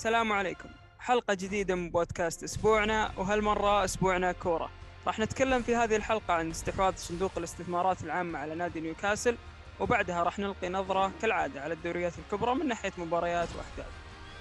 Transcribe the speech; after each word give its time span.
السلام 0.00 0.32
عليكم. 0.32 0.68
حلقة 0.98 1.34
جديدة 1.34 1.74
من 1.74 1.90
بودكاست 1.90 2.42
أسبوعنا 2.42 3.12
وهالمرة 3.16 3.84
أسبوعنا 3.84 4.32
كورة. 4.32 4.70
راح 5.06 5.18
نتكلم 5.18 5.62
في 5.62 5.76
هذه 5.76 5.96
الحلقة 5.96 6.34
عن 6.34 6.50
استحواذ 6.50 6.96
صندوق 6.96 7.30
الاستثمارات 7.36 8.02
العامة 8.02 8.38
على 8.38 8.54
نادي 8.54 8.80
نيوكاسل 8.80 9.36
وبعدها 9.80 10.22
راح 10.22 10.38
نلقي 10.38 10.68
نظرة 10.68 11.12
كالعادة 11.22 11.62
على 11.62 11.74
الدوريات 11.74 12.12
الكبرى 12.18 12.54
من 12.54 12.68
ناحية 12.68 12.92
مباريات 12.98 13.48
وأحداث. 13.56 13.92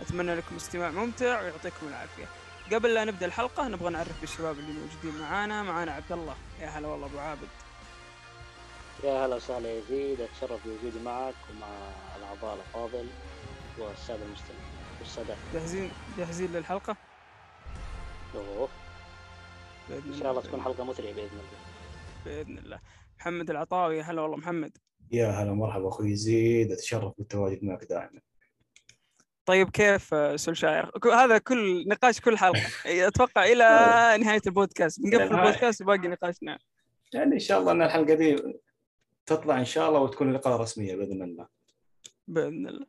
أتمنى 0.01 0.35
لكم 0.35 0.55
استماع 0.55 0.91
ممتع 0.91 1.41
ويعطيكم 1.41 1.87
العافية. 1.87 2.25
قبل 2.73 2.93
لا 2.93 3.05
نبدأ 3.05 3.25
الحلقة 3.25 3.67
نبغى 3.67 3.89
نعرف 3.89 4.21
بالشباب 4.21 4.59
اللي 4.59 4.73
موجودين 4.73 5.21
معانا. 5.21 5.63
معانا 5.63 5.91
عبد 5.91 6.11
الله. 6.11 6.35
يا 6.61 6.67
هلا 6.67 6.87
والله 6.87 7.07
أبو 7.07 7.19
عابد. 7.19 7.47
يا 9.03 9.25
هلا 9.25 9.35
وسهلا 9.35 9.77
يزيد. 9.77 10.21
أتشرف 10.21 10.59
بوجودي 10.65 10.99
معك 11.05 11.35
ومع 11.49 11.67
الأعضاء 12.17 12.55
الافاضل 12.55 13.07
والسادة 13.77 14.23
المستمعين. 14.23 14.68
والسادة 14.99 15.35
جاهزين؟ 15.53 15.91
جاهزين 16.17 16.51
للحلقة؟ 16.53 16.97
أوه. 18.35 18.69
بإذن 19.89 20.13
إن 20.13 20.19
شاء 20.19 20.31
الله 20.31 20.41
تكون 20.41 20.61
حلقة 20.61 20.83
مثريه 20.83 21.13
بإذن 21.13 21.27
الله. 21.27 21.43
بإذن 22.25 22.57
الله. 22.57 22.79
محمد 23.19 23.49
العطاوي 23.49 23.97
يا 23.97 24.03
هلا 24.03 24.21
والله 24.21 24.37
محمد. 24.37 24.77
يا 25.11 25.27
هلا 25.29 25.53
مرحبا 25.53 25.87
أخوي 25.89 26.15
زيد 26.15 26.71
أتشرف 26.71 27.13
بالتواجد 27.17 27.63
معك 27.63 27.83
دائما. 27.83 28.21
طيب 29.45 29.69
كيف 29.69 30.15
سولشاير؟ 30.41 30.89
ك- 30.89 31.07
هذا 31.07 31.37
كل 31.37 31.87
نقاش 31.87 32.19
كل 32.21 32.37
حلقة. 32.37 32.61
أتوقع 33.07 33.43
إلى 33.43 33.63
نهاية 34.23 34.41
البودكاست. 34.47 35.01
بنقفل. 35.01 35.35
البودكاست 35.35 35.81
وباقي 35.81 36.07
نقاشنا. 36.07 36.59
يعني 37.13 37.33
إن 37.33 37.39
شاء 37.39 37.59
الله 37.59 37.71
إن 37.71 37.81
الحلقة 37.81 38.13
دي 38.13 38.59
تطلع 39.25 39.59
إن 39.59 39.65
شاء 39.65 39.89
الله 39.89 39.99
وتكون 39.99 40.33
لقاء 40.33 40.61
رسمية 40.61 40.95
بإذن 40.95 41.21
الله. 41.23 41.47
بإذن 42.27 42.67
الله. 42.67 42.85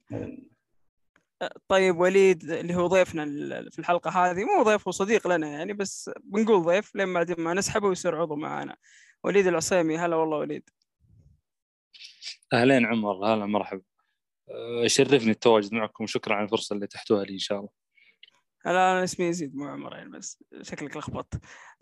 طيب 1.69 1.99
وليد 1.99 2.51
اللي 2.51 2.75
هو 2.75 2.87
ضيفنا 2.87 3.25
في 3.71 3.79
الحلقة 3.79 4.11
هذه 4.11 4.45
مو 4.45 4.63
ضيف 4.63 4.89
هو 4.89 4.93
صديق 4.93 5.29
لنا 5.29 5.49
يعني 5.49 5.73
بس 5.73 6.11
بنقول 6.25 6.63
ضيف 6.63 6.95
لين 6.95 7.15
بعد 7.15 7.41
ما 7.41 7.55
نسحبه 7.55 7.89
ويصير 7.89 8.21
عضو 8.21 8.37
معانا 8.37 8.77
وليد 9.25 9.47
العصيمي 9.47 9.99
هلا 9.99 10.17
والله 10.17 10.39
وليد. 10.39 10.71
أهلين 12.53 12.87
عمر 12.87 13.27
هلا 13.27 13.47
مرحبا. 13.47 13.83
أه، 14.51 14.87
شرفني 14.87 15.31
التواجد 15.31 15.75
معكم 15.75 16.05
وشكرا 16.05 16.35
على 16.35 16.45
الفرصة 16.45 16.75
اللي 16.75 16.87
تحتوها 16.87 17.25
لي 17.25 17.33
إن 17.33 17.39
شاء 17.39 17.59
الله. 17.59 17.71
هلا 18.67 18.93
أنا 18.93 19.05
اسمي 19.05 19.27
يزيد 19.27 19.57
مو 19.57 19.69
عمر 19.69 19.97
يعني 19.97 20.11
بس 20.11 20.45
شكلك 20.63 20.97
لخبطت. 20.97 21.41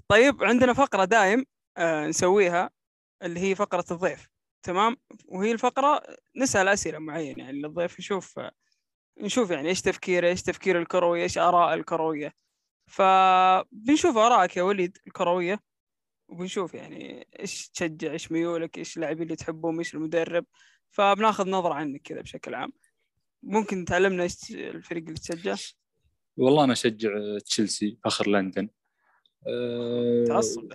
طيب 0.08 0.44
عندنا 0.44 0.72
فقرة 0.72 1.04
دايم 1.04 1.46
آه 1.76 2.06
نسويها 2.06 2.70
اللي 3.22 3.40
هي 3.40 3.54
فقرة 3.54 3.84
الضيف 3.90 4.28
تمام؟ 4.62 4.96
وهي 5.26 5.52
الفقرة 5.52 6.02
نسأل 6.36 6.68
أسئلة 6.68 6.98
معينة 6.98 7.44
يعني 7.44 7.62
للضيف 7.62 7.98
نشوف 8.00 8.40
نشوف 9.20 9.50
يعني 9.50 9.68
إيش 9.68 9.82
تفكيره 9.82 10.28
إيش 10.28 10.42
تفكير 10.42 10.78
الكروي 10.78 11.22
إيش 11.22 11.38
آراء 11.38 11.74
الكروية. 11.74 12.32
فبنشوف 12.86 14.16
آرائك 14.16 14.56
يا 14.56 14.62
وليد 14.62 14.98
الكروية 15.06 15.60
وبنشوف 16.28 16.74
يعني 16.74 17.26
إيش 17.40 17.68
تشجع 17.68 18.12
إيش 18.12 18.32
ميولك 18.32 18.78
إيش 18.78 18.96
اللاعبين 18.96 19.22
اللي 19.22 19.36
تحبهم 19.36 19.78
إيش 19.78 19.94
المدرب. 19.94 20.44
فبناخذ 20.90 21.48
نظرة 21.48 21.74
عنك 21.74 22.02
كذا 22.02 22.20
بشكل 22.20 22.54
عام. 22.54 22.72
ممكن 23.42 23.84
تعلمنا 23.84 24.22
إيش 24.22 24.50
الفريق 24.50 25.02
اللي 25.02 25.18
تشجع؟ 25.18 25.56
والله 26.36 26.64
أنا 26.64 26.72
أشجع 26.72 27.38
تشيلسي 27.38 27.98
فخر 28.04 28.28
لندن. 28.28 28.68
أه، 29.46 30.24
متعصب 30.28 30.72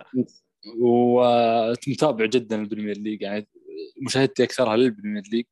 ومتابع 0.80 2.24
جدا 2.24 2.60
ال 2.60 2.65
Premier 2.65 2.98
League. 2.98 3.22
يعني 3.22 3.48
مشاهدتي 4.06 4.44
أكثرها 4.44 4.76
لل 4.76 4.86
Premier 4.86 5.22
League. 5.32 5.44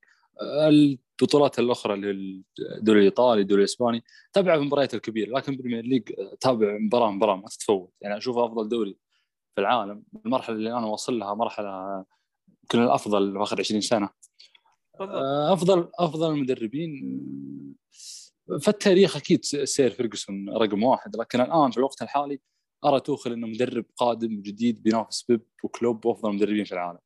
البطولات 0.42 1.58
الأخرى 1.58 1.94
الدوري 1.94 2.98
الإيطالي 2.98 3.40
الدوري 3.40 3.60
الإسباني 3.60 4.04
أتابع 4.32 4.54
المباريات 4.54 4.94
الكبيرة 4.94 5.30
لكن 5.30 5.52
ال 5.52 5.56
Premier 5.56 5.84
League 5.84 6.02
أتابع 6.40 6.78
مباراة 6.78 7.10
مباراة 7.10 7.36
ما 7.36 7.48
تتفوت. 7.48 7.92
يعني 8.00 8.16
اشوفه 8.16 8.46
أفضل 8.46 8.68
دوري 8.68 8.96
في 9.54 9.60
العالم 9.60 10.02
المرحلة 10.26 10.56
اللي 10.56 10.78
أنا 10.78 10.86
واصل 10.86 11.18
لها 11.18 11.34
مرحلة 11.34 12.04
يمكن 12.62 12.82
الأفضل 12.82 13.32
في 13.32 13.42
آخر 13.42 13.60
20 13.60 13.80
سنة. 13.80 14.08
بالضبط 14.98 15.14
أفضل 15.52 15.90
أفضل 15.98 16.30
المدربين 16.30 16.90
في 18.58 18.68
التاريخ 18.68 19.16
أكيد 19.16 19.44
سير 19.44 19.90
فيرجسون 19.90 20.48
رقم 20.50 20.82
واحد 20.82 21.16
لكن 21.16 21.40
الآن 21.40 21.70
في 21.70 21.78
الوقت 21.78 22.02
الحالي 22.02 22.40
أرى 22.84 23.00
توخيل 23.00 23.32
إنه 23.32 23.46
مدرب 23.46 23.84
قادم 23.96 24.42
جديد 24.42 24.82
بينافس 24.82 25.22
بيب 25.22 25.42
وكلوب 25.64 26.06
وأفضل 26.06 26.30
المدربين 26.30 26.64
في 26.64 26.72
العالم. 26.72 26.98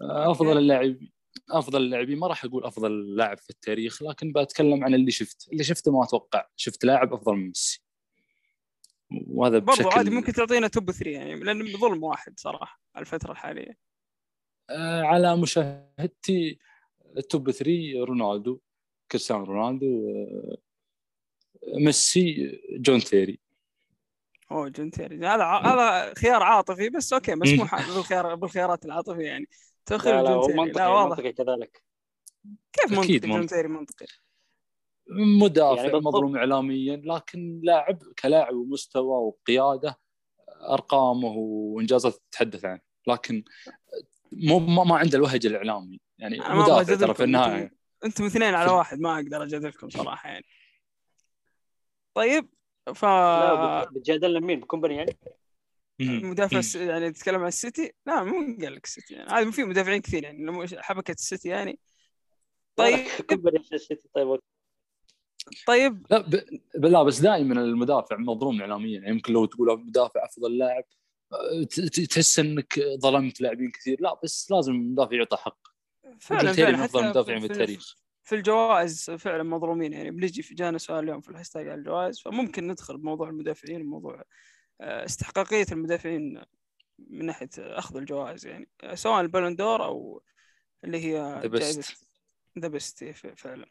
أفضل 0.00 0.58
اللاعبين 0.58 1.13
أفضل 1.50 1.82
اللاعبين 1.82 2.18
ما 2.18 2.26
راح 2.26 2.44
أقول 2.44 2.64
أفضل 2.64 3.16
لاعب 3.16 3.38
في 3.38 3.50
التاريخ 3.50 4.02
لكن 4.02 4.32
بتكلم 4.32 4.84
عن 4.84 4.94
اللي 4.94 5.10
شفت 5.10 5.48
اللي 5.52 5.64
شفته 5.64 5.92
ما 5.92 6.04
أتوقع. 6.04 6.46
شفت 6.56 6.84
لاعب 6.84 7.12
أفضل 7.12 7.32
من 7.34 7.46
ميسي. 7.46 7.82
وهذا 9.26 9.58
برضو 9.58 9.82
بشكل 9.82 9.98
عادي 9.98 10.10
ممكن 10.10 10.32
تعطينا 10.32 10.68
top 10.68 10.90
3 10.90 11.10
يعني 11.10 11.34
لأن 11.40 11.76
ظلم 11.76 12.02
واحد 12.04 12.40
صراحة 12.40 12.80
على 12.94 13.02
الفترة 13.02 13.32
الحالية. 13.32 13.78
آه، 14.70 15.02
على 15.02 15.36
مشاهدتي 15.36 16.58
ال 17.16 17.25
top 17.25 17.50
3 17.50 18.04
رونالدو 18.04 18.60
كريستيانو 19.12 19.44
رونالدو 19.44 19.86
آه، 19.86 20.56
ميسي 21.78 22.60
جون 22.78 23.00
تيري. 23.00 23.38
أوه 24.50 24.68
جون 24.68 24.89
تيري 24.89 25.16
هذا 25.16 25.42
ع- 25.42 25.66
هذا 25.74 26.14
خيار 26.14 26.42
عاطفي 26.42 26.88
بس 26.88 27.12
أوكي 27.12 27.34
مسموح 27.34 27.74
بالخيار 27.94 28.34
بالخيار 28.34 28.78
العاطفي 28.84 29.22
يعني. 29.22 29.48
تخيل 29.86 30.14
لا 30.14 30.22
لا 30.22 30.30
هو 30.30 30.46
منطقي 30.48 30.72
لا 30.72 30.88
واضح. 30.88 31.08
منطقي 31.08 31.32
كذلك. 31.32 31.84
كيف 32.72 32.92
منطقي. 32.92 33.18
جون 33.18 33.39
تيري 33.39 33.68
منطقي. 33.68 34.06
مدافع 35.40 35.82
يعني. 35.82 36.00
مظلوم 36.00 36.36
اعلاميا 36.36 36.96
لكن 36.96 37.60
لاعب 37.62 37.98
كلاعب 38.22 38.54
ومستوى 38.54 39.16
وقيادة 39.16 39.98
أرقامه 40.70 41.32
وإنجازاته 41.36 42.20
تتحدث 42.30 42.64
عنه. 42.64 42.80
لكن 43.06 43.44
مو 44.32 44.58
ما, 44.58 44.84
ما 44.84 44.96
عنده 44.96 45.18
الوهج 45.18 45.46
الإعلامي. 45.46 46.00
يعني 46.18 46.38
مدافع 46.38 46.94
ترى 46.94 47.14
في 47.14 47.24
النهاية. 47.24 47.74
أنتم 48.04 48.24
اثنين 48.24 48.54
على 48.54 48.70
واحد 48.70 49.00
ما 49.00 49.14
أقدر 49.14 49.42
أجادلكم 49.42 49.88
صراحة 49.88 50.28
يعني. 50.28 50.46
طيب 52.14 52.48
ف 52.94 53.04
بتجادلنا 53.92 54.40
مين 54.40 54.60
بكومباني 54.60 54.96
يعني. 54.96 55.16
مدافع 56.00 56.80
يعني 56.80 57.12
تتكلم 57.12 57.40
عن 57.40 57.48
السيتي؟ 57.48 57.92
لا 58.06 58.24
مو 58.24 58.56
قال 58.62 58.74
لك 58.74 58.84
السيتي 58.84 59.14
يعني. 59.14 59.30
عادي 59.32 59.52
في 59.52 59.64
مدافعين 59.64 60.00
كثير 60.00 60.22
يعني. 60.24 60.44
لما 60.46 60.66
حبكة 60.78 61.12
السيتي 61.12 61.48
يعني. 61.48 61.78
طيب. 62.76 63.06
السيتي. 63.72 64.08
طيب. 64.14 64.40
طيب. 65.66 66.06
لا 66.10 66.18
ب... 66.18 66.44
لا 66.84 67.02
بس 67.02 67.18
دائما 67.20 67.60
المدافع 67.62 68.16
مظلوم 68.16 68.60
اعلاميا. 68.60 69.00
يعني 69.00 69.10
يمكن 69.10 69.32
لو 69.32 69.44
تقول 69.44 69.78
مدافع 69.86 70.24
أفضل 70.24 70.58
لاعب 70.58 70.84
تحس 72.10 72.38
إنك 72.38 72.80
ظلمت 73.00 73.40
لاعبين 73.40 73.70
كثير. 73.70 74.00
لا 74.00 74.20
بس 74.24 74.50
لازم 74.50 74.72
المدافع 74.72 75.16
يعطى 75.16 75.36
حق. 75.36 75.58
فعلا 76.20 76.52
فعلا 76.52 76.76
من 76.76 76.82
أفضل 76.82 77.00
حتى 77.00 77.06
المدافعين 77.08 77.40
في- 77.40 77.48
في 77.48 77.54
في- 77.54 77.60
التاريخ 77.62 77.96
في 78.24 78.34
الجوائز 78.34 79.10
فعلا 79.10 79.42
مظلومين 79.42 79.92
يعني. 79.92 80.10
بنجي 80.10 80.42
في 80.42 80.54
جانا 80.54 80.78
سؤال 80.78 81.04
اليوم 81.04 81.20
في 81.20 81.28
الهاشتاج 81.28 81.68
على 81.68 81.78
الجوائز 81.78 82.20
فممكن 82.20 82.66
ندخل 82.68 82.96
بموضوع 82.98 83.28
المدافعين 83.28 83.80
وموضوع 83.80 84.22
آه، 84.80 85.04
استحقاقية 85.04 85.66
المدافعين 85.72 86.42
من 86.98 87.26
ناحية 87.26 87.48
أخذ 87.58 87.96
الجوائز 87.96 88.46
يعني. 88.46 88.68
آه، 88.82 88.94
سواء 88.94 89.20
ال 89.20 89.25
Ballon 89.25 89.56
d'Or 89.56 89.84
أو 89.84 90.22
اللي 90.84 91.04
هي 91.04 91.40
The 92.58 92.68
Best 92.68 93.04
فعلا. 93.36 93.66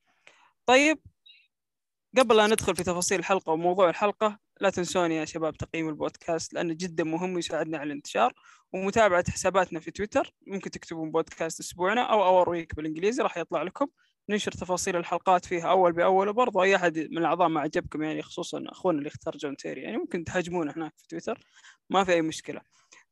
طيب 0.66 1.00
قبل 2.18 2.38
لا 2.38 2.47
ندخل 2.47 2.75
في 2.75 2.84
تفاصيل 2.84 3.19
الحلقة 3.19 3.52
وموضوع 3.52 3.90
الحلقة 3.90 4.40
لا 4.62 4.69
تنسوني 4.69 5.16
يا 5.16 5.25
شباب 5.25 5.58
تقييم 5.58 5.90
البودكاست 5.90 6.53
لأنه 6.53 6.74
جدا 6.74 7.03
مهم 7.03 7.35
ويساعدنا 7.35 7.78
على 7.78 7.88
الانتشار. 7.88 8.34
ومتابعة 8.74 9.31
حساباتنا 9.31 9.80
في 9.80 9.91
تويتر 9.91 10.34
ممكن 10.47 10.72
تكتبون 10.72 11.12
بودكاست 11.12 11.59
أسبوعنا 11.59 12.02
أو 12.02 12.24
Our 12.25 12.50
Week 12.50 12.75
بالإنجليزي 12.75 13.24
راح 13.24 13.38
يطلع 13.38 13.64
لكم. 13.64 13.88
ننشر 14.29 14.51
تفاصيل 14.51 14.95
الحلقات 14.95 15.45
فيها 15.45 15.69
أول 15.69 15.91
بأول 15.94 16.28
وبرضه 16.29 16.63
أي 16.63 16.75
أحد 16.75 16.97
من 16.97 17.17
الأعضاء 17.17 17.47
ما 17.47 17.61
عجبكم 17.61 18.03
يعني 18.03 18.22
خصوصا 18.22 18.64
أخونا 18.67 18.97
اللي 18.97 19.08
اختار 19.08 19.37
جون 19.37 19.55
تيري 19.58 19.81
يعني 19.81 19.97
ممكن 19.97 20.23
تهاجمونه 20.23 20.73
هناك 20.78 20.93
في 20.97 21.08
تويتر 21.08 21.40
ما 21.90 22.03
في 22.03 22.14
أي 22.14 22.22
مشكلة. 22.22 22.61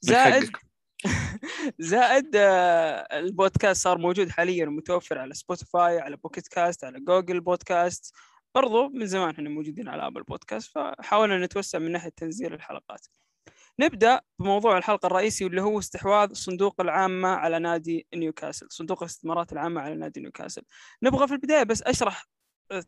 زائد. 0.02 0.52
زائد 1.80 2.36
آه، 2.36 3.20
البودكاست 3.20 3.84
صار 3.84 3.98
موجود 3.98 4.30
حاليا 4.30 4.68
ومتوفر 4.68 5.18
على 5.18 5.34
Spotify 5.34 6.00
على 6.00 6.18
Pocket 6.18 6.48
Cast 6.48 6.84
على 6.84 7.00
Google 7.00 7.40
Podcast 7.40 8.14
برضو 8.56 8.90
من 8.90 9.06
زمان 9.06 9.30
إحنا 9.30 9.50
موجودين 9.50 9.90
على 9.90 10.08
Apple 10.08 10.24
Podcast 10.24 10.72
فحاولنا 10.72 11.46
نتوسع 11.46 11.80
من 11.80 11.92
ناحية 11.92 12.10
تنزيل 12.10 12.54
الحلقات. 12.54 13.08
نبدأ 13.82 14.22
بموضوع 14.40 14.78
الحلقة 14.78 15.08
الرئيسي 15.08 15.46
واللي 15.46 15.62
هو 15.62 15.80
استحواذ 15.80 16.34
صندوق 16.34 16.82
العامة 16.82 17.30
على 17.30 17.60
نادي 17.60 18.08
نيوكاسل 18.16 18.68
صندوق 18.70 19.04
الاستثمارات 19.04 19.54
العامة 19.54 19.82
على 19.82 19.96
نادي 19.96 20.22
نيوكاسل. 20.22 20.62
نبغى 21.04 21.28
في 21.28 21.34
البداية 21.34 21.64
بس 21.64 21.84
أشرح 21.84 22.26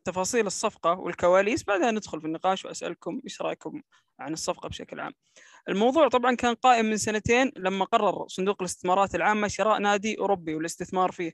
تفاصيل 0.04 0.48
الصفقة 0.48 0.92
والكواليس 1.00 1.64
بعدها 1.64 1.92
ندخل 1.92 2.22
في 2.22 2.28
النقاش 2.28 2.66
وأسألكم 2.66 3.22
إيش 3.24 3.42
رأيكم 3.42 3.82
عن 4.20 4.34
الصفقة 4.34 4.70
بشكل 4.70 5.00
عام. 5.00 5.14
الموضوع 5.70 6.08
طبعا 6.08 6.36
كان 6.36 6.56
قائم 6.56 6.86
من 6.86 6.98
سنتين 6.98 7.52
لما 7.58 7.86
قرر 7.86 8.28
صندوق 8.28 8.62
الاستثمارات 8.62 9.16
العامة 9.16 9.48
شراء 9.48 9.80
نادي 9.80 10.20
أوروبي 10.20 10.56
والاستثمار 10.56 11.12
فيه. 11.12 11.34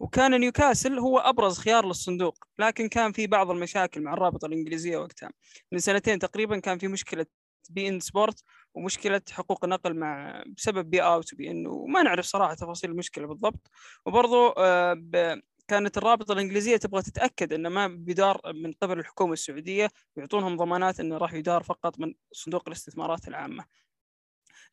وكان 0.00 0.40
نيوكاسل 0.40 0.98
هو 0.98 1.18
أبرز 1.18 1.58
خيار 1.58 1.86
للصندوق 1.86 2.44
لكن 2.58 2.88
كان 2.88 3.12
في 3.12 3.26
بعض 3.26 3.50
المشاكل 3.50 4.02
مع 4.02 4.14
الرابطة 4.14 4.46
الإنجليزية 4.46 4.98
وقتها. 4.98 5.30
من 5.72 5.78
سنتين 5.78 6.18
تقريبا 6.18 6.58
كان 6.58 6.78
في 6.78 6.88
مشكلة 6.88 7.26
beIN 7.70 8.00
Sport 8.00 8.44
ومشكلة 8.74 9.22
حقوق 9.30 9.64
النقل 9.64 9.94
مع 9.94 10.42
بسبب 10.56 10.90
beoutQ 10.90 11.50
و 11.50 11.53
beIN 11.53 11.66
وما 11.66 12.02
نعرف 12.02 12.26
صراحة 12.26 12.54
تفاصيل 12.54 12.90
المشكلة 12.90 13.26
بالضبط 13.26 13.70
وبرضو 14.06 14.48
آه، 14.48 15.40
كانت 15.68 15.98
الرابطة 15.98 16.32
الإنجليزية 16.32 16.76
تبغى 16.76 17.02
تتأكد 17.02 17.52
إنه 17.52 17.68
ما 17.68 17.86
بيدار 17.86 18.40
من 18.54 18.72
قبل 18.82 18.98
الحكومة 18.98 19.32
السعودية 19.32 19.90
يعطونهم 20.16 20.56
ضمانات 20.56 21.00
إنه 21.00 21.16
راح 21.16 21.34
يدار 21.34 21.62
فقط 21.62 22.00
من 22.00 22.14
صندوق 22.32 22.62
الاستثمارات 22.66 23.28
العامة. 23.28 23.64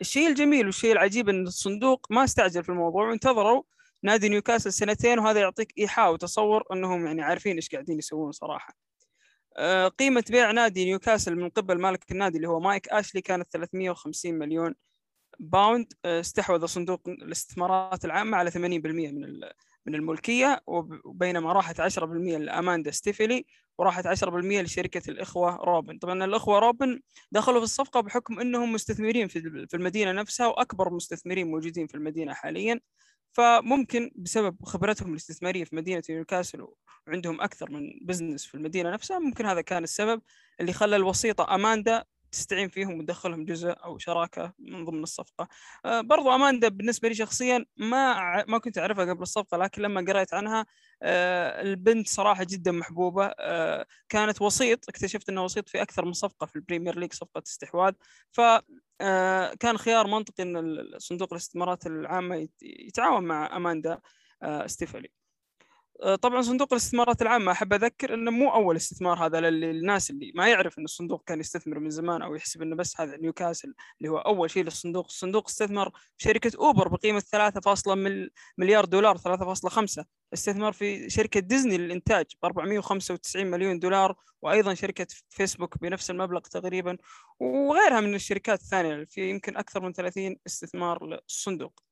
الشيء 0.01 0.27
الجميل 0.27 0.65
والشيء 0.65 0.91
العجيب 0.91 1.29
إن 1.29 1.47
الصندوق 1.47 2.07
ما 2.09 2.23
استعجل 2.23 2.63
في 2.63 2.69
الموضوع 2.69 3.09
وانتظروا 3.09 3.63
نادي 4.03 4.29
نيوكاسل 4.29 4.73
سنتين 4.73 5.19
وهذا 5.19 5.39
يعطيك 5.39 5.73
إيحاء 5.77 6.13
وتصور 6.13 6.63
إنهم 6.73 7.07
يعني 7.07 7.21
عارفين 7.21 7.55
إيش 7.55 7.69
قاعدين 7.69 7.97
يسوون 7.97 8.31
صراحة. 8.31 8.73
آه، 9.57 9.88
قيمة 9.88 10.24
بيع 10.30 10.51
نادي 10.51 10.86
نيوكاسل 10.86 11.36
من 11.36 11.50
قبل 11.50 11.81
مالك 11.81 12.12
النادي 12.12 12.38
اللي 12.38 12.48
هو 12.48 12.59
مايك 12.59 12.89
أشلي 12.89 13.21
كانت 13.21 13.48
350 13.51 14.33
مليون 14.33 14.75
pound 15.39 15.94
آه، 16.06 16.19
استحوذ 16.19 16.65
صندوق 16.65 17.01
الاستثمارات 17.09 18.06
العامة 18.06 18.38
على 18.38 18.51
80% 18.51 18.56
من 19.12 19.39
من 19.86 19.95
الملكية 19.95 20.62
وب- 20.68 21.01
وبينما 21.06 21.54
راحت 21.54 21.80
10% 21.81 22.38
لأماندا 22.38 22.92
ستيفلي 22.92 23.45
وراحت 23.77 24.07
10% 24.07 24.62
لشركة 24.62 25.09
الإخوة 25.12 25.56
روبن. 25.56 25.98
طبعا 25.98 26.25
الإخوة 26.25 26.59
روبن 26.59 27.00
دخلوا 27.31 27.57
في 27.59 27.63
الصفقة 27.63 28.00
بحكم 28.01 28.39
أنهم 28.39 28.74
مستثمرين 28.74 29.27
في 29.27 29.68
المدينة 29.74 30.12
نفسها 30.12 30.48
وأكبر 30.48 30.94
مستثمرين 30.94 31.51
موجودين 31.51 31.88
في 31.88 31.95
المدينة 31.95 32.33
حاليا. 32.33 32.80
فممكن 33.37 34.11
بسبب 34.15 34.65
خبرتهم 34.65 35.11
الاستثمارية 35.11 35.63
في 35.63 35.75
مدينة 35.75 36.03
نيوكاسل 36.09 36.67
وعندهم 37.07 37.41
أكثر 37.41 37.71
من 37.71 37.99
business 38.01 38.45
في 38.45 38.55
المدينة 38.55 38.91
نفسها 38.91 39.19
ممكن 39.19 39.45
هذا 39.45 39.61
كان 39.61 39.83
السبب 39.83 40.21
اللي 40.61 40.73
خلى 40.73 40.95
الوسيطة 40.95 41.55
أماندا 41.55 42.03
تستعين 42.31 42.69
فيهم 42.69 42.99
وتدخلهم 42.99 43.45
جزء 43.45 43.69
أو 43.69 43.97
شراكة 43.97 44.53
من 44.59 44.85
ضمن 44.85 45.03
الصفقة. 45.03 45.47
آه، 45.85 46.01
برضو 46.01 46.35
أماندا 46.35 46.67
بالنسبة 46.67 47.09
لي 47.09 47.15
شخصيا 47.15 47.65
ما 47.77 48.45
ما 48.47 48.57
كنت 48.57 48.77
أعرفها 48.77 49.05
قبل 49.05 49.21
الصفقة 49.21 49.57
لكن 49.57 49.81
لما 49.81 50.01
قرأت 50.01 50.33
عنها 50.33 50.65
البنت 51.61 52.07
صراحة 52.07 52.44
جدا 52.44 52.71
محبوبة 52.71 53.25
آه، 53.39 53.85
كانت 54.09 54.41
وسيط 54.41 54.89
اكتشفت 54.89 55.29
انها 55.29 55.44
وسيط 55.44 55.69
في 55.69 55.81
أكثر 55.81 56.05
من 56.05 56.13
صفقة 56.13 56.45
في 56.45 56.55
ال 56.55 56.61
Premier 56.61 56.99
League 56.99 57.13
صفقة 57.13 57.44
استحواذ 57.47 57.94
ف 58.31 58.41
آه، 59.01 59.53
خيار 59.77 60.07
منطقي 60.07 60.44
إن 60.44 60.83
صندوق 60.97 61.33
الاستثمارات 61.33 61.88
العامة 61.88 62.35
يت- 62.35 62.63
يتعاون 62.63 63.23
مع 63.23 63.55
أماندا 63.57 63.99
آه،. 64.44 64.61
آه، 64.63 64.65
طبعا 66.21 66.41
صندوق 66.41 66.73
الاستثمارات 66.73 67.21
العامة 67.21 67.51
أحب 67.51 67.73
أذكر 67.73 68.13
أنه 68.13 68.31
مو 68.31 68.53
أول 68.53 68.75
استثمار 68.75 69.25
هذا 69.25 69.39
لل- 69.39 69.61
للناس 69.61 70.09
اللي 70.09 70.31
ما 70.35 70.47
يعرف 70.47 70.79
أن 70.79 70.83
الصندوق 70.83 71.23
كان 71.25 71.39
يستثمر 71.39 71.79
من 71.79 71.89
زمان 71.89 72.21
أو 72.21 72.35
يحسب 72.35 72.61
أنه 72.61 72.75
بس 72.75 73.01
هذا 73.01 73.17
نيوكاسل 73.17 73.73
اللي 73.97 74.09
هو 74.11 74.17
أول 74.17 74.49
شيء 74.51 74.63
للصندوق. 74.63 75.05
الصندوق 75.05 75.47
استثمر 75.47 75.89
في 75.89 76.23
شركة 76.23 76.51
أوبر 76.59 76.88
بقيمة 76.88 77.19
3 77.19 77.61
مليار 78.57 78.85
دولار 78.85 79.17
3.5 79.17 80.05
استثمر 80.33 80.71
في 80.71 81.09
شركة 81.09 81.39
ديزني 81.39 81.77
للإنتاج 81.77 82.25
ب 82.44 82.45
495 82.45 83.45
مليون 83.47 83.79
دولار 83.79 84.15
وأيضا 84.41 84.73
شركة 84.73 85.07
فيسبوك 85.29 85.77
بنفس 85.77 86.11
المبلغ 86.11 86.39
تقريبا 86.41 86.97
وغيرها 87.39 88.01
من 88.01 88.15
الشركات 88.15 88.61
الثانية 88.61 89.05
في 89.09 89.29
يمكن 89.29 89.57
أكثر 89.57 89.81
من 89.81 89.94
30 89.94 90.35
استثمار 90.47 91.05
للصندوق. 91.05 91.86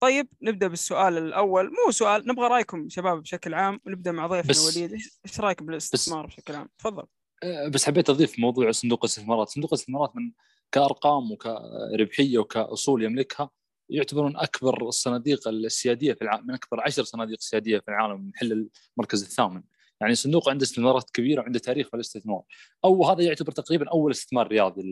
طيب 0.00 0.28
نبدأ 0.42 0.68
بالسؤال 0.68 1.18
الأول. 1.18 1.64
مو 1.64 1.90
سؤال 1.90 2.28
نبغى 2.28 2.46
رأيكم 2.46 2.88
شباب 2.88 3.22
بشكل 3.22 3.54
عام 3.54 3.80
ونبدأ 3.86 4.12
مع 4.12 4.26
ضيفنا 4.26 4.50
بس- 4.50 4.76
وليد 4.76 4.92
إيش 4.92 5.40
رأيك 5.40 5.62
بالاستثمار 5.62 6.26
بشكل 6.26 6.54
عام؟ 6.54 6.68
تفضل. 6.78 7.04
أه، 7.42 7.68
بس 7.68 7.86
حبيت 7.86 8.10
أضيف 8.10 8.38
موضوع 8.38 8.70
صندوق 8.70 8.98
الاستثمارات، 9.04 9.48
صندوق 9.48 9.70
الاستثمارات 9.72 10.16
من 10.16 10.32
كأرقام 10.72 11.32
وكربحية 11.32 12.38
وكأصول 12.38 13.04
يملكها 13.04 13.50
يعتبرون 13.88 14.36
أكبر 14.36 14.88
الصناديق 14.88 15.48
السيادية 15.48 16.12
في 16.12 16.22
العالم 16.22 16.46
من 16.46 16.54
أكبر 16.54 16.80
عشر 16.80 17.02
صناديق 17.02 17.40
سيادية 17.40 17.78
في 17.78 17.88
العالم 17.88 18.28
محل 18.34 18.68
المركز 18.96 19.22
الثامن. 19.22 19.62
يعني 20.00 20.14
صندوق 20.14 20.48
عنده 20.48 20.64
استثمارات 20.64 21.10
كبيرة 21.10 21.40
وعنده 21.40 21.58
تاريخ 21.58 21.88
في 21.88 21.94
الاستثمار 21.94 22.42
أو 22.84 23.04
هذا 23.04 23.22
يعتبر 23.22 23.52
تقريبا 23.52 23.90
أول 23.90 24.10
استثمار 24.10 24.48
رياضي 24.48 24.82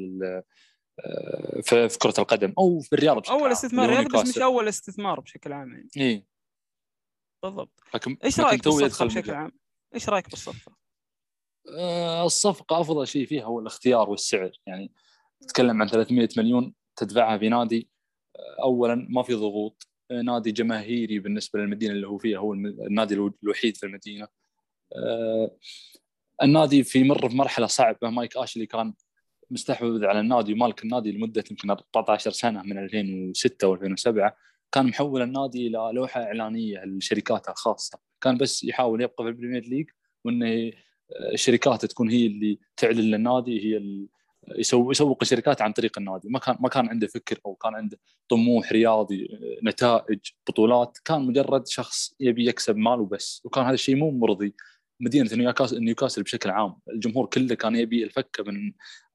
في 1.62 1.88
في 1.88 1.98
كرة 1.98 2.14
القدم 2.18 2.54
أو 2.58 2.80
في 2.80 2.92
الرياضة 2.92 3.20
بشكل 3.20 3.32
أول 3.32 3.52
استثمار 3.52 3.88
رياضي 3.88 4.08
بس 4.22 4.28
مش. 4.28 4.38
أول 4.38 4.68
استثمار 4.68 5.20
بشكل 5.20 5.52
عام 5.52 5.72
يعني. 5.72 5.88
اي 5.96 6.26
بالضبط. 7.42 7.80
لكن 7.94 8.16
إيش 8.24 8.40
رأيك 8.40 8.64
بالصفقه 8.64 9.06
بشكل. 9.06 9.30
عام؟ 9.30 9.52
إيش 9.94 10.08
رأيك 10.08 10.30
بالصفقه 10.30 10.76
آه، 11.78 12.26
الصفقة 12.26 12.80
أفضل 12.80 13.06
شيء 13.06 13.26
فيها 13.26 13.44
هو 13.44 13.60
الاختيار 13.60 14.10
والسعر. 14.10 14.50
يعني 14.66 14.92
تتكلم 15.40 15.82
عن 15.82 15.88
300 15.88 16.28
مليون 16.36 16.74
تدفعها 16.96 17.36
بنادي 17.36 17.88
آه، 18.36 18.62
أولا 18.62 19.06
ما 19.10 19.22
في 19.22 19.34
ضغوط. 19.34 19.88
آه، 20.10 20.20
نادي 20.22 20.52
جماهيري 20.52 21.18
بالنسبة 21.18 21.60
للمدينة 21.60 21.92
اللي 21.92 22.06
هو 22.08 22.18
فيها 22.18 22.38
هو 22.38 22.52
النادي 22.52 23.14
الو- 23.14 23.38
الوحيد 23.42 23.76
في 23.76 23.86
المدينة. 23.86 24.28
آه، 24.96 25.56
النادي 26.42 26.84
في 26.84 27.04
مر 27.04 27.28
في 27.28 27.36
مرحلة 27.36 27.66
صعبة. 27.66 28.10
مايك 28.10 28.36
آشلي 28.36 28.66
كان 28.66 28.94
مستحوذ 29.50 30.04
على 30.04 30.20
النادي 30.20 30.52
ومالك 30.52 30.84
النادي 30.84 31.12
لمدة 31.12 31.44
يمكن 31.50 31.70
14 31.70 32.30
سنة 32.30 32.62
من 32.62 32.78
2006 32.78 33.76
و2007 33.76 34.32
كان 34.72 34.86
محول 34.86 35.22
النادي 35.22 35.66
إلى 35.66 35.90
لوحة 35.94 36.22
إعلانية 36.22 36.84
لشركاته 36.84 37.50
الخاصة. 37.50 37.98
كان 38.20 38.36
بس 38.38 38.64
يحاول 38.64 39.02
يبقى 39.02 39.24
في 39.24 39.30
ال 39.30 39.35
Premier 39.35 39.64
League 39.64 39.90
وإنه 40.24 40.72
الشركات 41.32 41.86
تكون 41.86 42.10
هي 42.10 42.26
اللي 42.26 42.58
تعلن 42.76 43.00
للنادي 43.00 43.64
هي 43.64 44.06
يسوي 44.58 44.90
يسوق 44.90 45.18
الشركات 45.22 45.62
عن 45.62 45.72
طريق 45.72 45.98
النادي. 45.98 46.28
ما 46.28 46.38
كان 46.38 46.56
ما 46.60 46.68
كان 46.68 46.88
عنده 46.88 47.06
فكر 47.06 47.40
أو 47.46 47.54
كان 47.54 47.74
عنده 47.74 47.98
طموح 48.28 48.72
رياضي 48.72 49.28
نتائج 49.64 50.18
بطولات. 50.48 50.98
كان 51.04 51.20
مجرد 51.20 51.66
شخص 51.66 52.14
يبي 52.20 52.48
يكسب 52.48 52.76
مال 52.76 53.00
وبس 53.00 53.42
وكان 53.44 53.64
هذا 53.64 53.74
الشيء 53.74 53.96
مو 53.96 54.10
مرضي. 54.10 54.54
مدينة 55.00 55.34
نيوكاسل 55.34 55.80
نيوكاسل 55.80 56.22
بشكل 56.22 56.50
عام. 56.50 56.74
الجمهور 56.88 57.26
كله 57.26 57.54
كان 57.54 57.76
يبي 57.76 58.04
الفكه 58.04 58.44
من 58.44 58.72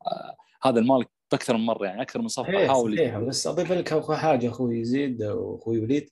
آه 0.07 0.35
هذا 0.63 0.80
المال 0.80 1.06
باكثر 1.31 1.57
من 1.57 1.65
مرة 1.65 1.85
يعني 1.85 2.01
أكثر 2.01 2.21
من 2.21 2.27
صحيح 2.27 2.68
حاول 2.68 2.97
صحيح. 2.97 3.19
بس 3.19 3.47
أضيف 3.47 3.71
لك 3.71 4.12
حاجة 4.12 4.50
أخوي 4.50 4.80
يزيد 4.80 5.24
وأخوي 5.24 5.80
وليد. 5.80 6.09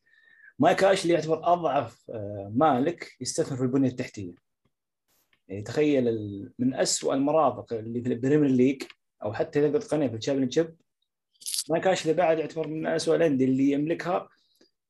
مايك 0.60 0.84
أشلي 0.84 1.14
يعتبر 1.14 1.54
أضعف 1.54 2.06
آه، 2.10 2.52
مالك 2.56 3.12
يستثمر 3.22 3.58
في 3.58 3.64
البنية 3.64 3.90
التحتية. 3.90 4.34
يعني 5.48 5.62
تخيل 5.64 6.06
من 6.60 6.74
أسوأ 6.74 7.14
المرافق 7.14 7.74
اللي 7.74 8.02
في 8.02 8.10
ال 8.10 8.15
Premier 8.15 8.50
League 8.50 8.84
أو 9.24 9.34
حتى 9.34 9.60
إذا 9.60 9.74
قلت 9.74 9.92
قارناه 9.92 10.08
في 10.08 10.16
ال 10.16 10.52
Championship 10.52 10.76
مايك 11.70 11.88
أشلي 11.88 12.14
بعد 12.14 12.40
يعتبر 12.40 12.68
من 12.68 12.88
أسوأ 12.88 13.16
الأندية 13.16 13.46
اللي 13.46 13.72
يملكها. 13.72 14.30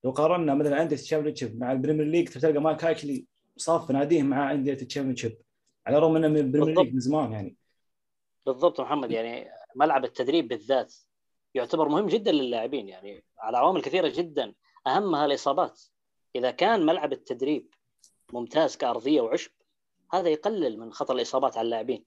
لو 0.03 0.11
قارنا 0.11 0.55
مثلا 0.55 0.81
أندية 0.81 0.95
ال 0.95 1.35
Championship 1.35 1.59
مع 1.59 1.71
ال 1.71 1.75
Premier 1.75 2.05
League 2.05 2.27
تلقى 2.29 2.61
مايك 2.61 2.83
أشلي 2.83 3.25
صاف 3.57 3.91
ناديه 3.91 4.23
مع 4.23 4.51
أندية 4.51 4.73
ال 4.73 5.15
Championship 5.15 5.37
على 5.87 5.97
الرغم 5.97 6.15
إنه 6.15 6.27
من 6.27 6.37
ال 6.37 6.42
Premier. 6.42 6.81
League 6.81 6.93
من 6.93 6.99
زمان 6.99 7.31
يعني. 7.31 7.57
بالضبط 8.45 8.81
محمد 8.81 9.11
يعني 9.11 9.49
ملعب 9.75 10.05
التدريب 10.05 10.47
بالذات 10.47 10.95
يعتبر 11.55 11.87
مهم 11.87 12.07
جدا 12.07 12.31
للاعبين 12.31 12.89
يعني 12.89 13.23
على 13.39 13.57
عوامل 13.57 13.81
كثيرة 13.81 14.07
جدا. 14.07 14.53
أهمها 14.87 15.25
الإصابات. 15.25 15.81
إذا 16.35 16.51
كان 16.51 16.85
ملعب 16.85 17.13
التدريب 17.13 17.73
ممتاز 18.33 18.77
كأرضية 18.77 19.21
وعشب 19.21 19.51
هذا 20.13 20.29
يقلل 20.29 20.79
من 20.79 20.93
خطر 20.93 21.15
الإصابات 21.15 21.57
على 21.57 21.65
اللاعبين. 21.65 22.05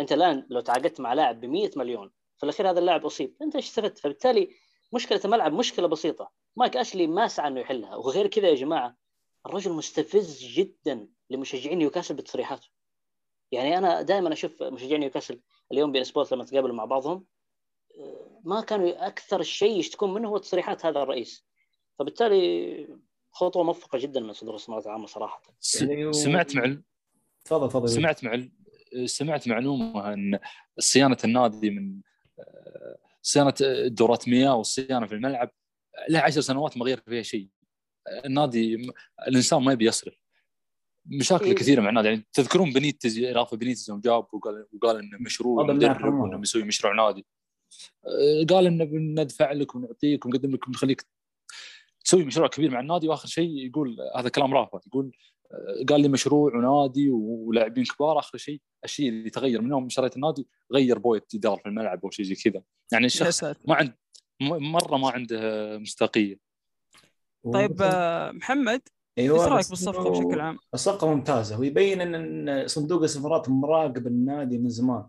أنت 0.00 0.12
الآن 0.12 0.46
لو 0.50 0.60
تعاقدت 0.60 1.00
مع 1.00 1.12
لاعب 1.12 1.40
ب 1.40 1.44
100 1.44 1.70
مليون 1.76 2.10
في 2.38 2.44
الأخير 2.44 2.70
هذا 2.70 2.78
اللاعب 2.78 3.06
أصيب. 3.06 3.36
أنت 3.42 3.56
إيش 3.56 3.68
استفدت؟ 3.68 3.98
فبالتالي 3.98 4.50
مشكلة 4.92 5.20
الملعب 5.24 5.52
مشكلة 5.52 5.88
بسيطة. 5.88 6.30
مايك 6.56 6.76
أشلي 6.76 7.06
ما 7.06 7.28
سعى 7.28 7.48
إنه 7.48 7.60
يحلها 7.60 7.96
وغير 7.96 8.26
كذا 8.26 8.48
يا 8.48 8.54
جماعة 8.54 8.96
الرجل 9.46 9.72
مستفز 9.72 10.44
جدا 10.44 11.08
لمشجعين 11.30 11.78
نيوكاسل 11.78 12.14
بتصريحاته. 12.14 12.68
يعني 13.52 13.78
أنا 13.78 14.02
دائما 14.02 14.32
أشوف 14.32 14.62
مشجعين 14.62 15.00
نيوكاسل 15.00 15.40
اليوم 15.72 15.92
بين 15.92 16.04
سبورت 16.04 16.32
لما 16.32 16.44
تقابلوا 16.44 16.74
مع 16.74 16.84
بعضهم 16.84 17.26
ما 18.44 18.60
كانوا 18.60 19.06
أكثر 19.06 19.42
شيء 19.42 19.78
يشتكون 19.78 20.14
منه 20.14 20.28
هو 20.28 20.38
تصريحات 20.38 20.86
هذا 20.86 21.02
الرئيس. 21.02 21.46
فبالتالي 21.98 22.88
خطوة 23.30 23.62
موفقة 23.62 23.98
جدا 23.98 24.20
من 24.20 24.32
صندوق 24.32 24.54
الاستثمارات 24.54 24.86
العامة 24.86 25.06
صراحة. 25.06 25.42
س- 25.60 25.82
يعني 25.82 26.06
و- 26.06 26.12
سمعت 26.12 26.56
مع 26.56 26.64
ال- 26.64 26.82
تفضل 27.44 27.68
تفضل 27.68 27.88
سمعت 27.88 28.24
مع 28.24 28.48
سمعت 29.04 29.48
معلومة 29.48 30.12
أن 30.12 30.38
صيانة 30.78 31.16
النادي 31.24 31.70
من 31.70 32.00
صيانة 33.22 33.54
دورات 33.86 34.28
مياه 34.28 34.56
والصيانه 34.56 35.06
في 35.06 35.14
الملعب 35.14 35.50
له 36.08 36.18
عشر 36.20 36.40
سنوات 36.40 36.76
ما 36.76 36.84
غير 36.84 37.00
فيها 37.00 37.22
شيء. 37.22 37.48
النادي 38.24 38.92
الإنسان 39.28 39.62
ما 39.62 39.72
يبي 39.72 39.86
يصرف. 39.86 40.14
مشاكل 41.06 41.44
إيه. 41.44 41.54
كثيرة 41.54 41.80
مع 41.80 41.88
النادي. 41.88 42.08
يعني 42.08 42.26
تذكرون 42.32 42.72
بنيتز 42.72 43.24
رافا 43.24 43.56
بنيتز 43.56 43.90
يوم 43.90 44.00
جاب 44.00 44.26
وقال 44.34 44.66
وقال 44.72 44.96
إنه 44.96 45.18
مشروع. 45.20 45.64
وإنه 46.24 46.38
بيسوي 46.38 46.62
مشروع 46.64 46.94
نادي. 46.94 47.26
آه، 48.06 48.44
قال 48.48 48.66
إنه 48.66 48.84
بندفع 48.84 49.52
لك 49.52 49.74
ونعطيك 49.74 50.26
ونقدم 50.26 50.50
لك 50.54 50.68
ونخليك 50.68 51.06
يسوي 52.06 52.24
مشروع 52.24 52.48
كبير 52.48 52.70
مع 52.70 52.80
النادي. 52.80 53.08
وآخر 53.08 53.28
شيء 53.28 53.66
يقول 53.66 53.96
هذا 54.16 54.28
كلام 54.28 54.54
رافض 54.54 54.80
يقول 54.86 55.12
آه، 55.52 55.84
قال 55.88 56.00
لي 56.00 56.08
مشروع 56.08 56.56
ونادي 56.56 57.10
ولاعبين 57.10 57.84
كبار. 57.84 58.18
آخر 58.18 58.38
شيء 58.38 58.60
الشيء 58.84 59.08
اللي 59.08 59.30
تغير. 59.30 59.62
من 59.62 59.70
يوم 59.70 59.88
شريت 59.88 60.16
النادي 60.16 60.46
غير 60.72 60.98
بويه 60.98 61.24
اداره 61.34 61.56
في 61.56 61.66
الملعب 61.66 62.00
أو 62.04 62.10
شيء 62.10 62.24
زي 62.26 62.34
كذا. 62.34 62.62
يعني 62.92 63.06
الشخص 63.06 63.44
ما 63.44 63.74
عند 63.74 63.94
م- 64.40 64.72
مرة 64.72 64.96
ما 64.96 65.10
عنده 65.10 65.78
مصداقية. 65.78 66.49
طيب 67.52 67.82
آه، 67.82 68.32
محمد 68.32 68.80
أيوه 69.18 69.42
إيش 69.42 69.52
رأيك 69.52 69.68
بالصفقة 69.68 70.10
بشكل 70.10 70.40
عام؟ 70.40 70.58
الصفقة 70.74 71.14
ممتازة 71.14 71.60
ويبين 71.60 72.00
إن 72.00 72.68
صندوق 72.68 72.98
الاستثمارات 72.98 73.48
مراقب 73.48 74.06
النادي 74.06 74.58
من 74.58 74.68
زمان. 74.68 75.04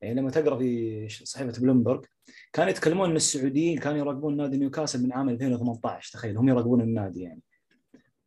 يعني 0.00 0.20
لما 0.20 0.30
تقرأ 0.30 0.58
في 0.58 1.08
صحيفة 1.08 1.60
بلومبرج 1.60 2.04
كانوا 2.52 2.70
يتكلمون 2.70 3.10
إن 3.10 3.16
السعوديين 3.16 3.78
كانوا 3.78 3.98
يراقبون 3.98 4.36
نادي 4.36 4.56
نيوكاسل 4.56 5.02
من 5.02 5.12
عام 5.12 5.28
2018 5.28 6.12
تخيل 6.12 6.36
هم 6.36 6.48
يراقبون 6.48 6.80
النادي 6.80 7.22
يعني. 7.22 7.40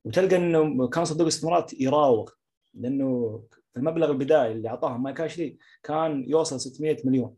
وتلقى 0.05 0.35
إنه 0.35 0.87
كان 0.87 1.05
صندوق 1.05 1.21
الاستثمارات 1.21 1.81
يراوغ 1.81 2.29
لأنه 2.73 3.43
المبلغ 3.77 4.11
البدائي 4.11 4.51
اللي 4.51 4.69
أعطاهم 4.69 5.03
مايك 5.03 5.21
اشلي 5.21 5.57
كان 5.83 6.29
يوصل 6.29 6.59
600 6.59 6.97
مليون. 7.05 7.35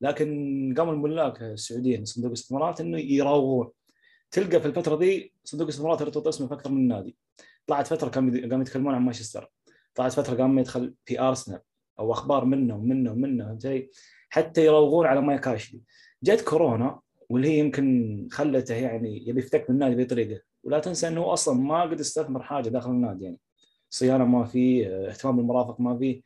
لكن 0.00 0.74
قاموا 0.78 0.92
الملاك 0.92 1.42
السعوديين 1.42 2.04
صندوق 2.04 2.28
الاستثمارات 2.28 2.80
إنه 2.80 2.98
يراوغون. 2.98 3.70
تلقى 4.30 4.60
في 4.60 4.66
الفترة 4.66 4.96
دي 4.96 5.32
صندوق 5.44 5.66
الاستثمارات 5.66 6.02
ارتبط 6.02 6.28
اسمه 6.28 6.46
في 6.46 6.54
أكثر 6.54 6.70
من 6.70 6.88
نادي. 6.88 7.16
طلعت 7.66 7.86
فترة 7.86 8.08
كانوا 8.08 8.40
قاموا 8.40 8.60
يتكلمون 8.60 8.94
عن 8.94 9.02
مانشستر. 9.02 9.50
طلعت 9.94 10.12
فترة 10.12 10.36
قام 10.36 10.58
يدخل 10.58 10.94
في 11.04 11.20
أرسنال. 11.20 11.60
أو 11.98 12.12
أخبار 12.12 12.44
منه 12.44 12.74
ومنه 12.76 13.12
ومنه 13.12 13.58
علي؟ 13.64 13.90
حتى 14.28 14.64
يراوغون 14.64 15.06
على 15.06 15.20
مايك 15.20 15.48
اشلي 15.48 15.80
جت 16.22 16.40
كورونا 16.40 17.00
واللي 17.28 17.48
هي 17.48 17.58
يمكن 17.58 18.28
خلته 18.32 18.74
يعني 18.74 19.28
يبي 19.28 19.40
يفتك 19.40 19.70
من 19.70 19.76
النادي 19.76 20.04
بطريقه 20.04 20.42
ولا 20.64 20.78
تنسى 20.78 21.08
إنه 21.08 21.32
أصلا 21.32 21.54
ما 21.54 21.82
قد 21.82 22.00
استثمر 22.00 22.42
حاجة 22.42 22.68
داخل 22.68 22.90
النادي 22.90 23.24
يعني. 23.24 23.38
صيانة 23.90 24.24
ما 24.24 24.44
في 24.44 24.88
اهتمام 24.88 25.36
بالمرافق 25.36 25.80
ما 25.80 25.98
في. 25.98 26.22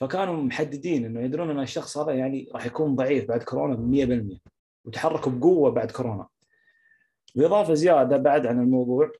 فكانوا 0.00 0.42
محددين 0.42 1.04
إنه 1.04 1.20
يدرون 1.20 1.50
إن 1.50 1.60
الشخص 1.60 1.98
هذا 1.98 2.12
يعني 2.12 2.48
راح 2.54 2.66
يكون 2.66 2.96
ضعيف 2.96 3.28
بعد 3.28 3.42
كورونا 3.42 3.76
100% 3.76 4.38
وتحركوا 4.84 5.32
بقوة 5.32 5.70
بعد 5.70 5.90
كورونا. 5.90 6.26
بإضافة 7.34 7.74
زيادة 7.74 8.16
بعد 8.16 8.46
عن 8.46 8.60
الموضوع 8.60 9.12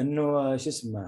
إنه 0.00 0.56
شو 0.56 0.70
اسمه 0.70 1.06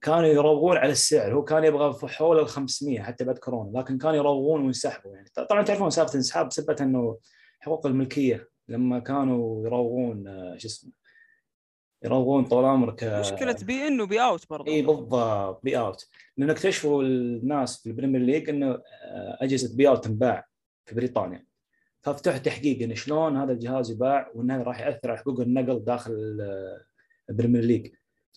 كانوا 0.00 0.26
يروغون 0.26 0.76
على 0.76 0.92
السعر 0.92 1.34
هو 1.34 1.44
كان 1.44 1.64
يبغى 1.64 1.92
في 1.92 2.06
حول 2.06 2.40
ال 2.40 2.48
500 2.48 3.02
حتى 3.02 3.24
بعد 3.24 3.38
كورونا 3.38 3.78
لكن 3.78 3.98
كانوا 3.98 4.16
يروغون 4.16 4.62
وينسحبوا 4.62 5.14
يعني. 5.14 5.28
طبعا 5.50 5.62
تعرفون 5.62 5.90
سالفة 5.90 6.10
الانسحاب 6.10 6.48
بسبب 6.48 6.80
إنه 6.80 7.18
حقوق 7.60 7.86
الملكية 7.86 8.48
لما 8.68 8.98
كانوا 8.98 9.64
يروغون 9.66 10.24
شو 10.58 10.68
اسمه 10.68 10.92
يروغون 12.04 12.44
طول 12.44 12.64
عمرك 12.64 13.04
مشكلة 13.04 13.56
بي 13.62 13.86
إن 13.86 14.00
وبي 14.00 14.20
آوت 14.20 14.50
برضه 14.50 14.72
إي 14.72 14.82
بالضبط 14.82 15.60
بي 15.64 15.78
آوت. 15.78 16.08
لأنه 16.36 16.52
اكتشفوا 16.52 17.02
الناس 17.02 17.82
في 17.82 17.86
البريمير 17.86 18.20
ليج 18.20 18.48
إنه 18.48 18.70
آه، 18.70 19.38
أجهزة 19.40 19.76
بي 19.76 19.88
آوت 19.88 20.04
تنباع 20.04 20.46
في 20.86 20.94
بريطانيا. 20.94 21.46
ففتحوا 22.04 22.38
تحقيق 22.38 22.82
انه 22.82 22.94
شلون 22.94 23.36
هذا 23.36 23.52
الجهاز 23.52 23.90
يباع 23.90 24.30
وإنه 24.34 24.62
راح 24.62 24.80
يأثر 24.80 25.10
على 25.10 25.18
حقوق 25.18 25.40
النقل 25.40 25.84
داخل 25.84 26.12
البريمير 27.30 27.62
ليج. 27.62 27.92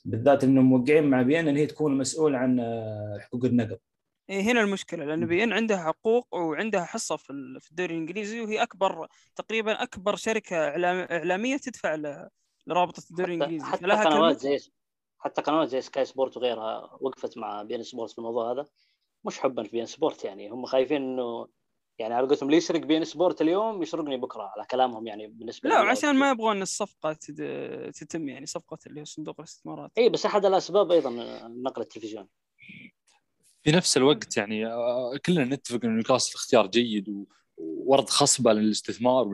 بالذات 0.05 0.43
انهم 0.43 0.65
موقعين 0.65 1.03
مع 1.03 1.21
بي 1.21 1.39
إن 1.39 1.47
إن 1.47 1.57
هي 1.57 1.65
تكون 1.65 1.91
المسؤول 1.93 2.35
عن 2.35 2.59
آه، 2.59 3.17
حقوق 3.19 3.45
النقل. 3.45 3.77
إيه 4.29 4.41
هنا 4.41 4.61
المشكلة 4.61 5.05
لأن 5.05 5.25
بي 5.25 5.43
إن 5.43 5.53
عندها 5.53 5.77
حقوق 5.77 6.35
وعندها 6.35 6.83
حصة 6.83 7.15
في 7.15 7.29
ال- 7.29 7.61
في 7.61 7.71
الدوري 7.71 7.93
الإنجليزي 7.93 8.41
وهي 8.41 8.63
أكبر 8.63 9.07
تقريبا 9.35 9.83
أكبر 9.83 10.15
شركة 10.15 10.55
إعلامية 10.57 11.57
تدفع 11.57 11.95
ل- 11.95 12.29
لرابطة 12.67 13.03
الدوري 13.11 13.33
حتى, 13.35 13.45
الإنجليزي. 13.45 13.65
حتى 13.65 13.81
فلها 13.83 14.03
قنوات. 14.03 14.39
زي 14.39 14.59
حتى 15.19 15.41
قنوات 15.41 15.67
زي 15.67 15.81
سكاي 15.81 16.05
سبورت 16.05 16.37
وغيرها 16.37 16.97
وقفت 17.01 17.37
مع 17.37 17.63
بي 17.63 17.75
إن 17.75 17.83
سبورت 17.83 18.11
في 18.11 18.17
الموضوع 18.17 18.51
هذا. 18.51 18.65
مش 19.23 19.39
حبا 19.39 19.63
في 19.63 19.69
بي 19.71 19.81
إن 19.81 19.85
سبورت 19.85 20.25
يعني 20.25 20.49
هم 20.49 20.65
خايفين 20.65 21.01
إنه 21.01 21.47
يعني 21.99 22.13
على 22.13 22.27
قولتهم 22.27 22.47
اللي 22.49 22.57
يسرق 22.57 22.79
بي 22.81 22.97
ان 22.97 23.05
سبورت 23.05 23.41
اليوم 23.41 23.81
يسرقني 23.81 24.17
بكرة 24.17 24.43
على 24.43 24.65
كلامهم 24.71 25.07
يعني 25.07 25.27
بالنسبة 25.27 25.69
لا. 25.69 25.75
عشان 25.75 26.15
ما 26.15 26.31
يبغون 26.31 26.61
الصفقة 26.61 27.13
تد- 27.13 27.91
تتم 27.91 28.29
يعني 28.29 28.45
صفقة 28.45 28.77
اللي 28.87 29.01
هو 29.01 29.05
صندوق 29.05 29.35
الاستثمارات. 29.39 29.91
اي 29.97 30.09
بس 30.09 30.25
أحد 30.25 30.45
الأسباب 30.45 30.91
أيضا 30.91 31.09
نقل 31.47 31.81
التلفزيون. 31.81 32.27
في 33.63 33.71
نفس 33.71 33.97
الوقت 33.97 34.37
يعني 34.37 34.65
آه، 34.67 35.17
كلنا 35.25 35.43
نتفق 35.45 35.79
إن 35.85 35.93
نيوكاسل 35.95 36.35
اختيار 36.35 36.67
جيد 36.67 37.09
و- 37.09 37.25
وأرض 37.57 38.09
خصبة 38.09 38.53
للاستثمار 38.53 39.27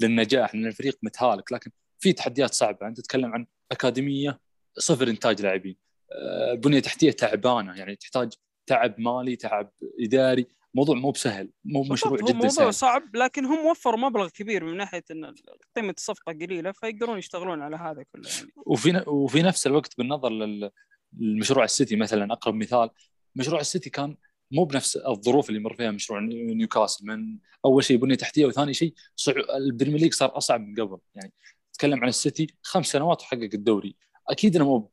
وللنجاح 0.00 0.54
لأن 0.54 0.66
الفريق 0.66 0.98
متهالك. 1.02 1.52
لكن 1.52 1.70
في 1.98 2.12
تحديات 2.12 2.54
صعبة. 2.54 2.86
أنت 2.86 2.96
تتكلم 3.00 3.32
عن 3.34 3.46
أكاديمية 3.72 4.40
صفر 4.78 5.08
إنتاج 5.08 5.42
لاعبين. 5.42 5.76
آه، 6.12 6.54
بنية 6.54 6.80
تحتية 6.80 7.10
تعبانة. 7.10 7.78
يعني 7.78 7.96
تحتاج 7.96 8.32
تعب 8.66 9.00
مالي 9.00 9.36
تعب 9.36 9.70
إداري. 10.00 10.46
موضوع 10.74 10.96
مو 10.96 11.10
بسهل 11.10 11.50
مو 11.64 11.82
مشروع 11.82 12.16
جدا 12.16 12.32
موضوع 12.32 12.48
سهل. 12.48 12.74
صعب 12.74 13.16
لكن 13.16 13.44
هم 13.44 13.66
وفروا 13.66 13.98
مبلغ 14.00 14.28
كبير 14.28 14.64
من 14.64 14.76
ناحية 14.76 15.04
إن 15.10 15.34
قيمة 15.76 15.94
الصفقة 15.98 16.32
قليلة 16.32 16.72
فيقدرون 16.72 17.18
يشتغلون 17.18 17.62
على 17.62 17.76
هذا 17.76 18.02
كله 18.12 18.28
يعني. 18.38 18.50
وفي 18.66 19.04
وفي 19.06 19.42
نفس 19.42 19.66
الوقت 19.66 19.98
بالنظر 19.98 20.30
لل- 20.30 20.70
للمشروع 21.18 21.64
السيتي 21.64 21.96
مثلا 21.96 22.32
أقرب 22.32 22.54
مثال 22.54 22.90
مشروع 23.36 23.60
السيتي 23.60 23.90
كان 23.90 24.16
مو 24.50 24.64
بنفس 24.64 24.96
الظروف 24.96 25.48
اللي 25.48 25.60
مر 25.60 25.74
فيها 25.74 25.90
مشروع 25.90 26.20
نيو- 26.20 26.54
نيوكاسل 26.54 27.06
من 27.06 27.38
أول 27.64 27.84
شيء 27.84 27.96
بنية 27.96 28.14
تحتية 28.14 28.46
وثاني 28.46 28.74
شيء 28.74 28.94
صعو... 29.16 29.34
البريمير 29.56 30.00
ليج 30.00 30.12
صار 30.14 30.36
أصعب 30.36 30.60
من 30.60 30.74
قبل. 30.74 30.98
يعني 31.14 31.32
تتكلم 31.72 32.02
عن 32.02 32.08
السيتي 32.08 32.46
خمس 32.62 32.86
سنوات 32.86 33.22
وحقق 33.22 33.48
الدوري. 33.54 33.96
أكيد 34.28 34.56
إنه 34.56 34.64
مو 34.64 34.90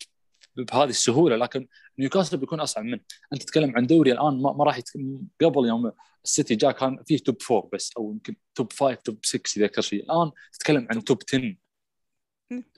بهذه 0.58 0.90
السهولة 0.90 1.36
لكن 1.36 1.68
نيوكاسل 2.00 2.38
بيكون 2.38 2.60
أصعب 2.60 2.84
منه. 2.84 3.00
أنت 3.34 3.44
تتكلم 3.44 3.78
عن 3.78 3.88
دوري 3.88 4.12
الآن 4.12 4.42
ما, 4.42 4.54
ما 4.54 4.64
راح 4.64 4.78
يت... 4.78 4.90
قبل 5.42 5.68
يوم 5.68 5.92
السيتي 6.24 6.56
جاء 6.56 6.72
كان 6.72 7.04
فيه 7.08 7.18
top 7.18 7.42
four 7.42 7.70
بس 7.74 7.92
أو 7.98 8.12
يمكن 8.12 8.36
top 8.56 8.74
five 8.74 9.02
top 9.02 9.18
6 9.26 9.58
اذا 9.58 9.66
أكثر 9.66 9.82
شيء. 9.82 10.04
الآن 10.04 10.32
تتكلم 10.54 10.88
عن 10.90 11.04
top 11.04 11.18
10 11.34 11.56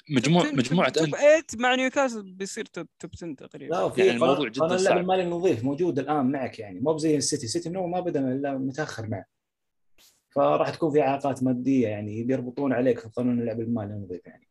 مجموع 0.10 0.52
مجموعة 0.52 0.90
top 0.90 1.10
8 1.10 1.44
مع 1.56 1.76
نيوكاسل 1.76 2.32
بيصير 2.32 2.66
top 2.66 2.88
top 3.00 3.12
10 3.14 3.34
تقريبا. 3.34 3.74
لا 3.74 3.94
يعني 3.98 4.12
الموضوع 4.12 4.48
جداً 4.48 4.62
قانون 4.62 4.78
اللعب 4.78 4.94
صعب. 4.94 5.02
المالي 5.02 5.24
النظيف 5.24 5.64
موجود 5.64 6.00
الآن 6.00 6.32
معك 6.32 6.60
يعني 6.60 6.80
مو 6.80 6.94
بزي 6.94 7.18
السيتي. 7.18 7.46
السيتي 7.46 7.70
انه 7.70 7.88
ما 7.88 8.00
بدأ 8.00 8.20
إلا 8.20 8.58
متأخر 8.58 9.08
معه. 9.08 9.26
فراح 10.30 10.70
تكون 10.70 10.92
في 10.92 11.02
إعاقات 11.02 11.44
مادية 11.44 11.88
يعني 11.88 12.24
بيربطون 12.24 12.74
عليك 12.74 13.00
في 13.00 13.10
قانون 13.10 13.40
اللعب 13.40 13.60
المالي 13.60 13.94
النظيف 13.94 14.22
يعني. 14.26 14.48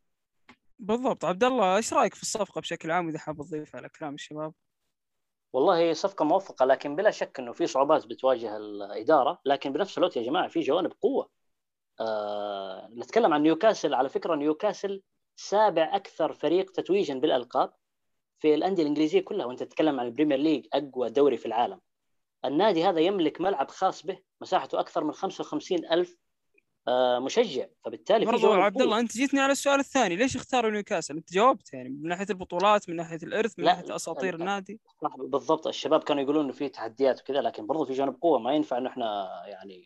بالضبط. 0.79 1.25
عبد 1.25 1.45
الله 1.45 1.77
إيش 1.77 1.93
رأيك 1.93 2.15
في 2.15 2.23
الصفقة 2.23 2.61
بشكل 2.61 2.91
عام 2.91 3.09
إذا 3.09 3.19
حاب 3.19 3.37
تضيف 3.37 3.77
على 3.77 3.89
كلام 3.89 4.15
الشباب؟ 4.15 4.55
والله 5.53 5.79
هي 5.79 5.95
صفقة 5.95 6.25
موفقة 6.25 6.67
لكن 6.67 6.97
بلا 6.97 7.11
شك 7.11 7.39
إنه 7.39 7.53
في 7.53 7.67
صعوبات 7.67 8.07
بتواجه 8.07 8.57
الإدارة 8.57 9.41
لكن 9.45 9.73
بنفس 9.73 9.99
الوقت 9.99 10.17
يا 10.17 10.23
جماعة 10.23 10.49
في 10.49 10.61
جوانب 10.61 10.93
قوة. 11.01 11.29
آه 12.01 12.89
نتكلم 12.97 13.35
عن 13.35 13.43
نيوكاسل. 13.43 13.95
على 13.95 14.09
فكرة 14.09 14.35
نيوكاسل 14.35 15.03
سابع 15.37 15.97
أكثر 15.97 16.33
فريق 16.33 16.71
تتويجا 16.71 17.15
بالألقاب 17.15 17.73
في 18.39 18.55
الأندية 18.55 18.83
الإنجليزية 18.83 19.21
كلها 19.21 19.47
وأنت 19.47 19.63
تتكلم 19.63 20.01
عن 20.01 20.07
البريمير 20.07 20.39
ليج 20.39 20.67
أقوى 20.73 21.11
دوري 21.11 21.37
في 21.37 21.47
العالم. 21.47 21.81
النادي 22.45 22.85
هذا 22.85 23.01
يملك 23.01 23.41
ملعب 23.41 23.71
خاص 23.71 24.07
به 24.07 24.19
مساحته 24.41 24.81
أكثر 24.81 25.05
من 25.05 25.13
55 25.13 25.85
ألف 25.85 26.17
مشجع. 27.19 27.67
فبالتالي 27.85 28.27
في 28.27 28.33
برضو 28.33 28.43
جوانب 28.43 28.61
عبد. 28.61 28.83
الله 28.83 29.01
أنت 29.01 29.13
جيتني 29.13 29.41
على 29.41 29.53
السؤال 29.53 29.81
الثاني 29.81 30.17
ليش 30.17 30.37
اختاروا 30.37 30.71
نيوكاسل؟ 30.71 31.17
أنت 31.17 31.33
جاوبت 31.33 31.73
يعني 31.73 31.89
من 31.89 32.09
ناحية 32.09 32.27
البطولات 32.31 32.89
من 32.89 32.97
ناحية 32.97 33.19
الإرث 33.23 33.59
من 33.59 33.65
ناحية 33.65 33.97
أساطير. 33.97 34.35
النادي؟ 34.35 34.81
صح 35.03 35.17
بالضبط. 35.17 35.67
الشباب 35.67 36.03
كانوا 36.03 36.23
يقولون 36.23 36.45
إنه 36.45 36.53
في 36.53 36.69
تحديات 36.69 37.21
وكذا 37.21 37.41
لكن 37.41 37.67
برضو 37.67 37.85
في 37.85 37.93
جانب 37.93 38.17
قوة. 38.21 38.39
ما 38.39 38.53
ينفع 38.53 38.79
إنه 38.79 38.89
إحنا 38.89 39.29
يعني 39.47 39.85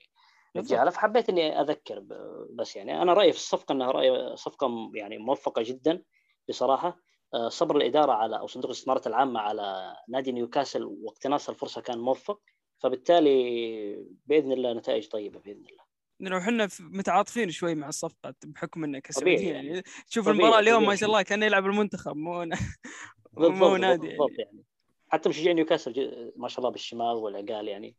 نتجاهلها 0.57 0.91
فحبيت 0.91 1.29
إني 1.29 1.61
أذكر 1.61 2.05
بس 2.51 2.77
يعني 2.77 3.03
أنا 3.03 3.13
رأيي 3.13 3.33
في 3.33 3.39
الصفقة 3.39 3.73
إنها 3.73 3.91
راي 3.91 4.37
صفقة 4.37 4.91
يعني 4.95 5.19
موفقة 5.19 5.63
جدا 5.63 6.03
بصراحة. 6.49 7.01
آه، 7.35 7.49
صبر 7.49 7.77
الإدارة 7.77 8.13
على 8.13 8.39
أو 8.39 8.47
صندوق 8.47 8.71
الاستثمارات 8.71 9.07
العامه 9.07 9.41
على 9.41 9.97
نادي 10.09 10.33
نيوكاسل 10.33 10.85
واقتناص 10.85 11.49
الفرصة 11.49 11.81
كان 11.81 11.99
موفق. 11.99 12.41
فبالتالي 12.79 14.07
بإذن 14.27 14.53
الله 14.53 14.73
نتائج 14.73 15.09
طيبة 15.09 15.39
بإذن 15.39 15.65
الله. 15.71 15.86
لو 16.21 16.39
إحنا 16.39 16.67
في- 16.67 16.83
متعاطفين 16.83 17.51
شوي 17.51 17.75
مع 17.75 17.89
الصفقة 17.89 18.35
بحكم 18.45 18.85
طبيعي 18.85 19.01
كسعوديين 19.01 19.55
يعني. 19.55 19.69
يعني 19.69 19.83
تشوف 20.11 20.25
طبيعي، 20.27 20.41
المباراة 20.41 20.61
اليوم. 20.61 20.87
ما 20.87 20.97
شاء 20.97 21.09
الله 21.09 21.23
كانه 21.23 21.47
يلعب 21.47 21.67
المنتخب 21.67 22.17
مو 22.17 22.45
مو 23.37 23.77
نادي 23.77 24.09
بالضبط 24.09 24.31
يعني. 24.31 24.51
يعني 24.53 24.65
حتى 25.09 25.29
مشجعين 25.29 25.57
نيوكاسل 25.57 26.33
ما 26.37 26.49
شاء 26.49 26.59
الله 26.59 26.71
بالشمال 26.71 27.17
والعقال 27.17 27.69
يعني 27.69 27.97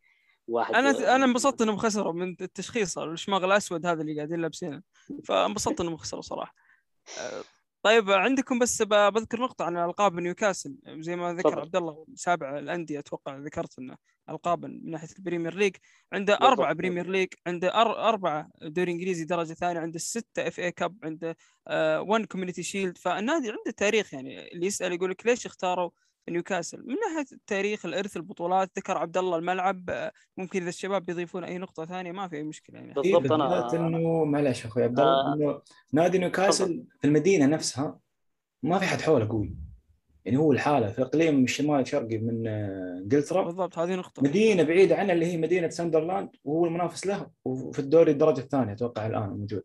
واحد 0.47 0.75
أنا 0.75 1.15
أنا 1.15 1.25
انبسطت 1.25 1.62
إنهم 1.62 1.77
خسروا 1.77 2.13
من 2.13 2.36
التشخيص 2.41 2.97
الشماغ 2.97 3.45
الأسود 3.45 3.86
هذا 3.86 4.01
اللي 4.01 4.15
قاعدين 4.15 4.39
لابسينه 4.41 4.81
فانبسطت 5.25 5.81
إنهم 5.81 5.97
خسروا 5.97 6.21
صراحة 6.21 6.55
أه، 7.19 7.43
طيب 7.88 8.12
عندكم 8.12 8.60
بس 8.60 8.82
بذكر 8.82 9.41
نقطة 9.41 9.65
عن 9.65 9.77
ألقاب 9.77 10.20
نيوكاسل 10.20 10.75
زي 10.88 11.15
ما 11.15 11.34
ذكر. 11.34 11.60
عبد 11.60 11.75
الله 11.75 12.06
سابع 12.15 12.60
الأندية 12.60 13.00
أتوقع 13.00 13.38
ذكرت 13.38 13.79
أنه 13.79 13.98
ألقابا 14.29 14.67
من 14.67 14.91
ناحية 14.91 15.08
البريمير 15.20 15.56
ليج 15.56 15.75
عنده. 16.13 16.34
أربعة 16.41 16.74
بريمير 16.74 17.08
ليج 17.10 17.27
عنده 17.48 17.70
أر- 17.72 17.75
أربعة 17.98 18.50
دوري 18.62 18.91
إنجليزي 18.91 19.25
درجة 19.25 19.53
ثانية 19.53 19.79
عنده 19.79 20.00
ستة 20.00 20.48
FA 20.48 20.60
Cup 20.60 20.98
عنده 21.03 21.36
1 22.01 22.25
Community 22.25 22.63
Shield 22.63 22.98
فالنادي 22.98 23.50
عنده 23.50 23.72
تاريخ 23.77 24.13
يعني 24.13 24.53
اللي 24.53 24.65
يسأل 24.67 24.91
يقول 24.94 25.12
لك 25.12 25.25
ليش 25.25 25.46
اختاروا 25.46 25.89
نيوكاسل. 26.29 26.77
من 26.77 26.96
ناحية 26.96 27.25
التاريخ 27.31 27.86
الإرث 27.86 28.17
البطولات 28.17 28.72
ذكر 28.77 28.98
عبد 28.98 29.17
الله 29.17 29.38
الملعب 29.38 29.89
آه، 29.89 30.12
ممكن 30.38 30.62
إذا 30.62 30.69
الشباب 30.69 31.05
بيضيفون 31.05 31.43
أي 31.43 31.57
نقطة 31.57 31.86
ثانية 31.86 32.12
ما 32.12 32.27
في 32.27 32.36
أي 32.36 32.43
مشكلة 32.43 32.79
يعني. 32.79 32.93
بالضبط. 32.93 33.05
إيه 33.05 33.38
بالذات 33.38 33.74
إنه 33.74 34.25
معلش 34.25 34.65
أخوي 34.65 34.84
عبد 34.84 35.00
الله 35.00 35.31
آه. 35.31 35.34
إنه 35.34 35.62
نادي 35.93 36.17
نيوكاسل 36.17 36.84
في 37.00 37.07
المدينة 37.07 37.46
نفسها 37.46 38.00
ما 38.63 38.79
في 38.79 38.86
حد 38.86 39.01
حوله 39.01 39.29
قوي. 39.29 39.55
يعني 40.25 40.38
هو 40.38 40.51
الحالة 40.51 40.88
في 40.88 41.01
إقليم 41.01 41.43
الشمال 41.43 41.79
الشرقي 41.79 42.17
من 42.17 42.48
آه، 42.48 43.00
انجلترا 43.03 43.43
بالضبط 43.43 43.79
هذه 43.79 43.96
نقطة. 43.96 44.24
مدينة 44.24 44.63
بعيدة 44.63 44.96
عنها 44.96 45.13
اللي 45.13 45.25
هي 45.25 45.38
مدينة 45.38 45.69
ساندرلاند 45.69 46.29
وهو 46.43 46.65
المنافس 46.65 47.07
له 47.07 47.27
وفي 47.46 47.79
الدوري 47.79 48.12
الدرجة 48.12 48.39
الثانية 48.39 48.74
أتوقع 48.74 49.07
الآن 49.07 49.29
موجود. 49.29 49.63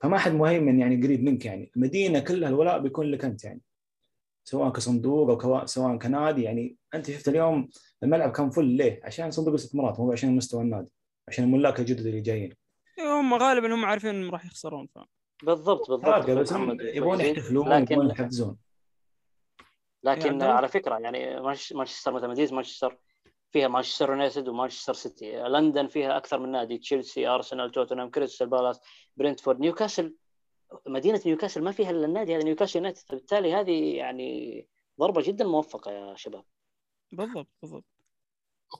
فما 0.00 0.18
حد 0.18 0.32
مهيمن 0.32 0.80
يعني 0.80 1.02
قريب 1.06 1.22
منك 1.22 1.44
يعني. 1.44 1.70
المدينة 1.76 2.18
كلها 2.18 2.48
الولاء 2.48 2.78
بيكون 2.78 3.06
لك 3.06 3.24
أنت 3.24 3.44
يعني. 3.44 3.60
سواء 4.44 4.70
كصندوق 4.72 5.30
أو 5.30 5.38
كوا... 5.38 5.66
سواء 5.66 5.96
كنادي 5.96 6.42
يعني 6.42 6.76
أنت 6.94 7.10
شفت 7.10 7.28
اليوم 7.28 7.68
الملعب 8.02 8.32
كان 8.32 8.50
full 8.50 8.64
ليه؟ 8.64 9.00
عشان 9.04 9.30
صندوق 9.30 9.48
الاستثمارات 9.54 10.00
مو 10.00 10.12
عشان 10.12 10.36
مستوى 10.36 10.62
النادي 10.62 10.92
عشان 11.28 11.44
الملاك 11.44 11.80
الجدد 11.80 12.06
اللي 12.06 12.20
جايين 12.20 12.52
إيه، 12.98 13.20
هم 13.20 13.34
غالبا 13.34 13.74
هم 13.74 13.84
عارفين 13.84 14.10
إنهم 14.14 14.30
راح 14.30 14.44
يخسرون 14.46 14.86
ف... 14.94 14.98
بالضبط 15.42 15.90
بالضبط 15.90 16.30
بس. 16.30 16.52
هم 16.52 16.76
يبغون 16.80 17.20
يحتفلون 17.20 17.68
لكن 17.68 17.94
يبغون 17.94 18.10
يحفزون 18.10 18.56
لكن 20.04 20.30
الله. 20.30 20.46
على 20.46 20.68
فكرة 20.68 20.98
يعني 20.98 21.40
مانش- 21.40 21.72
مانشستر 21.72 22.12
مثلا 22.12 22.28
مدينه 22.28 22.54
مانشستر 22.54 22.98
فيها 23.52 23.68
مانشستر 23.68 24.10
يونايتد 24.10 24.48
ومانشستر 24.48 24.92
سيتي 24.94 25.42
لندن 25.42 25.86
فيها 25.86 26.16
أكثر 26.16 26.38
من 26.38 26.50
نادي 26.52 26.78
تشيلسي 26.78 27.26
أرسنال 27.28 27.70
توتنهام 27.72 28.10
كريستال 28.10 28.46
بالاس 28.46 28.80
برنتفورد 29.16 29.60
نيوكاسل 29.60 30.14
مدينة 30.86 31.20
نيوكاسل 31.26 31.62
ما 31.62 31.72
فيها 31.72 31.90
إلا 31.90 32.06
النادي 32.06 32.36
هذا 32.36 32.44
نيوكاسل 32.44 32.78
يونايتد. 32.78 33.08
فبالتالي 33.08 33.54
هذه 33.54 33.96
يعني 33.96 34.66
ضربة 35.00 35.22
جدا 35.22 35.44
موفقة 35.44 35.90
يا 35.92 36.14
شباب. 36.16 36.44
بالضبط 37.12 37.48
بالضبط. 37.62 37.84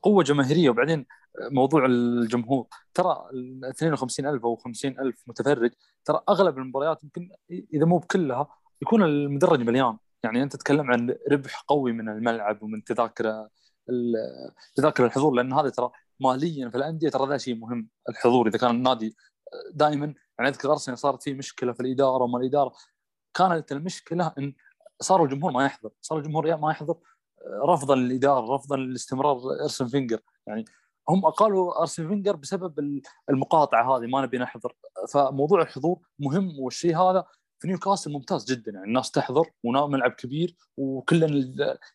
قوة 0.03 0.23
جماهيرية 0.23 0.71
وبعدين 0.71 1.07
موضوع 1.41 1.87
الجمهور. 1.87 2.67
ترى 2.95 3.29
ال 3.33 3.65
52000 3.65 4.45
أو 4.45 4.57
50000 4.57 5.23
متفرج 5.27 5.71
ترى 6.05 6.21
أغلب 6.29 6.59
المباريات 6.59 7.05
يمكن 7.05 7.31
إذا 7.51 7.85
مو 7.85 7.99
بكلها 7.99 8.49
يكون 8.83 9.03
المدرج 9.03 9.61
مليان. 9.61 9.99
يعني 10.25 10.43
أنت 10.43 10.57
تتكلم 10.57 10.91
عن 10.91 11.17
ربح 11.33 11.61
قوي 11.69 11.93
من 11.93 12.09
الملعب 12.09 12.63
ومن 12.63 12.85
تذاكر 12.85 13.49
ال- 13.91 14.53
تذاكر 14.75 15.07
الحضور 15.07 15.35
لأن 15.35 15.53
هذا 15.53 15.69
ترى 15.69 15.91
ماليا 16.21 16.69
في 16.69 16.77
الأندية 16.77 17.09
ترى 17.09 17.29
ذا 17.29 17.39
شيء 17.39 17.55
مهم 17.55 17.89
الحضور. 18.09 18.49
إذا 18.49 18.59
كان 18.59 18.71
النادي 18.71 19.17
دائما 19.73 20.15
يعني 20.41 20.53
أذكر 20.53 20.73
أرسنال 20.73 20.99
صارت 20.99 21.23
فيه 21.23 21.35
مشكلة 21.35 21.73
في 21.73 21.81
الإدارة 21.81 22.23
وما 22.23 22.39
الإدارة. 22.39 22.73
كانت 23.35 23.73
المشكلة 23.73 24.33
إن 24.39 24.55
صار 25.01 25.25
الجمهور 25.25 25.53
ما 25.53 25.65
يحضر 25.65 25.91
صار 26.01 26.19
الجمهور 26.19 26.57
ما 26.57 26.71
يحضر 26.71 26.97
رفضا 27.65 27.95
للإدارة 27.95 28.55
رفضا 28.55 28.77
لاستمرار 28.77 29.41
أرسن 29.63 29.87
فينجر. 29.87 30.21
يعني 30.47 30.65
هم 31.09 31.27
قالوا 31.27 31.81
أرسن 31.81 32.09
فينجر 32.09 32.37
بسبب 32.37 33.01
المقاطعة 33.31 33.97
هذه 33.97 34.07
ما 34.07 34.23
نبي 34.23 34.39
نحضر. 34.39 34.75
فموضوع 35.13 35.63
الحضور 35.63 35.99
مهم 36.19 36.61
والشيء 36.61 36.97
هذا 36.97 37.25
في 37.61 37.69
نيوكاسل 37.69 38.13
ممتاز 38.13 38.53
جدا 38.53 38.73
يعني 38.73 38.87
الناس 38.87 39.11
تحضر 39.11 39.45
وملعب 39.65 40.11
كبير 40.11 40.57
وكل 40.77 41.21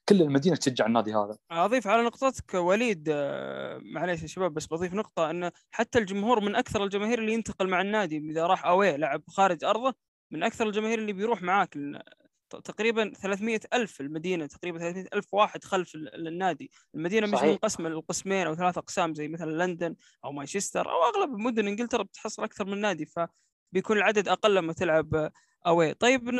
كل 0.10 0.22
المدينة 0.22 0.56
تشجع 0.56 0.86
النادي 0.86 1.14
هذا 1.16 1.38
أضيف 1.52 1.88
على 1.88 2.04
نقطتك 2.04 2.54
وليد 2.54 3.08
آه، 3.12 3.80
معليش 3.84 4.22
يا 4.22 4.28
شباب 4.28 4.54
بس 4.54 4.66
بضيف 4.68 4.94
نقطة 4.94 5.30
انه 5.30 5.52
حتى 5.72 6.00
الجمهور 6.00 6.40
من 6.40 6.56
أكثر 6.56 6.84
الجماهير 6.84 7.20
اللي 7.20 7.34
ينتقل 7.34 7.68
مع 7.68 7.82
النادي 7.82 8.18
إذا 8.18 8.46
راح 8.48 8.66
away 8.66 8.98
لعب 8.98 9.24
خارج 9.28 9.64
أرضه 9.64 9.94
من 10.32 10.44
أكثر 10.44 10.68
الجماهير 10.68 11.00
اللي 11.00 11.14
بيروح 11.14 11.42
معاك 11.42 11.78
تقريبا 12.64 13.14
300 13.14 13.60
ألف 13.74 14.02
المدينة 14.02 14.46
تقريبا 14.46 14.80
300 14.80 15.06
ألف 15.14 15.34
واحد 15.34 15.64
خلف 15.64 15.96
ال- 15.96 16.28
النادي 16.28 16.72
المدينة 16.96 17.28
مش. 17.28 17.42
منقسمة 17.44 17.90
لقسمين 17.90 18.48
أو 18.48 18.56
ثلاث 18.56 18.78
أقسام 18.78 19.14
زي 19.14 19.28
مثلا 19.28 19.52
لندن 19.66 19.96
أو 20.26 20.32
مانشستر 20.32 20.92
أو 20.92 21.04
أغلب 21.04 21.30
مدن 21.40 21.68
إنجلترا 21.68 22.04
بتحصل 22.04 22.44
أكثر 22.44 22.66
من 22.66 22.82
نادي 22.82 23.06
فبيكون 23.06 23.98
العدد 23.98 24.28
أقل 24.28 24.56
لما 24.56 24.74
تلعب 24.74 25.32
away. 25.68 25.94
طيب 25.94 26.32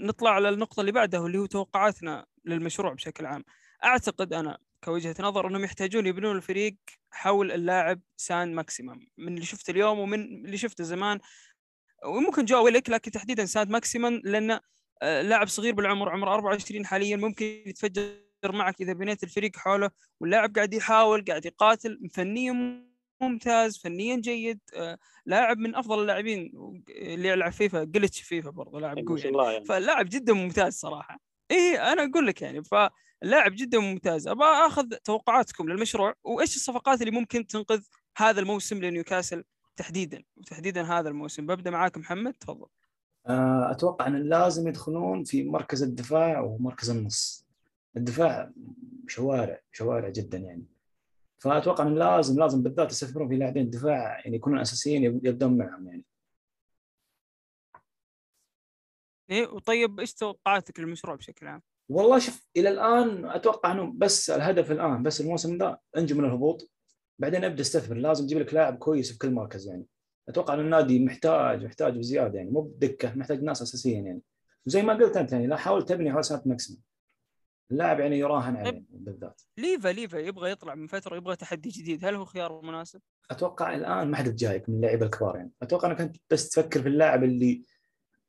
نطلع 0.00 0.30
على 0.30 0.48
النقطة 0.48 0.80
اللي 0.80 0.92
بعدها 0.92 1.26
اللي 1.26 1.38
هو 1.38 1.46
توقعاتنا 1.46 2.26
للمشروع 2.44 2.92
بشكل 2.92 3.26
عام. 3.26 3.44
أعتقد 3.84 4.32
أنا 4.32 4.58
كوجهة 4.84 5.14
نظر 5.20 5.48
أنهم 5.48 5.64
يحتاجون 5.64 6.06
يبنون 6.06 6.36
الفريق 6.36 6.76
حول 7.10 7.52
اللاعب 7.52 8.00
سان 8.16 8.54
ماكسيمين. 8.54 9.06
من 9.18 9.34
اللي 9.34 9.46
شفته 9.46 9.70
اليوم 9.70 9.98
ومن 9.98 10.44
اللي 10.44 10.56
شفته 10.56 10.84
زمان 10.84 11.20
وممكن 12.06 12.44
جو 12.44 12.64
ويلوك 12.64 12.90
لكن 12.90 13.10
تحديدا 13.10 13.44
سان 13.46 13.70
ماكسيمين 13.70 14.20
لأنه 14.24 14.60
آه، 15.02 15.22
لاعب 15.22 15.48
صغير 15.48 15.74
بالعمر 15.74 16.08
عمره 16.08 16.34
24 16.34 16.86
حاليا 16.86 17.16
ممكن 17.16 17.44
يتفجر 17.66 18.22
معك 18.44 18.80
إذا 18.80 18.92
بنيت 18.92 19.22
الفريق 19.22 19.56
حوله 19.56 19.90
واللاعب 20.20 20.54
قاعد 20.54 20.74
يحاول 20.74 21.24
قاعد 21.24 21.46
يقاتل 21.46 22.08
فنيا 22.14 22.86
ممتاز 23.20 23.78
فنيا 23.78 24.16
جيد. 24.16 24.60
آه، 24.74 24.98
لاعب 25.26 25.58
من 25.58 25.74
أفضل 25.74 26.00
اللاعبين 26.00 26.52
اللي 26.88 27.28
يلعب 27.28 27.52
فيفا 27.52 27.84
glitch 27.84 28.20
فيفا 28.20 28.50
برضه 28.50 28.80
لاعب 28.80 28.98
ما 28.98 29.04
قوي 29.08 29.18
شاء 29.18 29.26
يعني. 29.26 29.40
الله 29.40 29.52
يعني. 29.52 29.64
فاللاعب 29.64 30.06
جدا 30.08 30.32
ممتاز 30.32 30.74
صراحة. 30.74 31.20
إيه 31.50 31.92
أنا 31.92 32.04
أقول 32.04 32.26
لك 32.26 32.42
يعني 32.42 32.62
فاللاعب 32.64 33.52
جدا 33.56 33.78
ممتاز. 33.78 34.28
أبغى 34.28 34.48
أخذ 34.48 34.88
توقعاتكم 35.04 35.68
للمشروع 35.68 36.14
وإيش 36.24 36.56
الصفقات 36.56 37.00
اللي 37.00 37.10
ممكن 37.10 37.46
تنقذ 37.46 37.82
هذا 38.16 38.40
الموسم 38.40 38.78
لنيوكاسل 38.84 39.44
تحديدا؟ 39.76 40.22
وتحديدا 40.36 40.82
هذا 40.82 41.08
الموسم. 41.08 41.46
ببدأ 41.46 41.70
معاك 41.70 41.98
محمد 41.98 42.32
تفضل. 42.32 42.66
آه، 43.26 43.70
أتوقع 43.70 44.06
إن 44.06 44.22
لازم 44.28 44.68
يدخلون 44.68 45.24
في 45.24 45.44
مركز 45.44 45.82
الدفاع 45.82 46.40
ومركز 46.40 46.90
النص. 46.90 47.46
الدفاع 47.96 48.50
شوارع 49.08 49.60
شوارع 49.72 50.08
جدا 50.08 50.38
يعني. 50.38 50.64
فأتوقع 51.38 51.84
إن 51.86 51.94
لازم 51.94 52.40
لازم 52.40 52.62
بالذات 52.62 52.90
يستثمرون 52.90 53.28
في 53.28 53.36
لاعبين 53.36 53.64
الدفاع 53.64 54.20
يعني 54.20 54.36
يكونون 54.36 54.58
أساسيين 54.58 55.04
يب- 55.04 55.26
يبدون 55.26 55.58
معهم 55.58 55.86
يعني. 55.88 56.04
إيه 59.30 59.46
وطيب 59.48 60.00
إيش 60.00 60.14
توقعاتك 60.14 60.80
للمشروع 60.80 61.16
بشكل 61.16 61.46
عام؟ 61.46 61.62
والله 61.88 62.18
شوف 62.18 62.46
إلى 62.56 62.68
الآن 62.68 63.24
أتوقع 63.24 63.72
إنه 63.72 63.92
بس 63.96 64.30
الهدف 64.30 64.70
الآن 64.72 65.02
بس 65.02 65.20
الموسم 65.20 65.58
ذا 65.58 65.78
انجو 65.96 66.16
من 66.18 66.24
الهبوط. 66.24 66.70
بعدين 67.18 67.44
أبدأ 67.44 67.60
أستثمر 67.60 67.96
لازم 67.96 68.26
تجيب 68.26 68.38
لك 68.38 68.54
لاعب 68.54 68.78
كويس 68.78 69.12
في 69.12 69.18
كل 69.18 69.30
مركز 69.30 69.68
يعني. 69.68 69.86
أتوقع 70.28 70.54
ان 70.54 70.60
النادي 70.60 71.04
محتاج 71.04 71.64
محتاج 71.64 71.98
بزيادة 71.98 72.38
يعني 72.38 72.50
مو 72.50 72.60
بدكه 72.60 73.14
محتاج 73.14 73.42
ناس 73.42 73.62
أساسيين 73.62 74.06
يعني. 74.06 74.22
وزي 74.66 74.82
ما 74.82 74.92
قلت 74.94 75.16
أنت 75.16 75.32
يعني 75.32 75.46
لا 75.46 75.56
حاول 75.56 75.84
تبني 75.84 76.12
حول 76.12 76.24
سانت 76.24 76.42
ماكسيمان 76.46 76.82
اللاعب 77.70 78.00
يعني 78.00 78.18
يراهن 78.18 78.56
عليه 78.56 78.82
بالذات. 78.90 79.42
ليفا 79.58 79.88
ليفا 79.88 80.16
يبغى 80.16 80.50
يطلع 80.50 80.74
من 80.74 80.86
فترة 80.86 81.16
يبغى 81.16 81.36
تحدي 81.36 81.68
جديد. 81.68 82.04
هل 82.04 82.14
هو 82.14 82.24
خيار 82.24 82.60
مناسب؟ 82.62 83.00
أتوقع 83.30 83.74
الآن 83.74 84.10
ما 84.10 84.16
حد 84.16 84.36
جايك 84.36 84.68
من 84.68 84.76
اللعيبة 84.76 85.06
الكبار 85.06 85.36
يعني. 85.36 85.50
أتوقع 85.62 85.90
إنك 85.90 86.00
أنت 86.00 86.16
بس 86.30 86.48
تفكر 86.48 86.82
في 86.82 86.88
اللاعب 86.88 87.24
اللي 87.24 87.62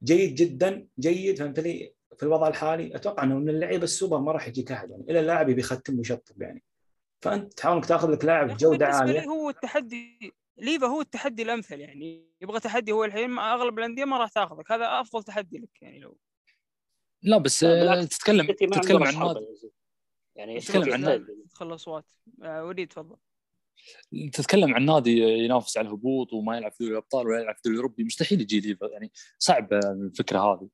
جيد 0.03 0.35
جدا 0.35 0.87
جيد 0.99 1.37
فهمت 1.37 1.59
لي؟ 1.59 1.93
في 2.17 2.23
الوضع 2.23 2.47
الحالي 2.47 2.95
أتوقع 2.95 3.23
إنه 3.23 3.35
من 3.35 3.49
اللعيبة 3.49 3.83
السوبر 3.83 4.19
ما 4.19 4.31
راح 4.31 4.47
يجيك 4.47 4.71
أحد 4.71 4.89
يعني. 4.89 5.03
إلا 5.09 5.19
اللاعب 5.19 5.49
يبي 5.49 5.61
يختم 5.61 5.97
ويشطب 5.97 6.41
يعني. 6.41 6.63
فأنت 7.21 7.53
تحاول 7.53 7.75
انك 7.75 7.85
تأخذ 7.85 8.11
لك 8.11 8.25
لاعب 8.25 8.57
جودة 8.57 8.89
لي 8.89 8.95
عالية. 8.95 9.23
هو 9.23 9.49
التحدي 9.49 10.33
ليفا 10.57 10.87
هو 10.87 11.01
التحدي 11.01 11.43
الأمثل 11.43 11.79
يعني. 11.79 12.27
يبغى 12.41 12.59
تحدي 12.59 12.91
هو 12.91 13.03
الحين 13.03 13.39
أغلب 13.39 13.79
الأندية 13.79 14.05
ما 14.05 14.17
راح 14.17 14.29
تأخذك. 14.29 14.71
هذا 14.71 14.85
أفضل 14.85 15.23
تحدي 15.23 15.57
لك 15.57 15.81
يعني 15.81 15.99
لو 15.99 16.17
لا 17.27 17.37
بس 17.37 17.59
تتكلم 18.09 18.51
تتكلم 18.51 19.03
عن 19.03 19.19
نادي 19.19 19.39
زلمة. 19.55 19.71
يعني 20.35 20.59
تتكلم 20.59 20.93
عن 20.93 20.99
يحتاج 21.01 21.25
تدخل 21.47 21.67
الاصوات 21.67 22.05
آه 22.43 22.65
وليد 22.65 22.87
تفضل. 22.87 23.17
تتكلم 24.33 24.75
عن 24.75 24.85
نادي 24.85 25.17
ينافس 25.19 25.77
على 25.77 25.87
الهبوط 25.87 26.33
وما 26.33 26.57
يلعب 26.57 26.71
في 26.71 26.77
دوري 26.83 26.91
الأبطال 26.91 27.27
ولا 27.27 27.39
يلعب 27.41 27.53
في 27.53 27.59
الدوري 27.59 27.75
الأوروبي. 27.75 28.03
مستحيل 28.03 28.41
يجي 28.41 28.59
ليفا 28.59 28.85
يعني 28.87 29.11
صعب 29.39 29.73
الفكرة 29.73 30.39
هذه. 30.39 30.69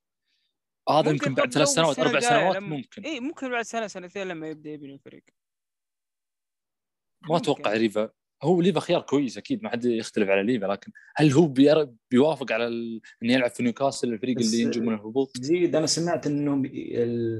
هذا 0.89 1.12
ممكن 1.12 1.28
يمكن 1.30 1.34
بعد 1.36 1.54
ثلاث 1.54 1.68
سنوات 1.68 2.00
أربع 2.00 2.20
سنوات 2.20 2.56
لما- 2.56 2.76
ممكن. 2.76 3.04
اي 3.04 3.20
ممكن 3.20 3.50
بعد 3.52 3.63
سنة 3.66 3.88
سنتين 3.88 4.28
لما 4.28 4.50
يبدأ 4.50 4.70
يبني 4.70 4.94
الفريق. 4.94 5.24
ما. 7.30 7.38
أتوقع 7.38 7.74
ليفا 7.74 8.10
هو 8.43 8.62
ليفا 8.62 8.79
خيار 8.79 9.01
كويس 9.01 9.38
أكيد 9.38 9.63
ما 9.63 9.69
حد 9.69 9.86
يختلف 9.86 10.29
على 10.29 10.43
ليفا 10.43 10.65
لكن 10.65 10.91
هل 11.15 11.32
هو 11.32 11.47
بير- 11.47 11.89
بيوافق 12.12 12.51
على 12.51 12.67
ال... 12.67 13.01
إنه 13.23 13.34
يلعب 13.34 13.49
في 13.49 13.63
نيوكاسل 13.63 14.13
الفريق 14.13 14.38
اللي 14.39 14.62
ينجو 14.62 14.82
من 14.82 14.93
الهبوط 14.93 15.38
زيد 15.38 15.75
أنا 15.75 15.86
سمعت 15.86 16.27
إنه 16.27 16.51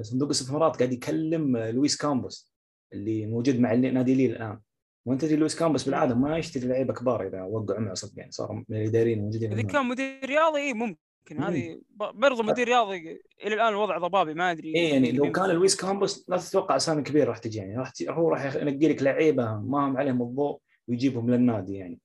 صندوق 0.04 0.28
الاستثمارات 0.28 0.76
قاعد 0.78 0.94
يكلم 0.94 1.58
لويس 1.58 1.98
كامبوس 1.98 2.54
اللي 2.94 3.26
موجود 3.26 3.60
مع 3.60 3.74
نادي 3.74 4.16
ليل 4.16 4.32
الآن 4.32 4.60
وأنت 5.06 5.22
تدري 5.22 5.36
لويس 5.36 5.56
كامبوس 5.56 5.86
بالعادة 5.86 6.16
ما 6.16 6.38
يشتري 6.38 6.68
لعيبة 6.68 6.94
كبار 6.94 7.28
إذا 7.28 7.42
وقعوا 7.44 7.80
معه 7.80 7.94
صدق 7.94 8.14
يعني 8.18 8.32
صار 8.32 8.64
من 8.70 8.78
الاداريين 8.78 9.18
الموجودين 9.20 9.52
اذا. 9.54 9.62
كان 9.62 9.86
مدير 9.86 10.20
رياضي 10.26 10.62
اي 10.62 10.74
ممكن. 10.74 10.98
هذه 11.44 11.82
ب- 11.90 12.20
برضو 12.20 12.44
مدير 12.44 12.68
رياضي 12.68 13.22
إلى 13.46 13.56
الآن 13.56 13.68
الوضع 13.68 13.98
ضبابي 13.98 14.34
ما 14.34 14.52
أدري 14.52 14.76
إيه 14.76 14.94
يعني 14.94 15.12
لو 15.12 15.32
كان. 15.32 15.50
لويس 15.50 15.76
كامبوس 15.76 16.26
لا 16.30 16.38
تتوقع 16.38 16.76
أسامي 16.76 17.02
كبيرة 17.02 17.30
راح 17.30 17.38
تجي 17.38 17.58
يعني 17.58 17.78
راح. 17.78 17.92
هو 18.10 18.30
راح 18.30 18.56
ينقي 18.56 18.88
لك 18.88 19.04
لعيبة 19.04 19.44
ما 19.60 19.88
هم 19.88 19.98
عليهم 19.98 20.22
الضوء 20.22 20.60
ويجيبهم 20.88 21.30
للنادي 21.32 21.74
يعني. 21.76 22.00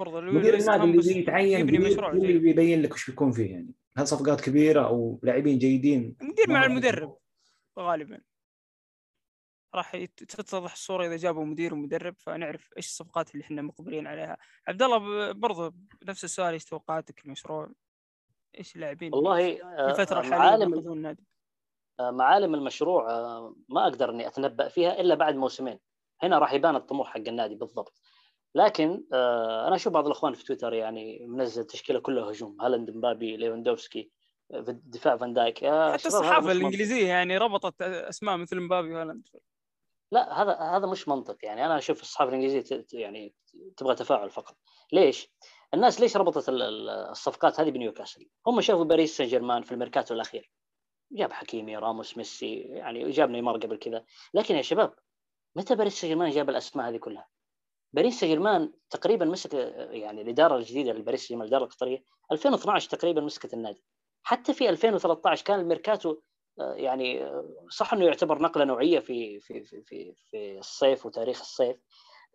برضو 0.00 0.20
مدير 0.20 0.54
النادي 0.54 0.84
اللي 0.84 1.18
يتعين 1.18 1.68
اللي. 1.68 2.38
بيبين 2.38 2.82
لك 2.82 2.92
وش 2.92 3.10
بيكون 3.10 3.32
فيه 3.32 3.50
يعني. 3.52 3.74
هل 3.96 4.06
صفقات 4.08 4.40
كبيرة 4.40 4.86
أو 4.86 5.20
لاعبين 5.22 5.58
جيدين؟ 5.58 6.16
المدير 6.20 6.44
ما 6.48 6.54
مع 6.54 6.64
المدرب 6.66 7.16
غالبا. 7.78 8.20
راح 9.74 9.96
تتضح 10.06 10.72
الصورة 10.72 11.06
إذا 11.06 11.16
جابوا 11.16 11.44
مدير 11.44 11.74
ومدرب 11.74 12.14
فنعرف 12.18 12.70
إيش 12.76 12.86
الصفقات 12.86 13.32
اللي 13.34 13.44
إحنا 13.44 13.62
مقبلين 13.62 14.06
عليها. 14.06 14.36
عبد 14.68 14.82
الله 14.82 14.98
ب- 14.98 15.40
برضو 15.40 15.74
نفس 16.04 16.24
السؤال 16.24 16.52
إيش 16.52 16.64
توقعاتك 16.64 17.24
المشروع 17.24 17.70
إيش 18.58 18.76
اللاعبين 18.76 19.14
والله 19.14 19.36
في 19.54 19.62
آه، 19.64 19.90
الفترة 19.90 20.20
الحاليه 20.20 20.36
معالم 20.38 20.62
ينقذون 20.74 20.96
النادي؟ 20.96 21.26
آه، 22.00 22.10
معالم 22.10 22.54
المشروع 22.54 23.10
آه، 23.10 23.54
ما 23.68 23.82
أقدر 23.86 24.10
إني 24.10 24.26
أتنبأ 24.26 24.68
فيها 24.68 25.00
إلا 25.00 25.14
بعد 25.14 25.34
موسمين. 25.34 25.78
هنا 26.22 26.38
راح 26.38 26.52
يبان 26.52 26.76
الطموح 26.76 27.08
حق 27.08 27.16
النادي 27.28 27.54
بالضبط. 27.54 28.00
لكن 28.54 29.04
آه، 29.12 29.66
أنا 29.68 29.76
أشوف 29.76 29.92
بعض 29.92 30.06
الأخوان 30.06 30.34
في 30.34 30.44
تويتر 30.44 30.72
يعني 30.72 31.26
منزل 31.26 31.64
تشكيلة 31.64 32.00
كلها 32.00 32.30
هجوم. 32.30 32.56
هالاند 32.60 32.90
مبابي 32.90 33.36
ليفاندوفسكي 33.36 34.10
آه، 34.54 34.60
في 34.60 34.70
الدفاع 34.70 35.16
فان 35.16 35.32
دايك. 35.34 35.62
يا 35.62 35.92
حتى 35.92 36.08
الصحافة. 36.08 36.52
الإنجليزية 36.52 37.08
يعني 37.08 37.38
ربطت 37.38 37.82
أسماء 37.82 38.36
مثل 38.36 38.60
مبابي 38.60 38.94
وهالاند. 38.94 39.28
لا 40.12 40.42
هذا 40.42 40.58
هذا 40.58 40.86
مش 40.86 41.08
منطق 41.08 41.36
يعني. 41.42 41.66
أنا 41.66 41.78
أشوف 41.78 42.02
الصحافة 42.02 42.28
الإنجليزية 42.30 42.86
يعني 42.92 43.34
تبغى 43.76 43.94
تفاعل 43.94 44.30
فقط. 44.30 44.56
ليش؟ 44.92 45.28
الناس 45.74 46.00
ليش 46.00 46.16
ربطت 46.16 46.48
ال- 46.48 46.62
ال- 46.62 46.90
الصفقات 46.90 47.60
هذه 47.60 47.70
بنيوكاسل؟ 47.70 48.28
هم 48.46 48.60
شافوا 48.60 48.84
باريس 48.84 49.16
سان 49.16 49.26
جيرمان 49.26 49.62
في 49.62 49.72
الميركاتو 49.72 50.14
الأخير. 50.14 50.50
جاب 51.12 51.32
حكيمي 51.32 51.76
راموس 51.76 52.16
ميسي 52.16 52.54
يعني 52.58 53.10
جاب 53.10 53.30
نيمار 53.30 53.56
قبل 53.56 53.76
كذا. 53.76 54.04
لكن 54.34 54.54
يا 54.54 54.62
شباب 54.62 54.94
متى 55.56 55.74
باريس 55.74 56.00
سان 56.00 56.08
جيرمان 56.08 56.30
جاب 56.30 56.50
الأسماء 56.50 56.88
هذه 56.88 56.96
كلها؟ 56.96 57.28
باريس 57.92 58.20
سان 58.20 58.28
جيرمان 58.28 58.72
تقريبا 58.90 59.24
مسك 59.24 59.54
يعني 59.90 60.22
الإدارة 60.22 60.56
الجديدة 60.56 60.92
لباريس 60.92 61.20
سان 61.20 61.28
جيرمان 61.28 61.48
الإدارة 61.48 61.64
القطرية 61.64 62.04
2012 62.32 62.90
تقريبا 62.90 63.20
مسكت 63.20 63.54
النادي. 63.54 63.84
حتى 64.22 64.54
في 64.54 64.68
2013 64.68 65.44
كان 65.44 65.60
الميركاتو 65.60 66.16
آه، 66.60 66.74
يعني 66.74 67.24
آه، 67.24 67.66
صح 67.70 67.92
إنه 67.92 68.04
يعتبر 68.04 68.42
نقلة 68.42 68.64
نوعية 68.64 68.98
في 68.98 69.40
في 69.40 69.64
في 69.64 70.14
في, 70.30 70.58
الصيف 70.58 71.06
وتاريخ 71.06 71.40
الصيف 71.40 71.76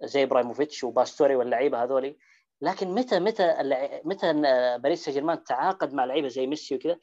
زي 0.03 0.23
إبراهيموفيتش 0.23 0.83
وباستوري 0.83 1.35
واللعيبة 1.35 1.83
هذولي. 1.83 2.17
لكن 2.61 2.87
متى 2.87 3.19
متى 3.19 3.55
متى 4.05 4.29
إن 4.29 4.41
باريس 4.81 5.05
سان 5.05 5.13
جيرمان 5.13 5.43
تعاقد 5.43 5.93
مع 5.93 6.05
لعيبة 6.05 6.27
زي 6.27 6.47
ميسي 6.47 6.75
وكذا؟ 6.75 6.99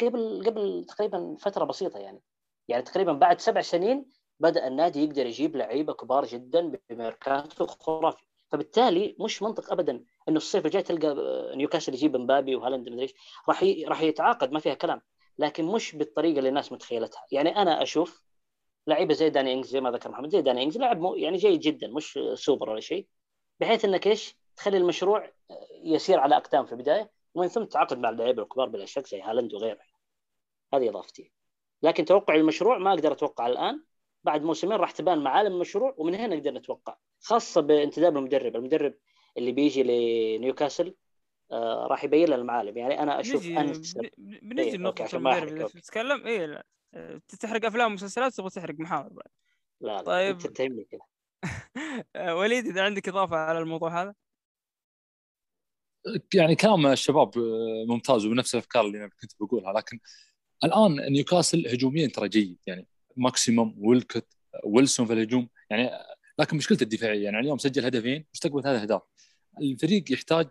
قبل 0.00 0.42
قبل 0.46 0.86
تقريبا 0.88 1.36
فترة 1.40 1.64
بسيطة 1.64 1.98
يعني. 1.98 2.22
يعني 2.68 2.82
تقريبا 2.82 3.12
بعد 3.12 3.40
سبع 3.40 3.60
سنين 3.60 4.06
بدأ 4.40 4.66
النادي 4.66 5.04
يقدر 5.04 5.26
يجيب 5.26 5.56
لعيبة 5.56 5.92
كبار 5.92 6.24
جدا 6.26 6.72
بميركاتو 6.90 7.66
خرافي 7.66 8.24
فبالتالي 8.52 9.16
مش 9.20 9.42
منطق 9.42 9.72
ابدا 9.72 10.04
إنه 10.28 10.36
الصيف 10.36 10.66
الجاي 10.66 10.82
تلقى 10.82 11.14
نيوكاسل 11.56 11.94
يجيب 11.94 12.16
مبابي 12.16 12.56
وهالاند 12.56 12.88
مدري 12.88 13.02
إيش 13.02 13.14
راح 13.48 13.62
ي- 13.62 13.84
راح 13.84 14.00
يتعاقد 14.02 14.52
ما 14.52 14.60
فيها 14.60 14.74
كلام. 14.74 15.00
لكن 15.38 15.64
مش 15.64 15.96
بالطريقة 15.96 16.38
اللي 16.38 16.48
الناس 16.48 16.72
متخيلتها. 16.72 17.22
يعني 17.32 17.56
أنا 17.56 17.82
أشوف 17.82 18.22
لعيبة 18.86 19.14
زي 19.14 19.30
داني 19.30 19.52
انجز 19.52 19.68
زي 19.70 19.80
ما 19.80 19.90
ذكر 19.90 20.10
محمد 20.10 20.28
زي 20.30 20.42
داني 20.42 20.62
انجز 20.62 20.78
لاعب 20.78 21.00
مو- 21.00 21.14
يعني 21.14 21.36
جيد 21.36 21.60
جدا 21.60 21.88
مش 21.88 22.18
سوبر 22.34 22.70
ولا 22.70 22.80
شيء. 22.80 23.06
بحيث 23.60 23.84
إنك 23.84 24.06
إيش؟ 24.06 24.36
تخلي 24.56 24.76
المشروع 24.76 25.30
يسير 25.82 26.18
على 26.20 26.36
أقدام 26.36 26.66
في 26.66 26.72
البداية 26.72 27.10
ومن 27.34 27.48
ثم 27.48 27.64
تتعاقد 27.64 27.98
مع 27.98 28.08
اللعيبة 28.10 28.42
الكبار 28.42 28.68
بلا 28.68 28.84
شك 28.84 29.06
زي 29.06 29.20
هالاند 29.22 29.54
وغيره 29.54 29.80
هذه 30.74 30.88
إضافتي. 30.88 31.32
لكن 31.82 32.04
توقع 32.04 32.34
المشروع 32.34 32.78
ما 32.78 32.90
أقدر 32.92 33.12
أتوقع 33.12 33.46
الآن. 33.46 33.84
بعد 34.24 34.42
موسمين 34.42 34.76
راح 34.76 34.90
تبان 34.90 35.18
معالم 35.18 35.52
المشروع 35.54 35.94
ومن 35.98 36.14
هنا 36.14 36.36
نقدر 36.36 36.50
نتوقع 36.50 36.96
خاصة 37.20 37.60
بانتداب 37.60 38.16
المدرب 38.16 38.56
المدرب 38.56 38.94
اللي 39.38 39.52
بيجي 39.52 39.82
لنيوكاسل 39.82 40.94
آه 41.52 41.86
راح 41.86 42.04
يبين 42.04 42.26
لنا 42.26 42.36
المعالم. 42.36 42.78
يعني 42.78 43.02
أنا 43.02 43.20
أشوف 43.20 43.46
أنسب 43.46 44.00
بن- 44.18 44.38
بنجي 44.42 44.78
ما 44.78 44.94
المدرب 45.14 45.60
okay. 45.60 45.80
تتكلم. 45.80 46.26
اي 46.26 46.46
لا. 46.46 46.66
أه، 46.94 47.20
تحرق 47.40 47.64
أفلام 47.66 47.90
ومسلسلات 47.90 48.32
تبغى 48.34 48.50
تحرق 48.50 48.74
محاور 48.78 49.08
بعد. 49.08 49.28
لا 49.80 49.92
لا 49.96 50.02
طيب. 50.02 50.34
أنت 50.34 50.46
تتهمني 50.46 50.84
كذا. 50.84 51.00
أه، 52.16 52.36
وليد 52.36 52.66
إذا 52.66 52.82
عندك 52.82 53.08
إضافة 53.08 53.36
على 53.36 53.58
الموضوع 53.58 54.02
هذا؟ 54.02 54.14
يعني 56.34 56.54
كلام 56.56 56.86
الشباب 56.86 57.38
آه، 57.38 57.84
ممتاز 57.88 58.26
وبنفس 58.26 58.54
الأفكار 58.54 58.86
اللي 58.86 58.98
أنا 58.98 59.10
كنت 59.20 59.32
بقولها 59.40 59.72
لكن 59.72 59.98
الآن 60.64 61.12
نيوكاسل 61.12 61.66
هجوميا 61.66 62.08
ترى 62.08 62.28
جيد. 62.28 62.58
يعني 62.66 62.86
ماكسيمان 63.16 63.74
ويلوك 63.78 64.26
ويلسون 64.64 65.06
في 65.06 65.12
الهجوم 65.12 65.48
يعني 65.70 65.90
لكن 66.38 66.56
مشكلته 66.56 66.82
الدفاعية 66.82 67.24
يعني 67.24 67.40
اليوم 67.40 67.58
سجل 67.58 67.84
هدفين 67.84 68.24
واستقبل 68.30 68.62
ثلاث 68.62 68.82
أهداف. 68.82 69.02
الفريق 69.60 70.12
يحتاج 70.12 70.48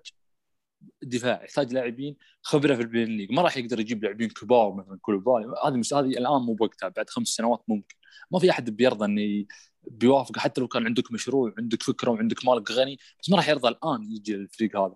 دفاع 1.04 1.44
يحتاج 1.44 1.74
لاعبين 1.74 2.16
خبرة 2.42 2.76
في 2.76 2.82
ال 2.82 2.85
Premier 2.85 3.08
League. 3.08 3.32
ما 3.32 3.42
راح 3.42 3.58
يقدر 3.58 3.80
يجيب 3.80 4.04
لاعبين 4.04 4.30
كبار 4.30 4.74
مثلا 4.74 5.00
كوليبالي. 5.02 5.54
هذه 5.66 5.74
مش 5.74 5.94
هذه 5.94 6.08
الآن 6.08 6.42
مو 6.42 6.54
بوقتها 6.54 6.90
بعد 6.90 7.10
خمس 7.10 7.28
سنوات 7.28 7.64
ممكن. 7.68 7.96
ما 8.32 8.40
في 8.40 8.50
أحد 8.50 8.70
بيرضى 8.70 9.06
إنه 9.06 9.46
بيوافق 9.84 10.38
حتى 10.38 10.62
لو 10.62 10.68
كان 10.68 10.86
عندك 10.86 11.12
مشروع 11.12 11.52
وعندك 11.52 11.84
فكرة 11.84 12.12
وعندك 12.12 12.46
مالك 12.46 12.72
غني 12.72 13.00
بس 13.22 13.30
ما 13.30 13.38
راح 13.38 13.50
يرضى 13.50 13.68
الآن 13.68 14.04
يجي 14.04 14.36
الفريق 14.36 14.78
هذا. 14.78 14.96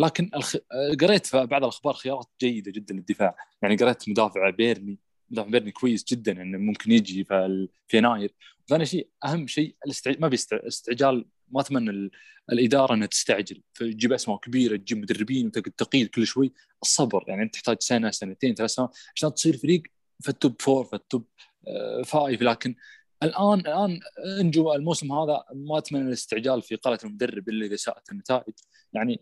لكن 0.00 0.30
الخ... 0.34 0.56
قريت 1.00 1.36
بعض 1.36 1.62
الأخبار 1.62 1.94
خيارات 1.94 2.26
جيدة 2.40 2.72
جدا 2.72 2.94
للدفاع. 2.94 3.36
يعني 3.62 3.76
قريت 3.76 4.08
مدافع 4.08 4.50
بيرني. 4.50 4.98
مدافع 5.30 5.48
بيرني 5.48 5.70
كويس 5.70 6.04
جدا 6.04 6.42
إنه 6.42 6.58
ممكن 6.58 6.92
يجي 6.92 7.24
في, 7.24 7.68
يناير. 7.94 8.34
ثاني 8.68 8.86
شيء 8.86 9.08
أهم 9.24 9.46
شيء 9.46 9.76
الاستع... 9.86 10.12
ما. 10.18 10.30
استعجال 10.52 11.24
ما 11.48 11.60
أتمنى 11.60 11.90
ال... 11.90 12.10
الإدارة 12.52 12.94
إنها 12.94 13.06
تستعجل. 13.06 13.62
تجيب 13.74 14.12
أسماء 14.12 14.38
كبيرة 14.38 14.76
تجيب 14.76 14.98
مدربين 14.98 15.52
تقيل 15.52 16.06
كل 16.06 16.26
شوي. 16.26 16.52
الصبر 16.82 17.24
يعني 17.28 17.42
أنت 17.42 17.54
تحتاج 17.54 17.76
سنة 17.80 18.10
سنتين 18.10 18.54
ثلاث 18.54 18.70
سنوات 18.70 18.96
عشان 19.16 19.34
تصير 19.34 19.56
فريق 19.56 19.82
في 20.20 20.28
ال 20.28 20.37
top 20.37 20.62
four 20.62 20.84
في 20.84 20.96
ال 20.96 21.03
top 21.03 21.26
آه، 21.68 22.02
five 22.02 22.42
لكن 22.42 22.74
الان 23.22 23.60
الآن 23.60 24.00
انجو 24.40 24.72
الموسم 24.72 25.12
هذا 25.12 25.44
ما 25.54 25.78
أتمنى 25.78 26.08
الاستعجال 26.08 26.62
في 26.62 26.76
إقالة 26.76 26.98
المدرب 27.04 27.48
الا 27.48 27.66
اذا 27.66 27.76
ساءت 27.76 28.12
النتائج. 28.12 28.54
يعني 28.92 29.20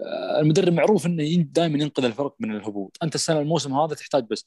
آه، 0.00 0.40
المدرب 0.40 0.72
معروف 0.72 1.06
إنه 1.06 1.42
دائما 1.42 1.82
ينقذ 1.82 2.04
الفرق 2.04 2.36
من 2.40 2.56
الهبوط. 2.56 2.96
أنت 3.02 3.14
السنة 3.14 3.40
الموسم 3.40 3.74
هذا 3.74 3.94
تحتاج 3.94 4.24
بس 4.30 4.46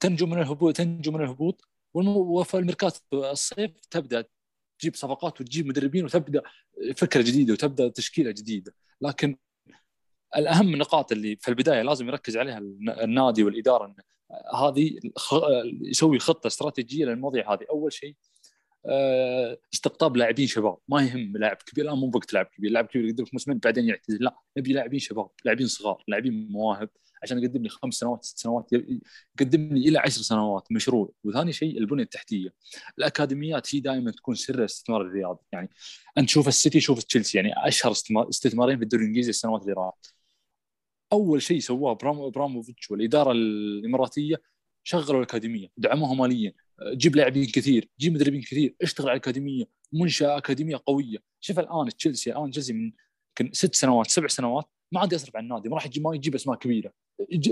تنجو 0.00 0.26
من 0.26 0.38
الهبوط 0.38 0.76
تنجو 0.76 1.12
من 1.12 1.22
الهبوط. 1.22 1.68
والم- 1.94 2.16
وفي 2.16 2.56
الميركاتو 2.56 3.00
الصيف 3.12 3.70
تبدأ 3.90 4.24
تجيب 4.78 4.94
صفقات 4.94 5.40
وتجيب 5.40 5.66
مدربين 5.66 6.04
وتبدأ 6.04 6.42
فكرة 6.96 7.22
جديدة 7.22 7.52
وتبدأ 7.52 7.88
تشكيلة 7.88 8.30
جديدة. 8.30 8.74
لكن 9.00 9.36
الأهم 10.36 10.74
النقاط 10.74 11.12
اللي 11.12 11.36
في 11.36 11.48
البداية 11.48 11.82
لازم 11.82 12.08
يركز 12.08 12.36
عليها 12.36 12.58
الن- 12.58 12.90
النادي 13.00 13.42
والإدارة 13.44 13.94
هذه 14.54 14.98
يسوي 15.80 16.18
خطة 16.18 16.46
استراتيجية 16.46 17.04
للمواضيع 17.04 17.52
هذه. 17.52 17.66
أول 17.70 17.92
شيء 17.92 18.14
استقطاب 19.74 20.16
لاعبين 20.16 20.46
شباب. 20.46 20.76
ما 20.88 21.02
يهم 21.02 21.36
لاعب 21.36 21.56
كبير. 21.56 21.84
الآن 21.84 21.98
مو 21.98 22.06
بوقت 22.08 22.32
لاعب 22.32 22.46
كبير. 22.46 22.70
لاعب 22.70 22.86
كبير 22.86 23.04
يقدم 23.04 23.24
لك 23.24 23.34
موسمين 23.34 23.58
بعدين 23.58 23.88
يعتزل. 23.88 24.24
لا 24.24 24.36
نبي 24.58 24.72
لاعبين 24.72 24.98
شباب 24.98 25.28
لاعبين 25.44 25.66
صغار 25.66 26.04
لاعبين 26.08 26.48
مواهب. 26.50 26.88
عشان 27.22 27.38
يقدم 27.38 27.62
لي 27.62 27.68
خمس 27.68 27.94
سنوات 27.94 28.24
ست 28.24 28.38
سنوات 28.38 28.70
يقدم 29.40 29.74
لي 29.74 29.88
إلى 29.88 29.98
عشر 29.98 30.22
سنوات 30.22 30.72
مشروع. 30.72 31.12
وثاني 31.24 31.52
شيء 31.52 31.78
البنية 31.78 32.02
التحتية. 32.02 32.54
الأكاديميات 32.98 33.74
هي 33.74 33.80
دائما 33.80 34.10
تكون 34.10 34.34
سر 34.34 34.54
الاستثمار 34.54 35.02
الرياضي. 35.02 35.40
يعني 35.52 35.70
أنت 36.18 36.28
شوف 36.28 36.48
السيتي 36.48 36.80
شوف 36.80 37.02
تشيلسي. 37.02 37.38
يعني 37.38 37.52
أشهر 37.56 37.92
استثمار- 37.92 38.28
استثمارين 38.28 38.76
في 38.78 38.82
الدوري 38.84 39.02
الإنجليزي 39.02 39.30
السنوات 39.30 39.62
اللي 39.62 39.72
راحت. 39.72 40.06
أول 41.12 41.42
شيء 41.42 41.58
سواه 41.58 41.92
برام 41.92 42.20
إبراموفيتش 42.20 42.90
والإدارة 42.90 43.32
الإماراتية 43.32 44.42
شغلوا 44.84 45.18
الأكاديمية 45.20 45.68
دعموها 45.76 46.14
ماليا. 46.14 46.52
جيب 46.82 47.16
لاعبين 47.16 47.46
كثير 47.46 47.88
جيب 48.00 48.14
مدربين 48.14 48.42
كثير 48.42 48.74
اشتغل 48.82 49.08
على 49.08 49.16
الأكاديمية 49.16 49.64
منشأة 49.92 50.38
أكاديمية 50.38 50.82
قوية. 50.86 51.18
شوف 51.40 51.58
الآن 51.58 51.88
تشيلسي 51.88 52.32
الآن 52.32 52.50
تشيلسي 52.50 52.72
من 52.72 52.92
يمكن 53.40 53.52
ست 53.54 53.74
سنوات 53.74 54.10
سبع 54.10 54.26
سنوات 54.26 54.64
ما 54.92 55.00
عاد 55.00 55.12
يصرف 55.12 55.36
على 55.36 55.42
النادي 55.42 55.68
ما 55.68 55.74
راح 55.74 55.86
يجيب 55.86 56.02
ما 56.02 56.14
يجيب 56.14 56.34
أسماء 56.34 56.58
كبيرة. 56.58 56.92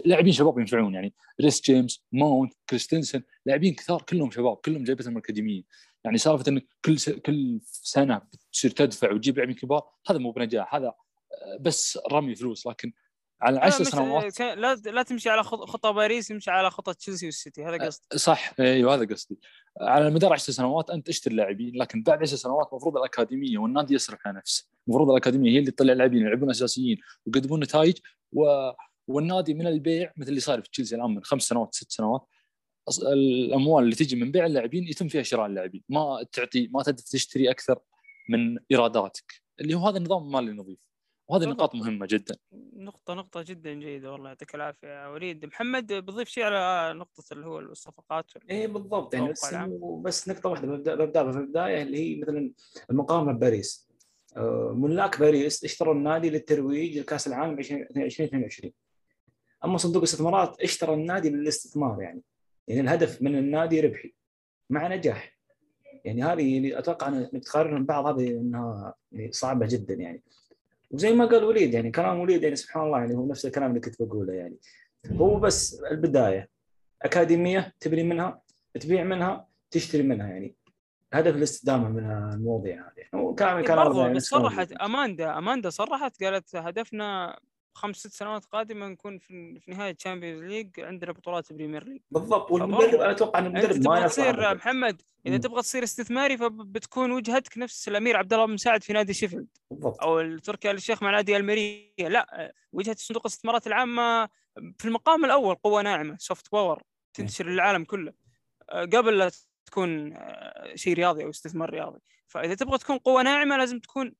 لاعبين 0.04 0.32
شباب 0.32 0.58
ينفعون 0.58 0.94
يعني 0.94 1.14
ريس 1.40 1.62
جيمس 1.62 2.04
ماونت 2.12 2.52
كريستنسن 2.70 3.22
لاعبين 3.46 3.74
كثار 3.74 4.02
كلهم 4.02 4.30
شباب 4.30 4.56
كلهم 4.56 4.84
جايبتهم 4.84 5.12
الأكاديمية. 5.12 5.62
يعني 6.04 6.18
سالفة 6.18 6.44
إنك 6.48 6.66
كل 6.84 6.98
س... 6.98 7.10
كل 7.10 7.60
سنة 7.62 8.22
تصير 8.52 8.70
تدفع 8.70 9.12
وتجيب 9.12 9.36
لاعبين 9.36 9.54
كبار 9.54 9.82
هذا 10.10 10.18
مو 10.18 10.30
بنجاح 10.30 10.74
هذا 10.74 10.86
آه، 10.86 11.58
بس 11.60 11.98
رمي 12.12 12.34
فلوس. 12.34 12.66
لكن 12.66 12.92
على 13.40 13.58
عشر 13.60 13.84
سنوات. 13.84 14.40
لا 14.40 14.74
لا 14.74 15.02
تمشي 15.02 15.30
على 15.30 15.42
خط- 15.42 15.64
خطى 15.70 15.92
باريس 15.92 16.30
امشي 16.32 16.50
على 16.50 16.70
خطى 16.70 16.94
تشيلسي 16.94 17.26
والسيتي. 17.26 17.64
هذا 17.64 17.86
قصدي. 17.86 18.06
صح. 18.18 18.52
أيوه 18.60 18.94
هذا 18.94 19.04
قصدي. 19.14 19.38
على 19.80 20.10
مدار 20.10 20.32
10 20.32 20.52
سنوات 20.52 20.90
أنت 20.90 21.08
اشتري 21.08 21.34
لاعبين 21.34 21.76
لكن 21.76 22.02
بعد 22.02 22.22
10 22.22 22.36
سنوات 22.36 22.68
المفروض 22.72 22.96
الأكاديمية 22.96 23.58
والنادي 23.58 23.94
يصرف 23.94 24.18
على 24.26 24.36
نفسه. 24.38 24.68
المفروض 24.88 25.10
الأكاديمية 25.10 25.50
هي 25.50 25.58
اللي 25.58 25.70
تطلع 25.70 25.92
لاعبين 25.92 26.22
يلعبون 26.22 26.50
أساسيين 26.50 26.98
ويقدمون 27.26 27.62
نتائج 27.62 27.94
و... 28.32 28.70
والنادي 29.08 29.54
من 29.54 29.66
البيع 29.66 30.12
مثل 30.16 30.28
اللي 30.28 30.40
صار 30.40 30.62
في 30.62 30.70
تشيلسي 30.70 30.96
الآن 30.96 31.10
من 31.10 31.24
خمس 31.24 31.42
سنوات 31.42 31.74
ست 31.74 31.92
سنوات 31.92 32.26
الأموال 33.02 33.84
اللي 33.84 33.94
تجي 33.94 34.16
من 34.16 34.32
بيع 34.32 34.46
اللاعبين 34.46 34.88
يتم 34.88 35.08
فيها 35.08 35.22
شراء 35.22 35.46
اللاعبين. 35.46 35.82
ما 35.88 36.24
تعطي 36.32 36.68
ما 36.72 36.82
تقدر 36.82 36.98
تشتري 36.98 37.50
أكثر 37.50 37.78
من 38.28 38.58
إيراداتك. 38.70 39.42
اللي 39.60 39.74
هو 39.74 39.86
هذا 39.88 39.98
النظام 39.98 40.22
المالي 40.26 40.50
النظيف. 40.50 40.78
وهذه. 41.28 41.44
نقاط 41.44 41.74
مهمة 41.74 42.06
جدا. 42.10 42.36
نقطة 42.76 43.14
نقطة 43.14 43.42
جدا 43.42 43.72
جيدة 43.72 44.12
والله 44.12 44.28
يعطيك 44.28 44.54
العافية 44.54 45.12
وليد. 45.12 45.44
محمد 45.44 45.92
بضيف 45.92 46.28
شيء 46.28 46.44
على 46.44 46.98
نقطة 46.98 47.24
اللي 47.32 47.46
هو 47.46 47.58
الصفقات 47.58 48.24
إيه 48.50 48.66
بالضبط. 48.66 49.14
يعني 49.14 49.28
بس 49.28 49.54
بس 50.02 50.28
نقطة 50.28 50.48
واحدة 50.48 50.66
ببدا 50.68 50.94
ببدا 50.94 51.32
في 51.32 51.38
البدايه 51.38 51.82
اللي 51.82 51.98
هي 51.98 52.20
مثلا 52.20 52.50
المقارنه 52.90 53.32
بباريس. 53.32 53.88
آه، 54.36 54.74
ملاك 54.76 55.20
باريس 55.20 55.64
اشتروا 55.64 55.94
النادي 55.94 56.30
للترويج 56.30 56.98
لكأس 56.98 57.26
العالم 57.26 57.58
2022 57.58 58.72
أما 59.64 59.78
صندوق 59.78 60.02
الاستثمارات 60.02 60.60
اشترى 60.60 60.94
النادي 60.94 61.30
للاستثمار 61.30 62.02
يعني. 62.02 62.22
يعني 62.68 62.80
الهدف 62.80 63.22
من 63.22 63.38
النادي 63.38 63.80
ربحي 63.80 64.14
مع 64.70 64.88
نجاح. 64.88 65.38
يعني 66.04 66.22
هذه 66.22 66.56
اللي 66.58 66.78
أتوقع 66.78 67.08
انك 67.08 67.44
تقارن 67.44 67.84
بعض 67.84 68.06
هذه 68.06 68.28
إنها 68.28 68.94
يعني 69.12 69.32
صعبة 69.32 69.66
جدا 69.66 69.94
يعني. 69.94 70.22
وزي 70.94 71.12
ما 71.12 71.24
قال 71.24 71.44
وليد 71.44 71.74
يعني 71.74 71.90
كلام 71.90 72.20
وليد 72.20 72.42
يعني 72.42 72.56
سبحان 72.56 72.82
الله 72.86 72.98
يعني 72.98 73.14
هو 73.14 73.26
نفس 73.26 73.46
الكلام 73.46 73.70
اللي 73.70 73.80
كنت 73.80 74.02
بقوله 74.02 74.32
يعني. 74.32 74.56
هو 75.12 75.40
بس 75.40 75.82
البداية 75.90 76.48
أكاديمية 77.02 77.74
تبني 77.80 78.02
منها 78.02 78.40
تبيع 78.80 79.04
منها 79.04 79.48
تشتري 79.70 80.02
منها 80.02 80.28
يعني. 80.28 80.56
هدف 81.12 81.36
الاستدامة 81.36 81.88
من 81.88 82.10
المواضيع 82.34 82.74
هذه. 82.74 82.92
يعني 82.96 83.24
وكلام 83.24 83.64
كلام 83.64 83.84
برضو 83.84 84.00
يعني 84.00 84.14
بس 84.14 84.22
صرحت. 84.22 84.72
أماندا 84.72 85.38
أماندا 85.38 85.70
صرحت 85.70 86.24
قالت 86.24 86.56
هدفنا 86.56 87.38
خمس 87.74 87.96
ست 87.96 88.12
سنوات 88.12 88.44
قادمة 88.44 88.88
نكون 88.88 89.18
في 89.18 89.60
في 89.60 89.70
نهاية 89.70 89.92
Champions 89.92 90.42
League 90.42 90.80
عندنا 90.80 91.12
بطولات 91.12 91.52
Premier 91.52 91.84
League 91.84 92.00
بالضبط 92.10 92.50
والمدرب 92.50 93.00
أنا 93.00 93.10
أتوقع 93.10 93.38
ان 93.38 93.46
المدرب 93.46 93.88
ما 93.88 94.06
تصير 94.06 94.54
محمد 94.54 95.02
إذا. 95.26 95.36
تبغى 95.36 95.62
تصير 95.62 95.82
استثماري 95.82 96.36
فبتكون 96.36 97.12
وجهتك 97.12 97.58
نفس 97.58 97.88
الأمير 97.88 98.16
عبد 98.16 98.32
الله 98.32 98.46
بن 98.46 98.52
مساعد 98.54 98.82
في 98.82 98.92
نادي 98.92 99.14
شيفيلد. 99.14 99.48
بالضبط. 99.70 100.02
أو 100.02 100.20
التركي 100.20 100.70
آل 100.70 100.76
الشيخ 100.76 101.02
مع 101.02 101.10
نادي 101.10 101.36
ألميريا 101.36 101.92
لا 101.98 102.54
وجهة 102.72 102.96
صندوق 102.98 103.22
الاستثمارات 103.26 103.66
العامة 103.66 104.28
في 104.78 104.84
المقام 104.84 105.24
الأول 105.24 105.54
قوة 105.54 105.82
ناعمة 105.82 106.16
soft 106.18 106.52
power 106.52 106.82
تنتشر 107.14 107.46
للعالم 107.46 107.84
كله. 107.84 108.12
آه، 108.70 108.84
قبل 108.84 109.18
لا 109.18 109.30
تكون 109.66 110.12
آه، 110.12 110.74
شيء 110.74 110.94
رياضي 110.94 111.24
أو 111.24 111.30
استثمار 111.30 111.70
رياضي. 111.70 112.00
فإذا 112.26 112.54
تبغى 112.54 112.78
تكون 112.78 112.98
قوة 112.98 113.22
ناعمة 113.22 113.56
لازم 113.56 113.78
تكون 113.80 114.14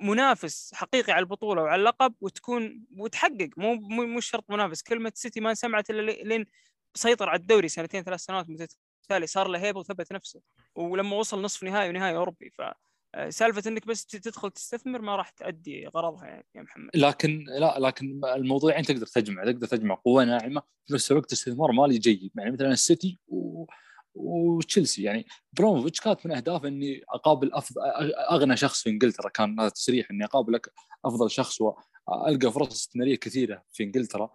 منافس 0.00 0.74
حقيقي 0.74 1.12
على 1.12 1.20
البطولة 1.22 1.62
وعلى 1.62 1.80
اللقب 1.80 2.14
وتكون 2.20 2.84
وتحقق. 2.96 3.48
مو 3.56 3.74
مو 4.06 4.20
شرط 4.20 4.50
منافس. 4.50 4.82
كلمة 4.82 5.12
سيتي 5.14 5.40
ما 5.40 5.54
سمعت 5.54 5.90
إلا 5.90 6.02
لي- 6.02 6.22
لين 6.22 6.46
سيطر 6.94 7.28
على 7.28 7.40
الدوري 7.40 7.68
سنتين 7.68 8.02
ثلاث 8.02 8.20
سنوات 8.20 8.46
متتالي 8.50 9.26
صار 9.26 9.48
له 9.48 9.58
هيبة 9.58 9.80
وثبت 9.80 10.12
نفسه. 10.12 10.40
ولما 10.74 11.16
وصل 11.16 11.42
نصف 11.42 11.62
نهائي 11.62 11.88
ونهائي 11.88 12.16
أوروبي. 12.16 12.50
ف 12.50 12.62
آه، 13.14 13.30
سالفة 13.30 13.70
إنك 13.70 13.86
بس 13.86 14.06
تدخل 14.06 14.50
تستثمر 14.50 15.00
ما 15.02 15.16
راح 15.16 15.30
تؤدي 15.30 15.86
غرضها 15.86 16.26
يعني 16.26 16.46
يا 16.54 16.62
محمد. 16.62 16.90
لكن 16.94 17.44
لا 17.60 17.78
لكن 17.78 18.20
الموضوعين 18.24 18.84
تقدر 18.84 19.06
تجمع 19.06 19.44
تقدر 19.44 19.66
تجمع 19.66 19.94
قوة 19.94 20.24
ناعمة 20.24 20.62
في 20.86 20.94
نفس 20.94 21.12
الوقت 21.12 21.32
استثمار 21.32 21.72
مالي 21.72 21.98
جيد. 21.98 22.30
يعني 22.36 22.50
مثلا 22.50 22.72
السيتي 22.72 23.18
و... 23.28 23.64
وتشيلسي. 24.18 25.02
يعني 25.02 25.26
ابراموفيتش 25.52 26.00
كانت 26.00 26.26
من 26.26 26.32
اهدافه 26.32 26.68
إني 26.68 27.02
أقابل 27.08 27.52
أفضل 27.52 27.80
أغنى 28.30 28.56
شخص 28.56 28.82
في 28.82 28.90
إنجلترا. 28.90 29.28
كان 29.28 29.60
هذا 29.60 29.68
تصريح 29.68 30.10
إني 30.10 30.24
أقابل 30.24 30.56
أك- 30.56 30.70
أفضل 31.04 31.30
شخص 31.30 31.58
وألقى 31.60 32.52
فرص 32.52 32.72
استثماريه 32.72 33.16
كثيرة 33.16 33.62
في 33.72 33.82
إنجلترا. 33.82 34.30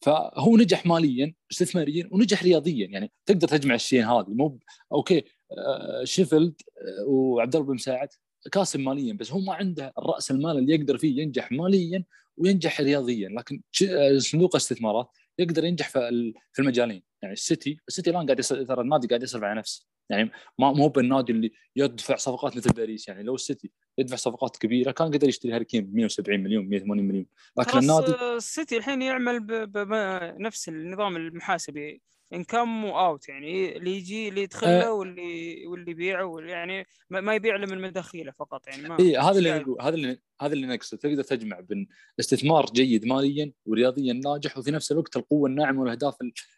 فهو 0.00 0.56
نجح 0.56 0.86
ماليا 0.86 1.34
استثماريا 1.52 2.08
ونجح 2.12 2.42
رياضيا. 2.42 2.86
يعني 2.86 3.12
تقدر 3.26 3.48
تجمع 3.48 3.74
الشيئين 3.74 4.04
هذه. 4.06 4.26
مو 4.28 4.58
okay 4.92 5.24
آه، 5.58 6.04
شيفيلد 6.04 6.54
آه، 6.78 7.04
وعبد 7.08 7.56
الله 7.56 7.74
مساعد 7.74 8.08
كاسب 8.52 8.80
ماليا 8.80 9.12
بس 9.12 9.32
هو 9.32 9.40
ما 9.40 9.54
عنده 9.54 9.92
الرأس 9.98 10.30
المال 10.30 10.58
اللي 10.58 10.74
يقدر 10.74 10.98
فيه 10.98 11.22
ينجح 11.22 11.52
ماليا 11.52 12.04
وينجح 12.36 12.80
رياضيا. 12.80 13.28
لكن 13.28 13.62
آه، 13.88 14.18
صندوق 14.18 14.56
الاستثمارات 14.56 15.08
يقدر 15.38 15.64
ينجح 15.64 15.88
في 15.88 16.58
المجالين. 16.58 17.02
يعني 17.22 17.32
السيتي 17.32 17.78
السيتي 17.88 18.10
الآن 18.10 18.26
قاعد 18.26 18.38
يص- 18.38 18.48
ترى 18.48 18.80
النادي 18.80 19.06
قاعد 19.06 19.22
يصرف 19.22 19.42
على 19.42 19.58
نفسه. 19.58 19.86
يعني 20.10 20.30
ما 20.58 20.72
مو 20.72 20.88
بالنادي 20.88 21.32
اللي 21.32 21.52
يدفع 21.76 22.16
صفقات 22.16 22.56
مثل 22.56 22.70
باريس. 22.70 23.08
يعني 23.08 23.22
لو 23.22 23.34
السيتي 23.34 23.70
يدفع 23.98 24.16
صفقات 24.16 24.56
كبيرة 24.56 24.90
كان 24.90 25.06
قدر 25.06 25.28
يشتري 25.28 25.52
هاري 25.52 25.64
كين 25.64 25.84
ب 25.86 25.94
170 25.94 26.40
مليون 26.40 26.68
180 26.68 27.04
مليون. 27.08 27.26
لكن 27.58 27.78
النادي 27.78 28.06
الس- 28.12 28.22
السيتي 28.22 28.76
الحين 28.76 29.02
يعمل 29.02 29.40
بنفس 29.66 30.68
النظام 30.68 31.16
المحاسبي. 31.16 32.02
انكم 32.32 32.84
واوت 32.84 33.28
يعني 33.28 33.76
اللي 33.76 33.96
يجي 33.96 34.28
اللي 34.28 34.42
يدخل 34.42 34.66
آه. 34.66 34.80
له 34.80 34.92
واللي 34.92 35.66
واللي 35.66 35.90
يبيعه 35.90 36.24
واللي 36.24 36.50
يعني 36.50 36.86
ما 37.10 37.34
يبيع 37.34 37.56
له 37.56 37.66
من 37.66 37.80
مداخيله 37.80 38.32
فقط 38.32 38.68
يعني 38.68 38.88
ما 38.88 38.98
اي 39.00 39.16
هذا 39.16 39.38
اللي 39.38 39.58
نقول 39.58 39.82
هذا 39.82 39.94
اللي 39.94 40.18
هذا 40.40 40.52
اللي 40.52 40.66
نقصد. 40.66 40.98
تقدر 40.98 41.22
تجمع 41.22 41.60
بين 41.60 41.88
استثمار 42.20 42.66
جيد 42.66 43.06
ماليا 43.06 43.52
ورياضيا 43.66 44.12
ناجح 44.12 44.58
وفي 44.58 44.70
نفس 44.70 44.92
الوقت 44.92 45.16
القوة 45.16 45.48
الناعمة 45.48 45.80
والأهداف 45.80 46.16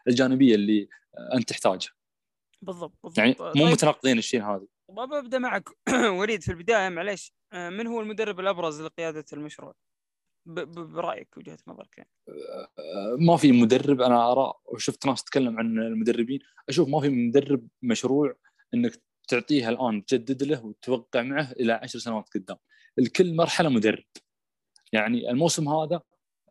الجانبية 0.09 0.55
اللي 0.55 0.89
أنت 1.35 1.49
تحتاجها. 1.49 1.93
بالضبط 2.63 2.99
بالضبط. 3.03 3.19
يعني 3.19 3.37
مو 3.41 3.51
طيب. 3.53 3.73
متناقضين 3.73 4.19
الشيء 4.19 4.43
هذا. 4.43 4.67
ببدا 4.89 5.39
معك. 5.39 5.69
وليد 6.19 6.43
في 6.43 6.53
البداية 6.53 6.89
معليش. 6.89 7.33
آه، 7.53 7.71
من 7.71 7.87
هو 7.87 8.01
المدرب 8.01 8.41
الأبرز 8.41 8.83
لقيادة 8.83 9.25
المشروع؟ 9.33 9.75
برأيك 10.47 11.37
وجهة 11.37 11.59
نظرك 11.67 11.99
يعني. 11.99 12.11
ما 13.19 13.37
في 13.37 13.53
مدرب 13.53 14.01
أنا 14.01 14.33
أرى 14.33 14.53
وشفت 14.65 15.07
ناس 15.07 15.25
تتكلم 15.25 15.59
عن 15.59 15.79
المدربين 15.79 16.41
أشوف 16.69 16.89
ما 16.89 17.01
في 17.01 17.09
مدرب 17.09 17.69
مشروع 17.83 18.37
إنك 18.75 19.03
تعطيها 19.29 19.71
الآن 19.71 20.05
تجدد 20.05 20.43
له 20.43 20.65
وتوقع 20.65 21.23
معه 21.23 21.53
إلى 21.53 21.73
عشر 21.73 21.99
سنوات 21.99 22.29
قدام. 22.35 22.57
الكل 22.99 23.37
مرحلة 23.37 23.69
مدرب. 23.69 24.05
يعني 24.93 25.31
الموسم 25.31 25.69
هذا 25.69 26.01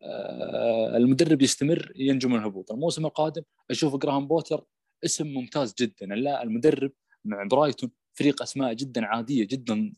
آه، 0.02 0.98
المدرب 0.98 1.42
يستمر 1.42 1.92
ينجو 1.96 2.30
من 2.30 2.36
الهبوط. 2.36 2.72
الموسم 2.72 3.06
القادم 3.06 3.42
أشوف 3.72 3.96
جراهام 3.96 4.28
بوتر 4.28 4.66
اسم 5.06 5.28
ممتاز 5.28 5.74
جدا. 5.80 6.06
لا 6.06 6.44
المدرب 6.44 6.92
مع 7.26 7.44
برايتون 7.44 7.92
فريق 8.14 8.42
أسماء 8.42 8.74
جدا 8.74 9.06
عادية 9.06 9.48
جدا 9.48 9.94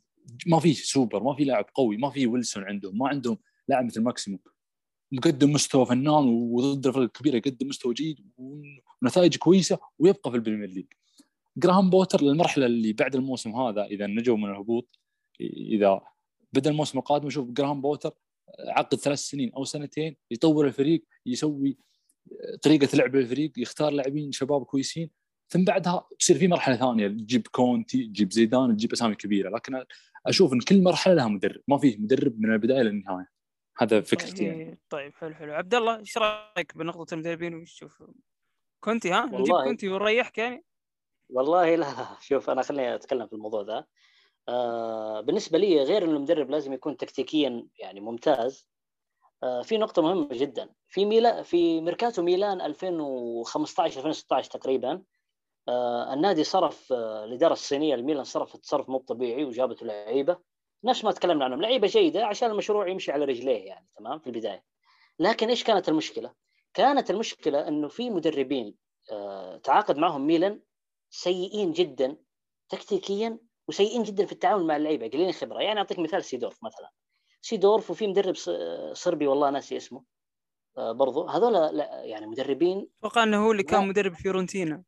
ما 0.47 0.59
في 0.59 0.73
سوبر 0.73 1.23
ما 1.23 1.35
في 1.35 1.43
لاعب 1.43 1.65
قوي 1.73 1.97
ما 1.97 2.09
في 2.09 2.27
ويلسون 2.27 2.63
عندهم 2.63 2.97
ما 2.97 3.07
عندهم 3.07 3.37
لاعب 3.67 3.85
مثل 3.85 4.01
ماكسيموم. 4.01 4.39
يقدم 5.11 5.51
مستوى 5.51 5.85
فنان 5.85 6.27
وضد 6.27 6.87
الفرق 6.87 7.03
الكبيره 7.03 7.35
يقدم 7.35 7.67
مستوى 7.67 7.93
جيد 7.93 8.19
ونتائج 8.37 9.37
كويسة 9.37 9.79
ويبقى 9.99 10.31
في 10.31 10.37
البريمير 10.37 10.69
ليج. 10.69 10.85
جراهام 11.57 11.89
بوتر 11.89 12.23
للمرحلة 12.23 12.65
اللي 12.65 12.93
بعد 12.93 13.15
الموسم 13.15 13.55
هذا 13.55 13.85
إذا 13.85 14.07
نجوا 14.07 14.37
من 14.37 14.49
الهبوط 14.49 14.99
إذا 15.41 16.01
بدأ 16.53 16.69
الموسم 16.69 16.99
القادم 16.99 17.27
نشوف 17.27 17.49
جراهام 17.49 17.81
بوتر 17.81 18.13
عقد 18.59 18.97
ثلاث 18.97 19.19
سنين 19.19 19.51
أو 19.53 19.63
سنتين 19.63 20.15
يطور 20.31 20.67
الفريق 20.67 21.05
يسوي 21.25 21.77
طريقة 22.61 22.97
لعب 22.97 23.15
الفريق 23.15 23.51
يختار 23.57 23.91
لاعبين 23.91 24.31
شباب 24.31 24.63
كويسين 24.63 25.09
ثم 25.49 25.63
بعدها 25.63 26.07
تصير 26.19 26.37
في 26.37 26.47
مرحلة 26.47 26.75
ثانية 26.75 27.07
تجيب 27.07 27.47
كونتي 27.47 28.07
تجيب 28.07 28.31
زيدان 28.31 28.77
تجيب 28.77 28.91
أسامي 28.91 29.15
كبيرة. 29.15 29.49
لكن 29.49 29.83
أشوف 30.25 30.53
إن 30.53 30.59
كل 30.59 30.83
مرحلة 30.83 31.13
لها 31.13 31.27
مدرب 31.27 31.61
ما 31.67 31.77
في 31.77 31.97
مدرب 31.97 32.39
من 32.39 32.53
البداية 32.53 32.81
للنهاية. 32.81 33.34
هذا 33.77 34.01
فكرتي 34.01 34.43
يعني. 34.43 34.65
طيب, 34.65 34.77
طيب 34.89 35.13
حلو 35.13 35.33
حلو. 35.33 35.53
عبد 35.53 35.75
الله 35.75 35.99
إيش 35.99 36.17
رأيك 36.17 36.77
بنقطة 36.77 37.13
المدربين 37.13 37.55
وش 37.55 37.73
تشوف 37.75 38.03
كنتي 38.83 39.11
ها؟ 39.11 39.25
نجيب 39.25 39.39
والله- 39.39 39.65
كنتي 39.65 39.89
ونريحك 39.89 40.37
يعني؟ 40.37 40.65
والله 41.29 41.75
لا 41.75 41.85
شوف 42.21 42.49
أنا 42.49 42.61
خليني 42.61 42.95
أتكلم 42.95 43.27
في 43.27 43.33
الموضوع 43.33 43.61
ذا 43.61 43.85
آه 44.49 45.21
بالنسبة 45.21 45.57
لي 45.57 45.83
غير 45.83 46.03
انه 46.03 46.11
المدرب 46.15 46.49
لازم 46.49 46.73
يكون 46.73 46.97
تكتيكيا 46.97 47.67
يعني 47.79 47.99
ممتاز 47.99 48.67
آه 49.43 49.61
في 49.61 49.77
نقطة 49.77 50.01
مهمة 50.01 50.29
جدا. 50.31 50.69
في 50.87 51.05
ميلا 51.05 51.43
في 51.43 51.81
ميركاتو 51.81 52.21
ميلان 52.23 52.61
2015 52.61 53.97
2016 53.99 54.51
تقريبا. 54.51 55.03
آه 55.67 56.13
النادي 56.13 56.43
صرف 56.43 56.93
آه 56.93 57.23
الاداره 57.25 57.53
الصينية 57.53 57.95
الميلان 57.95 58.23
صرفت 58.23 58.65
صرف 58.65 58.89
مو 58.89 58.97
طبيعي 58.97 59.43
وجابت 59.45 59.83
لعيبة. 59.83 60.37
نفس 60.83 61.03
ما 61.03 61.11
تكلمنا 61.11 61.45
عنهم 61.45 61.61
لعيبة 61.61 61.87
جيدة 61.87 62.25
عشان 62.25 62.51
المشروع 62.51 62.87
يمشي 62.87 63.11
على 63.11 63.25
رجليه 63.25 63.65
يعني 63.65 63.87
تمام 63.97 64.19
في 64.19 64.27
البداية. 64.27 64.63
لكن 65.19 65.49
إيش 65.49 65.63
كانت 65.63 65.89
المشكلة؟ 65.89 66.33
كانت 66.73 67.11
المشكلة 67.11 67.67
إنه 67.67 67.87
في 67.87 68.09
مدربين 68.09 68.75
آه 69.11 69.57
تعاقد 69.57 69.97
معهم 69.97 70.27
ميلان 70.27 70.61
سيئين 71.09 71.71
جدا 71.71 72.17
تكتيكيا 72.69 73.39
وسيئين 73.67 74.03
جدا 74.03 74.25
في 74.25 74.31
التعامل 74.31 74.65
مع 74.67 74.75
اللعيبة 74.75 75.07
قليلين 75.07 75.31
خبرة. 75.31 75.59
يعني 75.61 75.79
أعطيك 75.79 75.99
مثال 75.99 76.23
سيدورف 76.23 76.63
مثلا. 76.63 76.89
سيدورف 77.41 77.91
وفي 77.91 78.07
مدرب 78.07 78.35
صربي 78.93 79.27
والله 79.27 79.49
ناسي 79.49 79.77
اسمه 79.77 80.03
آه، 80.77 80.91
برضو. 80.91 81.27
هذول 81.27 81.53
لا 81.77 82.03
يعني 82.03 82.27
مدربين 82.27 82.89
أتوقع 82.99 83.23
إنه 83.23 83.45
هو 83.45 83.51
اللي 83.51 83.63
كان 83.63 83.79
لا. 83.81 83.85
مدرب 83.87 84.13
فيورنتينا. 84.13 84.83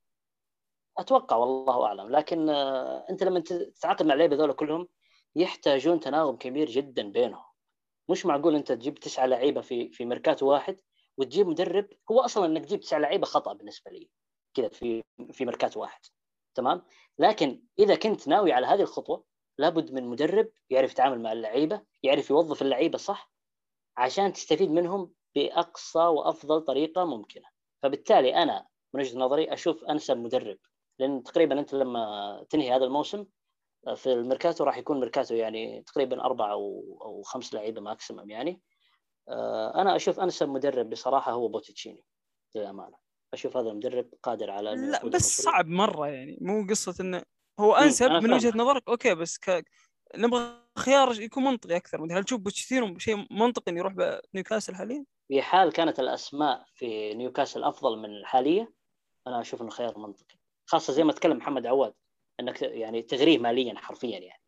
أتوقع 0.98 1.36
والله 1.36 1.86
أعلم. 1.86 2.10
لكن 2.10 2.50
آه، 2.50 3.06
أنت 3.10 3.24
لما 3.24 3.40
تت- 3.40 3.74
تتعاقد 3.76 4.06
مع 4.06 4.14
اللعيبة 4.14 4.36
هذول 4.36 4.54
كلهم 4.54 4.88
يحتاجون 5.38 6.00
تناغم 6.00 6.36
كبير 6.36 6.70
جدا 6.70 7.12
بينهم. 7.12 7.44
مش 8.10 8.26
معقول 8.26 8.56
أنت 8.56 8.72
تجيب 8.72 9.00
تسعة 9.00 9.26
لعيبة 9.26 9.62
في 9.62 9.90
في 9.90 10.06
ميركاتو 10.06 10.46
واحد 10.52 10.82
وتجيب 11.18 11.48
مدرب 11.48 11.88
هو 12.12 12.20
أصلا 12.20 12.46
إنك 12.46 12.66
تجيب 12.66 12.80
تسعة 12.80 13.00
لعيبة 13.00 13.26
خطأ 13.26 13.54
بالنسبة 13.54 13.92
لي 13.92 14.10
كذا 14.54 14.68
في 14.70 15.04
في 15.32 15.46
ميركاتو 15.46 15.82
واحد. 15.82 16.02
تمام؟ 16.56 16.82
لكن 17.20 17.62
إذا 17.80 17.96
كنت 17.96 18.28
ناوي 18.28 18.52
على 18.52 18.68
هذه 18.68 18.82
الخطوة 18.82 19.24
لابد 19.58 19.92
من 19.92 20.08
مدرب 20.08 20.50
يعرف 20.70 20.92
يتعامل 20.92 21.22
مع 21.22 21.32
اللعيبة 21.32 21.82
يعرف 22.04 22.30
يوظف 22.30 22.62
اللعيبة 22.62 22.98
صح 22.98 23.32
عشان 23.98 24.34
تستفيد 24.34 24.72
منهم 24.72 25.14
بأقصى 25.36 26.00
وأفضل 26.00 26.62
طريقة 26.62 27.06
ممكنة. 27.06 27.46
فبالتالي 27.84 28.36
أنا 28.36 28.68
من 28.94 29.02
وجهة 29.02 29.18
نظري 29.20 29.54
أشوف 29.54 29.84
أنسب 29.84 30.18
مدرب 30.18 30.58
لأن 31.00 31.24
تقريبا 31.24 31.60
أنت 31.60 31.74
لما 31.74 32.46
تنهي 32.50 32.72
هذا 32.76 32.86
الموسم 32.86 33.26
في 33.96 34.14
الميركاتو 34.14 34.64
راح 34.64 34.78
يكون 34.78 35.00
ميركاتو 35.00 35.36
يعني 35.36 35.84
تقريبا 35.88 36.22
أربع 36.22 36.52
أو 36.52 36.98
أو 37.02 37.22
خمس 37.22 37.54
لعيبة 37.54 37.82
maximum 37.82 38.30
يعني 38.30 38.62
آه، 39.30 39.82
أنا 39.82 39.96
أشوف 39.96 40.20
أنسب 40.20 40.50
مدرب 40.50 40.90
بصراحة 40.90 41.32
هو 41.32 41.48
بوتشيتينو 41.48 42.04
للامانه 42.56 42.98
أشوف 43.34 43.58
هذا 43.58 43.70
المدرب 43.70 44.10
قادر 44.24 44.52
على 44.52 44.74
إنه 44.74 44.92
لا 44.92 45.06
بس. 45.06 45.42
صعب 45.42 45.68
مرة 45.68 46.08
يعني 46.08 46.38
مو 46.42 46.68
قصة 46.70 46.96
انه 47.02 47.24
هو 47.60 47.76
أنسب 47.76 48.06
أنا 48.06 48.20
من 48.20 48.34
وجهة 48.34 48.52
فاهم. 48.52 48.62
نظرك 48.62 48.84
okay 48.90 49.16
بس 49.16 49.38
ك... 49.38 49.66
نبغى 50.16 50.62
خيار 50.78 51.22
يكون 51.22 51.44
منطقي 51.44 51.76
أكثر 51.76 52.04
هل 52.04 52.24
تشوف 52.24 52.42
بوتشيتينو 52.42 52.98
شيء 52.98 53.28
منطقي 53.32 53.72
إنه 53.72 53.80
يروح 53.80 53.94
بنيوكاسل 53.94 54.76
حاليا؟ 54.76 55.06
في 55.28 55.42
حال 55.42 55.72
كانت 55.72 56.00
الأسماء 56.00 56.64
في 56.76 57.14
نيوكاسل 57.14 57.64
أفضل 57.64 57.98
من 57.98 58.10
الحالية 58.10 58.74
أنا 59.28 59.42
أشوف 59.42 59.62
إنه 59.62 59.70
خيار 59.70 59.98
منطقي 59.98 60.36
خاصة 60.66 60.94
زي 60.94 61.04
ما 61.04 61.14
تكلم 61.14 61.38
محمد 61.38 61.66
عواد 61.66 61.94
إنك 62.40 62.62
يعني 62.62 63.02
تغريه 63.02 63.38
ماليا 63.38 63.78
حرفيا 63.78 64.20
يعني. 64.20 64.42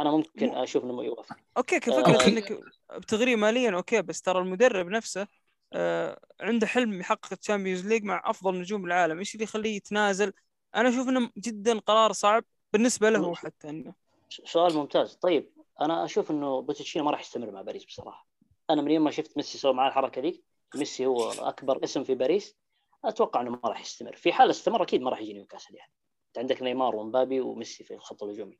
أنا 0.00 0.10
ممكن 0.10 0.50
أشوف 0.50 0.84
إنه 0.84 1.04
يوافق. 1.04 1.36
okay 1.56 1.80
كفكره 1.80 2.12
okay. 2.12 2.28
إنك 2.28 2.60
بتغريه 2.96 3.36
ماليا 3.36 3.70
okay 3.70 4.02
بس 4.02 4.22
ترى 4.22 4.38
المدرب 4.38 4.88
نفسه 4.88 5.26
آه 5.72 6.20
عنده 6.40 6.66
حلم 6.66 7.00
يحقق 7.00 7.32
الشامبيونز 7.32 7.86
ليج 7.86 8.04
مع 8.04 8.22
أفضل 8.24 8.58
نجوم 8.58 8.84
العالم. 8.84 9.18
إيش 9.18 9.34
اللي 9.34 9.44
يخليه 9.44 9.76
يتنازل؟ 9.76 10.32
أنا 10.74 10.88
أشوف 10.88 11.08
إنه 11.08 11.30
جدا 11.38 11.78
قرار 11.78 12.12
صعب 12.12 12.44
بالنسبة 12.72 13.10
له 13.10 13.34
حتى 13.34 13.70
إنه. 13.70 13.94
سؤال 14.28 14.74
ممتاز. 14.74 15.14
طيب 15.14 15.50
أنا 15.80 16.04
أشوف 16.04 16.30
إنه 16.30 16.60
بوتشيتينو 16.62 17.04
ما 17.04 17.10
راح 17.10 17.20
يستمر 17.20 17.50
مع 17.50 17.62
باريس 17.62 17.84
بصراحة. 17.84 18.26
أنا 18.70 18.82
من 18.82 18.90
يوم 18.90 19.04
ما 19.04 19.10
شفت 19.10 19.36
ميسي 19.36 19.58
سوى 19.58 19.72
معاه 19.72 19.88
الحركة 19.88 20.20
دي 20.20 20.44
ميسي 20.74 21.06
هو 21.06 21.30
أكبر 21.30 21.84
اسم 21.84 22.04
في 22.04 22.14
باريس 22.14 22.56
أتوقع 23.04 23.40
إنه 23.40 23.50
ما 23.50 23.60
راح 23.64 23.80
يستمر. 23.80 24.16
في 24.16 24.32
حال 24.32 24.50
استمر 24.50 24.82
أكيد 24.82 25.00
ما 25.02 25.10
راح 25.10 25.20
يجي 25.20 25.32
نيوكاسل 25.32 25.74
يعني. 25.74 25.92
انت 26.30 26.38
عندك 26.38 26.62
نيمار 26.62 26.96
ومبابي 26.96 27.40
وميسي 27.40 27.84
في 27.84 27.94
الخط 27.94 28.22
الهجومي. 28.22 28.58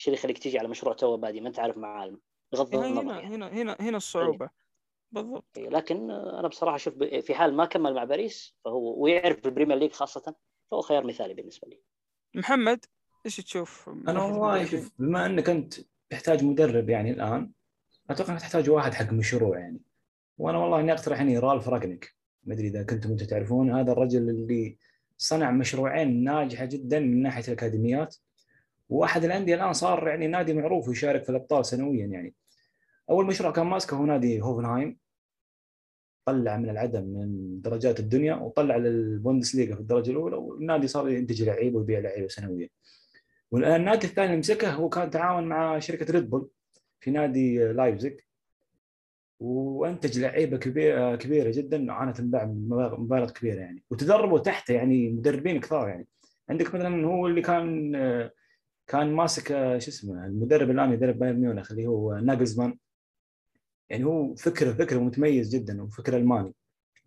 إيش 0.00 0.08
اللي 0.08 0.18
يخليك 0.18 0.38
تيجي 0.38 0.58
على 0.58 0.68
مشروع 0.68 0.94
to 0.94 1.16
build؟ 1.16 1.40
ما 1.40 1.48
انت 1.48 1.58
عارف 1.58 1.78
معالم. 1.78 2.20
بغض 2.52 2.74
هنا 2.74 2.86
النظر 2.86 3.02
هنا 3.02 3.20
يعني. 3.20 3.34
هنا 3.34 3.48
هنا, 3.48 3.76
هنا 3.80 3.96
الصعوبة. 3.96 4.50
بالضبط. 5.12 5.58
لكن 5.58 6.10
أنا 6.10 6.48
بصراحة 6.48 6.76
أشوف 6.76 6.94
في 6.98 7.34
حال 7.34 7.56
ما 7.56 7.64
كمل 7.64 7.94
مع 7.94 8.04
باريس 8.04 8.56
فهو 8.64 9.02
ويعرف 9.02 9.46
البريمير 9.46 9.76
ليج 9.76 9.92
خاصة 9.92 10.34
فهو 10.70 10.80
خيار 10.80 11.06
مثالي 11.06 11.34
بالنسبة 11.34 11.68
لي. 11.68 11.80
محمد 12.34 12.84
إيش 13.26 13.36
تشوف 13.36 13.88
من 13.88 14.08
أنا 14.08 14.22
والله؟ 14.22 14.64
شوف 14.64 14.92
بما 14.98 15.26
إنك 15.26 15.50
أنت 15.50 15.74
تحتاج 16.10 16.44
مدرب 16.44 16.90
يعني 16.90 17.10
الآن 17.10 17.52
أتوقع 18.10 18.32
إنك 18.32 18.40
تحتاج 18.40 18.70
واحد 18.70 18.94
حق 18.94 19.12
مشروع 19.12 19.58
يعني. 19.58 19.80
وأنا 20.38 20.58
والله 20.58 20.80
إني 20.80 20.92
أقترح 20.92 21.20
إني 21.20 21.38
رالف 21.38 21.68
راجنيك. 21.68 22.16
ما 22.42 22.54
أدري 22.54 22.68
إذا 22.68 22.82
كنتم 22.82 23.10
أنتم 23.10 23.26
تعرفون 23.26 23.70
هذا 23.70 23.92
الرجل 23.92 24.28
اللي 24.28 24.78
صنع 25.22 25.50
مشروعين 25.50 26.24
ناجحة 26.24 26.64
جدا 26.64 27.00
من 27.00 27.22
ناحية 27.22 27.44
الأكاديميات. 27.48 28.16
واحد 28.88 29.24
الأندية 29.24 29.54
الآن 29.54 29.72
صار 29.72 30.08
يعني 30.08 30.26
نادي 30.26 30.54
معروف 30.54 30.88
ويشارك 30.88 31.24
في 31.24 31.30
الأبطال 31.30 31.66
سنويا 31.66 32.06
يعني. 32.06 32.34
أول 33.10 33.26
مشروع 33.26 33.52
كان 33.52 33.66
ماسكه 33.66 33.96
هو 33.96 34.06
نادي 34.06 34.40
هوفنهايم. 34.40 34.98
طلع 36.24 36.56
من 36.56 36.70
العدم 36.70 37.04
من 37.04 37.60
درجات 37.60 38.00
الدنيا 38.00 38.34
وطلع 38.34 38.76
للبوندسليغا 38.76 39.74
في 39.74 39.80
الدرجة 39.80 40.10
الأولى 40.10 40.36
والنادي 40.36 40.86
صار 40.86 41.08
ينتج 41.08 41.42
لعيبة 41.42 41.78
ويبيع 41.78 41.98
لعيبة 41.98 42.28
سنويا. 42.28 42.68
والآن 43.50 43.80
النادي 43.80 44.06
الثاني 44.06 44.26
اللي 44.26 44.38
مسكه 44.38 44.72
هو 44.72 44.88
كان 44.88 45.10
تعاون 45.10 45.44
مع 45.44 45.78
شركة 45.78 46.12
ريد 46.12 46.30
بول 46.30 46.50
في 47.00 47.10
نادي 47.10 47.72
لايبزيج 47.72 48.20
وأنتج 49.40 50.18
لعيبة 50.18 50.56
كبيره 50.56 51.16
كبيرة 51.16 51.50
جدا 51.50 51.92
انباعت 51.92 52.44
مبالغ 52.44 53.00
مبالغ 53.00 53.30
كبيرة 53.30 53.60
يعني. 53.60 53.82
وتدربوا 53.90 54.38
تحته 54.38 54.74
يعني 54.74 55.10
مدربين 55.10 55.60
كثار 55.60 55.88
يعني. 55.88 56.06
عندك 56.50 56.74
مثلا 56.74 57.06
هو 57.06 57.26
اللي 57.26 57.42
كان 57.42 57.92
كان 58.86 59.12
ماسك 59.12 59.48
شو 59.78 59.90
اسمه 59.90 60.26
المدرب 60.26 60.70
الآن 60.70 60.92
يدرب 60.92 61.18
بايرن 61.18 61.40
ميونخ 61.40 61.70
اللي 61.70 61.86
هو 61.86 62.14
ناجلزمان. 62.14 62.78
يعني 63.90 64.04
هو 64.04 64.34
فكره 64.34 64.72
فكره 64.72 64.98
متميز 64.98 65.56
جدا 65.56 65.82
وفكره 65.82 66.16
ألماني. 66.16 66.54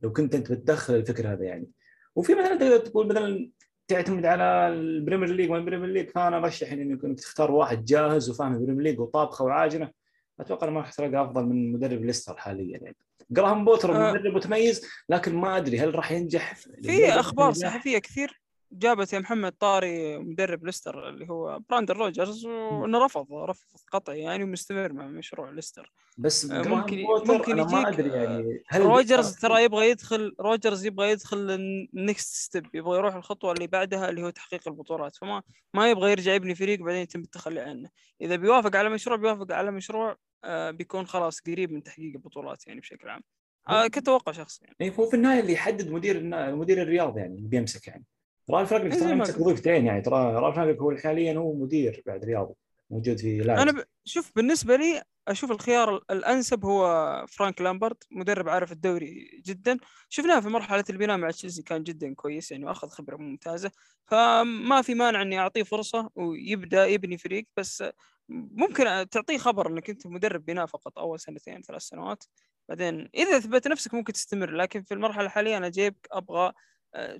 لو 0.01 0.13
كنت 0.13 0.35
أنت 0.35 0.51
بتدخل 0.51 0.95
الفكر 0.95 1.33
هذا 1.33 1.43
يعني. 1.43 1.67
وفي 2.15 2.33
مثلا 2.33 2.55
تقدر 2.55 2.77
تقول 2.77 3.07
مثلا 3.07 3.51
تعتمد 3.87 4.25
على 4.25 4.67
البريمير 4.67 5.29
ليج 5.29 5.51
والبريمير 5.51 5.89
ليج 5.89 6.09
فأنا 6.09 6.37
أرشح 6.37 6.71
انك 6.71 7.19
تختار 7.19 7.51
واحد 7.51 7.85
جاهز 7.85 8.29
وفاهم 8.29 8.53
البريمير 8.53 8.83
ليج 8.83 8.99
وطابخه 8.99 9.45
وعاجنه. 9.45 10.02
أتوقع 10.39 10.69
ما 10.69 10.79
راح 10.79 10.91
تلقى 10.91 11.21
أفضل 11.23 11.45
من 11.45 11.71
مدرب 11.71 12.05
ليستر 12.05 12.37
حاليا 12.37 12.77
يعني. 12.77 12.95
جراهام 13.31 13.65
بوتر 13.65 13.95
آه. 13.95 14.11
مدرب 14.13 14.35
متميز 14.35 14.87
لكن 15.09 15.35
ما 15.35 15.57
أدري 15.57 15.79
هل 15.79 15.95
راح 15.95 16.11
ينجح؟ 16.11 16.55
في 16.55 17.09
أخبار 17.09 17.53
صحفية 17.53 17.97
كثير. 17.97 18.42
جابت 18.73 19.13
يا 19.13 19.19
محمد 19.19 19.51
طاري 19.51 20.17
مدرب 20.17 20.65
ليستر 20.65 21.09
اللي 21.09 21.29
هو 21.29 21.59
براندن 21.69 21.97
روجرز 21.97 22.45
وانه 22.45 23.05
رفض 23.05 23.33
رفض 23.33 23.65
قطعي 23.91 24.19
يعني 24.19 24.43
ومستمر 24.43 24.93
مع 24.93 25.07
مشروع 25.07 25.49
ليستر. 25.49 25.91
بس 26.17 26.51
آه، 26.51 26.61
ممكن- 26.67 27.03
ممكن 27.25 27.51
أنا 27.59 27.63
ما 27.63 27.81
يجيك، 27.81 27.99
أدري 27.99 28.09
يعني 28.09 28.63
هل 28.67 28.81
روجرز 28.81 29.35
ترى 29.35 29.63
يبغى 29.63 29.89
يدخل 29.89 30.35
روجرز 30.39 30.85
يبغى 30.85 31.11
يدخل 31.11 31.37
ال 31.51 31.68
next 31.68 32.33
step 32.35 32.65
يبغى 32.75 32.97
يروح 32.97 33.15
الخطوة 33.15 33.51
اللي 33.51 33.67
بعدها 33.67 34.09
اللي 34.09 34.23
هو 34.23 34.29
تحقيق 34.29 34.67
البطولات. 34.67 35.15
فما 35.15 35.43
ما 35.73 35.89
يبغى 35.89 36.11
يرجع 36.11 36.33
يبني 36.33 36.55
فريق 36.55 36.79
بعدين 36.79 37.01
يتم 37.01 37.19
التخلي 37.21 37.59
عنه. 37.59 37.89
إذا 38.21 38.35
بيوافق 38.35 38.75
على 38.75 38.89
مشروع 38.89 39.17
بيوافق 39.17 39.51
على 39.51 39.71
مشروع 39.71 40.15
آه، 40.43 40.71
بيكون 40.71 41.07
خلاص 41.07 41.39
قريب 41.41 41.71
من 41.71 41.83
تحقيق 41.83 42.13
البطولات 42.15 42.67
يعني 42.67 42.79
بشكل 42.79 43.09
عام. 43.09 43.21
آه، 43.69 43.87
كتوقع 43.87 44.31
شخصي 44.31 44.59
يعني. 44.65 44.75
يعني 44.79 44.97
هو 44.99 45.09
في 45.09 45.15
النهاية 45.15 45.39
اللي 45.39 45.53
يحدد 45.53 45.91
مدير 45.91 46.23
مدير 46.55 46.81
الرياضي 46.81 47.17
يعني 47.17 47.35
اللي 47.35 47.47
بيمسك 47.47 47.87
يعني. 47.87 48.03
رالف 48.51 48.73
رانجنيك 48.73 48.93
زي 48.93 48.99
ترى 48.99 49.11
يمسك 49.11 49.33
قلت. 49.33 49.41
وظيفتين 49.41 49.85
يعني 49.85 50.01
ترى 50.01 50.33
رالف 50.33 50.57
رانجنيك 50.57 50.77
هو 50.77 50.95
حاليا 50.97 51.33
هو 51.33 51.53
مدير 51.53 52.03
بعد 52.05 52.25
رياضي 52.25 52.53
موجود 52.89 53.17
في 53.17 53.37
لايبزيج 53.37 53.69
أنا 53.69 53.71
ب... 53.71 53.85
شوف 54.05 54.31
بالنسبة 54.35 54.75
لي 54.75 55.03
أشوف 55.27 55.51
الخيار 55.51 55.95
ال- 55.95 56.11
الأنسب 56.11 56.65
هو 56.65 57.25
فرانك 57.29 57.61
لامبارد 57.61 57.97
مدرب 58.11 58.49
عارف 58.49 58.71
الدوري 58.71 59.41
جدا. 59.45 59.77
شفناه 60.09 60.39
في 60.39 60.49
مرحلة 60.49 60.83
البناء 60.89 61.17
مع 61.17 61.31
تشيلسي 61.31 61.63
كان 61.63 61.83
جدا 61.83 62.13
كويس 62.13 62.51
يعني 62.51 62.65
وأخذ 62.65 62.87
خبرة 62.87 63.17
ممتازة. 63.17 63.71
فما 64.05 64.81
في 64.81 64.95
مانع 64.95 65.21
إني 65.21 65.39
أعطيه 65.39 65.63
فرصة 65.63 66.09
ويبدأ 66.15 66.85
يبني 66.85 67.17
فريق 67.17 67.47
بس 67.57 67.83
ممكن 68.29 68.83
تعطيه 69.11 69.37
خبر 69.37 69.67
إنك 69.67 69.89
أنت 69.89 70.07
مدرب 70.07 70.45
بناء 70.45 70.65
فقط 70.65 70.99
أول 70.99 71.19
سنتين 71.19 71.61
ثلاث 71.61 71.81
سنوات. 71.81 72.23
بعدين 72.69 73.09
إذا 73.15 73.37
اثبت 73.37 73.67
نفسك 73.67 73.93
ممكن 73.93 74.13
تستمر 74.13 74.51
لكن 74.51 74.83
في 74.83 74.93
المرحلة 74.93 75.25
الحالية 75.25 75.57
أنا 75.57 75.69
جايبك 75.69 76.07
أبغى 76.11 76.51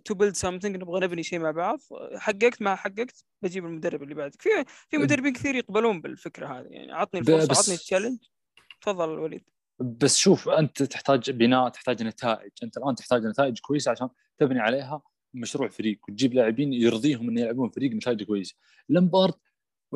to 0.06 0.13
build 0.13 0.36
something 0.36 0.76
نبغى 0.77 0.99
نبني 1.05 1.23
شيء 1.23 1.39
مع 1.39 1.51
بعض. 1.51 1.79
حققت 2.15 2.62
ما 2.62 2.75
حققت 2.75 3.25
بجيب 3.41 3.65
المدرب 3.65 4.03
اللي 4.03 4.15
بعدك. 4.15 4.41
في 4.41 4.49
في 4.89 4.97
مدربين 4.97 5.33
كثير 5.33 5.55
يقبلون 5.55 6.01
بالفكرة 6.01 6.47
هذه. 6.47 6.67
يعني 6.67 6.91
عطني 6.91 7.19
الفرصة 7.19 7.47
بس- 7.47 7.59
عطني 7.59 7.75
ال 7.76 7.80
challenge 7.80 8.17
تفضل 8.81 9.09
وليد 9.09 9.49
بس 9.79 10.17
شوف 10.17 10.49
أنت 10.49 10.83
تحتاج 10.83 11.31
بناء 11.31 11.69
تحتاج 11.69 12.03
نتائج. 12.03 12.51
أنت 12.63 12.77
الآن 12.77 12.95
تحتاج 12.95 13.25
نتائج 13.25 13.59
كويسة 13.59 13.91
عشان 13.91 14.09
تبني 14.38 14.59
عليها 14.59 15.01
مشروع 15.33 15.69
فريق 15.69 15.99
وتجيب 16.09 16.33
لاعبين 16.33 16.73
يرضيهم 16.73 17.29
إن 17.29 17.38
يلعبون 17.38 17.69
فريق 17.69 17.91
نتائج 17.91 18.23
كويسه 18.23 18.55
لامبارد 18.89 19.34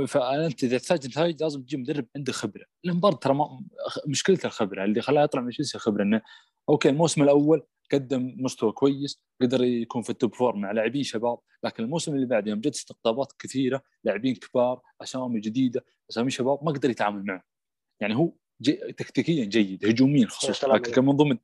فأنت 0.08 0.64
إذا 0.64 0.78
تحتاج 0.78 1.08
نتائج 1.08 1.44
لازم 1.44 1.62
تجيب 1.62 1.80
مدرب 1.80 2.06
عنده 2.16 2.34
خبرة. 2.34 2.66
لامبارد 2.84 3.18
ترى 3.20 3.34
ما 3.34 3.64
مشكلته 4.08 4.48
الخبرة 4.48 4.84
اللي 4.84 5.02
خلاه 5.02 5.24
يطلع 5.24 5.42
من 5.42 5.50
تشيلسي 5.50 5.78
خبرة 5.80 6.04
إنه 6.04 6.22
okay 6.70 6.90
الموسم 6.90 7.24
الأول 7.24 7.64
قدم 7.92 8.36
مستوى 8.38 8.72
كويس 8.72 9.22
قدر 9.42 9.64
يكون 9.64 10.02
في 10.02 10.10
ال 10.10 10.16
top 10.16 10.36
four 10.36 10.56
مع 10.56 10.72
لاعبين 10.72 11.04
شباب 11.04 11.38
لكن 11.64 11.84
الموسم 11.84 12.16
اللي 12.16 12.26
بعده 12.26 12.50
يوم 12.50 12.60
جت 12.60 12.76
استقطابات 12.76 13.34
كثيرة 13.40 13.82
لاعبين 14.04 14.36
كبار 14.36 14.82
أسامي 15.02 15.40
جديدة 15.40 15.86
أسامي 16.12 16.32
شباب 16.32 16.64
ما 16.64 16.72
قدر 16.72 16.90
يتعامل 16.90 17.26
معه. 17.26 17.44
يعني 18.02 18.16
هو 18.16 18.34
جيد 18.62 18.72
تكتيكيا 18.74 19.46
جيد 19.46 19.86
هجوميا 19.86 20.28
خصوصا 20.28 20.68
لكن. 20.74 20.92
كمنظومة 20.92 21.38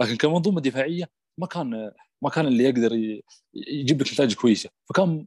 لكن 0.00 0.16
كمنظومة 0.16 0.60
دفاعية 0.60 1.10
ما 1.40 1.46
كان 1.46 1.92
ما 2.22 2.30
كان 2.30 2.46
اللي 2.46 2.64
يقدر 2.64 2.92
ي- 2.94 3.22
يجيب 3.54 4.00
لك 4.02 4.12
نتائج 4.12 4.34
كويسة. 4.34 4.70
فكان 4.88 5.26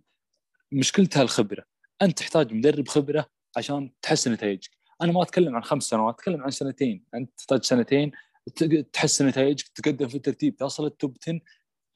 مشكلتها 0.71 1.21
الخبره 1.23 1.63
أنت 2.01 2.17
تحتاج 2.19 2.53
مدرب 2.53 2.87
خبرة 2.87 3.25
عشان 3.57 3.91
تحسن 4.01 4.31
نتائجك. 4.31 4.69
أنا 5.01 5.11
ما 5.11 5.21
أتكلم 5.23 5.55
عن 5.55 5.63
خمس 5.63 5.83
سنوات 5.83 6.13
أتكلم 6.15 6.41
عن 6.41 6.51
سنتين. 6.51 7.05
أنت 7.15 7.31
تحتاج 7.37 7.63
سنتين 7.63 8.11
تحسن 8.93 9.27
نتائجك 9.27 9.67
تقدم 9.67 10.07
في 10.07 10.15
الترتيب. 10.15 10.55
تصل 10.55 10.85
ال 10.85 10.93
top 10.93 11.17
10 11.21 11.39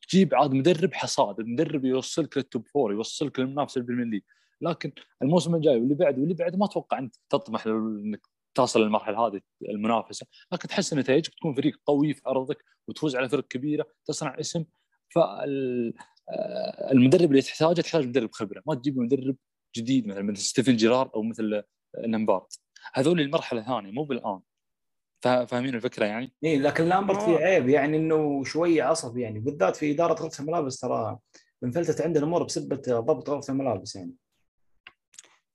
تجيب 0.09 0.35
عاد 0.35 0.53
مدرب 0.53 0.93
حصاد. 0.93 1.35
مدرب 1.39 1.85
يوصلك 1.85 2.37
لل 2.37 2.49
top 2.49 2.67
four 2.67 2.93
يوصلك 2.93 3.39
للمنافسة 3.39 3.79
ال 3.79 3.82
Premier 3.82 4.05
League. 4.05 4.21
لكن 4.61 4.91
الموسم 5.21 5.55
الجاي 5.55 5.77
واللي 5.77 5.95
بعده 5.95 6.19
واللي 6.19 6.33
بعده 6.33 6.57
ما 6.57 6.65
أتوقع 6.65 6.99
أنت 6.99 7.15
تطمح 7.29 7.67
إنك 7.67 8.21
تصل 8.55 8.81
للمرحلة 8.81 9.27
هذه 9.27 9.41
المنافسة. 9.69 10.25
لكن 10.51 10.67
تحسن 10.67 10.99
نتائجك 10.99 11.33
تكون 11.33 11.55
فريق 11.55 11.79
قوي 11.85 12.13
في 12.13 12.21
أرضك 12.27 12.65
وتفوز 12.87 13.15
على 13.15 13.29
فرق 13.29 13.47
كبيرة 13.47 13.87
تصنع 14.05 14.39
اسم. 14.39 14.65
فالمدرب 15.09 17.31
اللي 17.31 17.41
تحتاجه 17.41 17.81
تحتاج 17.81 18.07
مدرب 18.07 18.31
خبرة. 18.31 18.63
ما 18.67 18.75
تجيب 18.75 18.99
مدرب 18.99 19.35
جديد 19.77 20.07
مثل 20.07 20.23
مثل 20.23 20.37
ستيفن 20.37 20.75
جيرارد 20.75 21.11
أو 21.15 21.23
مثل 21.23 21.63
لامبارد 21.93 22.47
هذول 22.93 23.21
المرحلة 23.21 23.61
الثانية 23.61 23.91
مو 23.91 24.03
بالآن. 24.03 24.39
فاهمين 25.21 25.75
الفكرة 25.75 26.05
يعني؟ 26.05 26.33
إي 26.43 26.59
لكن 26.59 26.83
لامبارد 26.83 27.21
فيه 27.21 27.37
عيب 27.37 27.69
يعني 27.69 27.97
إنه 27.97 28.43
شوية 28.43 28.83
عصبي 28.83 29.21
يعني 29.21 29.39
بالذات 29.39 29.75
في 29.75 29.91
إدارة 29.91 30.13
غرفة 30.13 30.41
الملابس 30.41 30.79
ترى 30.79 31.17
انفلتت 31.63 32.01
عندنا 32.01 32.23
الأمور 32.23 32.43
بسبة 32.43 32.81
ضبط 32.99 33.29
غرفة 33.29 33.53
الملابس 33.53 33.95
يعني. 33.95 34.15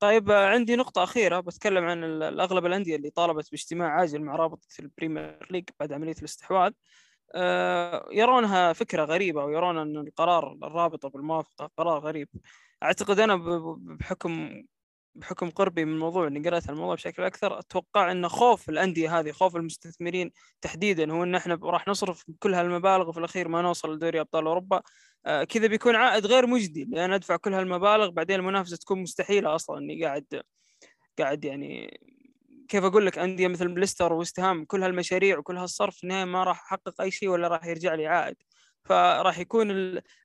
طيب 0.01 0.31
عندي 0.31 0.77
نقطة 0.77 1.03
أخيرة 1.03 1.41
بتكلم 1.41 1.85
عن 1.85 2.05
الأغلب 2.05 2.67
الأندية 2.67 2.97
اللي 2.97 3.11
طالبت 3.11 3.51
باجتماع 3.51 3.89
عاجل 3.89 4.23
مع 4.23 4.37
رابطة 4.37 4.69
ال 4.79 4.88
Premier 4.88 5.49
League 5.51 5.65
بعد 5.81 5.93
عملية 5.93 6.15
الاستحواذ 6.19 6.73
آه، 7.35 8.09
يرونها 8.13 8.73
فكرة 8.73 9.05
غريبة 9.05 9.45
ويرون 9.45 9.79
أن 9.79 9.97
القرار 9.97 10.53
الرابطة 10.63 11.09
بالموافقة 11.09 11.71
قرار 11.77 11.99
غريب. 11.99 12.29
أعتقد 12.83 13.21
أنا 13.21 13.37
بحكم 13.79 14.63
بحكم 15.17 15.51
قربي 15.51 15.85
من 15.85 15.93
الموضوع 15.93 16.27
اني 16.27 16.49
قرأت 16.49 16.71
الموضوع 16.71 16.95
بشكل 16.95 17.23
أكثر 17.23 17.59
أتوقع 17.59 18.13
إن 18.13 18.29
خوف 18.29 18.69
الأندية 18.69 19.19
هذه 19.21 19.33
خوف 19.33 19.57
المستثمرين 19.57 20.31
تحديدا 20.61 21.13
هو 21.13 21.23
إن 21.23 21.35
إحنا 21.35 21.59
راح 21.63 21.89
نصرف 21.89 22.25
كل 22.39 22.55
هالمبالغ 22.55 23.09
وفي 23.09 23.19
الأخير 23.19 23.49
ما 23.49 23.63
نوصل 23.63 23.95
لدوري 23.95 24.21
أبطال 24.21 24.47
أوروبا. 24.47 24.83
آه 25.27 25.45
كذا 25.45 25.67
بيكون 25.67 25.97
عائد 25.97 26.27
غير 26.27 26.47
مجدي 26.47 26.85
لأن 26.85 27.13
أدفع 27.13 27.37
كل 27.37 27.55
هالمبالغ 27.55 28.11
بعدين 28.11 28.41
المنافسة 28.41 28.77
تكون 28.77 29.03
مستحيلة 29.03 29.55
أصلا. 29.55 29.79
إني 29.79 30.05
قاعد 30.05 30.43
قاعد 31.19 31.45
يعني 31.45 32.01
كيف 32.69 32.85
أقول 32.85 33.07
لك 33.07 33.19
أندية 33.19 33.49
مثل 33.49 33.81
ليستر 33.81 34.13
وستهام 34.13 34.65
كل 34.65 34.83
هالمشاريع 34.83 35.39
وكل 35.39 35.57
هالصرف 35.57 35.97
في 35.97 36.05
النهايه 36.05 36.25
ما 36.25 36.45
راح 36.45 36.63
أحقق 36.67 37.01
أي 37.01 37.11
شيء 37.11 37.29
ولا 37.29 37.49
راح 37.49 37.67
يرجع 37.67 37.95
لي 37.95 38.07
عائد. 38.07 38.37
فراح 38.89 39.39
يكون 39.39 39.71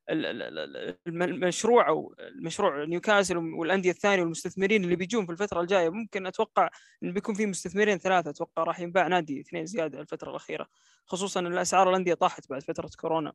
المشروع 0.09 1.87
أو 1.87 2.15
المشروع 2.19 2.85
نيوكاسل 2.85 3.37
والأندية 3.37 3.91
الثانية 3.91 4.21
والمستثمرين 4.21 4.83
اللي 4.83 4.95
بيجون 4.95 5.25
في 5.25 5.31
الفترة 5.31 5.61
الجاية 5.61 5.89
ممكن 5.89 6.25
أتوقع 6.25 6.69
انه 7.03 7.13
بيكون 7.13 7.35
في 7.35 7.45
مستثمرين 7.45 7.97
ثلاثة 7.97 8.29
أتوقع 8.29 8.63
راح 8.63 8.79
ينباع 8.79 9.07
نادي 9.07 9.39
اثنين 9.39 9.65
زيادة 9.65 10.01
الفترة 10.01 10.29
الأخيرة 10.29 10.67
خصوصا 11.05 11.39
إن 11.39 11.47
الأسعار 11.47 11.89
الأندية 11.89 12.13
طاحت 12.13 12.49
بعد 12.49 12.61
فترة 12.63 12.89
كورونا. 12.99 13.33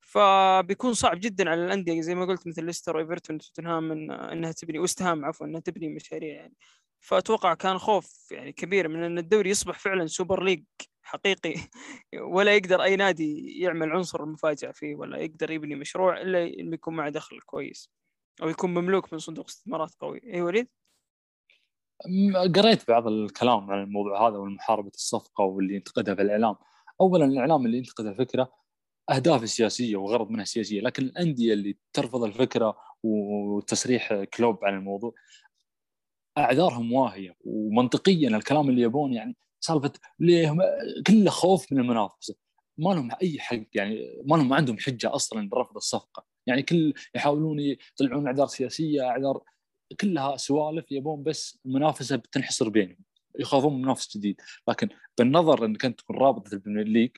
فبيكون 0.00 0.94
صعب 0.94 1.20
جدا 1.20 1.50
على 1.50 1.64
الأندية 1.64 2.00
زي 2.00 2.14
ما 2.14 2.24
قلت 2.24 2.46
مثل 2.46 2.64
ليستر 2.64 2.96
وإيفرتون 2.96 3.36
وتوتنهام 3.36 3.88
من 3.88 4.10
إنها 4.10 4.52
تبني 4.52 4.78
ووست 4.78 5.09
هام 5.09 5.24
عفوا 5.24 5.46
إنها 5.46 5.60
تبني 5.60 5.88
مشاريع 5.88 6.34
يعني. 6.34 6.54
فأتوقع 7.00 7.54
كان 7.54 7.78
خوف 7.78 8.32
يعني 8.32 8.52
كبير 8.52 8.88
من 8.88 9.02
إن 9.02 9.18
الدوري 9.18 9.50
يصبح 9.50 9.78
فعلا 9.78 10.06
Super 10.06 10.42
League 10.42 10.64
حقيقي. 11.06 11.54
ولا 12.20 12.56
يقدر 12.56 12.82
أي 12.82 12.96
نادي 12.96 13.60
يعمل 13.60 13.92
عنصر 13.92 14.24
المفاجأة 14.24 14.70
فيه 14.70 14.94
ولا 14.94 15.18
يقدر 15.18 15.50
يبني 15.50 15.74
مشروع 15.74 16.20
إلا 16.20 16.44
إنه 16.44 16.74
يكون 16.74 16.96
معه 16.96 17.10
دخل 17.10 17.40
كويس 17.40 17.90
أو 18.42 18.48
يكون 18.48 18.74
مملوك 18.74 19.12
من 19.12 19.18
صندوق 19.18 19.46
استثمارات 19.48 19.94
قوي. 20.00 20.20
اي 20.34 20.42
وليد؟ 20.42 20.68
قريت 22.56 22.88
بعض 22.88 23.06
الكلام 23.06 23.70
عن 23.70 23.82
الموضوع 23.82 24.28
هذا 24.28 24.36
والمحاربة 24.36 24.90
الصفقة 24.94 25.44
واللي 25.44 25.74
ينتقدها 25.74 26.14
في 26.14 26.22
الإعلام. 26.22 26.56
اولا 27.00 27.24
الإعلام 27.24 27.66
اللي 27.66 27.78
ينتقد 27.78 28.06
الفكرة 28.06 28.52
أهداف 29.10 29.48
سياسية 29.48 29.96
وغرض 29.96 30.30
منها 30.30 30.44
سياسية 30.44 30.80
لكن 30.80 31.02
الأندية 31.02 31.52
اللي 31.52 31.76
ترفض 31.92 32.24
الفكرة 32.24 32.76
وتصريح 33.02 34.24
كلوب 34.24 34.64
عن 34.64 34.74
الموضوع 34.74 35.14
أعذارهم 36.38 36.92
واهية 36.92 37.36
ومنطقيا 37.44 38.28
الكلام 38.28 38.68
اللي 38.68 38.82
يبون 38.82 39.12
يعني 39.12 39.36
سالفة 39.66 39.92
ليه 40.20 40.56
كله 41.06 41.30
خوف 41.30 41.72
من 41.72 41.78
المنافسة. 41.78 42.34
ما 42.78 42.90
لهم 42.90 43.10
أي 43.22 43.38
حق 43.38 43.62
يعني 43.74 44.22
ما 44.24 44.36
لهم 44.36 44.52
عندهم 44.52 44.78
حجة 44.78 45.14
أصلا 45.14 45.48
برفض 45.48 45.76
الصفقة. 45.76 46.26
يعني 46.46 46.62
كل 46.62 46.94
يحاولون 47.14 47.60
يطلعون 47.60 48.26
أعذار 48.26 48.46
سياسية 48.46 49.02
أعذار 49.02 49.42
كلها 50.00 50.36
سوالف 50.36 50.92
يبون 50.92 51.22
بس 51.22 51.58
المنافسة 51.66 52.16
بتنحصر 52.16 52.68
بينهم 52.68 52.98
يخافون 53.40 53.74
من 53.74 53.82
منافس 53.82 54.16
جديد. 54.16 54.40
لكن 54.68 54.88
بالنظر 55.18 55.64
انك 55.64 55.84
انت 55.84 55.98
تكون 56.00 56.16
رابطه 56.16 56.54
ال 56.54 56.58
Premier 56.58 56.84
League 56.84 57.10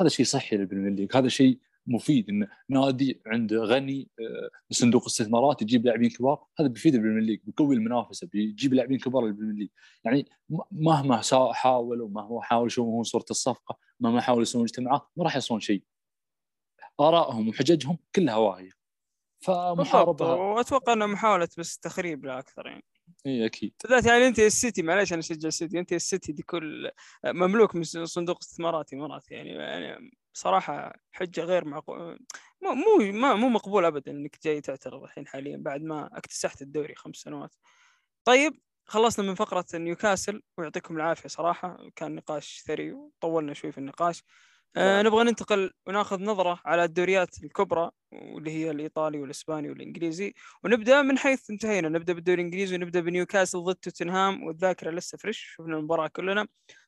هذا 0.00 0.08
شيء 0.08 0.26
صحي 0.26 0.56
لل 0.56 0.64
Premier 0.64 0.92
League. 0.92 1.16
هذا 1.16 1.28
شيء 1.28 1.58
مفيد. 1.86 2.30
إن 2.30 2.48
نادي 2.68 3.22
عنده 3.26 3.56
غني 3.56 4.08
آه، 4.20 4.50
بصندوق 4.70 5.04
استثمارات 5.04 5.62
يجيب 5.62 5.86
لاعبين 5.86 6.10
كبار 6.10 6.44
هذا 6.60 6.68
بيفيد 6.68 6.94
ال 6.94 6.98
Premier 6.98 7.22
League 7.22 7.40
بيقوي 7.44 7.74
المنافسة 7.74 8.26
بيجيب 8.26 8.74
لاعبين 8.74 8.98
كبار 8.98 9.26
لل 9.26 9.32
Premier 9.32 9.54
League. 9.54 9.68
يعني 10.04 10.28
مهما 10.72 11.22
حاولوا 11.52 12.08
مهما 12.08 12.42
حاولوا 12.42 12.66
يشوفون 12.66 13.02
صورة 13.02 13.24
الصفقة 13.30 13.78
مهما 14.00 14.20
حاولوا 14.20 14.42
يسوون 14.42 14.64
اجتماعات 14.64 15.02
ما 15.16 15.24
راح 15.24 15.36
يصون 15.36 15.60
شيء. 15.60 15.84
آرائهم 17.00 17.48
وحججهم 17.48 17.98
كلها 18.14 18.36
واهيه 18.36 18.70
فمحاربه 19.44 20.34
وأتوقع 20.34 20.92
انه 20.92 21.06
محاولة 21.06 21.48
بس 21.58 21.78
تخريب 21.78 22.24
لا 22.24 22.38
أكثر 22.38 22.66
يعني. 22.66 22.84
إي 23.26 23.46
أكيد. 23.46 23.74
بالذات 23.82 24.06
يعني 24.06 24.26
أنت 24.26 24.38
السيتي 24.38 24.82
معليش 24.82 25.12
أنا 25.12 25.20
أشجع 25.20 25.48
السيتي 25.48 25.78
أنت 25.78 25.92
السيتي 25.92 26.32
دي 26.32 26.42
كل 26.42 26.90
مملوك 27.24 27.74
من 27.74 27.82
صندوق 28.04 28.38
استثمارات 28.42 28.92
اماراتي 28.92 29.34
يعني 29.34 29.50
يعني 29.50 30.10
صراحة 30.34 30.92
حجة 31.12 31.40
غير 31.44 31.64
معقول 31.64 32.18
مو 32.62 32.74
مو 32.74 33.36
مو 33.36 33.48
مقبول 33.48 33.84
ابدا 33.84 34.12
إنك 34.12 34.38
جاي 34.44 34.60
تعترض 34.60 35.02
الحين 35.02 35.26
حاليا 35.26 35.56
بعد 35.56 35.82
ما 35.82 36.10
اكتسحت 36.18 36.62
الدوري 36.62 36.94
خمس 36.94 37.16
سنوات. 37.16 37.54
طيب 38.24 38.60
خلصنا 38.86 39.26
من 39.26 39.34
فقرة 39.34 39.64
نيوكاسل 39.74 40.42
ويعطيكم 40.58 40.96
العافية 40.96 41.28
صراحة 41.28 41.78
كان 41.96 42.14
نقاش 42.14 42.62
ثري 42.66 42.92
وطولنا 42.92 43.54
شوي 43.54 43.72
في 43.72 43.78
النقاش. 43.78 44.22
آه. 44.76 45.02
نبغى 45.02 45.24
ننتقل 45.24 45.70
وناخذ 45.86 46.22
نظرة 46.22 46.60
على 46.64 46.84
الدوريات 46.84 47.44
الكبرى 47.44 47.90
واللي 48.12 48.50
هي 48.50 48.70
الإيطالي 48.70 49.18
والإسباني 49.18 49.70
والإنجليزي. 49.70 50.34
ونبدأ 50.64 51.02
من 51.02 51.18
حيث 51.18 51.50
انتهينا. 51.50 51.88
نبدأ 51.88 52.12
بالدوري 52.12 52.40
الإنجليزي 52.40 52.76
ونبدأ 52.76 53.00
بنيوكاسل 53.00 53.58
ضد 53.64 53.74
توتنهام 53.74 54.42
والذاكرة 54.44 54.90
لسه 54.90 55.18
fresh. 55.18 55.38
شفنا 55.38 55.76
المباراة 55.76 56.06
كلنا. 56.08 56.46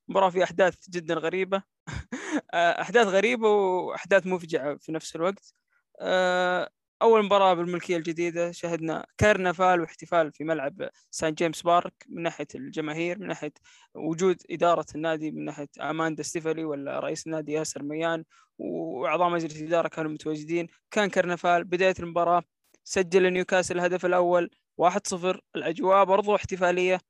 مباراة 0.09 0.30
في 0.30 0.45
أحداث 0.45 0.74
جدا 0.91 1.14
غريبة. 1.14 1.62
آه، 2.55 2.80
أحداث 2.82 3.07
غريبة 3.07 3.49
وأحداث 3.49 4.26
مفجعة 4.26 4.76
في 4.76 4.93
نفس 4.93 5.16
الوقت. 5.16 5.55
آه 6.01 6.70
أول 7.03 7.25
مباراة 7.25 7.55
بالملكية 7.55 7.97
الجديدة 7.97 8.53
شهدنا 8.53 9.07
كرنفال 9.21 9.81
واحتفال 9.81 10.33
في 10.33 10.45
ملعب 10.45 10.89
سان 11.11 11.35
جيمس 11.35 11.63
بارك 11.63 11.95
من 12.09 12.23
ناحية 12.23 12.47
الجماهير 12.55 13.19
من 13.19 13.27
ناحية 13.27 13.53
وجود 13.95 14.37
إدارة 14.51 14.87
النادي 14.95 15.31
من 15.31 15.45
ناحية 15.45 15.69
أماندا 15.81 16.23
ستيفلي 16.23 16.65
ولا 16.65 17.01
رئيس 17.01 17.27
النادي 17.27 17.53
ياسر 17.53 17.83
الرميان 17.83 18.25
وأعضاء 18.59 19.29
مجلس 19.31 19.57
الإدارة 19.61 19.89
كانوا 19.89 20.11
متواجدين. 20.11 20.67
كان 20.91 21.11
كرنفال 21.11 21.65
بداية 21.65 21.95
المباراة 22.01 22.43
سجل 22.85 23.33
نيوكاسل 23.33 23.77
الهدف 23.77 24.07
الأول 24.07 24.51
1-0 24.83 25.41
الأجواء 25.57 26.05
برضو 26.05 26.35
احتفالية 26.35 27.01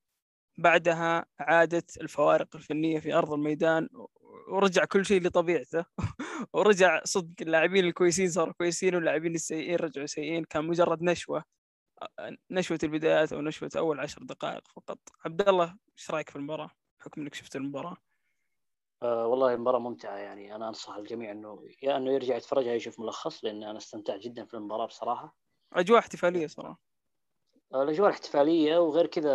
بعدها 0.58 1.26
عادت 1.40 2.00
الفوارق 2.00 2.56
الفنية 2.56 2.98
في 3.00 3.14
أرض 3.14 3.32
الميدان 3.32 3.88
ورجع 4.48 4.84
كل 4.84 5.06
شيء 5.06 5.22
لطبيعته. 5.22 5.84
ورجع 6.54 7.00
صدق 7.04 7.34
اللاعبين 7.40 7.84
الكويسين 7.84 8.30
صاروا 8.30 8.52
كويسين 8.52 8.94
واللاعبين 8.94 9.34
السيئين 9.34 9.76
رجعوا 9.76 10.06
سيئين 10.06 10.44
كان 10.44 10.64
مجرد 10.64 11.02
نشوة. 11.02 11.44
نشوة 12.50 12.78
البدايات 12.82 13.32
أو 13.32 13.40
نشوة 13.40 13.70
أول 13.76 14.00
عشر 14.00 14.22
دقائق 14.22 14.68
فقط. 14.68 14.98
عبد 15.24 15.48
الله 15.48 15.76
إيش 15.98 16.10
رأيك 16.10 16.30
في 16.30 16.36
المباراة؟ 16.36 16.70
بحكم 17.00 17.20
إنك 17.20 17.34
شفت 17.34 17.56
المباراة. 17.56 17.96
أه 19.02 19.26
والله 19.26 19.56
مباراة 19.56 19.78
ممتعة 19.78 20.16
يعني. 20.16 20.54
أنا 20.54 20.68
أنصح 20.68 20.94
الجميع 20.96 21.30
إنه 21.30 21.68
يا 21.82 21.96
إنه 21.96 22.12
يرجع 22.12 22.36
يتفرجها 22.36 22.74
يشوف 22.74 23.00
ملخص 23.00 23.44
لأن 23.44 23.62
أنا 23.62 23.78
استمتعت 23.78 24.20
جدا 24.20 24.44
في 24.44 24.54
المباراة 24.54 24.86
بصراحة. 24.86 25.36
أجواء 25.72 25.98
احتفالية 25.98 26.46
صراحة. 26.46 26.80
آه، 27.74 27.82
الأجواء 27.82 28.08
الاحتفالية 28.08 28.78
وغير 28.78 29.06
كذا 29.06 29.32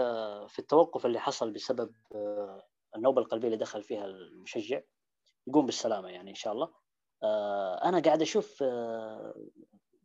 في 0.47 0.59
التوقف 0.59 1.05
اللي 1.05 1.19
حصل 1.19 1.51
بسبب 1.51 1.93
آه، 2.15 2.63
النوبة 2.95 3.21
القلبية 3.21 3.47
اللي 3.47 3.57
دخل 3.57 3.83
فيها 3.83 4.05
المشجع 4.05 4.81
يقوم 5.47 5.65
بالسلامة 5.65 6.09
يعني 6.09 6.29
إن 6.29 6.35
شاء 6.35 6.53
الله. 6.53 6.69
آه، 7.23 7.83
أنا 7.83 7.99
قاعد 7.99 8.21
أشوف 8.21 8.63
آه، 8.63 9.33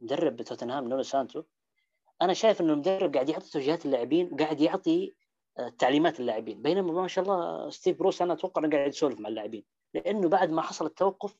مدرب 0.01 0.43
توتنهام 0.43 0.89
نونو 0.89 1.03
سانتو. 1.03 1.43
أنا 2.22 2.32
شايف 2.32 2.61
انه 2.61 2.72
المدرب 2.72 3.14
قاعد 3.14 3.28
يعطي 3.28 3.51
توجيهات 3.51 3.87
اللاعبين 3.87 4.37
قاعد 4.37 4.61
يعطي 4.61 5.14
آه، 5.59 5.68
تعليمات 5.68 6.20
للاعبين. 6.20 6.62
بينما 6.62 6.93
ما 6.93 7.09
شاء 7.09 7.24
الله 7.24 7.70
ستيف 7.70 7.99
بروس 7.99 8.22
أنا 8.22 8.32
أتوقع 8.32 8.64
إنه 8.64 8.76
قاعد 8.76 8.89
يسولف 8.89 9.20
مع 9.20 9.28
اللاعبين. 9.28 9.64
لأنه 9.95 10.28
بعد 10.28 10.51
ما 10.51 10.62
حصل 10.62 10.87
التوقف 10.87 11.37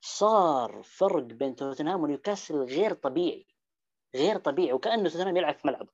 صار 0.00 0.82
فرق 0.84 1.22
بين 1.22 1.56
توتنهام 1.56 2.02
ونيوكاسل 2.02 2.54
غير 2.56 2.94
طبيعي 2.94 3.46
غير 4.14 4.38
طبيعي 4.38 4.72
وكأنه 4.72 5.08
توتنهام 5.08 5.36
يلعب 5.36 5.54
في 5.54 5.66
ملعبه. 5.66 5.92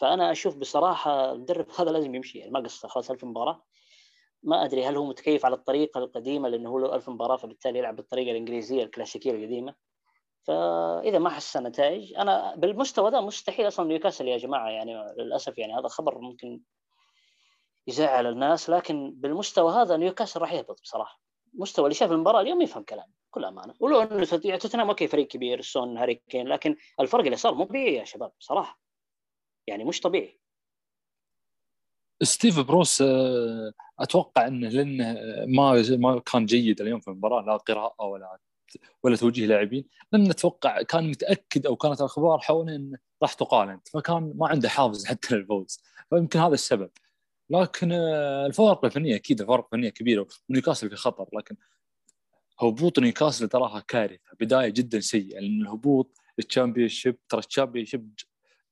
فأنا 0.00 0.32
أشوف 0.32 0.56
بصراحة 0.56 1.32
المدرب 1.32 1.66
هذا 1.78 1.90
لازم 1.90 2.14
يمشي 2.14 2.38
يعني 2.38 2.50
ما 2.50 2.60
قصر 2.60 2.88
خلاص 2.88 3.10
ألف 3.10 3.24
مباراة. 3.24 3.64
ما 4.42 4.64
أدري 4.64 4.84
هل 4.86 4.96
هو 4.96 5.04
متكيف 5.04 5.44
على 5.44 5.54
الطريقة 5.54 5.98
القديمة 5.98 6.48
لأنه 6.48 6.70
هو 6.70 6.78
له 6.78 6.94
ألف 6.94 7.08
مباراة 7.08 7.36
فبالتالي 7.36 7.78
يلعب 7.78 7.96
بالطريقة 7.96 8.30
الإنجليزية 8.30 8.84
الكلاسيكية 8.84 9.30
القديمة. 9.30 9.74
فإذا 10.42 11.18
ما 11.18 11.30
حسن 11.30 11.66
نتائج 11.66 12.14
أنا 12.14 12.54
بالمستوى 12.56 13.10
ذا 13.10 13.20
مستحيل 13.20 13.66
أصلا 13.66 13.86
نيوكاسل 13.86 14.28
يا 14.28 14.36
جماعة 14.36 14.68
يعني 14.68 14.94
للأسف 15.18 15.58
يعني 15.58 15.74
هذا 15.74 15.88
خبر 15.88 16.18
ممكن 16.18 16.60
يزعل 17.86 18.26
الناس 18.26 18.70
لكن 18.70 19.12
بالمستوى 19.14 19.72
هذا 19.72 19.96
نيوكاسل 19.96 20.40
راح 20.40 20.52
يهبط 20.52 20.80
بصراحة. 20.82 21.20
المستوى 21.54 21.84
اللي 21.84 21.94
شاف 21.94 22.12
المباراة 22.12 22.40
اليوم 22.40 22.62
يفهم 22.62 22.82
كلامي 22.82 23.12
بكل 23.30 23.44
أمانة. 23.44 23.74
ولو 23.80 24.00
انه 24.02 24.24
توتنهام 24.56 24.88
okay 24.88 25.06
فريق 25.06 25.26
كبير 25.26 25.60
سون 25.60 25.98
هاري 25.98 26.14
كين 26.14 26.48
لكن 26.48 26.76
الفرق 27.00 27.24
اللي 27.24 27.36
صار 27.36 27.54
مو 27.54 27.64
طبيعي 27.64 27.94
يا 27.94 28.04
شباب 28.04 28.32
بصراحة. 28.40 28.80
يعني 29.66 29.84
مش 29.84 30.00
طبيعي. 30.00 30.40
ستيف 32.22 32.60
بروس 32.60 33.02
آه، 33.02 33.72
أتوقع 33.98 34.46
إنه 34.46 34.68
لأنه 34.68 35.16
ما 35.46 35.84
ما 35.90 36.20
كان 36.20 36.46
جيد 36.46 36.80
اليوم 36.80 37.00
في 37.00 37.08
المباراة 37.08 37.42
لا 37.42 37.56
قراءة 37.56 38.04
ولا 38.04 38.38
ولا 39.02 39.16
توجيه 39.16 39.46
لاعبين. 39.46 39.84
لأن 40.12 40.30
أتوقع 40.30 40.82
كان 40.82 41.10
متأكد 41.10 41.66
أو 41.66 41.76
كانت 41.76 42.00
الأخبار 42.00 42.38
حوله 42.38 42.76
انه 42.76 42.98
راح 43.22 43.32
تقال 43.32 43.80
فكان 43.94 44.32
ما 44.36 44.48
عنده 44.48 44.68
حافز 44.68 45.06
حتى 45.06 45.34
للفوز 45.34 45.80
فيمكن 46.10 46.38
هذا 46.38 46.54
السبب. 46.54 46.90
لكن 47.50 47.92
آه، 47.92 48.46
الفوارق 48.46 48.84
الفنية 48.84 49.16
أكيد 49.16 49.40
الفوارق 49.40 49.64
الفنية 49.64 49.88
كبيرة 49.88 50.26
ونيوكاسل 50.50 50.90
في 50.90 50.96
خطر 50.96 51.26
لكن 51.32 51.56
هبوط 52.60 52.98
نيوكاسل 52.98 53.48
تراها 53.48 53.80
كارثة 53.80 54.20
بداية 54.40 54.68
جدا 54.68 55.00
سيئة 55.00 55.40
لأن 55.40 55.62
الهبوط 55.62 56.18
لل 56.38 56.88
Championship 56.88 57.16
ترى 57.28 57.40
ال 57.40 57.86
Championship 57.86 58.14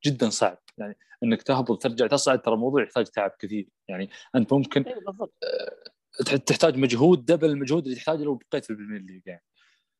جدا 0.04 0.30
صعب. 0.30 0.58
يعني 0.78 0.96
إنك 1.22 1.42
تهبط 1.42 1.82
ترجع 1.82 2.06
تصعد 2.06 2.42
ترى 2.42 2.54
الموضوع 2.54 2.82
يحتاج 2.82 3.06
تعب 3.06 3.30
كثير. 3.38 3.68
يعني 3.88 4.10
أنت 4.34 4.52
ممكن 4.52 4.84
آه، 4.86 6.36
تحتاج 6.36 6.76
مجهود 6.76 7.24
double 7.24 7.50
المجهود 7.50 7.84
اللي 7.84 7.96
تحتاجه 7.96 8.22
لو 8.22 8.34
بقيت 8.34 8.64
في 8.64 8.70
ال 8.70 8.74
Premier 8.74 9.00
League 9.00 9.22
يعني. 9.26 9.44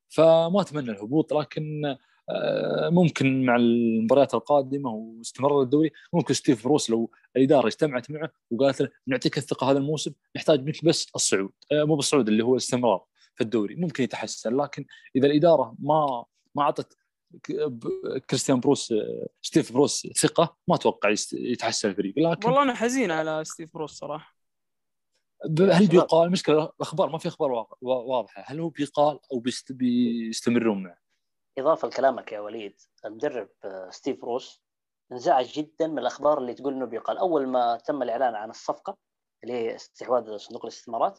فما 0.09 0.61
أتمنى 0.61 0.91
الهبوط 0.91 1.33
لكن 1.33 1.97
آه، 2.31 2.89
ممكن 2.91 3.45
مع 3.45 3.57
المباريات 3.57 4.35
القادمة 4.35 4.91
واستمرار 4.91 5.63
الدوري 5.63 5.91
ممكن 6.13 6.35
ستيف 6.35 6.65
بروس 6.65 6.91
لو 6.91 7.11
الإدارة 7.37 7.67
اجتمعت 7.67 8.11
معه 8.11 8.31
وقالت 8.51 8.83
له 8.83 8.89
نعطيك 9.07 9.39
الثقة 9.39 9.71
هذا 9.71 9.79
الموسم 9.79 10.13
نحتاج 10.37 10.65
منك 10.65 10.85
بس 10.85 11.07
الصعود. 11.17 11.53
آه، 11.73 11.85
مو 11.85 11.97
بالصعود 11.97 12.29
اللي 12.29 12.45
هو 12.45 12.53
الاستمرار 12.53 13.05
في 13.35 13.45
الدوري 13.45 13.75
ممكن 13.75 14.05
يتحسن. 14.05 14.57
لكن 14.57 14.85
إذا 15.17 15.27
الإدارة 15.27 15.75
ما 15.79 16.25
ما 16.55 16.63
أعطت 16.63 16.97
كريستيان 18.31 18.61
بروس 18.61 18.95
ستيف 19.43 19.73
بروس 19.73 20.07
ثقة 20.07 20.57
ما 20.69 20.75
أتوقع 20.75 21.15
يتحسن 21.33 21.89
الفريق 21.89 22.19
لكن 22.19 22.49
والله 22.49 22.63
أنا 22.63 22.75
حزين 22.75 23.11
على 23.11 23.45
ستيف 23.45 23.75
بروس 23.75 23.93
صراحة. 23.93 24.37
هل 25.61 25.87
بيقال 25.87 26.31
مشكله 26.31 26.65
الأخبار 26.65 27.09
ما 27.11 27.19
في 27.19 27.29
أخبار 27.29 27.67
واضحة 27.83 28.45
هل 28.47 28.61
هو 28.61 28.69
بيقال 28.69 29.19
أو 29.33 29.39
بيست 29.39 29.73
بيستمرون 29.73 30.83
معه؟ 30.83 30.99
إضافة 31.59 31.89
لكلامك 31.89 32.33
يا 32.33 32.41
وليد 32.41 32.81
المدرب 33.05 33.49
آه، 33.65 33.91
ستيف 33.91 34.21
بروس 34.21 34.63
انزعج 35.13 35.53
جدا 35.53 35.87
من 35.87 35.99
الأخبار 35.99 36.39
اللي 36.39 36.55
تقول 36.55 36.75
إنه 36.75 36.85
بيقال. 36.85 37.19
أول 37.19 37.49
ما 37.49 37.77
تم 37.77 38.03
الإعلان 38.03 38.35
عن 38.35 38.51
الصفقة 38.51 38.97
اللي 39.43 39.55
هي 39.55 39.75
استحواذ 39.75 40.37
صندوق 40.37 40.65
الاستثمارات 40.65 41.19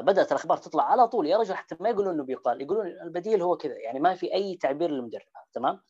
بدأت 0.00 0.32
الأخبار 0.32 0.56
تطلع 0.56 0.82
على 0.82 1.08
طول. 1.08 1.26
يا 1.26 1.36
رجل 1.36 1.54
حتى 1.54 1.76
ما 1.80 1.88
يقولون 1.88 2.14
إنه 2.14 2.24
بيقال 2.24 2.62
يقولون 2.62 2.86
البديل 2.86 3.42
هو 3.42 3.56
كذا 3.56 3.78
يعني 3.78 4.00
ما 4.00 4.14
في 4.14 4.34
أي 4.34 4.56
تعبير 4.56 4.90
للمدرب 4.90 5.22
تمام؟ 5.52 5.80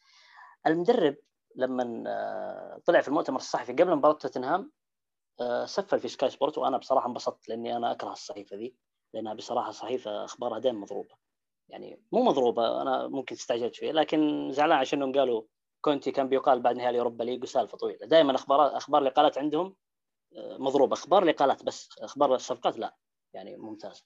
المدرب 0.66 1.16
لما 1.56 2.04
آه، 2.06 2.80
طلع 2.86 3.00
في 3.00 3.08
المؤتمر 3.08 3.36
الصحفي 3.36 3.72
قبل 3.72 3.96
مباراة 3.96 4.14
توتنهام 4.14 4.72
آه، 5.40 5.64
سفل 5.64 6.00
في 6.00 6.08
سكاي 6.08 6.30
سبورت 6.30 6.58
وأنا 6.58 6.78
بصراحة 6.78 7.08
انبسطت 7.08 7.48
لأني 7.48 7.76
أنا 7.76 7.92
أكره 7.92 8.12
الصحيفة 8.12 8.56
ذي 8.56 8.74
لأنها 9.14 9.34
بصراحة 9.34 9.70
صحيفة 9.70 10.24
أخبارها 10.24 10.58
دائما 10.58 10.80
مضروبة. 10.80 11.16
يعني 11.68 12.02
مو 12.12 12.22
مضروبة 12.22 12.82
أنا 12.82 13.08
ممكن 13.08 13.34
استعجلت 13.34 13.74
شوي 13.74 13.92
لكن 13.92 14.50
زعلان 14.52 14.78
عشان 14.78 15.02
إنهم 15.02 15.18
قالوا 15.18 15.42
كونتي 15.80 16.10
كان 16.10 16.28
بيقال 16.28 16.60
بعد 16.60 16.76
نهائي 16.76 16.98
Europa 16.98 17.24
League 17.24 17.42
وسالفة 17.42 17.78
طويلة. 17.78 18.06
دائما 18.06 18.34
أخبار 18.34 18.76
أخبار 18.76 18.98
الإقالات 18.98 19.38
عندهم 19.38 19.76
مضروبة. 20.36 20.92
أخبار 20.92 21.22
الإقالات 21.22 21.62
بس 21.64 21.88
أخبار 21.98 22.34
الصفقات 22.34 22.78
لا. 22.78 22.96
يعني 23.34 23.56
ممتاز. 23.56 24.04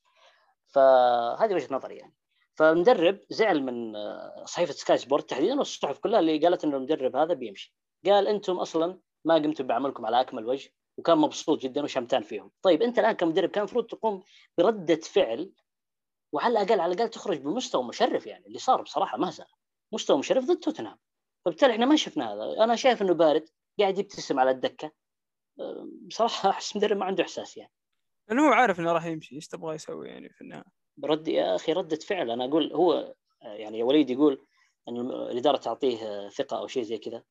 فهذه 0.66 1.54
وجهة 1.54 1.74
نظري 1.74 1.96
يعني. 1.96 2.14
فالمدرب 2.54 3.20
زعل 3.30 3.62
من 3.62 3.96
آه، 3.96 4.44
صحيفة 4.44 4.72
سكاي 4.72 4.98
سبورت 4.98 5.30
تحديدا 5.30 5.58
والصحف 5.58 5.98
كلها 5.98 6.20
اللي 6.20 6.38
قالت 6.38 6.64
إنه 6.64 6.76
المدرب 6.76 7.16
هذا 7.16 7.34
بيمشي. 7.34 7.74
قال 8.06 8.26
أنتم 8.26 8.56
أصلا 8.56 9.00
ما 9.24 9.34
قمتم 9.34 9.66
بعملكم 9.66 10.06
على 10.06 10.20
أكمل 10.20 10.46
وجه 10.46 10.70
وكان 10.98 11.18
مبسوط 11.18 11.60
جدا 11.62 11.82
وشمتان 11.82 12.22
فيهم. 12.22 12.50
طيب 12.62 12.82
أنت 12.82 12.98
الآن 12.98 13.12
كمدرب 13.12 13.48
كان 13.48 13.62
المفروض 13.62 13.86
تقوم 13.86 14.22
بردة 14.58 14.96
فعل 14.96 15.52
وعلى 16.32 16.52
الأقل 16.52 16.80
على 16.80 16.94
الأقل 16.94 17.10
تخرج 17.10 17.38
بمستوى 17.38 17.84
مشرف 17.84 18.26
يعني 18.26 18.46
اللي 18.46 18.58
صار 18.58 18.82
بصراحة 18.82 19.18
مهزله 19.18 19.46
مستوى 19.92 20.18
مشرف 20.18 20.44
ضد 20.44 20.58
توتنهام. 20.58 20.98
فبالتالي 21.44 21.72
إحنا 21.72 21.86
ما 21.86 21.96
شفنا 21.96 22.34
هذا. 22.34 22.64
أنا 22.64 22.76
شايف 22.76 23.02
إنه 23.02 23.14
بارد 23.14 23.48
قاعد 23.80 23.98
يبتسم 23.98 24.40
على 24.40 24.50
الدكة. 24.50 24.92
آه، 25.60 25.88
بصراحة 26.06 26.50
أحس 26.50 26.76
مدرب 26.76 26.96
ما 26.96 27.04
عنده 27.04 27.22
إحساس 27.22 27.56
يعني. 27.56 27.72
لأنه 28.28 28.48
هو 28.48 28.52
عارف 28.52 28.80
إنه 28.80 28.92
راح 28.92 29.06
يمشي 29.06 29.34
إيش 29.34 29.48
تبغى 29.48 29.74
يسوي 29.74 30.08
يعني 30.08 30.28
في 30.28 30.40
النهاية؟ 30.40 30.64
رد 31.04 31.28
يا 31.28 31.54
أخي 31.54 31.72
ردة 31.72 31.96
فعل. 31.96 32.30
أنا 32.30 32.44
أقول 32.44 32.72
هو 32.72 33.14
يعني 33.42 33.82
وليد 33.82 34.10
يقول 34.10 34.46
إن 34.88 35.00
الإدارة 35.10 35.56
تعطيه 35.56 36.28
ثقة 36.28 36.58
أو 36.58 36.66
شيء 36.66 36.82
زي 36.82 36.98
كذا. 36.98 37.22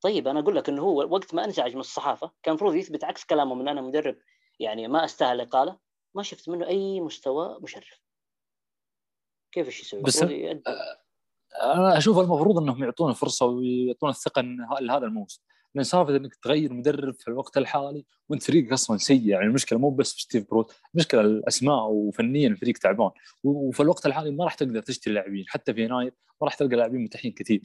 طيب 0.00 0.28
أنا 0.28 0.40
أقول 0.40 0.56
لك 0.56 0.68
إنه 0.68 0.82
هو 0.82 1.14
وقت 1.14 1.34
ما 1.34 1.44
انزعج 1.44 1.74
من 1.74 1.80
الصحافة 1.80 2.32
كان 2.42 2.52
المفروض 2.52 2.74
يثبت 2.74 3.04
عكس 3.04 3.24
كلامه 3.24 3.54
من 3.54 3.68
أنا 3.68 3.80
مدرب 3.80 4.16
يعني 4.60 4.88
ما 4.88 5.04
أستاهل 5.04 5.40
الاقاله 5.40 5.78
ما 6.14 6.22
شفت 6.22 6.48
منه 6.48 6.66
أي 6.66 7.00
مستوى 7.00 7.58
مشرف. 7.60 8.00
كيف 9.52 9.66
إيش 9.66 9.80
يسوي؟ 9.80 10.02
بس 10.02 10.22
أنا 11.62 11.98
أشوف 11.98 12.18
المفروض 12.18 12.58
إنهم 12.58 12.84
يعطونه 12.84 13.12
فرصه 13.12 13.46
ويعطونه 13.46 14.10
الثقة 14.12 14.42
لهذا 14.80 15.06
الموسم. 15.06 15.42
لأن 15.74 15.84
سالفه 15.84 16.16
إنك 16.16 16.34
تغير 16.34 16.72
مدرب 16.72 17.14
في 17.14 17.28
الوقت 17.28 17.56
الحالي 17.56 18.04
وانت 18.28 18.42
فريقك 18.42 18.72
أصلا 18.72 18.98
سيء. 18.98 19.26
يعني 19.26 19.44
المشكلة 19.44 19.78
مو 19.78 19.90
بس 19.90 20.14
في 20.14 20.22
ستيف 20.22 20.50
بروس 20.50 20.72
المشكلة 20.94 21.20
الأسماء 21.20 21.86
وفنيا 21.90 22.48
الفريق 22.48 22.78
تعبان. 22.78 23.10
وفي 23.44 23.80
الوقت 23.80 24.06
الحالي 24.06 24.30
ما 24.30 24.44
راح 24.44 24.54
تقدر 24.54 24.82
تشتري 24.82 25.14
لاعبين. 25.14 25.44
حتى 25.48 25.74
في 25.74 25.84
يناير 25.84 26.12
ما 26.40 26.44
راح 26.46 26.54
تلقى 26.54 26.76
لاعبين 26.76 27.04
متاحين 27.04 27.32
كثير. 27.32 27.62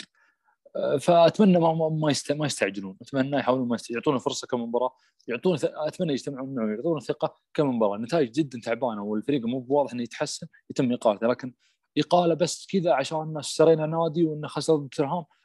أه، 0.76 0.98
فأتمنى 0.98 1.60
ما 1.60 1.74
ما 1.74 2.14
ما 2.30 2.46
يستعجلون. 2.46 2.98
أتمنى 3.02 3.38
يحاولون 3.38 3.68
ما 3.68 3.78
يعطونا 3.90 4.20
فرصه 4.20 4.48
كم 4.48 4.62
مباراة 4.62 4.92
يعطون 5.28 5.58
أتمنى 5.64 6.14
يجتمعون 6.14 6.56
معه 6.56 6.76
يعطونا 6.76 7.00
ثقة 7.00 7.36
كم 7.54 7.76
مباراة. 7.76 7.96
النتائج 7.96 8.32
جدا 8.32 8.60
تعبانة 8.64 9.04
والفريق 9.04 9.46
مو 9.46 9.60
بواضح 9.60 9.94
إنه 9.94 10.04
يتحسن 10.04 10.48
يتم 10.70 10.94
اقالته 10.94 11.28
لكن 11.28 11.54
اقاله 11.98 12.34
بس 12.34 12.68
كذا 12.72 12.94
عشان 12.94 13.38
اشترينا 13.38 13.86
نادي 13.86 14.26
وإنه 14.26 14.48
خسر 14.48 14.76
ضد 14.76 14.90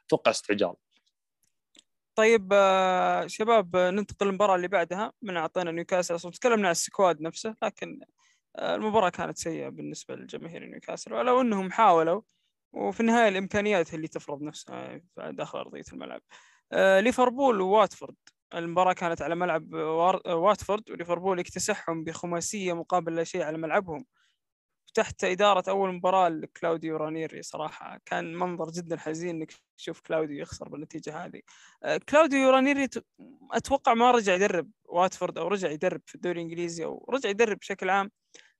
أتوقع 0.07 0.31
استعجال. 0.31 0.73
طيب 2.15 2.49
آه، 2.53 3.27
شباب 3.27 3.75
آه، 3.75 3.91
ننتقل 3.91 4.25
للمباراة 4.27 4.55
اللي 4.55 4.67
بعدها 4.67 5.11
من 5.21 5.37
أعطينا 5.37 5.71
نيوكاسل. 5.71 6.15
أصلا 6.15 6.31
تكلمنا 6.31 6.67
عن 6.67 6.71
السكواد 6.71 7.21
نفسه 7.21 7.55
لكن 7.63 7.99
آه، 8.55 8.75
المباراة 8.75 9.09
كانت 9.09 9.37
سيئة 9.37 9.69
بالنسبة 9.69 10.15
لجماهير 10.15 10.65
نيوكاسل 10.65 11.13
ولو 11.13 11.41
أنهم 11.41 11.71
حاولوا 11.71 12.21
وفي 12.73 12.99
النهاية 12.99 13.27
الإمكانيات 13.29 13.93
اللي 13.93 14.07
تفرض 14.07 14.41
نفسها 14.41 15.01
داخل 15.17 15.59
أرضية 15.59 15.83
الملعب. 15.93 16.21
ليفربول 16.73 17.61
وواتفورد. 17.61 18.15
المباراة 18.55 18.93
كانت 18.93 19.21
على 19.21 19.35
ملعب 19.35 19.73
واتفورد 19.73 20.91
وليفربول 20.91 21.39
اكتسحهم 21.39 22.03
بخماسية 22.03 22.73
مقابل 22.73 23.15
لا 23.15 23.23
شيء 23.23 23.43
على 23.43 23.57
ملعبهم. 23.57 24.05
تحت 24.95 25.23
إدارة 25.23 25.63
أول 25.69 25.93
مباراة 25.93 26.29
لكلاوديو 26.29 26.97
رانيري 26.97 27.41
صراحة. 27.41 27.99
كان 28.05 28.35
منظر 28.35 28.71
جدا 28.71 28.97
حزين 28.97 29.29
إنك 29.29 29.53
تشوف 29.77 30.01
كلاوديو 30.01 30.41
يخسر 30.41 30.69
بالنتيجة 30.69 31.25
هذه. 31.25 31.41
آه، 31.83 31.99
كلاوديو 32.09 32.49
رانيري 32.49 32.87
أتوقع 33.51 33.93
ما 33.93 34.11
رجع 34.11 34.33
يدرب 34.33 34.69
واتفورد 34.85 35.37
أو 35.37 35.47
رجع 35.47 35.71
يدرب 35.71 36.01
في 36.05 36.15
الدوري 36.15 36.41
الإنجليزي 36.41 36.85
أو 36.85 37.05
رجع 37.09 37.29
يدرب 37.29 37.57
بشكل 37.57 37.89
عام 37.89 38.11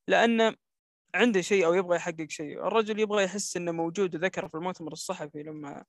لأنه 0.08 0.56
عنده 1.16 1.42
شيء 1.42 1.66
أو 1.66 1.74
يبغى 1.74 1.96
يحقق 1.96 2.28
شيء. 2.30 2.68
الرجل 2.68 3.00
يبغى 3.00 3.24
يحس 3.24 3.58
إنه 3.58 3.72
موجود 3.72 4.16
وذكر 4.16 4.48
في 4.48 4.56
المؤتمر 4.56 4.94
الصحفي 4.94 5.44
لما 5.44 5.86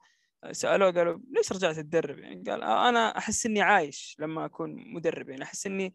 سألوه 0.52 0.90
قالوا 0.92 1.18
ليش 1.30 1.52
رجعت 1.52 1.76
تدرب؟ 1.76 2.18
يعني 2.18 2.42
قال 2.50 2.62
آه، 2.62 2.88
أنا 2.88 3.18
أحس 3.18 3.46
إني 3.46 3.62
عايش 3.62 4.16
لما 4.20 4.44
أكون 4.44 4.94
مدرب. 4.94 5.28
يعني 5.28 5.42
أحس 5.42 5.66
إني 5.66 5.94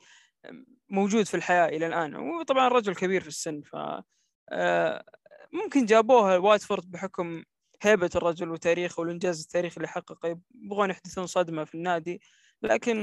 موجود 0.90 1.26
في 1.26 1.38
الحياة 1.38 1.68
إلى 1.68 1.88
الآن. 1.88 2.16
وطبعا 2.16 2.68
الرجل 2.68 2.96
كبير 2.96 3.22
في 3.22 3.28
السن 3.28 3.62
ف 3.62 3.76
ممكن 5.54 5.86
جابوها 5.86 6.38
واتفورد 6.38 6.92
بحكم 6.92 7.44
هيبة 7.82 8.10
الرجل 8.16 8.50
وتاريخه 8.50 9.02
والإنجاز 9.02 9.42
التاريخي 9.42 9.78
اللي 9.78 9.88
حققه 9.88 10.40
يبغون 10.56 10.90
يحدثون 10.90 11.28
صدمة 11.28 11.64
في 11.66 11.76
النادي 11.76 12.22
لكن 12.62 12.98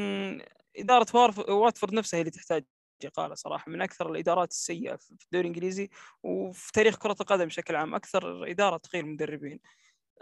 إدارة 0.77 1.07
واتفورد 1.53 1.95
نفسها 1.95 2.19
هي 2.19 2.21
اللي 2.21 2.31
تحتاج 2.31 2.65
إقالة 3.05 3.35
صراحة 3.35 3.71
من 3.71 3.83
أكثر 3.83 4.11
الإدارات 4.11 4.51
السيئة 4.51 4.97
في 4.97 5.11
الدوري 5.11 5.41
الإنجليزي 5.49 5.91
وفي 6.23 6.73
تاريخ 6.73 6.97
كرة 6.97 7.17
القدم 7.21 7.47
بشكل 7.47 7.77
عام 7.77 7.95
أكثر 7.95 8.51
إدارة 8.51 8.77
تغير 8.77 9.07
مدربين 9.07 9.61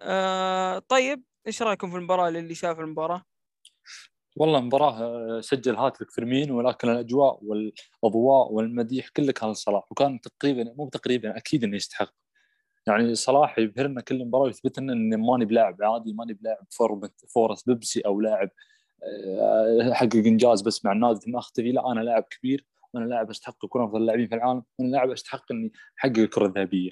أه 0.01 0.79
طيب 0.79 1.23
إيش 1.47 1.63
رأيكم 1.63 1.91
في 1.91 1.97
المباراة 1.97 2.29
اللي 2.29 2.55
شاف 2.55 2.81
المباراة؟ 2.81 3.23
والله 4.37 4.61
مباراة 4.61 5.03
آه، 5.03 5.41
سجل 5.41 5.77
هاتريك 5.77 6.11
فيرمين 6.11 6.51
ولكن 6.51 6.89
الأجواء 6.91 7.39
والأضواء 7.43 8.53
والمديح 8.53 9.09
كله 9.09 9.33
كان 9.33 9.51
لصلاح 9.51 9.93
وكان 9.93 10.21
تقريبا 10.21 10.75
مو 10.79 10.89
تقريبا 10.89 11.37
أكيد 11.37 11.65
إنه 11.65 11.77
يستحق 11.77 12.15
يعني 12.87 13.15
صلاح 13.15 13.59
يبهرنا 13.59 14.01
كل 14.01 14.25
مباراة 14.25 14.45
ويثبت 14.45 14.79
لنا 14.79 14.93
اني 14.93 15.17
ماني 15.17 15.45
بلاعب 15.45 15.83
عادي 15.83 16.13
ماني 16.13 16.35
بلاعب 16.35 16.67
فورس 17.35 17.63
بيبسي 17.63 18.01
أو 18.01 18.21
لاعب 18.21 18.51
آه، 19.05 19.93
حقق 19.93 20.17
إنجاز 20.17 20.63
بس 20.63 20.85
مع 20.85 20.93
النادي 20.93 21.21
ثم 21.21 21.37
اختفي 21.37 21.73
لا 21.73 21.93
أنا 21.93 22.01
لاعب 22.01 22.23
كبير 22.23 22.67
وأنا 22.95 23.05
لاعب 23.05 23.31
أستحق 23.31 23.65
اكون 23.65 23.83
أفضل 23.83 24.01
اللاعبين 24.01 24.29
في 24.29 24.35
العالم 24.35 24.63
وأنا 24.79 24.91
لاعب 24.91 25.11
أستحق 25.11 25.53
إني 25.53 25.73
أحقق 25.99 26.19
الكره 26.19 26.47
الذهبيه. 26.47 26.91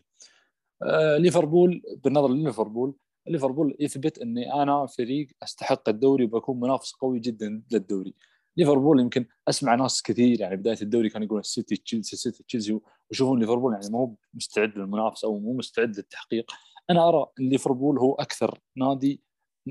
آه، 0.82 1.16
ليفربول 1.16 1.82
بالنظر 2.05 2.28
لليفربول 2.28 2.95
ليفربول 3.27 3.77
يثبت 3.81 4.18
إني 4.18 4.55
أنا 4.62 4.87
فريق 4.87 5.29
أستحق 5.43 5.89
الدوري 5.89 6.25
وبكون 6.25 6.61
منافس 6.61 6.93
قوي 6.93 7.20
جدا 7.20 7.62
للدوري. 7.72 8.14
ليفربول 8.57 9.01
يمكن 9.01 9.27
أسمع 9.49 9.75
ناس 9.75 10.03
كثير 10.03 10.41
يعني 10.41 10.57
بداية 10.57 10.79
الدوري 10.83 11.09
كانوا 11.09 11.27
يقولون 11.27 11.41
السيتي 11.41 11.77
تشيلسي 11.77 12.12
السيتي 12.12 12.43
تشيلسي 12.43 12.81
ويشوفون 13.11 13.41
ليفربول 13.41 13.72
يعني 13.72 13.89
مو 13.91 14.16
مستعد 14.35 14.79
للمنافسة 14.79 15.29
أو 15.29 15.39
مو 15.39 15.53
مستعد 15.53 15.97
للتحقيق. 15.97 16.53
أنا 16.91 17.09
أرى 17.09 17.27
إن 17.41 17.49
ليفربول 17.49 17.99
هو 17.99 18.14
أكثر 18.14 18.61
نادي 18.77 19.22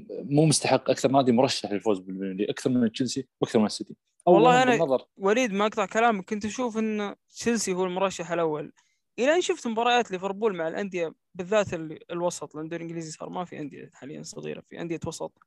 مو 0.10 0.45
مستحق 0.45 0.89
أكثر 0.89 1.12
نادي 1.12 1.32
مرشح 1.32 1.72
للفوز 1.72 1.99
بال 1.99 2.11
Premier 2.11 2.49
أكثر 2.49 2.70
من 2.70 2.91
تشيلسي 2.91 3.28
وأكثر 3.41 3.60
من 3.60 3.66
السيتي 3.66 3.95
والله 4.26 4.64
أنا 4.64 4.72
بالنظر... 4.72 5.06
وليد 5.18 5.54
ما 5.54 5.66
أقطع 5.66 5.86
كلامك 5.86 6.30
كنت 6.30 6.45
أشوف 6.45 6.78
إن 6.78 7.16
تشيلسي 7.30 7.74
هو 7.74 7.86
المرشح 7.86 8.32
الأول. 8.32 8.72
إلى 9.20 9.36
أن 9.36 9.41
شفت 9.41 9.68
مباريات 9.68 10.11
ليفربول 10.11 10.55
مع 10.55 10.68
الأندية 10.68 11.14
بالذات 11.36 11.74
الوسط 12.11 12.55
لأن 12.55 12.64
الدوري 12.64 12.84
الإنجليزي 12.84 13.11
صار 13.11 13.30
ما 13.30 13.45
في 13.45 13.59
أندية 13.59 13.89
حاليا 13.93 14.24
صغيرة 14.24 14.64
في 14.70 14.82
أندية 14.82 14.99
وسط. 15.05 15.39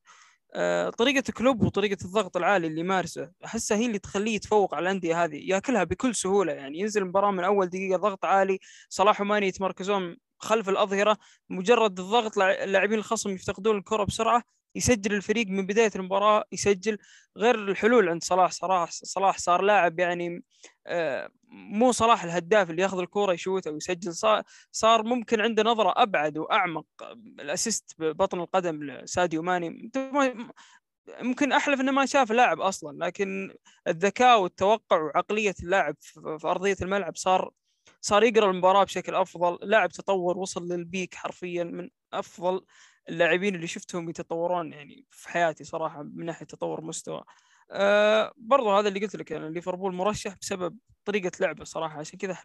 آه، 0.54 0.90
طريقة 0.90 1.32
كلوب 1.32 1.62
وطريقة 1.62 2.04
الضغط 2.04 2.36
العالي 2.36 2.66
اللي 2.66 2.80
يمارسه 2.80 3.30
أحسها 3.44 3.76
هي 3.78 3.86
اللي 3.86 3.98
تخليه 3.98 4.34
يتفوق 4.34 4.74
على 4.74 4.82
الأندية 4.82 5.24
هذه 5.24 5.36
ياكلها 5.50 5.84
بكل 5.84 6.14
سهولة. 6.14 6.52
يعني 6.52 6.78
ينزل 6.78 7.02
المباراة 7.02 7.30
من 7.30 7.44
أول 7.44 7.66
دقيقة 7.68 7.96
ضغط 7.98 8.24
عالي 8.24 8.58
صلاح 8.88 9.20
وماني 9.20 9.46
يتمركزون 9.48 10.16
خلف 10.38 10.68
الأظهرة 10.68 11.16
مجرد 11.50 12.00
الضغط 12.00 12.38
اللاعبين 12.38 12.98
الخصم 12.98 13.30
يفتقدون 13.30 13.78
الكرة 13.78 14.04
بسرعة. 14.04 14.42
يسجل 14.76 15.14
الفريق 15.14 15.46
من 15.46 15.66
بداية 15.66 15.90
المباراة 15.96 16.44
يسجل 16.52 16.98
غير 17.36 17.54
الحلول 17.54 18.08
عند 18.08 18.24
صلاح. 18.24 18.50
صلاح 18.52 18.90
صلاح 18.90 19.38
صار 19.38 19.62
لاعب 19.62 19.98
يعني 19.98 20.42
آه، 20.86 21.30
مو 21.48 21.92
صلاح 21.92 22.24
الهداف 22.24 22.70
اللي 22.70 22.82
ياخذ 22.82 22.98
الكورة 22.98 23.32
يشوت 23.32 23.66
أو 23.66 23.76
يسجل 23.76 24.14
صار 24.72 25.02
ممكن 25.02 25.40
عنده 25.40 25.62
نظرة 25.62 25.94
أبعد 25.96 26.38
وأعمق. 26.38 26.86
الأسيست 27.40 27.94
ببطن 27.98 28.40
القدم 28.40 28.84
لساديو 28.84 29.42
ماني. 29.42 29.90
ممكن 31.20 31.52
أحلف 31.52 31.80
إنه 31.80 31.92
ما 31.92 32.06
شاف 32.06 32.32
لاعب 32.32 32.60
أصلا 32.60 33.04
لكن 33.04 33.54
الذكاء 33.88 34.40
والتوقع 34.42 35.00
وعقلية 35.00 35.54
اللاعب 35.62 35.96
في 36.38 36.40
أرضية 36.44 36.76
الملعب 36.82 37.16
صار 37.16 37.50
صار 38.00 38.22
يقرأ 38.24 38.50
المباراة 38.50 38.84
بشكل 38.84 39.14
أفضل. 39.14 39.58
لاعب 39.62 39.90
تطور 39.90 40.38
وصل 40.38 40.68
للبيك 40.68 41.14
حرفيا 41.14 41.64
من 41.64 41.88
أفضل 42.12 42.64
اللاعبين 43.08 43.54
اللي 43.54 43.66
شفتهم 43.66 44.10
يتطورون 44.10 44.72
يعني 44.72 45.04
في 45.10 45.28
حياتي 45.28 45.64
صراحة 45.64 46.02
من 46.02 46.26
ناحية 46.26 46.46
تطور 46.46 46.80
مستوى. 46.80 47.24
أه 47.70 48.32
برضو 48.36 48.70
هذا 48.70 48.88
اللي 48.88 49.00
قلت 49.00 49.16
لك 49.16 49.30
يعني 49.30 49.50
ليفربول 49.50 49.94
مرشح 49.94 50.36
بسبب 50.40 50.76
طريقة 51.04 51.30
لعبه 51.40 51.64
صراحة. 51.64 51.98
عشان 51.98 52.18
كذا 52.18 52.38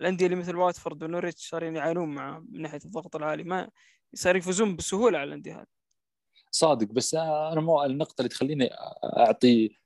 الأندية 0.00 0.26
اللي 0.26 0.36
مثل 0.36 0.56
واتفورد 0.56 1.02
ونوريتش 1.02 1.48
صارين 1.48 1.76
يعانون 1.76 2.08
مع 2.08 2.38
من 2.38 2.62
ناحية 2.62 2.80
الضغط 2.84 3.16
العالي. 3.16 3.44
ما 3.44 3.70
صار 4.14 4.36
يفوزون 4.36 4.76
بسهولة 4.76 5.18
على 5.18 5.28
الأندية 5.28 5.54
هذه. 5.54 5.66
صادق 6.50 6.86
بس 6.86 7.14
أنا 7.14 7.60
مو 7.60 7.84
النقطة 7.84 8.20
اللي 8.20 8.28
تخليني 8.28 8.70
أعطي 9.18 9.76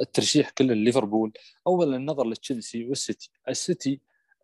الترشيح 0.00 0.50
كله 0.50 0.74
لليفربول 0.74 1.32
اولا 1.66 1.96
النظر 1.96 2.26
لتشيلسي 2.26 2.84
والسيتي. 2.84 3.30
السيتي 3.48 4.00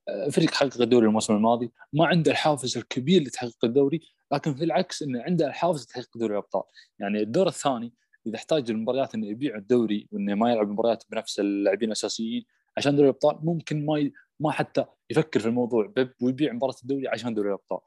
آه، 0.09 0.29
فريق 0.29 0.55
حقق 0.55 0.81
الدوري 0.81 1.07
الموسم 1.07 1.37
الماضي 1.37 1.72
ما 1.93 2.07
عنده 2.07 2.31
الحافز 2.31 2.79
الكبير 2.79 3.22
لتحقيق 3.22 3.64
الدوري. 3.64 4.01
لكن 4.33 4.55
في 4.55 4.64
العكس 4.64 5.03
إنه 5.03 5.22
عنده 5.22 5.47
الحافز 5.47 5.83
لتحقيق 5.83 6.18
دوري 6.18 6.33
الأبطال. 6.33 6.62
يعني 6.99 7.20
الدور 7.20 7.49
الثاني 7.49 7.93
إذا 8.27 8.37
احتاج 8.37 8.70
المباريات 8.70 9.14
إنه 9.14 9.27
يبيع 9.27 9.57
الدوري 9.57 10.09
وإنه 10.12 10.35
ما 10.35 10.53
يلعب 10.53 10.68
مباريات 10.68 11.05
بنفس 11.11 11.41
اللاعبين 11.41 11.89
الأساسيين 11.89 12.45
عشان 12.77 12.97
دوري 12.97 13.09
الأبطال 13.09 13.39
ممكن 13.43 13.87
ما 13.87 13.99
ي... 13.99 14.12
ما 14.41 14.51
حتى 14.51 14.85
يفكر 15.11 15.41
في 15.41 15.47
الموضوع. 15.47 15.87
بيب 15.87 16.12
ويبيع 16.22 16.53
مباراة 16.53 16.74
الدوري 16.83 17.09
عشان 17.09 17.35
دوري 17.35 17.49
الأبطال. 17.49 17.79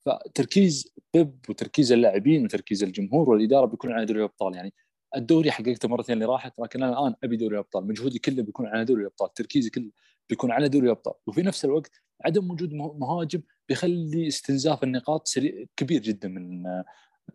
فتركيز 0.00 0.94
بيب 1.14 1.38
وتركيز 1.48 1.92
اللاعبين 1.92 2.44
وتركيز 2.44 2.82
الجمهور 2.82 3.30
والإدارة 3.30 3.66
بيكون 3.66 3.92
على 3.92 4.04
دوري 4.06 4.20
الأبطال. 4.20 4.54
يعني 4.54 4.74
الدوري 5.16 5.50
حققته 5.50 5.88
مرتين 5.88 6.14
اللي 6.14 6.24
راحت 6.24 6.52
لكن 6.60 6.82
أنا 6.82 7.00
الآن 7.00 7.14
أبي 7.24 7.36
دوري 7.36 7.54
الأبطال. 7.54 7.86
مجهودي 7.86 8.18
كله 8.18 8.42
بيكون 8.42 8.66
على 8.66 8.84
دوري 8.84 9.00
الأبطال. 9.00 9.34
تركيزي 9.34 9.70
كله 9.70 9.90
بيكون 10.28 10.50
على 10.50 10.68
دوري 10.68 10.86
الأبطال. 10.86 11.14
وفي 11.26 11.42
نفس 11.42 11.64
الوقت 11.64 11.92
عدم 12.24 12.50
وجود 12.50 12.74
مهاجم 12.74 13.42
بيخلي 13.68 14.26
استنزاف 14.26 14.82
النقاط 14.82 15.28
سريع 15.28 15.64
كبير 15.76 16.02
جدا 16.02 16.28
من 16.28 16.66
آه، 16.66 16.84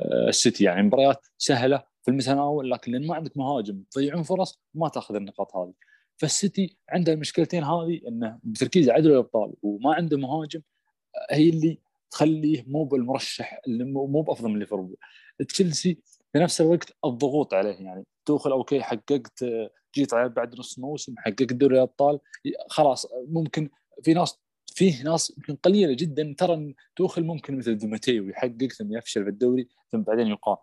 السيتي. 0.02 0.64
يعني 0.64 0.84
مباريات 0.84 1.28
سهلة 1.38 1.84
في 2.04 2.12
المتناول 2.12 2.72
لكن 2.72 2.92
لأن 2.92 3.08
ما 3.08 3.16
عندك 3.16 3.38
مهاجم 3.38 3.84
تضيعون 3.92 4.24
فرص 4.24 4.62
ما 4.74 4.90
تأخذ 4.90 5.16
النقاط 5.16 5.56
هذه. 5.56 5.74
فالسيتي 6.18 6.78
عنده 6.90 7.14
المشكلتين 7.14 7.64
هذه 7.64 8.02
إنه 8.08 8.40
بتركيزه 8.44 8.94
على 8.94 9.10
الأبطال 9.10 9.54
وما 9.62 9.94
عنده 9.94 10.18
مهاجم 10.18 10.62
آه، 11.16 11.36
هي 11.36 11.50
اللي 11.50 11.80
تخليه 12.12 12.64
مو 12.68 12.84
بالمرشح 12.84 13.62
مو 13.68 14.22
بأفضل 14.22 14.50
من 14.50 14.60
ليفربول. 14.60 14.98
تشيلسي 15.48 15.98
في 16.34 16.40
نفس 16.40 16.62
الوقت 16.62 16.94
الضغوط 17.06 17.54
عليه. 17.54 17.76
يعني 17.76 18.06
توخل 18.26 18.52
أوكي 18.52 18.82
حققت 18.82 19.46
جيت 19.96 20.16
بعد 20.16 20.60
نص 20.60 20.80
موسم 20.80 21.16
حققت 21.18 21.54
دوري 21.54 21.76
الأبطال 21.76 22.20
خلاص 22.70 23.08
ممكن 23.28 23.70
في 24.04 24.14
ناس 24.14 24.40
فيه 24.82 25.04
ناس 25.04 25.34
يمكن 25.38 25.56
قليلة 25.56 25.94
جدا 25.94 26.36
ترى 26.38 26.74
توخل 26.96 27.24
ممكن 27.24 27.58
مثل 27.58 27.78
ديماتيو 27.78 28.30
يحقق 28.30 28.68
ثم 28.78 28.94
يفشل 28.94 29.24
في 29.24 29.30
الدوري 29.30 29.68
ثم 29.92 30.02
بعدين 30.02 30.28
يقال. 30.28 30.58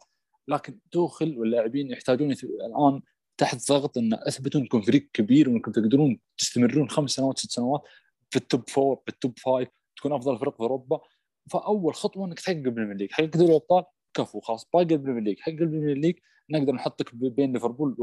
لكن 0.49 0.79
توخل 0.91 1.39
واللاعبين 1.39 1.91
يحتاجون 1.91 2.33
الآن 2.33 3.03
تحت 3.37 3.69
ضغط 3.69 3.99
إن 3.99 4.15
أثبتوا 4.15 4.61
إنكم 4.61 4.83
فريق 4.83 5.09
كبير 5.13 5.49
وإنكم 5.49 5.73
تقدرون 5.73 6.21
تستمرون 6.39 6.89
خمس 6.89 7.11
سنوات 7.11 7.39
ست 7.39 7.51
سنوات 7.51 7.83
في 8.31 8.37
ال 8.37 8.45
top 8.45 8.71
four 8.71 8.97
في 8.97 9.09
ال 9.09 9.16
top 9.16 9.39
five 9.39 9.69
تكون 9.97 10.13
أفضل 10.13 10.39
فرق 10.39 10.57
في 10.57 10.61
أوروبا. 10.61 11.01
فأول 11.51 11.95
خطوة 11.95 12.27
إنك 12.27 12.41
تحقق 12.41 12.57
ال 12.57 12.62
Premier 12.62 12.97
League 12.97 13.13
حقق 13.13 13.37
دوري 13.37 13.51
الأبطال 13.51 13.85
كفو 14.15 14.41
خلاص 14.41 14.67
باقي 14.75 14.95
ال 14.95 14.98
Premier 14.98 15.23
League 15.23 15.41
حقق 15.41 15.49
ال 15.49 15.55
Premier 15.55 15.97
League 15.97 16.15
نقدر 16.51 16.73
نحطك 16.73 17.15
بين 17.15 17.53
ليفربول 17.53 17.97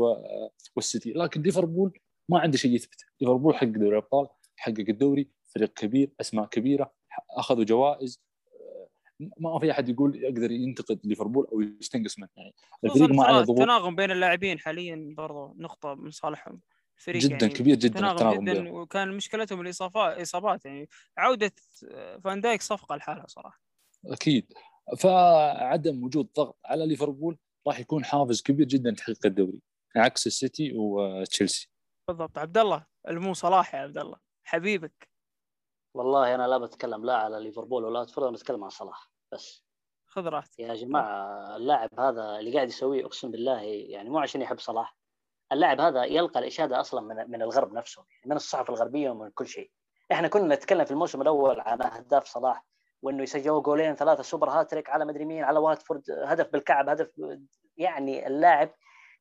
والسيتي. 0.76 1.12
لكن 1.12 1.42
ليفربول 1.42 2.00
ما 2.30 2.40
عنده 2.40 2.58
شيء 2.58 2.72
يثبت. 2.72 3.06
ليفربول 3.22 3.56
حقق 3.56 3.68
دوري 3.68 3.90
الأبطال 3.90 4.28
حقق 4.56 4.86
الدوري 4.90 5.30
فريق 5.56 5.74
كبير 5.74 6.12
أسماء 6.22 6.46
كبيرة 6.46 6.94
أخذوا 7.32 7.64
جوائز. 7.64 8.22
ما 9.20 9.60
في 9.60 9.72
أحد 9.72 9.90
يقول 9.90 10.24
يقدر 10.24 10.52
ينتقد 10.52 11.00
ليفربول 11.04 11.48
أو 11.52 11.62
يستنقص 11.62 12.20
منه. 12.20 12.30
يعني 12.38 12.54
الفريق 12.84 13.10
ما 13.10 13.24
عليه 13.24 13.42
ضغوط. 13.42 13.60
تناغم 13.60 13.96
بين 13.96 14.12
اللاعبين 14.12 14.60
حاليا 14.60 15.14
برضو 15.18 15.54
نقطة 15.58 15.94
من 15.94 16.12
صالحهم. 16.12 16.62
الفريق 16.98 17.22
جدا 17.22 17.38
يعني 17.42 17.54
كبير 17.54 17.76
جدا 17.76 18.00
تناغم, 18.00 18.18
تناغم 18.18 18.44
جدا 18.44 18.72
وكان 18.72 19.12
مشكلتهم 19.12 19.62
الإصابات. 19.62 20.18
اصابات 20.18 20.66
يعني 20.66 20.90
عودة 21.18 21.52
فان 22.24 22.42
دايك 22.42 22.62
صفقة 22.62 22.96
لحالها 22.96 23.28
صراحة. 23.28 23.62
أكيد. 24.06 24.54
فعدم 24.98 26.04
وجود 26.04 26.30
ضغط 26.38 26.60
على 26.66 26.88
ليفربول 26.88 27.38
راح 27.68 27.80
يكون 27.80 28.06
حافز 28.06 28.42
كبير 28.42 28.66
جدا 28.66 28.92
لتحقيق 28.92 29.26
الدوري. 29.26 29.62
عكس 29.96 30.28
السيتي 30.28 30.74
وتشيلسي. 30.76 31.70
بالضبط. 32.08 32.38
عبد 32.38 32.58
الله 32.58 32.86
المو 33.08 33.34
صلاح 33.34 33.76
يا 33.76 33.80
عبد 33.80 33.98
الله. 33.98 34.18
حبيبك. 34.44 35.15
والله 35.96 36.36
أنا 36.36 36.48
لا 36.48 36.58
بتكلم 36.58 37.06
لا 37.06 37.16
على 37.18 37.40
ليفربول 37.40 37.86
ولا 37.86 38.02
أتفرج 38.02 38.34
بتكلم 38.34 38.64
عن 38.64 38.70
صلاح 38.70 39.12
بس. 39.32 39.66
خذ 40.06 40.28
راحتك. 40.28 40.60
يا 40.60 40.74
جماعة 40.74 41.56
اللاعب 41.56 42.00
هذا 42.00 42.40
اللي 42.40 42.54
قاعد 42.54 42.68
يسويه 42.68 43.06
أقسم 43.06 43.32
بالله 43.32 43.62
يعني 43.62 44.10
مو 44.10 44.20
عشان 44.20 44.42
يحب 44.42 44.60
صلاح. 44.60 44.98
اللاعب 45.52 45.82
هذا 45.82 46.04
يلقى 46.04 46.40
الإشادة 46.40 46.80
أصلا 46.80 47.02
من 47.02 47.32
من 47.32 47.42
الغرب 47.42 47.74
نفسه 47.74 48.06
يعني 48.10 48.30
من 48.30 48.36
الصحف 48.36 48.70
الغربية 48.70 49.10
ومن 49.10 49.30
كل 49.30 49.48
شيء. 49.48 49.72
إحنا 50.12 50.28
كنا 50.28 50.56
نتكلم 50.56 50.86
في 50.86 50.92
الموسم 50.92 51.22
الأول 51.22 51.60
عن 51.60 51.82
أهداف 51.82 52.26
صلاح 52.26 52.66
وإنه 53.02 53.24
يسجلوا 53.24 53.62
جولين 53.62 53.96
ثلاثة 53.96 54.24
سوبر 54.24 54.50
هاتريك 54.50 54.90
على 54.90 55.06
مدري 55.06 55.26
مين 55.26 55.44
على 55.44 55.60
واتفورد 55.60 56.04
هدف 56.26 56.52
بالكعب 56.52 56.90
هدف 56.90 57.12
يعني 57.78 58.28
اللاعب 58.28 58.72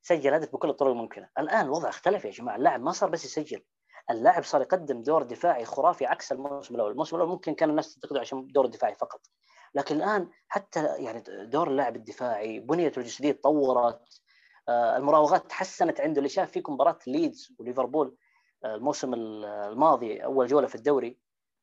سجل 0.02 0.34
هدف 0.34 0.52
بكل 0.52 0.70
الطرق 0.70 0.90
الممكنة. 0.90 1.28
الآن 1.38 1.64
الوضع 1.64 1.88
اختلف 1.88 2.24
يا 2.24 2.30
جماعة 2.30 2.56
اللاعب 2.56 2.80
ما 2.80 2.92
صار 2.92 3.10
بس 3.10 3.24
يسجل. 3.24 3.62
اللاعب 4.10 4.44
صار 4.44 4.62
يقدم 4.62 5.02
دور 5.02 5.22
دفاعي 5.22 5.64
خرافي 5.64 6.06
عكس 6.06 6.32
الموسم 6.32 6.74
الأول، 6.74 6.90
الموسم 6.90 7.16
الأول 7.16 7.30
ممكن 7.30 7.54
كان 7.54 7.70
الناس 7.70 7.94
تنتقده 7.94 8.20
عشان 8.20 8.46
دور 8.46 8.66
دفاعي 8.66 8.94
فقط. 8.94 9.20
لكن 9.74 9.96
الآن 9.96 10.30
حتى 10.48 10.84
يعني 10.84 11.22
دور 11.46 11.68
اللاعب 11.68 11.96
الدفاعي 11.96 12.60
بنيته 12.60 12.98
الجسدية 12.98 13.32
تطورت. 13.32 14.20
آه، 14.68 14.96
المراوغات 14.96 15.46
تحسنت 15.50 16.00
عنده. 16.00 16.18
اللي 16.18 16.28
شاف 16.28 16.50
فيكم 16.50 16.72
مباراة 16.72 16.98
ليدز 17.06 17.54
وليفربول 17.58 18.16
آه، 18.64 18.74
الموسم 18.74 19.14
الماضي 19.14 20.24
أول 20.24 20.46
جولة 20.46 20.66
في 20.66 20.74
الدوري. 20.74 21.18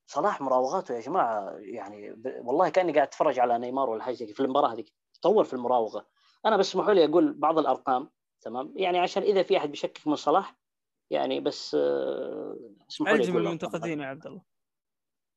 صلاح 0.06 0.40
مراوغاته 0.40 0.94
يا 0.94 1.00
جماعة 1.00 1.56
يعني 1.58 2.22
والله 2.24 2.68
كأني 2.68 2.92
قاعد 2.92 3.06
أتفرج 3.06 3.38
على 3.38 3.58
نيمار 3.58 3.90
ولا 3.90 4.02
حاجة 4.02 4.24
في 4.24 4.40
المباراة 4.40 4.72
هذيك. 4.72 4.92
تطور 5.14 5.44
في 5.44 5.54
المراوغة. 5.54 6.06
أنا 6.46 6.56
بس 6.56 6.68
اسمحوا 6.68 6.92
لي 6.92 7.04
أقول 7.04 7.32
بعض 7.32 7.58
الأرقام 7.58 8.10
تمام؟ 8.40 8.72
يعني 8.76 8.98
عشان 8.98 9.22
إذا 9.22 9.42
في 9.42 9.56
أحد 9.56 9.70
بيشكك 9.70 10.06
من 10.06 10.16
صلاح 10.16 10.56
يعني 11.12 11.40
بس 11.40 11.74
اسمحوا 12.90 13.16
لي 13.16 13.24
المنتقدين 13.24 14.00
يا 14.00 14.06
عبد 14.06 14.26
الله. 14.26 14.42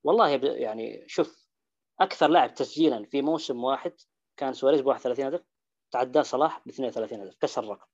والله 0.04 0.30
يعني 0.56 1.04
شوف 1.08 1.50
أكثر 2.00 2.28
لاعب 2.28 2.54
تسجيلا 2.54 3.06
في 3.06 3.22
موسم 3.22 3.64
واحد 3.64 3.94
كان 4.38 4.54
سواريز 4.54 4.82
ب 4.82 4.86
31 4.86 5.26
هدف 5.26 5.44
تعداه 5.92 6.22
صلاح 6.22 6.62
ب 6.66 6.70
32 6.70 7.20
هدف 7.20 7.36
كسر 7.36 7.64
الرقم. 7.64 7.88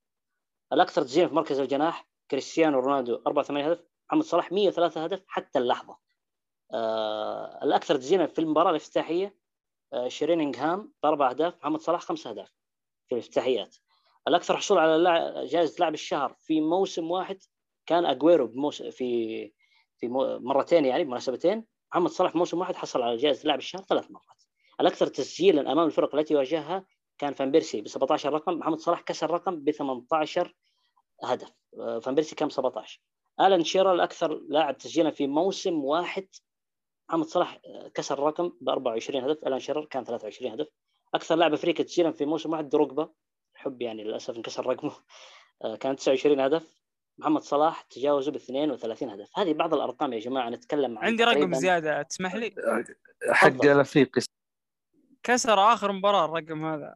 الأكثر 0.72 1.02
تسجيلا 1.02 1.28
في 1.28 1.34
مركز 1.34 1.60
الجناح 1.60 2.08
كريستيانو 2.30 2.78
رونالدو 2.78 3.22
84 3.26 3.64
هدف 3.64 3.84
محمد 4.08 4.24
صلاح 4.24 4.52
103 4.52 5.04
هدف 5.04 5.24
حتى 5.26 5.58
اللحظة. 5.58 5.98
آه 6.74 7.60
الأكثر 7.62 7.96
تسجيلا 7.96 8.26
في 8.26 8.38
المباراة 8.38 8.70
الافتتاحية 8.70 9.36
آه 9.92 10.08
شيرينغهام 10.08 10.92
بأربع 11.02 11.30
أهداف 11.30 11.56
محمد 11.56 11.80
صلاح 11.80 12.00
خمس 12.00 12.26
أهداف 12.26 12.54
في 13.08 13.14
الافتتاحيات. 13.14 13.76
الأكثر 14.28 14.56
حصول 14.56 14.78
على 14.78 15.46
جائزة 15.46 15.76
لاعب 15.78 15.94
الشهر 15.94 16.36
في 16.40 16.60
موسم 16.60 17.10
واحد 17.10 17.38
كان 17.86 18.06
أجويرو 18.06 18.46
بموس 18.46 18.82
في 18.82 19.52
في 19.96 20.08
مرتين 20.40 20.84
يعني 20.84 21.04
بمناسبتين. 21.04 21.64
محمد 21.92 22.10
صلاح 22.10 22.34
موسم 22.34 22.58
واحد 22.58 22.76
حصل 22.76 23.02
على 23.02 23.16
جائزة 23.16 23.46
لاعب 23.46 23.58
الشهر 23.58 23.82
ثلاث 23.82 24.10
مرات. 24.10 24.42
الأكثر 24.80 25.06
تسجيلا 25.06 25.72
أمام 25.72 25.86
الفرق 25.86 26.14
التي 26.14 26.34
واجهها 26.34 26.86
كان 27.18 27.32
فان 27.32 27.50
بيرسي 27.50 27.80
ب 27.80 27.88
17 27.88 28.32
رقم. 28.32 28.54
محمد 28.58 28.78
صلاح 28.78 29.00
كسر 29.00 29.30
رقم 29.30 29.56
ب 29.56 29.70
18 29.70 30.54
هدف. 31.24 31.52
آه، 31.78 31.98
فان 31.98 32.14
بيرسي 32.14 32.34
كان 32.34 32.50
17 32.50 33.00
آلان 33.40 33.64
شيرر 33.64 33.92
الأكثر 33.92 34.40
لاعب 34.48 34.78
تسجيلا 34.78 35.10
في 35.10 35.26
موسم 35.26 35.84
واحد. 35.84 36.28
محمد 37.08 37.26
صلاح 37.26 37.60
آه، 37.66 37.88
كسر 37.88 38.18
الرقم 38.18 38.52
ب 38.60 38.68
24 38.68 39.24
هدف. 39.24 39.44
آلان 39.46 39.58
شيرر 39.58 39.84
كان 39.84 40.04
23 40.04 40.52
هدف. 40.52 40.68
أكثر 41.14 41.34
لاعب 41.36 41.52
أفريقي 41.52 41.84
تسجيلا 41.84 42.12
في 42.12 42.24
موسم 42.24 42.52
واحد 42.52 42.68
دروجبا. 42.68 43.08
حب 43.54 43.82
يعني 43.82 44.04
للأسف 44.04 44.36
انكسر 44.36 44.66
رقمه. 44.66 44.92
آه، 45.62 45.76
كان 45.76 45.96
29 45.96 46.40
هدف. 46.40 46.81
محمد 47.22 47.42
صلاح 47.42 47.82
تجاوزه 47.82 48.32
ب 48.32 48.36
32 48.36 49.10
هدف. 49.10 49.38
هذه 49.38 49.52
بعض 49.52 49.74
الأرقام 49.74 50.12
يا 50.12 50.18
جماعة 50.18 50.50
نتكلم 50.50 50.98
عن 50.98 51.04
عندي 51.04 51.24
رقم 51.24 51.54
زيادة 51.54 52.02
تسمح 52.02 52.34
لي؟ 52.34 52.54
حق. 53.30 53.64
الأفريقي. 53.64 54.22
كسر 55.22 55.58
آخر 55.58 55.92
مباراة 55.92 56.24
الرقم 56.24 56.64
هذا. 56.64 56.94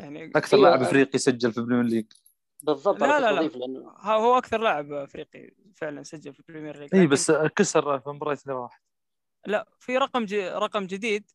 يعني 0.00 0.32
أكثر. 0.36 0.56
لاعب 0.56 0.82
أفريقي 0.82 1.18
سجل 1.18 1.52
في 1.52 1.58
ال 1.58 1.61
Premier 1.61 1.84
League 1.84 2.06
بالضبط 2.62 3.00
لا، 3.00 3.20
لا، 3.20 3.42
لا. 3.42 3.50
ها 4.00 4.14
هو 4.14 4.38
أكثر 4.38 4.60
لاعب 4.60 4.92
أفريقي 4.92 5.50
فعلا 5.74 6.02
سجل 6.02 6.34
في 6.34 6.40
ال 6.40 6.45
Premier 6.45 6.78
League 6.78 6.94
اي 6.94 7.06
بس 7.06 7.30
كسر 7.30 8.00
في 8.00 8.08
مباراة 8.10 8.38
اللي 8.46 8.54
راحت 8.54 8.82
لا 9.46 9.68
في 9.78 9.98
رقم 9.98 10.24
ج... 10.24 10.34
رقم 10.34 10.86
جديد 10.86 11.30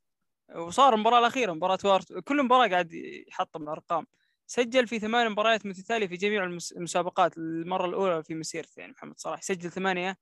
وصار 0.56 0.94
المباراة 0.94 1.20
الأخيرة 1.20 1.54
مباراة 1.54 1.80
واتفورد 1.86 2.14
كل 2.14 2.44
مباراة 2.44 2.68
قاعد 2.68 2.94
يحطم 3.28 3.70
ارقام 3.70 4.08
سجل 4.52 4.88
في 4.88 5.00
ثمان 5.00 5.30
مباريات 5.32 5.66
متتالية 5.66 6.08
في 6.08 6.16
جميع 6.16 6.44
المس- 6.44 6.72
المسابقات 6.72 7.38
المرة 7.38 7.86
الأولى 7.86 8.24
في 8.24 8.36
مسيرته 8.36 8.80
يعني 8.80 8.92
محمد 8.92 9.20
صلاح. 9.20 9.42
سجل 9.42 9.72
ثمانية 9.72 10.18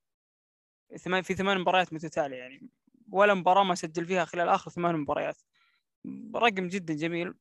ثمان 0.97 1.21
في 1.21 1.33
ثمان 1.33 1.59
مباريات 1.59 1.93
متتالية 1.93 2.37
يعني. 2.37 2.69
ولا 3.11 3.33
مباراة 3.33 3.63
ما 3.63 3.75
سجل 3.75 4.05
فيها 4.05 4.25
خلال 4.25 4.49
آخر 4.49 4.71
ثمان 4.71 4.95
مباريات. 4.97 5.37
رقم 6.35 6.67
جدا 6.67 6.93
جميل. 6.93 7.33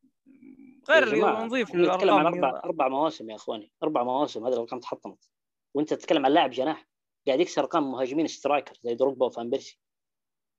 غير 0.90 1.18
نضيف 1.44 1.74
نتكلم 1.74 2.14
عن 2.14 2.26
أربع 2.26 2.60
أربع 2.64 2.88
مواسم 2.88 3.30
يا 3.30 3.34
أخواني. 3.34 3.72
أربع 3.82 4.02
مواسم 4.02 4.46
هذه 4.46 4.52
الأرقام 4.52 4.80
تحطمت. 4.80 5.30
وأنت 5.74 5.94
تتكلم 5.94 6.26
عن 6.26 6.32
لاعب 6.32 6.50
جناح. 6.50 6.88
قاعد 7.26 7.40
يكسر 7.40 7.62
أرقام 7.62 7.92
مهاجمين 7.92 8.26
سترايكر 8.26 8.74
زي 8.82 8.94
دروجبا 8.94 9.26
وفان 9.26 9.50
بيرسي. 9.50 9.78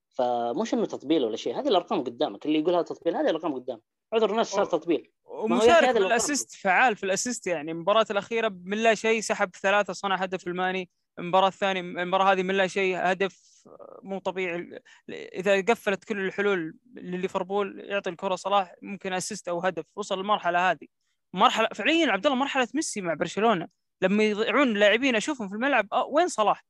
فمش 0.10 0.74
إنه 0.74 0.86
تطبيل 0.86 1.26
ولا 1.26 1.36
شيء 1.36 1.60
هذه 1.60 1.68
الأرقام 1.68 2.03
قدامك 2.03 2.45
اللي 2.45 2.60
يقول 2.60 2.74
هذا 2.74 2.84
تطبيل 2.84 3.16
هذه 3.16 3.30
الأرقام 3.30 3.53
قدامك 3.53 3.82
عذر 4.14 4.32
الناس 4.32 4.47
صار 4.47 4.66
تطبيل. 4.66 5.12
ومشارك 5.26 5.70
هذا 5.70 5.80
الأرقام. 5.80 6.03
بال 6.04 6.17
assist 6.17 6.56
فعال 6.55 6.95
في 6.95 7.03
ال 7.04 7.10
assist 7.10 7.48
يعني 7.47 7.72
المباراة 7.72 8.05
الأخيرة 8.12 8.51
من 8.64 8.78
لا 8.78 8.95
شيء 8.95 9.22
سحب 9.22 9.55
ثلاثة 9.55 9.93
صنع 9.93 10.16
هدف 10.16 10.47
لماني 10.48 10.90
المباراة 11.20 11.47
الثانية 11.47 11.82
المباراة 11.82 12.32
هذه 12.32 12.43
من 12.43 12.55
لا 12.55 12.68
شيء 12.68 12.97
هدف 12.97 13.64
مو 14.03 14.20
طبيعي. 14.20 14.82
إذا 15.10 15.62
قفلت 15.62 16.03
كل 16.03 16.20
الحلول 16.20 16.76
لليفربول 16.95 17.80
يعطي 17.80 18.10
الكرة 18.10 18.36
صلاح 18.36 18.76
ممكن 18.82 19.14
assist 19.14 19.48
أو 19.47 19.60
هدف. 19.60 19.86
وصل 19.95 20.18
للمرحلة 20.18 20.72
هذه. 20.72 20.88
مرحلة 21.34 21.68
فعليا 21.76 22.12
عبد 22.12 22.26
الله 22.26 22.38
مرحلة 22.38 22.68
ميسي 22.74 23.01
مع 23.01 23.14
برشلونة. 23.14 23.68
لما 24.01 24.24
يضيعون 24.24 24.68
اللاعبين 24.68 25.16
أشوفهم 25.16 25.49
في 25.49 25.55
الملعب 25.55 25.88
أه 25.93 26.05
وين 26.05 26.28
صلاح؟ 26.28 26.66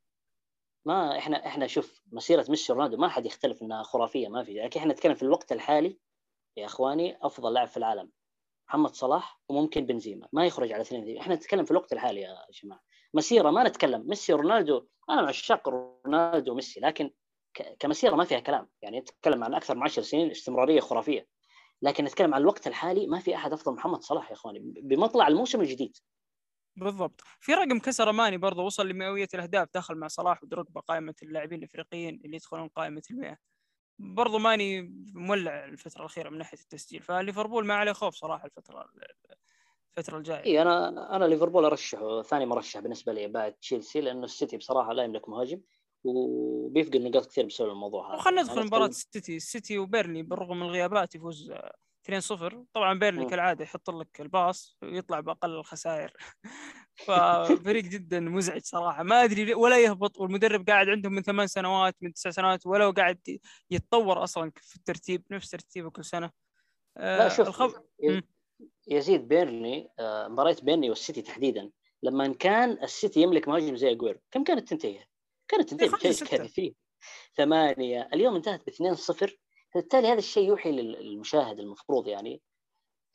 ما 0.86 1.18
إحنا 1.18 1.48
إحنا 1.48 1.68
شوف 1.68 2.02
مسيرة 2.12 2.46
ميسي 2.50 2.74
رونالدو 2.74 2.98
ما 2.98 3.10
حد 3.10 3.26
يختلف 3.26 3.62
إنها 3.62 3.84
خرافية 3.84 4.28
ما 4.28 4.44
في 4.44 4.54
لكن 4.54 4.80
إحنا 4.80 4.94
نتكلم 4.94 5.14
في 5.16 5.24
الوقت 5.24 5.52
الحالي 5.52 6.00
يا 6.58 6.66
إخواني 6.66 7.18
أفضل 7.22 7.54
لاعب 7.54 7.68
في 7.68 7.78
العالم 7.78 8.12
محمد 8.70 8.96
صلاح 8.96 9.42
وممكن 9.50 9.86
بنزيما. 9.86 10.28
ما 10.34 10.46
يخرج 10.46 10.72
على 10.72 10.82
اثنين 10.82 11.18
إحنا 11.18 11.36
نتكلم 11.36 11.66
في 11.66 11.72
الوقت 11.72 11.94
الحالي 11.94 12.22
يا 12.22 12.38
جماعة. 12.64 12.82
مسيرة 13.14 13.50
ما 13.52 13.64
نتكلم. 13.64 14.04
ميسي 14.08 14.34
ورونالدو 14.34 14.88
أنا 15.10 15.22
من 15.22 15.28
عشاق 15.28 15.70
رونالدو 15.70 16.52
وميسي 16.52 16.80
لكن 16.80 17.12
كمسيرة 17.80 18.16
ما 18.16 18.24
فيها 18.24 18.40
كلام. 18.40 18.70
يعني 18.82 19.00
نتكلم 19.00 19.44
عن 19.44 19.54
أكثر 19.54 19.76
من 19.76 19.84
10 19.84 20.02
سنين 20.02 20.32
استمرارية 20.32 20.80
خرافية. 20.80 21.28
لكن 21.82 22.04
نتكلم 22.04 22.34
عن 22.34 22.42
الوقت 22.42 22.68
الحالي 22.68 23.08
ما 23.08 23.20
في 23.20 23.36
أحد 23.36 23.54
أفضل 23.54 23.74
محمد 23.74 24.02
صلاح 24.02 24.30
يا 24.30 24.36
إخواني. 24.36 24.60
بمطلع 24.60 25.28
الموسم 25.28 25.62
الجديد. 25.62 25.98
بالضبط. 26.80 27.22
في 27.40 27.54
رقم 27.54 27.80
كسر 27.80 28.12
ماني 28.12 28.38
برضه 28.38 28.64
وصل 28.64 28.88
لمئوية 28.88 29.28
الأهداف 29.34 29.68
دخل 29.74 29.96
مع 29.96 30.08
صلاح 30.08 30.44
ودروجبا 30.44 30.82
قائمة 30.82 31.16
اللاعبين 31.24 31.60
الإفريقيين 31.60 32.22
اللي 32.26 32.36
يدخلون 32.36 32.68
قائمة 32.68 33.02
المئة. 33.12 33.38
برضه 34.00 34.40
ماني 34.40 34.82
مولع 35.14 35.66
الفترة 35.66 36.00
الأخيرة 36.02 36.30
من 36.30 36.38
ناحية 36.38 36.58
التسجيل 36.60 37.02
فليفربول 37.02 37.66
ما 37.66 37.74
عليه 37.74 37.92
خوف 37.92 38.16
صراحة 38.16 38.46
الفترة 38.46 38.86
الفترة 39.98 40.18
الجاية. 40.18 40.44
اي 40.46 40.62
أنا 40.62 41.16
أنا 41.16 41.26
ليفربول 41.26 41.66
أرشحه 41.66 42.22
ثاني 42.22 42.46
مرشح 42.46 42.80
بالنسبة 42.80 43.14
لي 43.14 43.28
بعد 43.28 43.54
تشيلسي 43.54 44.02
لأنه 44.02 44.24
السيتي 44.24 44.58
بصراحة 44.58 44.94
لا 44.94 45.04
يملك 45.04 45.30
مهاجم 45.30 45.62
وبيفقد 46.04 46.98
نقاط 46.98 47.26
كثير 47.26 47.46
بسبب 47.46 47.70
الموضوع 47.70 48.08
هذا. 48.10 48.16
وخلنا 48.16 48.42
ندخل 48.42 48.66
مباراة 48.66 48.88
أتكلم- 48.88 48.90
السيتي 48.90 49.36
السيتي 49.36 49.78
وبيرنلي 49.78 50.24
بالرغم 50.24 50.58
من 50.60 50.66
الغيابات 50.66 51.16
يفوز 51.16 51.54
2-0 52.10 52.64
طبعا 52.74 53.00
بيرني 53.00 53.24
مم. 53.24 53.30
كالعادة 53.30 53.64
يحط 53.64 53.90
لك 53.90 54.22
الباص 54.22 54.78
ويطلع 54.82 55.20
بأقل 55.20 55.50
الخسائر. 55.56 56.14
ففريق 57.06 57.84
جدا 57.84 58.20
مزعج 58.20 58.62
صراحة. 58.64 59.04
ما 59.04 59.28
ليه- 59.28 59.56
ولا 59.56 59.78
يهبط 59.80 60.20
والمدرب 60.20 60.70
قاعد 60.70 60.90
عندهم 60.90 61.14
من 61.14 61.22
ثمان 61.22 61.48
سنوات 61.48 61.96
من 62.02 62.14
تسع 62.14 62.30
سنوات 62.30 62.66
ولا 62.66 62.90
قاعد 62.92 63.40
يتطور 63.72 64.24
أصلا 64.24 64.52
في 64.56 64.76
الترتيب 64.76 65.24
نفس 65.32 65.50
ترتيبه 65.50 65.90
كل 65.90 66.04
لا 66.98 67.26
آه، 67.26 67.30
شوف 67.30 67.48
الخب... 67.48 67.74
يزيد 68.88 69.28
بيرني 69.28 69.90
آه، 70.00 70.28
مباراة 70.28 70.56
بيرني 70.64 70.90
والسيتي 70.90 71.22
تحديدا 71.22 71.72
لما 72.04 72.34
كان 72.34 72.72
السيتي 72.84 73.22
يملك 73.22 73.48
مهاجم 73.48 73.76
زي 73.76 73.92
أجويرو 73.92 74.20
كم 74.32 74.44
كانت 74.44 74.70
تنتهي؟ 74.70 75.06
كانت 75.48 75.70
تنتهي 75.70 75.86
إيه، 75.88 75.92
خمسة 75.92 76.26
بشيء. 76.26 76.44
كثير 76.44 76.74
ثمانية 77.38 78.10
اليوم 78.14 78.36
انتهت 78.36 78.62
ب 78.68 78.70
2-0 78.70 79.32
بالتالي 79.76 80.08
هذا 80.08 80.18
الشيء 80.18 80.48
يوحي 80.48 80.72
للمشاهد 80.72 81.60
المفروض 81.60 82.08
يعني 82.08 82.42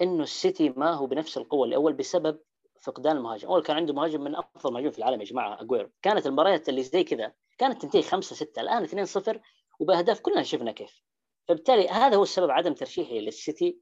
إنه 0.03 0.23
السيتي 0.23 0.69
ما 0.69 0.93
هو 0.93 1.07
بنفس 1.07 1.39
القوة 1.39 1.67
الأول 1.67 1.93
بسبب 1.93 2.41
فقدان 2.83 3.17
المهاجم، 3.17 3.49
أول 3.49 3.63
كان 3.63 3.77
عنده 3.77 3.95
مهاجم 3.95 4.21
من 4.21 4.37
أفضل 4.37 4.69
المهاجمين 4.69 4.93
في 4.93 4.99
العالم 4.99 5.21
يا 5.21 5.27
جماعة 5.27 5.63
أجويرو، 5.63 5.91
كانت 6.03 6.27
المباريات 6.27 6.69
اللي 6.69 6.83
زي 6.83 7.05
كذا 7.05 7.33
كانت 7.59 7.83
تنتهي 7.83 8.03
5 8.03 8.37
6 8.37 8.61
الآن 8.63 9.07
2-0 9.07 9.41
وبأهداف 9.81 10.21
كلنا 10.21 10.43
شفنا 10.43 10.73
كيف. 10.73 11.03
فبالتالي 11.49 11.89
هذا 11.89 12.17
هو 12.17 12.23
السبب 12.23 12.51
عدم 12.51 12.75
ترشيحي 12.75 13.21
للسيتي 13.21 13.79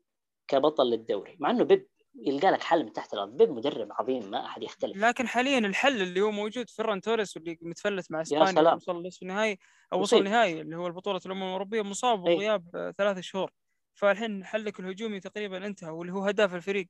كبطل 0.49 0.85
للدوري، 0.91 1.37
مع 1.41 1.51
إنه 1.51 1.65
بيب 1.65 1.89
يلقى 2.15 2.51
لك 2.51 2.63
حل 2.63 2.85
من 2.85 2.93
تحت 2.93 3.15
الأرض، 3.15 3.37
بيب 3.37 3.51
مدرب 3.51 3.89
عظيم 3.93 4.31
ما 4.31 4.47
أحد 4.47 4.63
يختلف. 4.63 4.97
لكن 4.97 5.29
حاليا 5.29 5.59
الحل 5.59 6.03
اللي 6.03 6.21
هو 6.21 6.31
موجود 6.31 6.71
فيران 6.71 7.01
توريس 7.01 7.37
واللي 7.37 7.59
متفلت 7.63 8.11
مع 8.11 8.21
إسبانيا. 8.21 8.71
وصل 8.73 9.03
نصف 9.03 9.23
النهائي 9.23 9.59
أو 9.93 10.01
وصل 10.01 10.17
نصف. 10.17 10.29
نهائي 10.29 10.61
اللي 10.61 10.77
هو 10.77 10.87
البطولة 10.87 11.21
الأمم 11.27 11.43
الأوروبية 11.43 11.83
مصاب 11.83 12.27
أي. 12.27 12.35
وغياب 12.35 12.93
ثلاث 12.99 13.19
شهور 13.21 13.51
فالحين 13.95 14.45
حلك 14.45 14.81
الهجومي 14.81 15.21
تقريبا 15.21 15.67
انتهى 15.67 15.91
واللي 15.91 16.13
هو 16.13 16.25
هداف 16.25 16.55
الفريق 16.55 16.89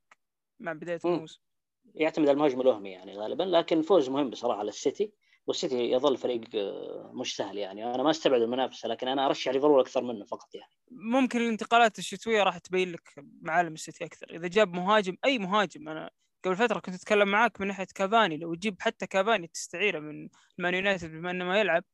مع 0.61 0.73
بداية. 0.73 1.01
الموسم 1.05 1.41
يعتمد 1.95 2.29
على 2.29 2.35
المهاجم 2.35 2.61
الوهمي 2.61 2.91
يعني 2.91 3.19
غالبا 3.19 3.43
لكن 3.43 3.83
فوز 3.83 4.11
مهم 4.11 4.31
بصراحة 4.31 4.63
للسيتي 4.63 5.13
والسيتي 5.47 5.91
يظل 5.91 6.17
فريق 6.17 6.41
آه، 6.55 7.11
مش 7.15 7.37
سهل 7.37 7.59
يعني. 7.59 7.95
أنا 7.95 8.03
ما 8.03 8.11
أستبعد 8.11 8.43
المنافسة 8.43 8.89
لكن 8.89 9.09
أنا 9.09 9.27
أرشح 9.27 9.53
ليفربول 9.53 9.81
أكثر 9.81 10.03
منه 10.03 10.25
فقط 10.25 10.55
يعني. 10.55 10.73
ممكن 10.91 11.41
الانتقالات 11.41 11.99
الشتوية 11.99 12.43
راح 12.43 12.59
تبين 12.59 12.93
لك 12.93 13.15
معالم 13.43 13.73
السيتي 13.73 14.05
أكثر. 14.05 14.27
إذا 14.31 14.49
جاب 14.49 14.75
مهاجم 14.75 15.17
أي 15.25 15.39
مهاجم 15.39 15.89
أنا 15.89 16.11
قبل 16.45 16.57
فترة 16.57 16.81
كنت 16.81 16.95
أتكلم 16.95 17.29
معاك 17.29 17.61
من 17.61 17.67
ناحية 17.67 17.87
كافاني. 17.95 18.37
لو 18.37 18.55
تجيب 18.55 18.77
حتى 18.81 19.07
كافاني 19.07 19.47
تستعيره 19.47 19.99
من 19.99 20.29
مان 20.59 20.75
يونايتد 20.75 21.11
بما 21.11 21.31
إنه 21.31 21.45
ما 21.45 21.61
يلعب 21.61 21.85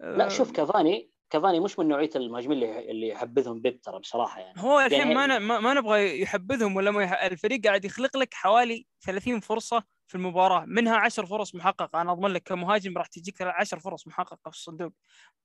لا 0.00 0.24
آه، 0.26 0.28
شوف 0.28 0.52
كافاني 0.52 1.10
كافاني 1.30 1.60
مش 1.60 1.78
من 1.78 1.88
نوعية 1.88 2.10
المهاجمين 2.16 2.58
اللي 2.58 2.90
اللي 2.90 3.08
يحبذهم 3.08 3.60
بيب 3.60 3.80
ترى 3.80 3.98
بصراحة 3.98 4.40
يعني. 4.40 4.62
هو 4.62 4.80
الحين 4.80 5.10
يعني-. 5.10 5.38
ما 5.38 5.60
ما 5.60 5.74
نبغى 5.74 6.20
يحبذهم 6.20 6.76
ولا 6.76 6.90
ما 6.90 7.02
يح... 7.02 7.22
الفريق 7.22 7.66
قاعد 7.66 7.84
يخلق 7.84 8.16
لك 8.16 8.34
حوالي 8.34 8.86
30 9.00 9.40
فرصة 9.40 9.84
في 10.06 10.14
المباراة 10.14 10.64
منها 10.64 10.96
10 10.96 11.26
فرص 11.26 11.54
محققة. 11.54 12.00
أنا 12.00 12.12
أضمن 12.12 12.30
لك 12.30 12.42
كمهاجم 12.42 12.98
راح 12.98 13.06
تجيك 13.06 13.42
10 13.42 13.78
فرص 13.78 14.06
محققة 14.06 14.50
في 14.50 14.56
الصندوق. 14.56 14.92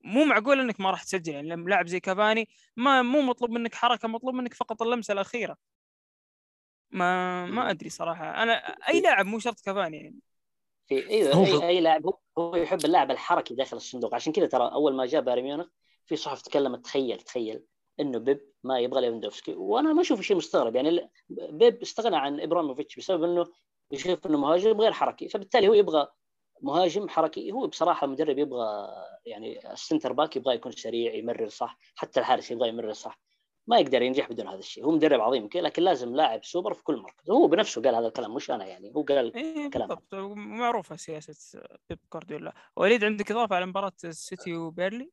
مو 0.04 0.26
معقول 0.26 0.60
إنك 0.60 0.80
ما 0.80 0.92
راح 0.92 1.04
تسجل 1.04 1.34
يعني 1.34 1.56
لاعب 1.56 1.88
زي 1.88 2.00
كافاني 2.00 2.50
ما 2.76 3.02
مو 3.02 3.22
مطلوب 3.22 3.52
منك 3.52 3.76
حركة 3.76 4.08
مطلوب 4.08 4.36
منك 4.36 4.54
فقط 4.54 4.82
اللمسة 4.82 5.12
الأخيرة. 5.12 5.58
ما. 6.92 7.46
ما 7.46 7.70
أدري 7.70 7.90
صراحة. 7.90 8.44
أنا 8.44 8.54
أي 8.90 9.02
لاعب 9.02 9.26
مو 9.26 9.40
شرط 9.40 9.60
كافاني 9.60 9.98
يعني. 9.98 10.20
في 10.88 11.10
أيوه 11.10 11.36
هو 11.36 11.44
اي, 11.44 11.68
أي 11.68 11.82
لاعب 11.82 12.06
هو, 12.06 12.18
هو 12.38 12.56
يحب 12.56 12.86
اللاعب 12.86 13.12
الحركي 13.12 13.56
داخل 13.56 13.78
الصندوق. 13.78 14.16
عشان 14.16 14.34
كذا 14.34 14.46
ترى 14.46 14.72
أول 14.74 14.96
ما 14.96 15.06
جاء 15.06 15.22
بايرن 15.22 15.44
ميونخ 15.44 15.68
في 16.06 16.16
صحف 16.16 16.42
تكلمت 16.42 16.86
تخيل 16.86 17.20
تخيل 17.20 17.64
إنه 18.00 18.20
بيب 18.20 18.54
ما 18.64 18.80
يبغى 18.80 19.02
ليفندوفسكي. 19.02 19.54
وأنا 19.54 19.94
ما 19.94 20.02
أشوف 20.02 20.22
شيء 20.22 20.38
مستغرب. 20.38 20.76
يعني 20.76 21.10
بيب 21.30 21.82
استغنى 21.82 22.18
عن 22.18 22.40
إبراموفيتش 22.40 22.96
بسبب 22.96 23.24
إنه 23.24 23.46
يشوف 23.92 24.28
إنه 24.28 24.38
مهاجم 24.38 24.82
غير 24.82 24.92
حركي 24.92 25.30
فبالتالي 25.30 25.68
هو 25.68 25.74
يبغى 25.74 26.08
مهاجم 26.62 27.10
حركي. 27.10 27.52
هو 27.52 27.68
بصراحة 27.68 28.06
المدرب 28.06 28.38
يبغى 28.38 28.88
يعني 29.26 29.74
ال 29.74 29.79
center 29.79 30.14
back 30.14 30.36
يبغى 30.36 30.56
يكون 30.56 30.72
سريع 30.72 31.14
يمرر 31.14 31.48
صح 31.48 31.78
حتى 31.96 32.20
الحارس 32.20 32.52
يبغى 32.52 32.70
يمرر 32.70 32.94
صح. 32.94 33.20
ما 33.68 33.80
يقدر 33.80 34.02
ينجح 34.02 34.30
بدون 34.30 34.48
هذا 34.48 34.60
الشيء. 34.60 34.86
هو 34.86 34.92
مدرب 34.92 35.22
عظيم 35.22 35.50
لكن 35.56 35.84
لازم 35.84 36.16
لاعب 36.16 36.46
سوبر 36.46 36.74
في 36.74 36.84
كل 36.84 36.98
مركز. 36.98 37.30
هو 37.30 37.48
بنفسه 37.48 37.82
قال 37.82 37.96
هذا 37.96 38.08
الكلام 38.08 38.34
مش 38.34 38.52
أنا 38.52 38.66
يعني 38.66 38.94
هو 38.96 39.02
قال 39.02 39.36
إيه 39.36 39.70
كلام. 39.70 39.88
بالضبط. 39.88 40.16
معروفة 40.36 40.96
سياسة 40.96 41.62
بيب 41.90 42.00
جوارديولا. 42.14 42.54
وليد 42.76 43.04
عندك 43.04 43.32
إضافة 43.32 43.56
على 43.56 43.66
مباراة 43.66 43.92
السيتي 44.04 44.56
وبيرنلي؟ 44.56 45.12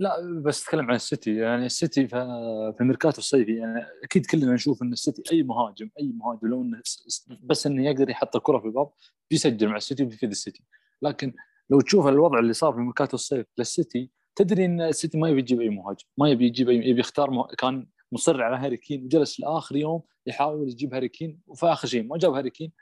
لا 0.00 0.40
بس 0.44 0.64
أتكلم 0.64 0.88
عن 0.88 0.94
السيتي. 0.94 1.36
يعني 1.36 1.66
السيتي 1.66 2.08
في 2.08 2.76
الميركاتو 2.80 3.18
الصيفي 3.18 3.56
يعني 3.56 3.86
أكيد 4.04 4.26
كلنا 4.26 4.54
نشوف 4.54 4.82
إن 4.82 4.92
السيتي 4.92 5.22
أي 5.32 5.42
مهاجم 5.42 5.90
أي 6.00 6.12
مهاجم 6.12 6.48
لو 6.48 6.62
إنه 6.62 6.82
بس 7.42 7.66
إنه 7.66 7.84
يقدر 7.84 8.10
يحط 8.10 8.36
الكرة 8.36 8.58
في 8.58 8.66
الباب 8.66 8.90
بيسجل 9.30 9.68
مع 9.68 9.76
السيتي 9.76 10.02
وبيفيد 10.02 10.30
السيتي. 10.30 10.64
لكن 11.02 11.32
لو 11.70 11.80
تشوف 11.80 12.06
الوضع 12.06 12.38
اللي 12.38 12.52
صار 12.52 12.72
في 12.72 12.78
ميركاتو 12.78 13.14
الصيف 13.14 13.46
للسيتي 13.58 14.10
تدري 14.36 14.64
إن 14.64 14.80
السيتي 14.80 15.18
ما 15.18 15.28
يبي 15.28 15.40
يجيب 15.40 15.60
أي 15.60 15.68
مهاجم 15.68 16.04
ما 16.18 16.28
يبي 16.30 16.46
يجيب 16.46 16.68
أي 16.68 16.76
يبي 16.76 17.00
يختار 17.00 17.30
مه... 17.30 17.46
كان 17.58 17.86
مصر 18.12 18.42
على 18.42 18.56
هاري 18.56 18.76
كين 18.76 19.04
وجلس 19.04 19.40
لآخر 19.40 19.76
يوم 19.76 20.02
يحاول 20.26 20.68
يجيب 20.68 20.94
هاري 20.94 21.08
كين 21.08 21.40
وفي 21.46 21.66
آخر 21.66 21.88
شيء 21.88 22.02
ما 22.02 22.18
جاب 22.18 22.32
هاري 22.32 22.50
كين 22.50 22.72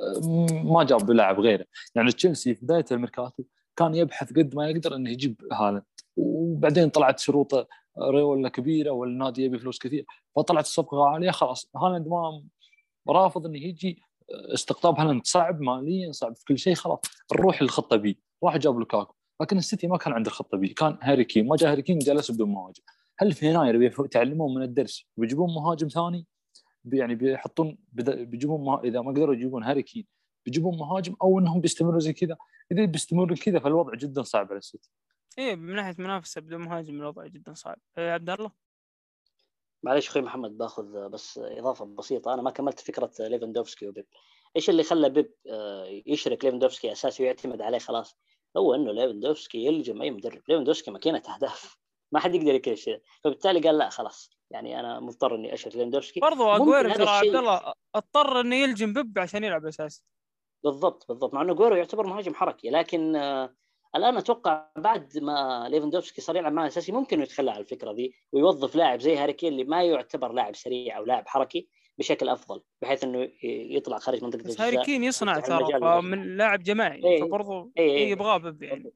أه، 0.00 0.46
ما 0.64 0.84
جاب 0.84 1.10
لاعب 1.10 1.40
غيره. 1.40 1.66
يعني 1.94 2.12
تشيلسي 2.12 2.54
في 2.54 2.64
بداية 2.64 2.84
الميركاتو 2.92 3.44
كان 3.76 3.94
يبحث 3.94 4.32
قد 4.32 4.54
ما 4.54 4.68
يقدر 4.70 4.96
إنه 4.96 5.10
يجيب 5.10 5.40
هالاند. 5.52 5.82
وبعدين 6.16 6.88
طلعت 6.88 7.18
شروط 7.18 7.68
ريولا 7.98 8.48
كبيرة 8.48 8.90
والنادي 8.90 9.44
يبي 9.44 9.58
فلوس 9.58 9.78
كثير 9.78 10.06
فطلعت 10.36 10.64
الصفقة 10.64 11.08
عالية 11.08 11.30
خلاص. 11.30 11.70
هالاند 11.76 12.08
ما 12.08 12.42
رافض 13.08 13.46
إنه 13.46 13.58
يجي 13.58 14.02
استقطاب 14.54 14.98
هالاند 14.98 15.26
صعب 15.26 15.60
ماليا 15.60 16.12
صعب 16.12 16.36
في 16.36 16.44
كل 16.44 16.58
شيء 16.58 16.74
خلاص 16.74 17.00
نروح 17.32 17.62
للخطة 17.62 17.96
B. 17.96 18.18
راح 18.44 18.56
جاب 18.56 18.78
لوكاكو. 18.78 19.14
لكن 19.40 19.58
السيتي 19.58 19.86
ما 19.86 19.96
كان 19.96 20.12
عنده 20.12 20.30
الخطة 20.30 20.58
B. 20.58 20.68
كان 20.68 20.98
هاري 21.02 21.24
كين. 21.24 21.48
ما 21.48 21.56
جاء 21.56 21.72
هاري 21.72 21.82
كين 21.82 21.98
جلس 21.98 22.30
بدون 22.30 22.48
مهاجم. 22.48 22.82
هل 23.18 23.32
في 23.32 23.46
يناير 23.46 23.78
بيتعلمون 23.78 24.54
من 24.54 24.62
الدرس؟ 24.62 25.04
بيجيبون 25.16 25.54
مهاجم 25.54 25.88
ثاني؟ 25.88 26.26
يعني 26.92 27.14
بيحطون 27.14 27.78
بيجيبون. 27.92 28.80
إذا 28.84 29.00
ما 29.00 29.10
قدروا 29.10 29.34
يجيبون 29.34 29.64
هاري 29.64 29.82
كين 29.82 30.06
بيجيبون 30.46 30.78
مهاجم 30.78 31.16
أو 31.22 31.38
إنهم 31.38 31.60
بيستمروا 31.60 32.00
زي 32.00 32.12
كذا. 32.12 32.36
إذا 32.72 32.84
بيستمروا 32.84 33.36
كذا 33.36 33.58
فالوضع 33.58 33.94
جدا 33.94 34.22
صعب 34.22 34.46
على 34.50 34.58
السيتي. 34.58 34.90
إيه 35.38 35.56
من 35.56 35.74
ناحية 35.74 35.94
منافسة 35.98 36.40
بدون 36.40 36.60
مهاجم 36.60 36.94
الوضع 36.94 37.26
جدا 37.26 37.54
صعب. 37.54 37.76
إيه 37.98 38.10
عبد 38.10 38.30
الله؟ 38.30 38.50
معلش 39.82 40.08
أخوي 40.08 40.22
محمد 40.22 40.58
باخذ 40.58 41.08
بس 41.08 41.38
إضافة 41.38 41.84
بسيطة. 41.84 42.34
أنا 42.34 42.42
ما 42.42 42.50
كملت 42.50 42.80
فكرة 42.80 43.10
ليفندوفسكي 43.20 43.88
وبيب. 43.88 44.06
إيش 44.56 44.70
اللي 44.70 44.82
خلى 44.82 45.08
بيب 45.10 45.34
آه، 45.50 46.02
يشرك 46.06 46.44
ليفندوفسكي 46.44 46.92
أساسي 46.92 47.22
ويعتمد 47.22 47.62
عليه 47.62 47.78
خلاص؟ 47.78 48.18
هو 48.56 48.74
إنه 48.74 48.92
ليفندوفسكي 48.92 49.66
يلجم 49.66 50.02
أي 50.02 50.10
مدرب. 50.10 50.42
ليفندوفسكي 50.48 50.90
ماكينة 50.90 51.22
أهداف. 51.34 51.78
ما 52.12 52.20
حد 52.20 52.34
يقدر 52.34 52.54
يكشف 52.54 52.98
فبالتالي 53.24 53.60
قال 53.60 53.78
لا 53.78 53.88
خلاص. 53.88 54.30
يعني 54.50 54.80
أنا 54.80 55.00
مضطر 55.00 55.34
إني 55.34 55.54
اشرك 55.54 55.76
ليفندوفسكي 55.76 56.20
برضو 56.20 56.48
أجويرو 56.48 56.92
ترى 56.92 57.08
عبد 57.08 57.34
الله 57.34 57.72
اضطر 57.94 58.40
إنه 58.40 58.56
يلجم 58.56 58.92
بيب 58.92 59.18
عشان 59.18 59.44
يلعب 59.44 59.66
أساسي. 59.66 60.04
بالضبط 60.64 61.08
بالضبط. 61.08 61.34
مع 61.34 61.42
إنه 61.42 61.54
أجويرو 61.54 61.76
يعتبر 61.76 62.06
مهاجم 62.06 62.34
حركي 62.34 62.70
لكن 62.70 63.16
آه، 63.16 63.54
الآن 63.96 64.16
أتوقع 64.16 64.66
بعد 64.76 65.18
ما 65.18 65.66
ليفندوفسكي 65.70 66.20
صار 66.20 66.36
يلعب 66.36 66.52
معه 66.52 66.66
اساسي 66.66 66.92
ممكن 66.92 67.22
يتخلى 67.22 67.50
عن 67.50 67.60
الفكرة 67.60 67.92
دي 67.92 68.14
ويوظف 68.32 68.74
لاعب 68.76 69.00
زي 69.00 69.16
هاري 69.16 69.32
كين 69.32 69.52
اللي 69.52 69.64
ما 69.64 69.82
يعتبر 69.84 70.32
لاعب 70.32 70.56
سريع 70.56 70.98
أو 70.98 71.04
لاعب 71.04 71.28
حركي 71.28 71.68
بشكل 71.98 72.28
أفضل 72.28 72.62
بحيث 72.82 73.04
إنه 73.04 73.30
يطلع 73.44 73.98
خارج 73.98 74.24
منطقة 74.24 74.42
بس 74.42 74.60
هاري 74.60 74.82
كين 74.84 75.04
يصنع 75.04 75.38
ترى. 75.40 75.80
فمن 75.80 76.36
لاعب 76.36 76.62
جماعي 76.62 77.04
إيه. 77.04 77.20
فبرضو 77.20 77.72
إيه، 77.78 77.90
إيه 77.90 77.96
إيه. 77.96 78.10
يبغاه 78.10 78.36
بيب 78.36 78.62
يعني 78.62 78.92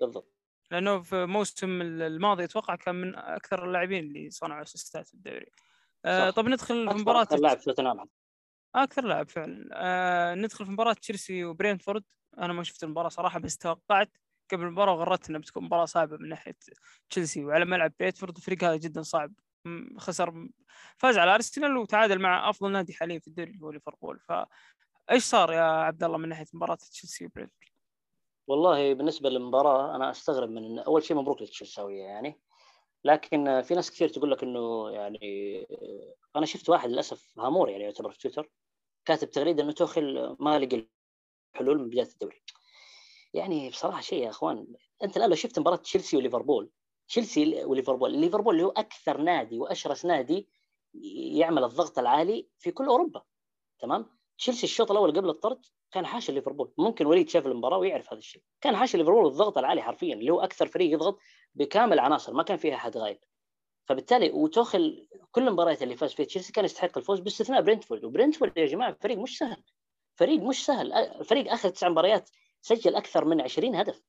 بالضبط 0.00 0.32
لأنه 0.70 1.02
في 1.02 1.26
موسم 1.26 1.82
الماضي 1.82 2.44
أتوقع 2.44 2.76
كان 2.76 2.94
من 2.94 3.14
أكثر 3.14 3.64
اللاعبين 3.64 4.04
اللي 4.04 4.30
صنعوا 4.30 4.62
assist 4.62 5.01
ات 5.01 5.08
في 5.08 5.14
الدوري 5.14 5.46
آه. 6.04 6.30
طب 6.30 6.48
ندخل 6.48 6.88
في 6.88 6.94
أكثر- 6.94 7.00
مباراة 7.00 7.22
أكثر 7.22 7.36
لاعب 7.36 7.58
في 7.58 7.64
توتنهام 7.64 8.08
أكثر 8.74 9.04
لاعب 9.04 9.28
فعلا 9.28 9.68
آه 9.72 10.34
ندخل 10.34 10.64
في 10.66 10.70
مباراة 10.72 10.92
تشيلسي 10.92 11.44
وبرينتفورد 11.44 12.04
أنا 12.38 12.52
ما 12.52 12.62
شفت 12.62 12.84
المباراة 12.84 13.08
صراحة 13.08 13.38
بس 13.40 13.58
توقعت 13.58 14.16
قبل 14.52 14.62
المباراه 14.62 14.92
وغرتنا 14.92 15.38
بتكون 15.38 15.64
مباراة 15.64 15.84
صعبة 15.84 16.16
من 16.16 16.28
ناحية 16.28 16.56
تشيلسي 17.10 17.44
وعلى 17.44 17.64
ملعب 17.64 17.92
برينتفورد 18.00 18.36
الفريق 18.36 18.64
هذا 18.64 18.76
جدا 18.76 19.02
صعب. 19.02 19.32
خسر 19.98 20.48
فاز 20.96 21.18
على 21.18 21.34
أرسنال 21.34 21.76
وتعادل 21.76 22.18
مع 22.18 22.50
أفضل 22.50 22.72
نادي 22.72 22.92
حاليا 22.92 23.18
في 23.18 23.28
الدوري 23.28 23.50
اللي 23.50 23.64
هو 23.64 23.70
ليفربول. 23.70 24.20
فايش 24.20 25.24
صار 25.24 25.52
يا 25.52 25.62
عبد 25.62 26.04
الله 26.04 26.18
من 26.18 26.28
ناحية 26.28 26.46
مباراة 26.52 26.74
تشيلسي 26.74 27.26
وبرينفورد؟ 27.26 27.68
والله 28.46 28.94
بالنسبة 28.94 29.30
للمباراة 29.30 29.96
أنا 29.96 30.10
أستغرب 30.10 30.50
من 30.50 30.78
أول 30.78 31.02
شيء 31.02 31.16
مبروك 31.16 31.40
للتشيلساوية 31.40 32.02
يعني. 32.02 32.40
لكن 33.04 33.62
في 33.62 33.74
ناس 33.74 33.90
كثير 33.90 34.08
تقول 34.08 34.30
لك 34.30 34.42
إنه 34.42 34.90
يعني 34.90 35.66
أنا 36.36 36.46
شفت 36.46 36.68
واحد 36.68 36.90
للأسف 36.90 37.38
هامور 37.38 37.68
يعني 37.68 37.84
يعتبر 37.84 38.10
في 38.10 38.18
تويتر 38.18 38.50
كاتب 39.04 39.30
تغريدة 39.30 39.62
إنه 39.62 39.72
توخل 39.72 40.36
ما 40.40 40.58
لقى 40.58 40.88
حلول 41.54 41.78
من 41.78 41.88
بداية 41.88 42.08
الدوري. 42.12 42.42
يعني 43.34 43.70
بصراحة 43.70 44.00
شيء 44.00 44.22
يا 44.24 44.30
إخوان 44.30 44.66
أنت 45.02 45.16
الآن 45.16 45.30
لو 45.30 45.36
شفت 45.36 45.58
مباراة 45.58 45.76
تشيلسي 45.76 46.16
وليفربول 46.16 46.70
تشيلسي 47.08 47.64
وليفربول 47.64 48.12
ليفربول 48.18 48.54
اللي 48.54 48.66
هو 48.66 48.70
أكثر 48.70 49.20
نادي 49.20 49.58
وأشرس 49.58 50.04
نادي 50.04 50.48
يعمل 51.34 51.64
الضغط 51.64 51.98
العالي 51.98 52.48
في 52.58 52.70
كل 52.70 52.86
أوروبا 52.86 53.22
تمام؟ 53.78 54.06
تشيلسي 54.38 54.64
الشوط 54.64 54.90
الأول 54.90 55.16
قبل 55.16 55.28
الطرد 55.28 55.66
كان 55.90 56.06
حاشا 56.06 56.32
ليفربول 56.32 56.72
ممكن 56.78 57.06
وليد 57.06 57.28
شاف 57.28 57.46
المباراة 57.46 57.78
ويعرف 57.78 58.08
هذا 58.12 58.18
الشيء. 58.18 58.42
كان 58.60 58.76
حاشا 58.76 58.96
ليفربول 58.96 59.26
الضغط 59.26 59.58
العالي 59.58 59.82
حرفيا 59.82 60.14
اللي 60.14 60.30
هو 60.30 60.40
أكثر 60.40 60.66
فريق 60.66 60.92
يضغط 60.92 61.18
بكامل 61.54 61.98
عناصر 61.98 62.32
ما 62.32 62.42
كان 62.42 62.56
فيها 62.56 62.74
أحد 62.74 62.96
غايب. 62.96 63.18
فبالتالي 63.84 64.30
وتوخل 64.30 65.08
كل 65.30 65.48
المباريات 65.48 65.82
اللي 65.82 65.96
فاز 65.96 66.12
فيها 66.12 66.26
تشيلسي 66.26 66.52
كان 66.52 66.64
يستحق 66.64 66.98
الفوز 66.98 67.20
باستثناء 67.20 67.60
برنتفورد 67.62 68.04
وبرنتفورد 68.04 68.58
يا 68.58 68.66
جماعة 68.66 68.96
فريق 69.00 69.18
مش 69.18 69.38
سهل. 69.38 69.62
فريق 70.14 70.40
مش 70.42 70.66
سهل. 70.66 70.92
الفريق 70.92 71.52
آخر 71.52 71.68
تسع 71.68 71.88
مباريات 71.88 72.30
سجل 72.62 72.94
أكثر 72.94 73.24
من 73.24 73.40
20 73.40 73.74
هدف. 73.74 74.02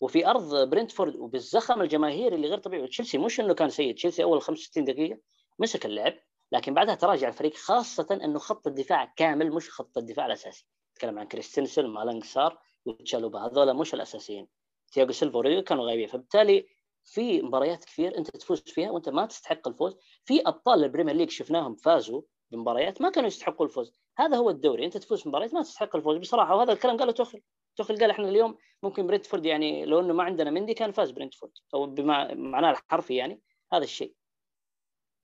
وفي 0.00 0.26
أرض 0.26 0.70
برنتفورد 0.70 1.16
وبالزخم 1.16 1.82
الجماهيري 1.82 2.36
اللي 2.36 2.48
غير 2.48 2.58
طبيعي. 2.58 2.86
تشيلسي 2.86 3.18
مش 3.18 3.40
إنه 3.40 3.54
كان 3.54 3.70
سيء. 3.70 3.94
تشيلسي 3.94 4.22
أول 4.22 4.42
65 4.42 4.84
دقيقة 4.84 5.18
مسك 5.58 5.86
اللعب 5.86 6.14
لكن 6.52 6.74
بعدها 6.74 6.94
تراجع 6.94 7.28
الفريق 7.28 7.54
خاصة 7.54 8.06
إنه 8.24 8.38
خط 8.38 8.66
الدفاع 8.66 9.04
كامل 9.16 9.52
مش 9.52 9.70
خط 9.70 9.98
الدفاع 9.98 10.26
الأساسي. 10.26 10.66
نتكلم 10.92 11.18
عن 11.18 11.26
كريستنسن 11.26 11.86
مالانج 11.86 12.24
سار 12.24 12.58
وتشالوبا 12.84 13.38
هذول 13.46 13.76
مش 13.76 13.94
الأساسيين. 13.94 14.48
تياغو 14.92 15.12
سيلفا 15.12 15.60
كانوا 15.60 15.86
غايبين. 15.86 16.06
فبالتالي 16.06 16.66
في 17.04 17.42
مباريات 17.42 17.84
كثير 17.84 18.18
أنت 18.18 18.36
تفوز 18.36 18.60
فيها 18.60 18.90
وأنت 18.90 19.08
ما 19.08 19.26
تستحق 19.26 19.68
الفوز. 19.68 19.96
في 20.24 20.40
أبطال 20.46 20.84
البريمير 20.84 21.14
ليج 21.14 21.30
شفناهم 21.30 21.74
فازوا. 21.74 22.22
بمباريات 22.50 23.02
ما 23.02 23.10
كانوا 23.10 23.28
يستحقوا 23.28 23.66
الفوز. 23.66 23.92
هذا 24.18 24.36
هو 24.36 24.50
الدوري. 24.50 24.84
أنت 24.84 24.96
تفوز 24.96 25.22
بمباريات 25.22 25.54
ما 25.54 25.62
تستحق 25.62 25.96
الفوز. 25.96 26.16
بصراحة 26.16 26.54
وهذا 26.54 26.72
الكلام 26.72 26.96
قاله 26.96 27.12
توخل. 27.12 27.40
توخل 27.76 27.98
قال 27.98 28.10
إحنا 28.10 28.28
اليوم 28.28 28.56
ممكن 28.82 29.06
برينتفورد 29.06 29.46
يعني 29.46 29.84
لو 29.84 30.00
إنه 30.00 30.14
ما 30.14 30.22
عندنا 30.22 30.50
مندي 30.50 30.74
كان 30.74 30.92
فاز 30.92 31.10
برينتفورد. 31.10 31.52
أو 31.74 31.86
بمعناه 31.86 32.70
الحرفي 32.70 33.14
يعني 33.14 33.40
هذا 33.72 33.84
الشيء. 33.84 34.14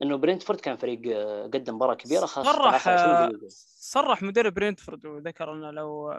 إنه 0.02 0.16
برينتفورد 0.16 0.60
كان 0.60 0.76
فريق 0.76 1.00
آه، 1.06 1.42
قدم 1.46 1.74
مباراة 1.74 1.94
كبيرة 1.94 2.26
خاصة 2.26 2.52
صرح 2.52 2.74
آخر 2.74 2.90
20 2.90 3.28
دقيقة. 3.28 3.46
صرح 3.78 4.22
مدرب 4.22 4.54
برينتفورد. 4.54 5.06
وذكر 5.06 5.52
إنه 5.52 5.70
لو 5.70 6.18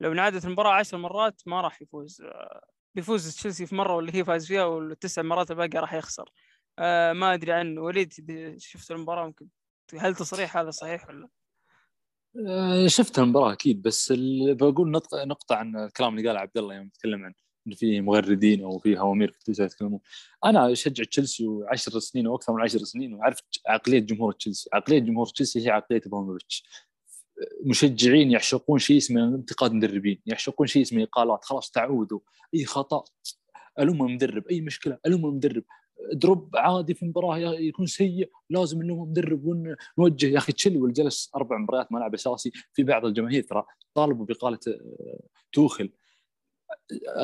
لو 0.00 0.12
انعادت 0.12 0.44
المباراة 0.44 0.72
عشر 0.72 0.96
مرات 0.96 1.42
ما 1.46 1.60
راح 1.60 1.82
يفوز. 1.82 2.22
بيفوز 2.94 3.36
تشيلسي 3.36 3.66
في 3.66 3.74
مرة 3.74 3.96
واللي 3.96 4.14
هي 4.14 4.24
فاز 4.24 4.46
فيها 4.46 4.64
والتسع 4.64 5.22
مرات 5.22 5.50
الباقيه 5.50 5.80
راح 5.80 5.94
يخسر. 5.94 6.30
آه 6.78 7.12
ما 7.12 7.34
أدري 7.34 7.52
عنه. 7.52 7.80
وليد 7.80 8.12
شفت 8.58 8.90
المباراة 8.90 9.26
ممكن؟ 9.26 9.48
هل 9.98 10.14
تصريح 10.14 10.56
هذا 10.56 10.70
صحيح 10.70 11.08
ولا؟ 11.08 11.28
آه، 12.48 12.86
شفت 12.86 13.18
المباراة 13.18 13.52
أكيد 13.52 13.82
بس 13.82 14.12
بقول 14.52 14.90
نقطة 15.14 15.54
عن 15.56 15.76
الكلام 15.76 16.16
اللي 16.18 16.28
قاله 16.28 16.40
عبد 16.40 16.58
الله 16.58 16.74
يوم 16.74 16.86
يتكلم 16.86 17.24
عن 17.24 17.34
انه 17.66 17.76
في 17.76 18.00
مغردين 18.00 18.62
أو 18.64 18.78
في 18.78 18.98
هوامير 18.98 19.32
في 19.32 19.44
تويتر 19.44 19.64
يتكلمون. 19.64 20.00
أنا 20.44 20.72
أشجع 20.72 21.04
تشيلسي 21.04 21.46
وعشر 21.46 21.98
سنين 21.98 22.26
وأكثر 22.26 22.52
من 22.52 22.62
عشر 22.62 22.78
سنين 22.78 23.14
وعارف 23.14 23.38
عقلية 23.68 23.98
جمهور 23.98 24.32
تشيلسي. 24.32 24.70
عقلية 24.72 24.98
جمهور 24.98 25.26
تشيلسي 25.26 25.66
هي 25.66 25.70
عقلية 25.70 26.00
إبراهيموفيتش. 26.06 26.64
مشجعين 27.64 28.30
يعشقون 28.30 28.78
شيء 28.78 28.96
اسمه 28.96 29.24
انتقاد 29.24 29.72
مدربين 29.72 30.22
يعشقون 30.26 30.66
شيء 30.66 30.82
اسمه 30.82 31.02
إقالات 31.02 31.44
خلاص 31.44 31.70
تعودوا. 31.70 32.20
أي 32.54 32.64
خطأ 32.64 33.04
ألوم 33.78 34.06
المدرب. 34.06 34.48
أي 34.48 34.60
مشكلة 34.60 34.98
ألوم 35.06 35.26
المدرب. 35.26 35.64
دروب 36.12 36.56
عادي 36.56 36.94
في 36.94 37.04
مباراه 37.04 37.38
يكون 37.38 37.86
سيء 37.86 38.30
لازم 38.50 38.82
نلوم 38.82 39.02
المدرب 39.02 39.74
ونوجه 39.98 40.26
يا 40.26 40.38
أخي 40.38 40.52
تشيلي 40.52 40.78
واللي 40.78 40.92
جلس 40.92 41.30
أربع 41.36 41.58
مباريات 41.58 41.92
ملعب 41.92 42.14
أساسي 42.14 42.52
في 42.72 42.82
بعض 42.82 43.04
الجماهير 43.04 43.42
ترى 43.42 43.64
طالبوا 43.94 44.26
باقاله 44.26 44.58
آه، 44.68 45.20
توخل. 45.52 45.90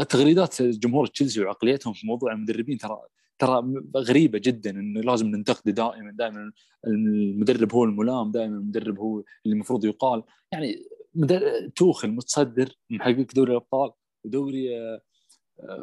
تغريدات 0.08 0.62
جمهور 0.62 1.06
تشيلسي 1.06 1.40
وعقليتهم 1.40 1.92
في 1.92 2.06
موضوع 2.06 2.32
المدربين 2.32 2.78
ترى 2.78 2.98
ترى 3.38 3.62
غريبة 3.96 4.38
جدا 4.38 4.70
إنه 4.70 5.00
لازم 5.00 5.26
ننتقده 5.26 5.72
دائما 5.72 6.12
دائما 6.12 6.52
المدرب 6.86 7.72
هو 7.74 7.84
الملام 7.84 8.30
دائما 8.30 8.56
المدرب 8.56 8.98
هو 8.98 9.18
اللي 9.18 9.54
المفروض 9.54 9.84
يقال. 9.84 10.22
يعني 10.52 10.76
مدرب 11.14 11.74
توخل 11.74 12.10
متصدر 12.10 12.78
محقق 12.90 13.26
دوري 13.34 13.50
الأبطال 13.50 13.90
ودوري 14.24 14.78
آه، 14.78 15.00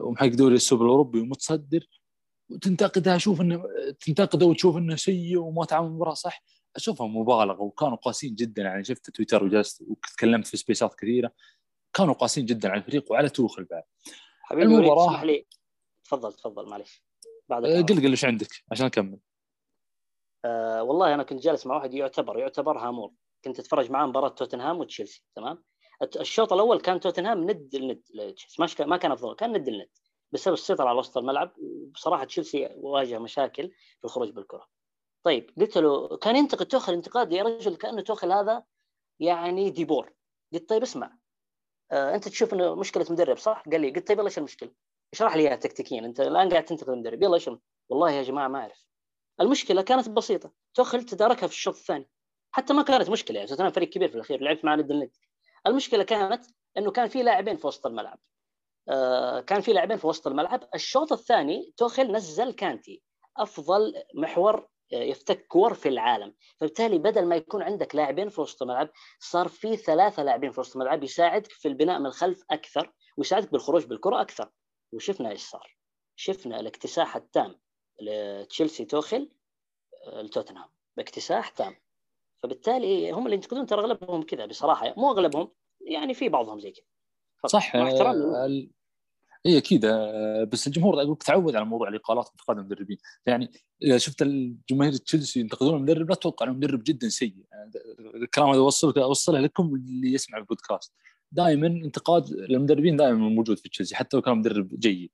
ومحقق 0.01 0.35
دوري 0.35 0.55
السوبر 0.55 0.85
الأوروبي 0.85 1.19
ومتصدر. 1.19 1.87
وتنتقدها 2.53 3.15
أشوف 3.15 3.41
إنه 3.41 3.63
تنتقده 3.99 4.45
وتشوف 4.45 4.77
إنه 4.77 4.95
سيء 4.95 5.37
وما 5.37 5.65
تعامل 5.65 5.87
المباراه 5.87 6.13
صح. 6.13 6.43
اشوفها 6.75 7.07
مبالغة 7.07 7.61
وكانوا 7.61 7.97
قاسيين 7.97 8.35
جدا 8.35 8.61
يعني 8.61 8.83
شفت 8.83 9.09
تويتر 9.09 9.43
وجلست 9.43 9.81
وتكلمت 9.87 10.47
في 10.47 10.57
سبيسات 10.57 10.93
كثيرة. 10.93 11.31
كانوا 11.93 12.13
قاسيين 12.13 12.45
جدا 12.45 12.69
على 12.69 12.79
الفريق 12.79 13.11
وعلى 13.11 13.29
توخل 13.29 13.63
بعد. 13.63 13.83
حبيبي 14.41 14.65
المباراه 14.65 15.05
اسمح 15.05 15.23
لي. 15.23 15.45
تفضل 16.03 16.33
تفضل 16.33 16.69
معلش 16.69 17.03
بعد 17.49 17.65
أه، 17.65 17.81
قل 17.81 17.95
قل 17.95 18.09
إيش 18.09 18.25
عندك؟ 18.25 18.63
عشان 18.71 18.85
أكمل. 18.85 19.17
أه 20.45 20.83
والله 20.83 21.13
أنا 21.13 21.23
كنت 21.23 21.41
جالس 21.41 21.65
مع 21.65 21.75
واحد 21.75 21.93
يعتبر 21.93 22.39
يعتبر 22.39 22.77
هامور 22.77 23.11
كنت 23.43 23.59
أتفرج 23.59 23.91
معاه 23.91 24.05
مباراة 24.05 24.29
توتنهام 24.29 24.79
وتشيلسي 24.79 25.23
تمام؟ 25.35 25.63
الشوط 26.19 26.53
الأول 26.53 26.81
كان 26.81 26.99
توتنهام 26.99 27.49
ند 27.49 27.75
لتشيلسي 28.13 28.85
ما 28.85 28.97
كان 28.97 29.11
أفضل 29.11 29.35
كان 29.35 29.57
ند 29.57 29.67
الند 29.67 29.89
بسبب 30.33 30.53
السيطرة 30.53 30.89
على 30.89 30.99
وسط 30.99 31.17
الملعب. 31.17 31.51
وبصراحه 31.57 32.23
تشيلسي 32.23 32.69
واجه 32.75 33.19
مشاكل 33.19 33.71
في 33.99 34.05
الخروج 34.05 34.29
بالكرة. 34.29 34.67
طيب 35.23 35.49
قلت 35.57 35.77
له 35.77 36.17
كان 36.17 36.35
ينتقد 36.35 36.65
توخل 36.65 36.93
انتقاد 36.93 37.31
يا 37.31 37.43
رجل 37.43 37.75
كأنه 37.75 38.01
توخل 38.01 38.31
هذا 38.31 38.63
يعني 39.19 39.69
ديبور. 39.69 40.13
قلت 40.53 40.69
طيب 40.69 40.81
اسمع 40.81 41.17
آه 41.91 42.15
أنت 42.15 42.27
تشوف 42.27 42.53
إنه 42.53 42.75
مشكلة 42.75 43.05
مدرب 43.09 43.37
صح؟ 43.37 43.63
قال 43.71 43.81
لي 43.81 43.91
قلت 43.91 44.07
طيب 44.07 44.19
يلا 44.19 44.27
إيش 44.27 44.37
المشكلة؟ 44.37 44.71
اشرح 45.13 45.35
لي 45.35 45.43
إياها 45.43 45.55
تكتيكيا. 45.55 45.99
أنت 45.99 46.19
الآن 46.19 46.49
قاعد 46.49 46.65
تنتقد 46.65 46.89
المدرب. 46.89 47.23
يلا 47.23 47.35
إيش 47.35 47.49
والله 47.89 48.11
يا 48.11 48.23
جماعة 48.23 48.47
ما 48.47 48.59
أعرف. 48.59 48.87
المشكلة 49.41 49.81
كانت 49.81 50.09
بسيطة. 50.09 50.51
توخل 50.73 51.03
تداركها 51.03 51.47
في 51.47 51.53
الشوط 51.53 51.75
الثاني. 51.75 52.09
حتى 52.51 52.73
ما 52.73 52.83
كانت 52.83 53.09
مشكلة. 53.09 53.39
يعني 53.39 53.71
فريق 53.71 53.89
كبير 53.89 54.09
في 54.09 54.15
الأخير 54.15 54.41
لعبت 54.41 54.65
مع 54.65 54.75
ند 54.75 55.11
المشكلة 55.67 56.03
كانت 56.03 56.45
إنه 56.77 56.91
كان 56.91 57.07
في 57.07 57.23
لاعبين 57.23 57.57
في 57.57 57.67
وسط 57.67 57.87
الملعب. 57.87 58.19
كان 59.47 59.61
في 59.61 59.73
لاعبين 59.73 59.97
في 59.97 60.07
وسط 60.07 60.27
الملعب. 60.27 60.69
الشوط 60.75 61.11
الثاني 61.11 61.73
توخل 61.77 62.11
نزل 62.11 62.51
كانتي 62.51 63.01
أفضل 63.37 63.93
محور 64.15 64.67
يفتك 64.91 65.47
كور 65.47 65.73
في 65.73 65.89
العالم. 65.89 66.33
فبالتالي 66.59 66.97
بدل 66.97 67.25
ما 67.25 67.35
يكون 67.35 67.63
عندك 67.63 67.95
لاعبين 67.95 68.29
في 68.29 68.41
وسط 68.41 68.61
الملعب 68.61 68.89
صار 69.19 69.47
في 69.47 69.77
ثلاثة 69.77 70.23
لاعبين 70.23 70.51
في 70.51 70.59
وسط 70.59 70.75
الملعب 70.75 71.03
يساعدك 71.03 71.51
في 71.51 71.67
البناء 71.67 71.99
من 71.99 72.05
الخلف 72.05 72.43
أكثر 72.51 72.93
ويساعدك 73.17 73.51
بالخروج 73.51 73.85
بالكرة 73.85 74.21
أكثر. 74.21 74.51
وشفنا 74.91 75.29
إيش 75.29 75.41
صار. 75.41 75.77
شفنا 76.15 76.59
الاكتساح 76.59 77.15
التام 77.15 77.59
لتشيلسي 78.01 78.85
توخل 78.85 79.29
لتوتنهام. 80.07 80.69
باكتساح 80.97 81.49
تام. 81.49 81.75
فبالتالي 82.43 83.11
هم 83.11 83.25
اللي 83.25 83.35
ينتقدون 83.35 83.65
ترى 83.65 83.81
أغلبهم 83.81 84.23
كذا 84.23 84.45
بصراحة. 84.45 84.93
مو 84.97 85.11
أغلبهم 85.11 85.51
يعني 85.81 86.13
في 86.13 86.29
بعضهم 86.29 86.59
زي 86.59 86.71
كذا. 86.71 86.85
صح 87.47 87.75
اي 89.45 89.57
أكيد 89.57 89.85
آه، 89.85 90.43
بس 90.43 90.67
الجمهور 90.67 91.01
أقول 91.01 91.17
تعود 91.17 91.55
على 91.55 91.65
موضوع 91.65 91.87
الإقالات 91.87 92.27
وانتقاد 92.27 92.57
المدربين. 92.57 92.97
يعني 93.25 93.51
إذا 93.83 93.97
شفت 93.97 94.21
الجماهير 94.21 94.93
تشيلسي 94.93 95.39
ينتقدون 95.39 95.75
المدرب 95.75 96.09
لا 96.09 96.15
تتوقع 96.15 96.45
إنه 96.45 96.53
مدرب 96.53 96.83
جدا 96.83 97.09
سيء. 97.09 97.35
يعني 97.51 97.71
الكلام 98.15 98.49
هذا 98.49 98.59
اوصل 98.59 98.99
أوصله 98.99 99.39
لكم 99.39 99.75
اللي 99.75 100.13
يسمع 100.13 100.37
البودكاست. 100.37 100.93
دائما 101.31 101.67
انتقاد 101.67 102.29
للمدربين 102.29 102.97
دائما 102.97 103.17
موجود 103.29 103.59
في 103.59 103.69
تشيلسي 103.69 103.95
حتى 103.95 104.17
لو 104.17 104.21
كان 104.21 104.37
مدرب 104.37 104.79
جيد. 104.79 105.11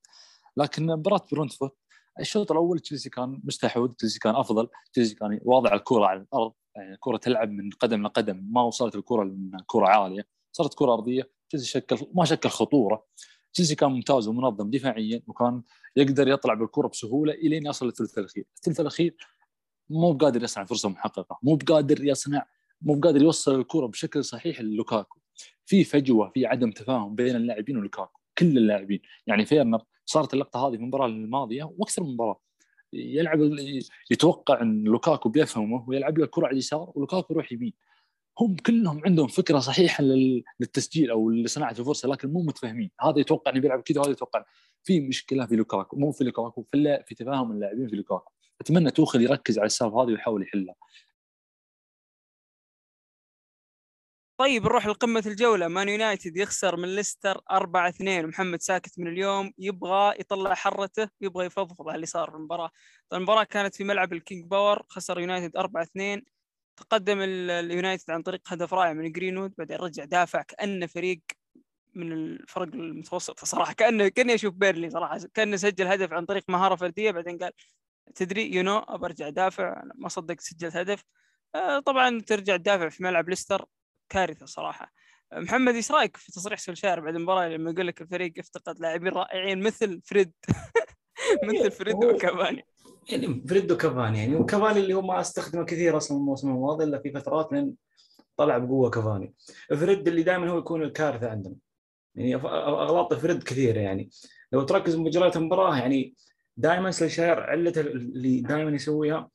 لكن 0.57 0.86
مباراة 0.86 1.25
برونتفورد 1.32 1.71
الشوط 2.19 2.51
الأول 2.51 2.80
تشيلسي 2.80 3.09
كان 3.09 3.41
مستحوذ 3.43 3.91
تشيلسي 3.91 4.19
كان 4.19 4.36
أفضل 4.36 4.67
تشيلسي 4.93 5.15
كان 5.15 5.39
واضع 5.43 5.73
الكرة 5.73 6.05
على 6.05 6.19
الأرض. 6.19 6.53
يعني 6.75 6.93
الكره 6.93 7.17
تلعب 7.17 7.51
من 7.51 7.69
قدم 7.69 8.03
لقدم 8.03 8.47
ما 8.51 8.61
وصلت 8.61 8.95
الكرة 8.95 9.23
لانها 9.23 9.63
كره 9.67 9.88
عالية 9.88 10.27
صارت 10.51 10.73
كرة 10.73 10.93
أرضية. 10.93 11.39
تشيلسي 11.50 11.68
شكل 11.68 11.97
ما 12.14 12.26
شكل 12.26 12.50
خطورة. 12.50 13.06
تشيلسي 13.54 13.76
كان 13.76 13.91
ممتاز 13.91 14.28
ومنظم 14.28 14.70
دفاعيا 14.70 15.22
وكان 15.28 15.62
يقدر 15.95 16.28
يطلع 16.28 16.54
بالكرة 16.54 16.88
بسهولة 16.88 17.34
إلين 17.34 17.66
يصل 17.66 17.86
للثلث 17.86 18.18
الأخير، 18.18 18.45
الثلث 18.58 18.80
الأخير 18.80 19.16
مو 19.89 20.12
بقادر 20.12 20.43
يصنع 20.43 20.66
فرصة 20.66 20.89
محققة، 20.89 21.39
مو 21.43 21.56
بقادر 21.56 22.04
يصنع 22.04 22.45
مو 22.82 22.93
بقادر 22.95 23.22
يوصل 23.22 23.60
الكرة 23.60 23.86
بشكل 23.86 24.24
صحيح 24.24 24.62
للوكاكو. 24.62 25.20
في 25.66 25.84
فجوة 25.84 26.30
في 26.30 26.45
عدم 26.45 26.72
تفاهم 26.72 27.16
بين 27.16 27.36
اللاعبين 27.36 27.78
ولوكاكو، 27.78 28.20
كل 28.38 28.58
اللاعبين، 28.58 29.02
يعني 29.28 29.45
فيرنر 29.45 29.82
صارت 30.06 30.34
اللقطة 30.34 30.68
هذه 30.68 30.72
في 30.72 30.82
المباراة 30.82 31.06
الماضية 31.06 31.64
وأكثر 31.64 32.04
من 32.04 32.14
مباراة. 32.14 32.41
يلعب 32.93 33.39
يتوقع 34.12 34.62
إن 34.62 34.84
لوكاكو 34.84 35.30
بيفهمه 35.30 35.89
ويلعب 35.89 36.18
له 36.18 36.26
الكرة 36.26 36.45
على 36.45 36.54
اليسار 36.54 36.91
ولوكاكو 36.95 37.34
يروح 37.34 37.52
يمين. 37.52 37.74
هم 38.40 38.56
كلهم 38.56 39.02
عندهم 39.06 39.28
فكرة 39.28 39.60
صحيحة 39.60 40.04
للتسجيل 40.60 41.12
أو 41.12 41.30
لصناعة 41.30 41.72
الفرصة 41.72 42.10
لكن 42.10 42.34
مو 42.34 42.42
متفاهمين. 42.42 42.92
هذا 43.02 43.20
يتوقع 43.20 43.52
إنه 43.52 43.62
بيلعب 43.62 43.82
كذا 43.82 44.00
وهذا 44.00 44.12
يتوقع. 44.12 44.46
في 44.84 45.00
مشكلة 45.00 45.46
في 45.46 45.56
لوكاكو 45.56 45.96
مو 45.98 46.12
في 46.12 46.24
لوكاكو 46.24 46.66
في, 46.72 47.04
في 47.08 47.16
تفاهم 47.16 47.52
اللاعبين 47.52 47.88
في 47.88 47.96
لوكاكو. 47.96 48.32
أتمنى 48.62 48.92
توخل 48.92 49.22
يركز 49.22 49.60
على 49.60 49.66
السالفة 49.66 50.04
هذه 50.04 50.08
ويحاول 50.08 50.44
يحلها. 50.44 50.76
طيب 54.40 54.64
نروح 54.64 54.88
لقمة 54.88 55.24
الجولة. 55.26 55.68
مان 55.68 55.90
يونايتد 55.90 56.38
يخسر 56.38 56.76
من 56.78 56.96
ليستر 56.96 57.42
4 57.52 57.90
2 57.90 58.26
ومحمد 58.26 58.62
ساكت 58.62 59.00
من 59.00 59.08
اليوم 59.08 59.52
يبغى 59.58 60.14
يطلع 60.20 60.54
حرته 60.54 61.10
يبغى 61.22 61.46
يفضفض 61.46 61.88
على 61.88 61.96
اللي 61.96 62.06
صار 62.06 62.30
في 62.30 62.38
المباراة. 62.38 62.72
المباراة 63.14 63.44
كانت 63.44 63.76
في 63.76 63.84
ملعب 63.84 64.14
الكينج 64.14 64.46
باور 64.46 64.84
خسر 64.90 65.20
يونايتد 65.20 65.58
4 65.58 65.84
2 65.84 66.22
تقدم 66.80 67.21
اليونايتد 67.21 68.11
عن 68.11 68.21
طريق 68.21 68.41
هدف 68.47 68.73
رائع 68.73 68.93
من 68.93 69.11
جرينوود 69.11 69.53
بعدين 69.57 69.77
رجع 69.77 70.05
دافع 70.05 70.41
كأنه 70.41 70.86
فريق 70.86 71.21
من 71.95 72.11
الفرق 72.11 72.67
المتوسطه 72.73 73.45
صراحة 73.45 73.73
كأنه 73.73 74.07
كأني 74.07 74.34
أشوف 74.34 74.53
بيرنلي 74.53 74.89
صراحة 74.89 75.19
كأنه 75.34 75.57
سجل 75.57 75.88
هدف 75.88 76.13
عن 76.13 76.25
طريق 76.25 76.43
مهارة 76.49 76.75
فردية 76.75 77.11
بعدين 77.11 77.38
قال 77.38 77.51
تدري 78.15 78.55
you 78.55 78.64
know 78.64 78.80
برجع 78.80 79.30
دافع 79.30 79.82
ما 79.95 80.09
صدقت 80.09 80.41
سجلت 80.41 80.75
هدف. 80.75 81.03
آه، 81.55 81.80
طبعا 81.80 82.21
ترجع 82.21 82.57
تدافع 82.57 82.89
في 82.89 83.03
ملعب 83.03 83.30
ليستر 83.30 83.65
كارثة 84.09 84.45
صراحة. 84.45 84.91
محمد 85.34 85.75
إيش 85.75 85.91
رأيك 85.91 86.17
في 86.17 86.32
تصريح 86.32 86.59
سولشاير 86.59 86.99
بعد 86.99 87.15
المباراة 87.15 87.47
لما 87.47 87.71
يقول 87.71 87.88
لك 87.88 88.01
الفريق 88.01 88.34
افتقد 88.39 88.80
لاعبين 88.80 89.13
رائعين 89.13 89.59
مثل 89.59 90.01
فريد؟ 90.05 90.34
مثل 91.43 91.71
فريد 91.71 91.95
وكافاني 91.95 92.65
يعني 93.12 93.43
فريد 93.47 93.78
وكافاني 93.78 94.18
يعني 94.20 94.36
وكافاني 94.36 94.80
اللي 94.80 94.93
هو 94.93 95.01
ما 95.01 95.22
استخدمه 95.22 95.66
كثير 95.66 95.97
أصلا 95.97 96.18
الموسم 96.18 96.49
الماضي 96.49 96.84
إلا 96.84 96.99
في 96.99 97.12
فترات 97.12 97.53
لين 97.53 97.76
طلع 98.38 98.57
بقوة 98.57 98.89
كافاني. 98.89 99.34
فريد 99.70 100.07
اللي 100.07 100.24
دائما 100.24 100.49
هو 100.49 100.57
يكون 100.57 100.84
الكارثة 100.84 101.30
عندنا. 101.30 101.55
يعني 102.16 102.36
أغلاط 102.36 103.14
فريد 103.14 103.43
كثيرة 103.43 103.80
يعني. 103.80 104.10
لو 104.51 104.64
تركز 104.64 104.95
بمجريات 104.95 105.38
المباراة 105.38 105.78
يعني 105.78 106.16
دائما 106.57 106.91
سلشاير 106.91 107.39
علته 107.39 107.82
اللي 107.82 108.41
دائما 108.41 108.72
يسويها 108.72 109.30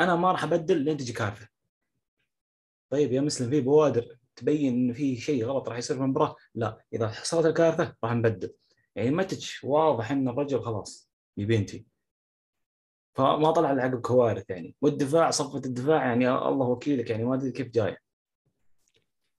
أنا 0.00 0.16
ما 0.16 0.32
راح 0.32 0.44
أبدل 0.44 0.78
لين 0.78 0.96
تجي 0.96 1.12
كارثة. 1.12 1.48
طيب 2.90 3.12
يا 3.12 3.20
مسلم 3.20 3.50
في 3.50 3.60
بوادر 3.60 4.06
تبين 4.36 4.74
انه 4.74 4.92
في 4.92 5.16
شيء 5.16 5.44
غلط 5.44 5.68
راح 5.68 5.78
يصير 5.78 5.96
في 5.96 6.02
المباراة؟ 6.02 6.36
لا. 6.54 6.78
إذا 6.92 7.08
حصلت 7.08 7.46
الكارثة 7.46 7.94
راح 8.04 8.12
نبدل. 8.12 8.52
يعني 8.96 9.10
متج 9.10 9.50
واضح 9.62 10.10
إن 10.10 10.28
الرجل 10.28 10.60
خلاص 10.60 11.10
يبينتي 11.36 11.91
فما 13.14 13.50
طلع 13.50 13.72
العقب 13.72 14.00
كوارث 14.00 14.50
يعني. 14.50 14.74
والدفاع 14.80 15.30
صفه 15.30 15.58
الدفاع 15.58 16.06
يعني 16.06 16.30
الله 16.30 16.66
وكيلك 16.66 17.10
يعني 17.10 17.24
ما 17.24 17.34
أدري 17.34 17.52
كيف 17.52 17.68
جاية. 17.68 17.98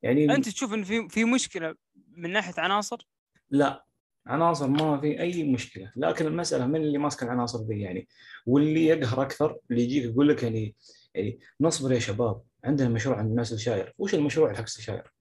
يعني 0.02 0.36
أنت 0.36 0.50
تشوف 0.50 0.74
إن 0.74 0.84
في 0.84 1.10
في 1.10 1.26
مشكلة 1.26 1.76
من 2.12 2.32
ناحية 2.32 2.62
عناصر؟ 2.62 3.08
لا. 3.50 3.86
عناصر 4.28 4.68
ما 4.68 5.02
في 5.02 5.20
أي 5.20 5.44
مشكلة. 5.44 5.92
لكن 5.96 6.26
المسألة 6.26 6.68
من 6.68 6.82
اللي 6.82 6.98
ماسك 6.98 7.24
العناصر 7.24 7.60
ذي 7.60 7.82
يعني. 7.82 8.08
واللي 8.46 8.86
يقهر 8.86 9.22
أكثر 9.22 9.58
اللي 9.72 9.84
يجيك 9.84 10.04
يقول 10.04 10.30
لك 10.30 10.44
يعني 10.44 10.76
يعني 11.16 11.40
نصبر 11.62 11.92
يا 11.92 12.00
شباب. 12.00 12.42
عندنا 12.64 12.90
مشروع 12.90 13.18
عندنا 13.18 13.30
سولشاير. 13.30 13.94
وش 13.98 14.16
المشروع 14.16 14.54
حق 14.54 14.62
سولشاير؟ 14.62 15.14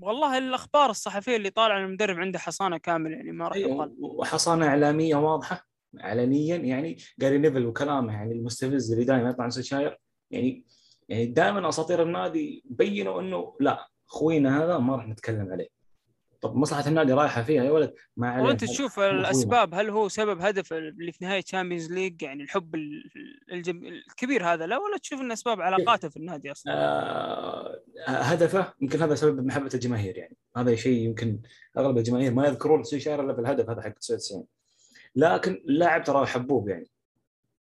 والله 0.00 0.38
الأخبار 0.38 0.90
الصحفية 0.90 1.36
اللي 1.36 1.50
طالعه 1.50 1.78
المدرب 1.78 2.16
عنده 2.16 2.38
حصانة 2.38 2.78
كاملة 2.78 3.16
يعني 3.16 3.32
ما 3.32 3.48
راح 3.48 3.56
يقال. 3.56 3.96
وحصانة 4.00 4.66
إعلامية 4.66 5.16
واضحة. 5.16 5.73
علنيا 6.00 6.56
يعني 6.56 6.96
جاري 7.18 7.38
نيفل 7.38 7.66
وكلامه 7.66 8.12
يعني 8.12 8.32
المستفز 8.32 8.92
اللي 8.92 9.04
دائما 9.04 9.30
يطلع 9.30 9.44
عن 9.44 9.50
سولشاير 9.50 9.98
يعني 10.30 10.64
يعني 11.08 11.26
دائما 11.26 11.68
أساطير 11.68 12.02
النادي 12.02 12.62
بينوا 12.64 13.20
إنه 13.20 13.56
لا 13.60 13.88
خوينا 14.06 14.64
هذا 14.64 14.78
ما 14.78 14.96
راح 14.96 15.08
نتكلم 15.08 15.52
عليه. 15.52 15.68
طب 16.44 16.56
مصلحة 16.56 16.88
النادي 16.88 17.12
رايحة 17.12 17.42
فيها 17.42 17.64
يا 17.64 17.70
ولد؟ 17.70 17.94
ما 18.16 18.30
عليه 18.30 18.44
وأنت 18.44 18.64
تشوف 18.64 19.00
الأسباب 19.00 19.74
هل 19.74 19.90
هو 19.90 20.08
سبب 20.08 20.40
هدف 20.40 20.72
اللي 20.72 21.12
في 21.12 21.24
نهاية 21.24 21.40
Champions 21.40 21.92
League 21.92 22.22
يعني 22.22 22.42
الحب 22.42 22.74
الجم... 23.52 23.84
الكبير 23.84 24.44
هذا 24.44 24.66
لا 24.66 24.78
ولا 24.78 24.98
تشوف 24.98 25.20
ان 25.20 25.32
أسباب 25.32 25.60
علاقاته 25.60 26.08
في 26.08 26.16
النادي 26.16 26.52
أصلا؟ 26.52 26.72
آه 26.72 27.80
هدفه 28.06 28.72
يمكن 28.80 29.02
هذا 29.02 29.14
سبب 29.14 29.46
محبة 29.46 29.70
الجماهير 29.74 30.18
يعني. 30.18 30.36
هذا 30.56 30.74
شيء 30.74 30.98
يمكن 30.98 31.40
أغلب 31.78 31.98
الجماهير 31.98 32.34
ما 32.34 32.46
يذكرون 32.46 32.82
سولشاير 32.82 33.20
إلا 33.20 33.34
في 33.34 33.40
الهدف 33.40 33.70
هذا 33.70 33.82
حق 33.82 33.92
99 33.92 34.46
لكن 35.16 35.52
اللاعب 35.52 36.04
ترى 36.04 36.26
حبوب 36.26 36.68
يعني. 36.68 36.86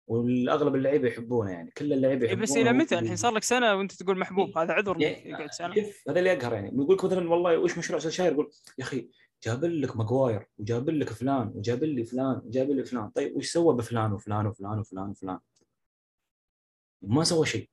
والأغلب 0.08 0.76
اللعيبة 0.76 1.08
يحبونه 1.08 1.52
يعني. 1.52 1.72
كل 1.72 1.94
اللعيبة 1.94 2.22
إيه 2.22 2.28
يحبونه 2.28 2.44
بس 2.44 2.58
إلى 2.58 2.74
متى؟ 2.74 3.00
الحين 3.00 3.16
صار 3.16 3.34
لك 3.34 3.44
سنة 3.44 3.76
وأنت 3.76 3.92
تقول 3.94 4.20
محبوب 4.20 4.58
هذا 4.58 4.74
عذر 4.74 5.02
يعني- 5.02 5.16
منك 5.16 5.26
يقعد 5.40 5.52
سنة. 5.52 5.76
هذا 6.10 6.20
اللي 6.20 6.30
يقهر 6.30 6.54
يعني. 6.54 6.68
يقول 6.68 6.96
لك 6.96 7.06
مثلا 7.06 7.30
والله 7.30 7.58
وش 7.58 7.78
مشروع 7.78 8.00
سولشاير 8.00 8.32
يقول 8.34 8.52
يا 8.78 8.84
أخي 8.84 9.10
جاب 9.44 9.66
لك 9.66 9.98
ماجواير 9.98 10.48
وجاب 10.58 10.90
لك 10.90 11.10
فلان 11.10 11.52
وجاب 11.56 11.84
لي 11.84 12.04
فلان 12.04 12.42
وجاب 12.46 12.70
لي 12.72 12.84
فلان. 12.84 13.10
طيب 13.10 13.36
وش 13.38 13.52
سوى 13.52 13.76
بفلان 13.76 14.12
وفلان 14.12 14.48
وفلان 14.48 14.80
وفلان 14.80 15.10
وفلان؟ 15.10 15.40
ما 17.02 17.24
سوى 17.24 17.46
شيء. 17.46 17.70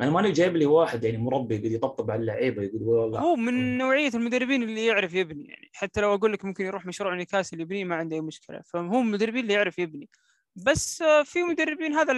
أنا 0.00 0.10
ماني 0.10 0.32
جايب 0.32 0.56
لي 0.56 0.66
واحد 0.66 1.04
يعني 1.04 1.18
مربي 1.18 1.54
يقعد 1.54 1.72
يطبطب 1.72 2.10
على 2.10 2.20
اللعيبة 2.20 2.62
يقول 2.62 2.82
والله. 2.82 3.20
هو 3.20 3.36
من 3.36 3.78
نوعية 3.78 4.10
المدربين 4.14 4.62
اللي 4.62 4.86
يعرف 4.86 5.14
يبني 5.14 5.44
يعني 5.48 5.70
حتى 5.72 6.00
لو 6.00 6.14
أقول 6.14 6.32
لك 6.32 6.44
ممكن 6.44 6.64
يروح 6.64 6.86
مشروع 6.86 7.14
نيوكاسل 7.14 7.60
يبنيه 7.60 7.84
ما 7.84 7.94
عنده 7.94 8.16
أي 8.16 8.20
مشكلة. 8.20 8.60
فهو 8.66 8.82
من 8.82 9.06
المدربين 9.06 9.42
اللي 9.42 9.54
يعرف 9.54 9.78
يبني. 9.78 10.08
بس 10.56 11.02
آه، 11.02 11.22
في 11.22 11.42
مدربين 11.42 11.92
هذا 11.92 12.12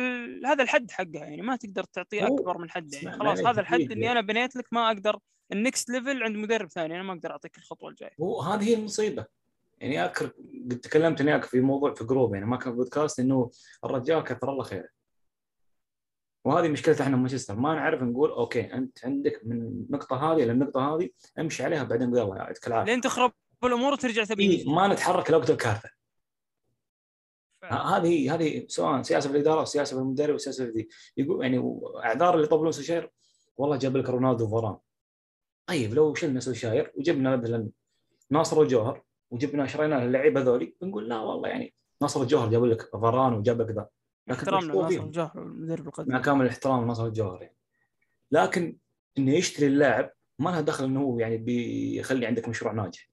هذا 0.47 0.63
الحد 0.63 0.91
حقها 0.91 1.25
يعني 1.25 1.43
ما 1.43 1.57
تقدر 1.57 1.85
تعطيه 1.85 2.27
أكبر 2.27 2.59
من 2.59 2.71
حد 2.71 2.95
يعني 2.95 3.19
خلاص 3.19 3.47
هذا 3.47 3.61
الحد. 3.61 3.93
إني 3.93 4.13
أنا 4.13 4.21
بنيت 4.21 4.57
لك 4.57 4.67
ما 4.73 4.87
أقدر. 4.87 5.19
ال 5.53 5.61
next 5.61 5.91
level 5.91 6.23
عند 6.23 6.37
مدرب 6.37 6.69
ثاني 6.69 6.95
أنا 6.95 7.03
ما 7.03 7.13
أقدر 7.13 7.31
أعطيك 7.31 7.59
الخطوة 7.59 7.91
الجاية. 7.91 8.13
هو 8.21 8.41
هذه 8.41 8.65
هي 8.65 8.75
المصيبة. 8.75 9.27
يعني 9.79 10.05
اذكر 10.05 10.31
قد 10.71 10.81
تكلمت 10.81 11.21
أنا 11.21 11.33
وياك 11.33 11.45
في 11.45 11.61
موضوع 11.61 11.95
في 11.95 12.05
group 12.05 12.35
يعني 12.35 12.47
ما 12.47 12.57
كان 12.57 12.73
بودكاست 12.73 13.21
إنه 13.21 13.51
الرجال 13.85 14.25
كثر 14.25 14.53
الله 14.53 14.63
خيره. 14.65 14.89
وهذه 16.45 16.69
مشكلتنا 16.69 17.07
إحنا 17.07 17.17
مانشستر 17.17 17.57
ما 17.57 17.75
نعرف 17.75 18.03
نقول 18.03 18.31
okay 18.31 18.75
أنت 18.75 19.05
عندك 19.05 19.41
من 19.45 19.63
النقطة 19.63 20.17
هذه 20.17 20.43
إلى 20.43 20.53
النقطة 20.53 20.95
هذه 20.95 21.11
امشي 21.39 21.65
عليها 21.65 21.85
بعدين 21.85 22.09
الله 22.09 22.37
يعطيك 22.37 22.67
العافيه 22.67 22.93
لين 22.93 23.01
تخرب 23.01 23.33
الأمور 23.65 23.93
وترجع 23.93 24.25
إيه، 24.39 24.69
ما 24.69 24.89
نتحرك 24.89 25.31
لوقت 25.31 25.51
الكارثة. 25.51 25.91
هذه 27.65 28.07
هي 28.07 28.31
هذه 28.31 28.65
سواء 28.69 29.03
سياسة 29.03 29.31
في 29.31 29.37
الإدارة 29.37 29.65
سياسة 29.65 29.97
في 29.97 30.03
المدرب 30.03 30.39
سياسة 30.39 30.67
في 30.67 30.89
يقول 31.17 31.43
يعني 31.43 31.81
أعذار 32.05 32.35
اللي 32.35 32.45
يطبلون 32.45 32.73
سولشاير 32.73 33.11
والله 33.57 33.77
جاب 33.77 33.97
لك 33.97 34.09
رونالدو 34.11 34.45
وفاران 34.45 34.77
طيب 35.67 35.95
لو 35.95 36.15
شلنا 36.15 36.41
سولشاير 36.41 36.93
وجبنا 36.97 37.37
مثلا 37.37 37.69
ناصر 38.31 38.63
الجوهر 38.63 39.03
وجبنا 39.31 39.67
شرينا 39.67 40.05
اللعيبة 40.05 40.41
هذولي 40.41 40.75
بنقول 40.81 41.09
لا 41.09 41.21
والله 41.21 41.49
يعني 41.49 41.75
ناصر 42.03 42.23
الجوهر 42.23 42.51
جاب 42.51 42.65
لك 42.65 42.91
فاران 42.93 43.35
وجاب 43.35 43.61
لك 43.61 43.71
ذا. 43.71 43.89
هو 44.31 44.89
لناصر؟ 44.89 45.05
الجوهر 45.05 45.43
المدرب 45.43 45.81
مع 45.81 45.89
القديم 45.89 46.19
كامل 46.19 46.45
الاحترام 46.45 46.85
لناصر 46.85 47.07
الجوهر 47.07 47.43
يعني 47.43 47.57
لكن 48.31 48.77
إنه 49.19 49.33
يشتري 49.35 49.67
اللاعب 49.67 50.13
ما 50.39 50.51
لها 50.51 50.61
دخل 50.61 50.85
إنه 50.85 51.01
هو 51.01 51.19
يعني 51.19 51.37
بيخلي 51.37 52.27
عندك 52.27 52.49
مشروع 52.49 52.73
ناجح. 52.73 53.11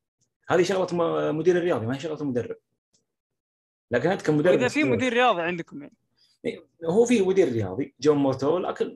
هذه 0.50 0.64
شغلة 0.64 1.32
مدير 1.32 1.58
الرياضي 1.58 1.86
ما 1.86 1.96
هي 1.96 2.00
شغلة 2.00 2.22
المدرب. 2.22 2.58
لكن 3.92 4.10
أنت 4.10 4.22
كمدرب 4.22 4.54
وإذا 4.54 4.68
في 4.68 4.84
مدير 4.84 5.14
رياضي 5.14 5.42
عندكم 5.42 5.82
يعني. 5.82 5.98
هو 6.86 7.06
في 7.06 7.22
مدير 7.22 7.52
رياضي 7.52 7.96
جون 8.00 8.18
مورتو 8.18 8.58
لكن 8.58 8.96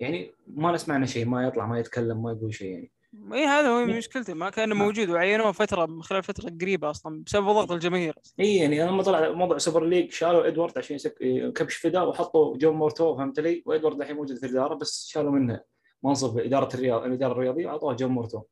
يعني 0.00 0.32
ما 0.46 0.72
نسمع 0.72 0.94
عنه 0.94 1.06
شيء 1.06 1.26
ما 1.26 1.46
يطلع 1.46 1.66
ما 1.66 1.78
يتكلم 1.78 2.22
ما 2.22 2.32
يقول 2.32 2.54
شيء 2.54 2.72
يعني. 2.72 2.92
اي 3.32 3.44
هذا 3.44 3.68
هو. 3.68 3.86
مشكلته 3.86 4.34
ما 4.34 4.50
كان 4.50 4.68
نعم. 4.68 4.78
موجود 4.78 5.08
وعينوه 5.10 5.52
فترة 5.52 5.86
من 5.86 6.02
خلال 6.02 6.22
فترة 6.22 6.50
قريبة 6.60 6.90
أصلا 6.90 7.24
بسبب 7.24 7.46
ضغط 7.46 7.72
الجماهير 7.72 8.14
إي 8.40 8.56
يعني 8.56 8.82
لما 8.82 9.02
طلع 9.02 9.32
موضوع 9.32 9.58
Super 9.58 9.84
League 9.84 10.12
شالوا 10.12 10.46
إدوارد 10.46 10.78
عشان 10.78 10.96
يسك... 10.96 11.18
كبش 11.54 11.76
فداء 11.76 12.08
وحطوا 12.08 12.56
جون 12.56 12.74
مورتو 12.74 13.16
فهمت 13.16 13.40
لي 13.40 13.62
وإدوارد 13.66 14.00
الحين 14.00 14.16
موجود 14.16 14.36
في 14.36 14.46
الإدارة 14.46 14.74
بس 14.74 15.06
شالوا 15.08 15.32
منه 15.32 15.60
منصب 16.02 16.38
إدارة 16.38 16.74
الرياض 16.74 17.04
الإدارة 17.04 17.32
الرياضية 17.32 17.66
وأعطوه 17.66 17.94
جون 17.94 18.10
مورتو 18.10 18.42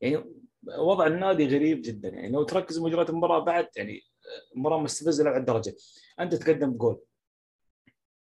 يعني 0.00 0.24
وضع 0.78 1.06
النادي 1.06 1.46
غريب 1.46 1.82
جدا 1.82 2.08
يعني 2.08 2.32
لو 2.32 2.42
تركز 2.42 2.78
مجريات 2.78 3.10
المباراه 3.10 3.38
بعد 3.38 3.68
يعني 3.76 4.00
مباراة 4.56 4.78
مستفزة 4.78 5.24
لأبعد 5.24 5.44
درجة. 5.44 5.76
أنت 6.20 6.34
تقدم 6.34 6.72
بجول. 6.72 7.00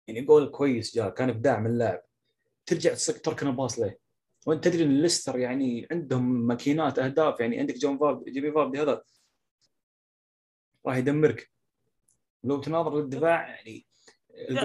يعني 0.07 0.21
جول 0.21 0.49
كويس 0.49 0.95
جاء 0.95 1.09
كان 1.09 1.29
ابداع 1.29 1.59
من 1.59 1.65
اللاعب. 1.65 2.01
ترجع 2.65 2.93
تسك 2.93 3.25
تركن 3.25 3.47
الباص 3.47 3.79
ليه؟ 3.79 3.99
وانت 4.49 4.67
تدري 4.67 4.83
إن 4.83 5.01
ليستر 5.01 5.39
يعني 5.39 5.87
عندهم 5.91 6.47
ماكينات 6.47 6.99
أهداف 6.99 7.39
يعني 7.39 7.59
عندك 7.59 7.77
جون 7.77 7.97
فارد 7.97 8.23
جيمي 8.23 8.51
فاردي 8.51 8.81
هذا. 8.81 9.01
راح 10.85 10.97
يدمرك. 10.97 11.51
لو 12.43 12.61
تناظر 12.61 12.99
للدفاع 12.99 13.49
يعني 13.49 13.85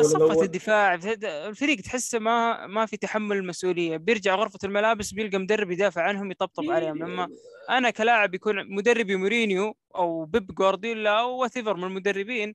صفة 0.03 0.43
الدفاع 0.43 0.95
الفريق 1.25 1.81
تحسه 1.81 2.19
ما 2.19 2.67
ما 2.67 2.87
في 2.87 2.97
تحمل 2.97 3.37
المسؤولية. 3.37 3.97
بيرجع 3.97 4.35
غرفة 4.35 4.59
الملابس 4.65 5.15
بيلقى 5.15 5.39
مدرب 5.39 5.71
يدافع 5.71 6.03
عنهم 6.03 6.31
يطبطب 6.31 6.71
عليهم. 6.71 6.99
لما 6.99 7.29
أنا 7.71 7.91
كلاعب 7.91 8.35
يكون 8.35 8.75
مدربي 8.75 9.17
مورينيو 9.17 9.77
أو 9.97 10.25
بيب 10.25 10.55
جوارديولا 10.55 11.21
أو 11.21 11.37
وات 11.37 11.59
من 11.59 11.85
المدربين 11.85 12.55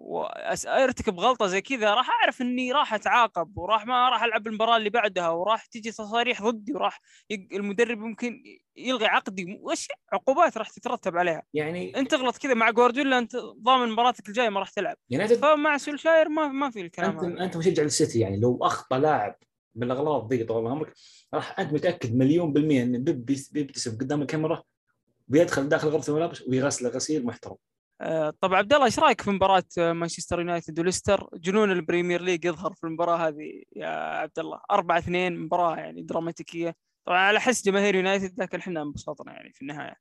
وارتكب 0.00 1.20
غلطة 1.20 1.46
زي 1.46 1.60
كذا 1.60 1.94
راح 1.94 2.10
أعرف 2.10 2.40
إني 2.42 2.72
راح 2.72 2.94
أتعاقب 2.94 3.58
وراح 3.58 3.86
ما 3.86 4.08
راح 4.08 4.22
ألعب 4.22 4.46
المباراة 4.46 4.76
اللي 4.76 4.90
بعدها 4.90 5.28
وراح 5.28 5.66
تجي 5.66 5.90
تصاريح 5.90 6.42
ضدي 6.42 6.72
وراح 6.72 7.00
يق- 7.30 7.48
المدرب 7.52 7.98
ممكن 7.98 8.42
يلغي 8.76 9.06
عقدي 9.06 9.58
وش 9.62 9.88
عقوبات 10.12 10.58
راح 10.58 10.68
تترتب 10.70 11.16
عليها. 11.16 11.42
يعني 11.54 11.96
أنت 11.96 12.10
تغلط 12.10 12.36
كذا 12.36 12.54
مع 12.54 12.70
جوارديولا 12.70 13.18
أنت 13.18 13.36
ضامن 13.36 13.92
مباراتك 13.92 14.28
الجاية 14.28 14.48
ما 14.48 14.60
راح 14.60 14.70
تلعب. 14.70 14.96
يعني 15.10 15.24
أنت 15.24 15.32
فمع 15.32 15.76
سولشاير 15.76 16.28
ما 16.28 16.48
ما 16.48 16.70
في 16.70 16.80
الكلام 16.80 17.10
أنت 17.10 17.24
هذا. 17.24 17.44
أنت 17.44 17.56
مشجع 17.56 17.82
للسيتي 17.82 18.20
يعني 18.20 18.40
لو 18.40 18.58
أخطأ 18.62 18.98
لاعب 18.98 19.36
من 19.74 19.82
الاغلاط 19.82 20.32
ذي 20.32 20.44
طول 20.44 20.66
عمرك 20.66 20.92
راح 21.34 21.60
أنت 21.60 21.72
متأكد 21.72 22.14
مليون 22.14 22.52
بالمية 22.52 22.82
ان 22.82 23.04
بيب 23.04 23.24
بيبتسم 23.52 23.98
قدام 23.98 24.22
الكاميرا 24.22 24.62
بيدخل 25.28 25.68
داخل 25.68 25.88
غرفة 25.88 26.10
الملابس 26.10 26.42
ويغسله 26.42 26.88
غسيل 26.88 27.26
محترم. 27.26 27.56
طب 28.40 28.54
عبد 28.54 28.72
الله 28.72 28.86
إيش 28.86 28.98
رأيك 28.98 29.20
في 29.20 29.30
مباراة 29.30 29.64
آه، 29.78 29.92
مانشستر 29.92 30.38
يونايتد 30.38 30.80
وليستر؟ 30.80 31.28
جنون 31.34 31.72
ال 31.72 31.78
Premier 31.78 32.22
League 32.22 32.44
يظهر 32.44 32.72
في 32.72 32.84
المباراة 32.84 33.16
هذه 33.16 33.62
يا 33.76 33.88
عبد 33.88 34.38
الله 34.38 34.60
4 34.70 34.98
2 34.98 35.38
مباراة 35.40 35.76
يعني 35.76 36.02
دراماتيكية. 36.02 36.76
طبعا 37.06 37.18
على 37.18 37.40
حس 37.40 37.64
جماهير 37.64 37.94
يونايتد 37.94 38.40
لكن 38.40 38.58
إحنا 38.58 38.82
انبسطنا 38.82 39.32
يعني 39.32 39.52
في 39.52 39.62
النهاية. 39.62 39.96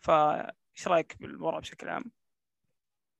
فإيش 0.00 0.88
رأيك 0.88 1.16
بالمباراة 1.20 1.60
بشكل 1.60 1.88
عام؟ 1.88 2.04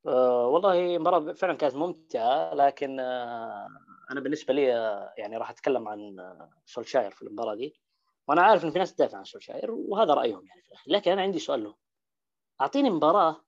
آه 0.06 0.46
والله 0.46 0.98
مباراة 0.98 1.32
فعلا 1.32 1.54
كانت 1.54 1.74
ممتعة 1.74 2.54
لكن 2.54 3.00
آه 3.00 3.68
أنا 4.10 4.20
بالنسبة 4.20 4.54
لي 4.54 4.76
آه 4.76 5.14
يعني 5.18 5.36
راح 5.36 5.50
أتكلم 5.50 5.88
عن 5.88 6.18
آه 6.20 6.50
سولشاير 6.66 7.10
في 7.10 7.22
المباراة 7.22 7.54
دي. 7.54 7.80
وأنا 8.28 8.42
عارف 8.42 8.64
إن 8.64 8.70
في 8.70 8.78
ناس 8.78 8.94
تدافع 8.94 9.18
عن 9.18 9.24
سولشاير 9.24 9.70
وهذا 9.70 10.14
رأيهم 10.14 10.46
يعني 10.46 10.62
في 10.62 10.68
الأخير. 10.68 10.92
لكن 10.94 11.10
أنا 11.10 11.22
عندي 11.22 11.38
سؤال 11.38 11.64
له 11.64 11.74
أعطيني 12.60 12.90
مباراة 12.90 13.44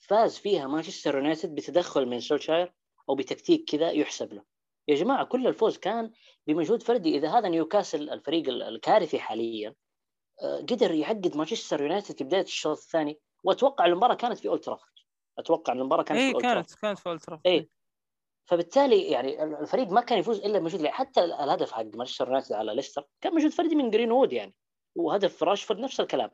فاز 0.00 0.38
فيها 0.38 0.66
مانشستر 0.66 1.14
يونايتد 1.14 1.54
بتدخل 1.54 2.06
من 2.06 2.20
سولشاير 2.20 2.72
أو 3.08 3.14
بتكتيك 3.14 3.70
كذا 3.70 3.90
يحسب 3.90 4.32
له. 4.32 4.44
يا 4.88 4.94
جماعة 4.94 5.24
كل 5.24 5.46
الفوز 5.46 5.78
كان 5.78 6.12
بمجهود 6.46 6.82
فردي. 6.82 7.16
إذا 7.16 7.28
هذا 7.28 7.48
نيوكاسل 7.48 8.10
الفريق 8.10 8.48
الكارثي 8.48 9.18
حاليا 9.18 9.74
آه 10.42 10.56
قدر 10.56 10.90
يعقد 10.90 11.36
مانشستر 11.36 11.82
يونايتد 11.82 12.18
في 12.18 12.24
بداية 12.24 12.42
الشوط 12.42 12.76
الثاني. 12.76 13.20
وأتوقع 13.44 13.86
المباراة 13.86 14.14
كانت 14.14 14.38
في 14.38 14.41
أولد 14.41 14.48
ترافورد 14.48 14.92
أتوقع 15.38 15.72
ان 15.72 15.80
المباراة 15.80 16.02
كانت 16.02 16.20
اي 16.20 16.26
في 16.26 16.28
أولد 16.28 16.32
ترافورد. 16.32 16.54
كانت 16.54 16.74
كانت 16.74 16.98
في 16.98 17.08
اولترا 17.08 17.40
اي 17.46 17.70
فبالتالي 18.46 19.02
يعني 19.02 19.44
الفريق 19.44 19.88
ما 19.88 20.00
كان 20.00 20.18
يفوز 20.18 20.38
إلا 20.38 20.58
بمجهود 20.58 20.86
حتى 20.86 21.24
الهدف 21.24 21.72
حق 21.72 21.86
مانشستر 21.94 22.26
يونايتد 22.26 22.52
على 22.52 22.74
ليستر 22.74 23.04
كان 23.20 23.34
مجهود 23.34 23.52
فردي 23.52 23.74
من 23.74 23.90
جرين 23.90 24.12
وود 24.12 24.32
يعني. 24.32 24.54
وهدف 24.94 25.42
راشفورد 25.42 25.80
نفس 25.80 26.00
الكلام. 26.00 26.30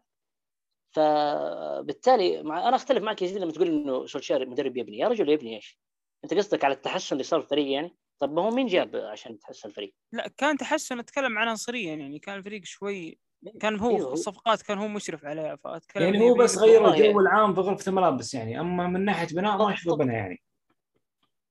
فبالتالي 0.95 2.43
مع 2.43 2.68
أنا 2.68 2.77
أختلف 2.77 3.02
معك 3.02 3.23
يا 3.23 3.39
لما 3.39 3.52
تقول 3.52 3.69
إنه 3.69 4.06
سولشاير 4.07 4.48
مدرب 4.48 4.77
يبني 4.77 4.98
يا 4.98 5.09
رجل 5.09 5.28
يبني 5.28 5.56
إيش؟ 5.56 5.78
أنت 6.24 6.35
قصدك 6.35 6.65
على 6.65 6.74
التحسن 6.74 7.16
اللي 7.16 7.24
صار 7.24 7.40
في 7.40 7.44
الفريق 7.44 7.73
يعني؟ 7.73 7.97
طب 8.19 8.32
ما 8.32 8.43
هو 8.43 8.51
مين 8.51 8.66
جاب 8.66 8.97
عشان 8.97 9.32
يتحسن 9.35 9.69
الفريق؟ 9.69 9.94
لا 10.12 10.28
كان 10.28 10.56
تحسن 10.56 10.98
أتكلم 10.98 11.39
عن 11.39 11.48
عنصريا 11.48 11.94
يعني 11.94 12.19
كان 12.19 12.39
الفريق 12.39 12.65
شوي 12.65 13.19
كان 13.61 13.81
هو 13.81 13.97
أيوه. 13.97 14.12
الصفقات 14.12 14.62
كان 14.62 14.78
هو 14.78 14.89
مشرف 14.89 15.24
عليها 15.24 15.56
فأتكلم 15.56 16.05
يعني 16.05 16.31
هو 16.31 16.35
بس 16.35 16.59
غير 16.59 16.89
الجو 16.89 17.05
يعني. 17.05 17.19
العام 17.19 17.55
في 17.55 17.61
غرفة 17.61 17.90
الملابس 17.90 18.35
يعني 18.35 18.61
أما 18.61 18.86
من 18.86 19.05
ناحية 19.05 19.27
بناء 19.35 19.56
ما 19.59 19.73
أشوف 19.73 19.98
بناء 19.98 20.16
يعني 20.16 20.43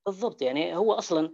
بالضبط 0.06 0.42
يعني 0.42 0.76
هو 0.76 0.94
أصلا 0.94 1.34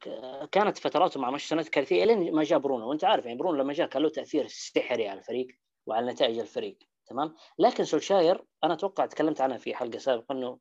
ك- 0.00 0.48
كانت 0.52 0.78
فتراته 0.78 1.20
مع 1.20 1.30
مانشستر 1.30 1.52
يونايتد 1.54 1.70
كارثية 1.74 2.04
لين 2.04 2.34
ما 2.34 2.44
جاء 2.44 2.58
برونو 2.58 2.88
وأنت 2.88 3.04
عارف 3.04 3.24
يعني 3.26 3.38
برونو 3.38 3.62
لما 3.62 3.72
جاء 3.72 3.86
كان 3.86 4.02
له 4.02 4.08
تأثير 4.08 4.46
سحري 4.48 5.08
على 5.08 5.18
الفريق 5.20 5.46
وعلى 5.86 6.12
نتائج 6.12 6.38
الفريق 6.38 6.78
تمام؟ 7.06 7.34
لكن 7.58 7.84
سولشاير 7.84 8.44
أنا 8.64 8.74
أتوقع 8.74 9.06
تكلمت 9.06 9.40
عنها 9.40 9.58
في 9.58 9.74
حلقة 9.74 9.98
سابقة 9.98 10.32
إنه 10.32 10.58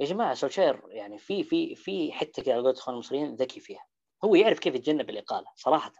يا 0.00 0.06
جماعة 0.06 0.34
سولشاير 0.34 0.82
يعني 0.88 1.18
في 1.18 1.42
في 1.44 1.74
في 1.74 2.12
حتة 2.12 2.42
كذا 2.42 2.54
قولة 2.54 2.70
اخوان 2.70 2.94
المصريين 2.94 3.34
ذكي 3.34 3.60
فيها. 3.60 3.86
هو 4.24 4.34
يعرف 4.34 4.58
كيف 4.58 4.74
يتجنب 4.74 5.10
الإقالة 5.10 5.46
صراحة. 5.54 5.92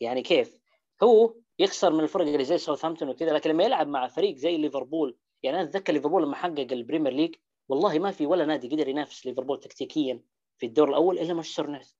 يعني 0.00 0.22
كيف؟ 0.22 0.58
هو 1.02 1.34
يخسر 1.58 1.92
من 1.92 2.00
الفرق 2.00 2.26
اللي 2.26 2.44
زي 2.44 2.58
ساوثهامبتون 2.58 3.08
وكذا 3.08 3.32
لكن 3.32 3.50
لما 3.50 3.64
يلعب 3.64 3.88
مع 3.88 4.08
فريق 4.08 4.36
زي 4.36 4.56
ليفربول 4.56 5.16
يعني 5.42 5.60
أنا 5.60 5.68
أتذكر 5.68 5.92
ليفربول 5.92 6.22
لما 6.22 6.36
حقق 6.36 6.66
ال 6.72 6.77
Premier 6.77 7.12
League 7.12 7.34
والله 7.68 7.98
ما 7.98 8.10
في 8.10 8.26
ولا 8.26 8.44
نادي 8.44 8.68
قدر 8.68 8.88
ينافس 8.88 9.26
ليفربول 9.26 9.60
تكتيكيا 9.60 10.22
في 10.58 10.66
الدور 10.66 10.88
الأول 10.88 11.18
إلا 11.18 11.34
مانشستر 11.34 11.64
يونايتد. 11.64 11.94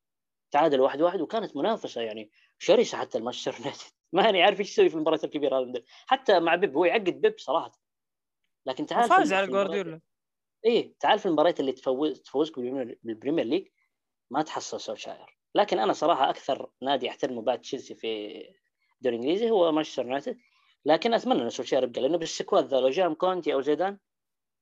تعادل 0.51 0.81
واحد 0.81 1.01
واحد 1.03 1.21
وكانت 1.21 1.57
منافسة 1.57 2.01
يعني 2.01 2.31
شرسة 2.59 2.99
حتى 2.99 3.19
المانشستر 3.19 3.55
يونايتد. 3.59 3.98
ما 4.13 4.23
يعني 4.25 4.43
عارف 4.43 4.61
إيش 4.61 4.71
يسوي 4.71 4.89
في 4.89 4.95
المباريات 4.95 5.25
الكبيرة 5.25 5.61
هذه 5.61 5.83
حتى 6.07 6.41
مع 6.41 6.55
بيب 6.55 6.77
هو 6.77 6.85
يعقد 6.85 7.21
بيب 7.21 7.35
صراحة. 7.39 7.73
لكن 8.67 8.87
تعال 8.87 9.09
فاز 9.09 9.33
على 9.33 9.47
جوارديولا. 9.47 10.01
إيه 10.65 10.95
تعال 11.01 11.19
في 11.19 11.27
المباريات 11.27 11.61
اللي 11.61 11.73
تفوز 11.73 12.21
تفوزك 12.21 12.59
بال 12.59 12.76
Premier- 12.76 13.45
League 13.45 13.69
ما 14.31 14.43
تحصل 14.43 14.81
سولشاير 14.81 15.39
لكن 15.55 15.79
أنا 15.79 15.93
صراحة 15.93 16.31
أكثر 16.31 16.71
نادي 16.83 17.09
احترمه 17.09 17.43
بعد 17.43 17.61
تشيلسي 17.61 17.95
في 17.95 18.07
الدوري 18.97 19.17
الإنجليزي 19.17 19.51
هو 19.51 19.73
مانشستر 19.73 20.03
يونايتد. 20.05 20.39
لكن 20.85 21.15
أتمنى 21.15 21.43
إن 21.43 21.51
سولشاير 21.51 21.83
يبقى 21.85 22.01
لأنه 22.01 22.19
بال 22.19 22.32
squad 22.32 22.65
ذا 22.65 22.81
لو 22.81 22.89
جاء 22.89 23.15
كونتي 23.15 23.55
أو 23.55 23.61
زيدان 23.61 23.99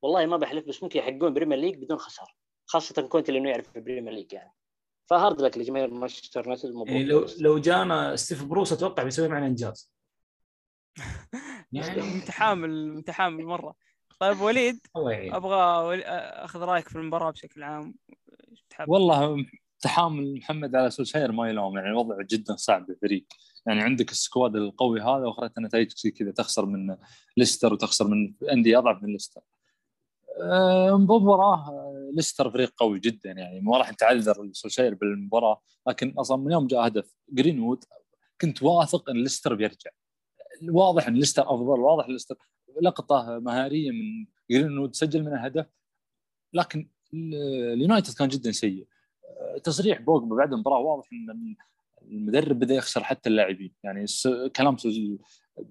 والله 0.01 0.25
ما 0.25 0.37
بحلف 0.37 0.67
بس 0.67 0.83
ممكن 0.83 0.99
يحققون 0.99 1.33
Premier 1.33 1.57
League 1.57 1.75
بدون 1.75 1.97
خسارة. 1.97 2.31
خاصة 2.65 3.07
كونتي 3.07 3.31
لأنه 3.31 3.49
يعرف 3.49 3.77
ال 3.77 3.81
Premier 3.81 4.13
League 4.13 4.33
يعني. 4.33 4.53
ف 5.09 5.15
hard 5.15 5.41
luck 5.41 5.57
لجماهير 5.57 5.93
مانشستر 5.93 6.41
يونايتد 6.41 6.73
يعني 6.87 7.03
لو 7.03 7.25
لو 7.39 7.57
جانا 7.59 8.15
ستيف 8.15 8.43
بروس 8.45 8.73
أتوقع 8.73 9.03
بيسوي 9.03 9.27
معنا 9.27 9.47
إنجاز. 9.47 9.91
يعني 11.71 12.01
متحامل 12.17 12.93
متحامل 12.95 13.45
مره 13.45 13.73
طيب 14.19 14.41
وليد 14.41 14.79
أبغى 15.35 15.85
ول- 15.87 16.03
أخذ 16.03 16.59
رأيك 16.59 16.89
في 16.89 16.95
المباراة 16.95 17.31
بشكل 17.31 17.63
عام. 17.63 17.95
تحب؟ 18.69 18.89
والله 18.89 19.45
تحامل 19.81 20.35
محمد 20.37 20.75
على 20.75 20.89
سولشاير 20.89 21.31
ما 21.31 21.49
يلوم 21.49 21.77
يعني 21.77 21.89
الوضع 21.89 22.21
جدا 22.21 22.55
صعب 22.55 22.85
بالفريق 22.85 23.25
يعني 23.65 23.81
عندك 23.81 24.11
ال 24.11 24.18
squad 24.18 24.55
القوي 24.55 25.01
هذا 25.01 25.25
وأخذت 25.27 25.59
نتائج 25.59 25.91
زي 25.97 26.11
كذا 26.11 26.31
تخسر 26.31 26.65
من 26.65 26.97
ليستر 27.37 27.73
وتخسر 27.73 28.07
من 28.07 28.33
أندية 28.51 28.77
أضعف 28.77 29.03
من 29.03 29.09
ليستر. 29.11 29.41
مباراة 30.91 31.69
آه، 31.69 31.86
ليستر 32.15 32.51
فريق 32.51 32.73
قوي 32.77 32.99
جدا 32.99 33.31
يعني 33.31 33.61
ما 33.61 33.77
راح 33.77 33.91
نتعذر 33.91 34.49
سولشاير 34.51 34.93
بالمباراة 34.93 35.61
لكن 35.87 36.13
أصلا 36.17 36.37
من 36.37 36.51
يوم 36.51 36.67
جاء 36.67 36.87
هدف 36.87 37.13
جرينوود 37.29 37.83
كنت 38.41 38.63
واثق 38.63 39.09
إن 39.09 39.17
ليستر 39.23 39.55
بيرجع. 39.55 39.91
واضح 40.69 41.07
إن 41.07 41.15
ليستر 41.15 41.43
أفضل 41.43 41.79
واضح 41.79 42.09
ليستر 42.09 42.35
لقطة 42.81 43.39
مهارية 43.39 43.91
من 43.91 44.25
جرينوود 44.51 44.95
سجل 44.95 45.23
منها 45.23 45.47
هدف 45.47 45.65
لكن 46.53 46.89
ال- 47.13 47.35
اليونايتد 47.73 48.13
كان 48.13 48.27
جدا 48.27 48.51
سيء. 48.51 48.87
تصريح 49.63 50.01
بوجبا 50.01 50.35
بعد 50.35 50.53
المباراة 50.53 50.79
واضح 50.79 51.09
إن 51.13 51.55
المدرب 52.01 52.59
بدأ 52.59 52.73
يخسر 52.75 53.03
حتى 53.03 53.29
اللاعبين. 53.29 53.73
يعني 53.83 54.05
كلام 54.55 54.77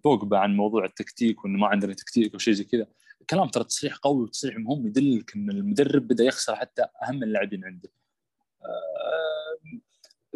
بوجبا 0.05 0.39
عن 0.39 0.57
موضوع 0.57 0.85
التكتيك 0.85 1.45
وإنه 1.45 1.59
ما 1.59 1.67
عندنا 1.67 1.95
تكتيك 1.95 2.33
أو 2.33 2.39
شيء 2.39 2.55
زي 2.55 2.65
كذا. 2.65 2.87
كلام 3.31 3.49
ترى 3.49 3.65
تصريح 3.65 3.97
قوي 3.97 4.23
وتصريح 4.23 4.57
مهم 4.57 4.87
يدلك 4.87 5.35
إن 5.37 5.51
المدرب 5.51 6.09
بدا 6.09 6.25
يخسر 6.25 6.57
حتى 6.57 6.87
أهم 7.03 7.23
اللاعبين 7.23 7.65
عنده. 7.65 7.89
آه، 8.63 9.81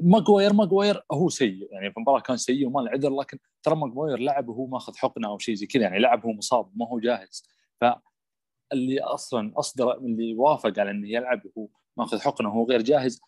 ماجواير 0.02 0.52
ماجواير 0.52 1.04
هو 1.12 1.28
سيء 1.28 1.68
يعني 1.72 1.90
في 1.90 1.96
المباراة 1.96 2.20
كان 2.20 2.36
سيء 2.36 2.66
وما 2.66 2.80
له 2.80 2.90
عذر 2.90 3.20
لكن 3.20 3.38
ترى 3.62 3.76
ماجواير 3.76 4.18
لعب 4.18 4.48
وهو 4.48 4.66
ماخذ 4.66 4.96
حقنة 4.96 5.28
أو 5.28 5.38
شيء 5.38 5.54
زي 5.54 5.66
كذا 5.66 5.82
يعني 5.82 5.98
لعب 5.98 6.24
وهو 6.24 6.32
مصاب 6.32 6.70
ما 6.74 6.88
هو 6.88 6.98
جاهز. 6.98 7.48
فاللي 7.80 9.00
أصلا 9.00 9.52
أصدر 9.56 9.96
اللي 9.98 10.34
وافق 10.34 10.78
على 10.78 10.90
إنه 10.90 11.08
يلعب 11.08 11.42
وهو 11.46 11.68
ماخذ 11.96 12.20
حقنة 12.20 12.48
وهو 12.48 12.64
غير 12.64 12.82
جاهز. 12.82 13.20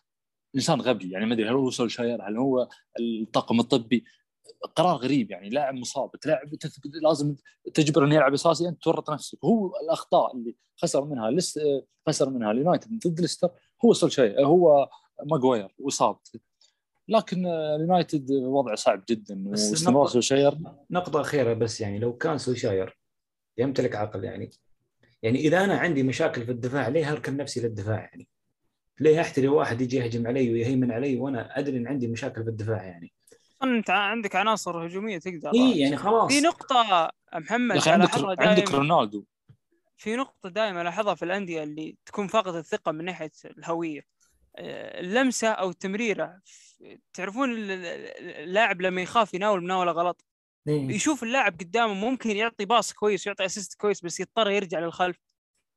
إنسان 0.55 0.81
غبي 0.81 1.11
يعني 1.11 1.25
ما 1.25 1.33
أدري 1.33 1.49
هل 1.49 1.53
هو 1.53 1.69
سولشاير 1.69 2.27
هل 2.27 2.37
هو 2.37 2.67
الطاقم 2.99 3.59
الطبي. 3.59 4.03
قرار 4.75 4.95
غريب 4.95 5.31
يعني 5.31 5.49
لاعب 5.49 5.73
مصاب 5.73 6.11
تلعب 6.11 6.49
لازم 7.03 7.35
تجبر 7.73 8.05
إنه 8.05 8.15
يلعب 8.15 8.33
اساسي 8.33 8.67
انت 8.67 8.83
تورط 8.83 9.09
نفسك. 9.09 9.37
هو 9.45 9.71
الأخطاء 9.83 10.35
اللي 10.35 10.55
خسر 10.77 11.05
منها 11.05 11.31
لس 11.31 11.59
خسر 12.07 12.29
منها 12.29 12.51
اليونايتد 12.51 13.07
ضد 13.07 13.21
ليستر 13.21 13.49
هو 13.85 13.93
سولشاير 13.93 14.45
هو 14.45 14.89
ماجواير 15.25 15.75
مصاب 15.79 16.17
لكن 17.07 17.45
اليونايتد 17.45 18.31
وضعه 18.31 18.75
صعب 18.75 19.03
جدا 19.09 19.43
وإستمرار 19.47 20.07
سولشاير. 20.07 20.57
نقطة 20.91 21.21
أخيرة 21.21 21.53
بس 21.53 21.81
يعني 21.81 21.99
لو 21.99 22.17
كان 22.17 22.37
سوشاير 22.37 22.97
يمتلك 23.57 23.95
عقل 23.95 24.23
يعني. 24.23 24.49
يعني 25.21 25.39
إذا 25.39 25.63
أنا 25.63 25.77
عندي 25.77 26.03
مشاكل 26.03 26.45
في 26.45 26.51
الدفاع 26.51 26.87
ليه 26.87 27.11
أركن 27.11 27.37
نفسي 27.37 27.59
للدفاع 27.61 27.99
يعني؟ 27.99 28.27
ليه 28.99 29.21
أحتري 29.21 29.47
واحد 29.47 29.81
يجي 29.81 29.97
يهجم 29.97 30.27
علي 30.27 30.51
ويهيمن 30.51 30.91
علي 30.91 31.17
وأنا 31.17 31.59
أدري 31.59 31.77
إن 31.77 31.87
عندي 31.87 32.07
مشاكل 32.07 32.43
في 32.43 32.49
الدفاع 32.49 32.83
يعني؟ 32.83 33.13
أنت 33.63 33.89
عندك 33.89 34.35
عناصر 34.35 34.85
هجومية 34.87 35.17
تقدر 35.17 35.51
إيه 35.53 35.81
يعني 35.81 35.97
خلاص. 35.97 36.31
في 36.33 36.41
نقطة 36.41 37.11
محمد 37.35 37.87
عندك 37.87 38.19
عندك 38.39 38.71
رونالدو. 38.71 39.23
في 39.97 40.15
نقطة 40.15 40.49
دائما 40.49 40.81
ألاحظها 40.81 41.15
في 41.15 41.25
الأندية 41.25 41.63
اللي 41.63 41.97
تكون 42.05 42.27
فاقدة 42.27 42.59
الثقة 42.59 42.91
من 42.91 43.05
ناحية 43.05 43.31
الهوية. 43.45 44.01
آه، 44.55 44.99
اللمسة 44.99 45.47
أو 45.47 45.69
التمريرة. 45.69 46.39
تعرفون 47.13 47.51
ال- 47.51 47.71
ال- 47.71 48.43
اللاعب 48.43 48.81
لما 48.81 49.01
يخاف 49.01 49.33
يناول 49.33 49.63
مناولة 49.63 49.91
غلط. 49.91 50.25
إيه. 50.67 50.89
يشوف 50.89 51.23
اللاعب 51.23 51.53
قدامه 51.59 51.93
ممكن 51.93 52.29
يعطي 52.29 52.65
pass 52.65 52.93
كويس 52.93 53.27
ويعطي 53.27 53.45
assist 53.45 53.73
كويس 53.81 54.01
بس 54.05 54.19
يضطر 54.19 54.49
يرجع 54.49 54.79
للخلف. 54.79 55.17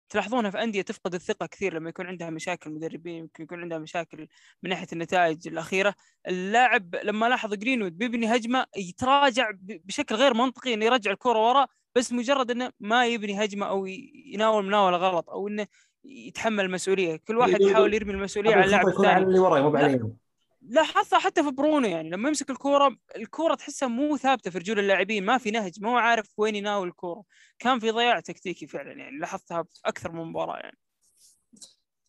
تلاحظونها 0.09 0.51
في 0.51 0.63
أندية 0.63 0.83
تفقد 0.83 1.15
الثقة 1.15 1.47
كثير 1.47 1.75
لما 1.75 1.89
يكون 1.89 2.07
عندها 2.07 2.31
مشاكل 2.31 2.71
مدربين 2.71 3.15
يمكن 3.15 3.43
يكون 3.45 3.61
عندها 3.61 3.79
مشاكل 3.79 4.29
من 4.63 4.71
ناحية 4.71 4.87
النتائج 4.93 5.49
الأخيرة. 5.49 5.95
اللاعب 6.29 6.97
لما 7.05 7.29
لاحظ 7.29 7.55
جرينوود 7.55 7.99
بيبني 7.99 8.37
هجمة 8.37 8.67
يتراجع 8.77 9.51
بشكل 9.61 10.15
غير 10.15 10.35
منطقي 10.35 10.75
إنه 10.75 10.85
يرجع 10.85 11.11
الكرة 11.11 11.49
ورا 11.49 11.67
بس 11.95 12.13
مجرد 12.13 12.51
إنه 12.51 12.71
ما 12.81 13.07
يبني 13.07 13.45
هجمة 13.45 13.67
أو 13.67 13.87
يناول 14.27 14.65
مناولة 14.65 14.97
غلط 14.97 15.31
أو 15.31 15.49
إنه 15.49 15.67
يتحمل 16.05 16.65
المسؤولية. 16.65 17.17
كل 17.17 17.37
واحد 17.37 17.61
يحاول 17.61 17.95
يرمي 17.95 18.13
المسؤولية 18.13 18.51
هذا 18.51 18.57
على 18.59 18.65
اللاعب 18.65 18.89
الثاني. 18.89 19.25
اللي 19.25 19.39
وراي 19.39 19.63
مو 19.63 19.77
لا. 19.77 20.26
لاحظتها 20.69 21.19
حتى 21.19 21.43
في 21.43 21.51
برونو 21.51 21.89
يعني 21.89 22.11
لما 22.11 22.29
يمسك 22.29 22.51
الكورة 22.51 22.97
الكورة 23.17 23.55
تحسها 23.55 23.89
مو 23.89 24.17
ثابتة 24.17 24.51
في 24.51 24.59
رجول 24.59 24.79
اللاعبين 24.79 25.25
ما 25.25 25.39
في 25.39 25.51
نهج 25.51 25.83
ما 25.83 25.91
هو 25.91 25.97
عارف 25.97 26.27
وين 26.39 26.57
يناول 26.57 26.89
الكورة. 26.89 27.25
كان 27.59 27.79
في 27.79 27.91
ضياع 27.91 28.21
تكتيكي 28.21 28.67
فعلا 28.67 28.93
يعني 28.93 29.19
لاحظتها 29.19 29.63
في 29.63 29.81
أكثر 29.85 30.13
من 30.13 30.25
مباراة 30.25 30.57
يعني. 30.57 30.79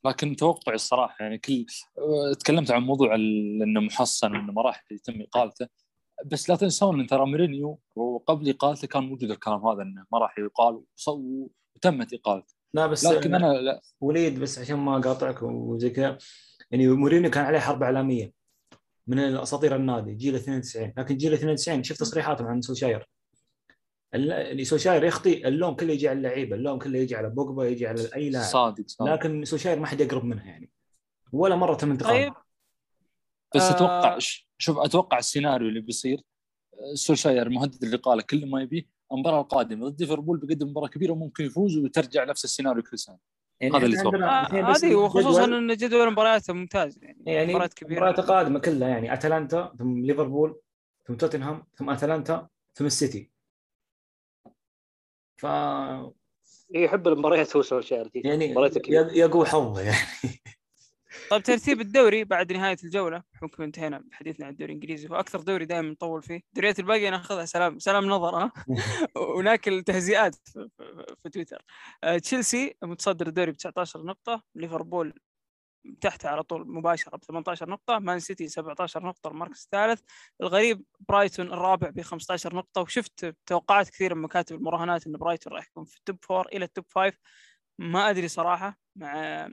لكن 0.06 0.36
توقعي 0.36 0.76
الصراحة 0.76 1.16
يعني 1.20 1.38
كل 1.38 1.66
تكلمت 2.40 2.72
عن 2.72 2.82
موضوع 2.82 3.16
ال- 3.16 3.62
إنه 3.64 3.80
محصن 3.80 4.32
وإنه 4.36 4.54
ما 4.54 4.62
راح 4.62 4.84
يتم 4.92 5.22
إقالته. 5.22 5.68
بس 6.26 6.50
لا 6.50 6.56
تنسون 6.56 7.00
إن 7.00 7.08
ترى 7.08 7.26
مورينيو 7.26 7.80
وقبل 7.96 8.50
إقالته 8.50 8.88
كان 8.88 9.04
موجود 9.04 9.32
الكلام 9.32 9.68
هذا 9.68 9.82
إنه 9.82 10.06
ما 10.12 10.20
راح 10.20 10.36
يقال 10.40 10.82
وتمت 11.08 12.14
إقالته. 12.14 12.54
لا 12.74 12.88
بس 12.88 13.06
لكن 13.06 13.36
أنا 13.36 13.54
لا. 13.54 13.82
وليد 14.02 14.40
بس 14.40 14.60
عشان 14.60 14.76
ما 14.76 14.98
أقاطعك 14.98 15.42
وزي 15.42 15.90
كذا 15.90 16.18
يعني 16.72 16.88
مورينيو 16.88 17.32
كان 17.32 17.46
عليه 17.46 17.60
حرب 17.60 17.84
إعلامية. 17.84 18.37
من 19.08 19.20
اساطير 19.20 19.76
النادي 19.76 20.14
جيل 20.14 20.36
92 20.36 20.94
لكن 20.98 21.18
جيل 21.18 21.34
92 21.34 21.84
شفت 21.84 22.00
تصريحاتهم 22.00 22.48
عن 22.48 22.62
سوشاير 22.62 23.10
ال- 24.16 24.32
اللي 24.32 24.64
سوشاير 24.66 25.04
يخطئ 25.04 25.48
اللوم 25.48 25.76
كله 25.76 25.94
يجي 25.94 26.08
على 26.10 26.18
اللعيبة 26.18 26.56
اللوم 26.56 26.80
كله 26.80 27.00
يجي 27.00 27.16
على 27.16 27.30
بوجبا 27.30 27.68
يجي 27.68 27.88
على 27.88 28.10
أي 28.16 28.30
لاعب. 28.30 28.46
صادق 28.46 28.84
صادق. 28.88 29.12
لكن 29.14 29.46
سوشاير 29.46 29.80
ما 29.80 29.86
حد 29.88 30.02
يقرب 30.02 30.24
منه 30.24 30.48
يعني. 30.48 30.70
ولا 31.32 31.56
مرة 31.56 31.76
تم 31.76 31.92
انتقاده 31.92 32.14
طيب. 32.26 32.34
بس 33.56 33.62
آه. 33.62 33.72
أتوقع 33.76 34.18
شوف 34.58 34.78
أتوقع 34.78 35.18
السيناريو 35.18 35.70
اللي 35.70 35.82
بيصير 35.82 36.22
آه، 36.74 36.94
سولشاير 36.96 37.50
مهدد 37.50 37.84
الاقاله 37.84 38.22
كل 38.22 38.50
ما 38.50 38.62
يبيه 38.62 38.84
المباراة 39.12 39.42
القادمة 39.42 39.90
ضد 39.90 40.02
ليفربول 40.02 40.38
بيقدم 40.40 40.68
مباراة 40.68 40.88
كبيرة 40.88 41.12
وممكن 41.12 41.44
يفوز 41.46 41.78
وترجع 41.78 42.24
نفس 42.24 42.46
السيناريو 42.46 42.84
كل 42.84 43.00
سنة. 43.00 43.18
يعني 43.62 43.78
هذا 43.78 43.86
اللي. 43.86 43.98
عندنا 44.00 44.42
آه 44.42 44.76
هذه 44.76 44.96
وخصوصا 44.96 45.46
إن 45.46 45.76
جدول 45.76 46.12
مبارياته 46.12 46.54
ممتاز 46.54 47.00
يعني, 47.02 47.24
يعني 47.26 47.50
مباريات 47.52 47.74
كبيرة. 47.74 47.98
المباريات 47.98 48.20
القادمه 48.20 48.60
كلها 48.60 48.90
يعني 48.90 49.14
أتلانتا 49.14 49.74
ثم 49.80 50.06
ليفربول 50.06 50.60
ثم 51.08 51.16
توتنهام 51.16 51.64
ثم 51.76 51.90
أتلانتا 51.90 52.48
ثم 52.74 52.86
السيتي. 52.86 53.32
ف 55.38 55.46
يحب 56.70 57.08
المباريات 57.08 57.56
هو 57.56 57.62
سولشاير 57.62 58.08
دي 58.08 58.22
يعني 58.26 58.52
مباريات 58.52 58.88
يقوى 59.16 59.46
حظه 59.46 59.82
يعني. 59.82 59.98
طيب 61.30 61.44
ترتيب 61.44 61.82
الدوري 61.82 62.24
بعد 62.24 62.54
نهاية 62.54 62.78
الجولة 62.84 63.24
بحكم 63.34 63.64
انتهينا 63.64 64.00
بحديثنا 64.00 64.46
عن 64.46 64.52
الدوري 64.52 64.72
الإنجليزي 64.74 65.08
وأكثر 65.08 65.40
دوري 65.40 65.66
دائما 65.66 65.90
نطول 65.90 66.24
فيه. 66.24 66.42
الدوريات 66.48 66.80
الباقية 66.80 67.10
ناخذها 67.10 67.46
سلام 67.46 67.80
سلام 67.80 68.06
نظر 68.06 68.36
ها؟ 68.36 68.52
وناكل 69.38 69.84
تهزيئات 69.84 70.36
في, 70.36 70.70
في, 70.78 71.16
في 71.24 71.30
تويتر. 71.30 71.62
آه، 72.04 72.18
تشيلسي 72.18 72.76
متصدر 72.84 73.28
الدوري 73.28 73.52
ب 73.52 73.58
19 73.58 74.04
نقطة 74.04 74.44
ليفربول 74.56 75.20
تحته 76.02 76.30
على 76.30 76.44
طول 76.44 76.68
مباشرة 76.68 77.18
ب 77.18 77.24
18 77.24 77.70
نقطة 77.70 78.00
مان 78.00 78.20
سيتي 78.20 78.48
17 78.48 79.06
نقطة 79.06 79.28
المركز 79.28 79.62
الثالث. 79.64 80.02
الغريب 80.42 80.84
برايتون 81.10 81.48
الرابع 81.48 81.90
ب 81.90 82.02
15 82.02 82.56
نقطة 82.56 82.82
وشفت 82.82 83.36
توقعات 83.46 83.90
كثير 83.90 84.16
من 84.16 84.22
مكاتب 84.22 84.56
المراهنات 84.56 85.08
إن 85.08 85.14
برايتون 85.14 85.54
راح 85.54 85.68
يكون 85.68 85.86
في 85.86 85.98
ال 85.98 86.03
top 86.03 86.18
four 86.22 86.48
إلى 86.48 86.66
ال 86.66 86.71
top 86.71 86.86
five 86.88 87.20
ما 87.80 88.10
أدري 88.10 88.28
صراحة 88.28 88.80
مع 88.96 89.48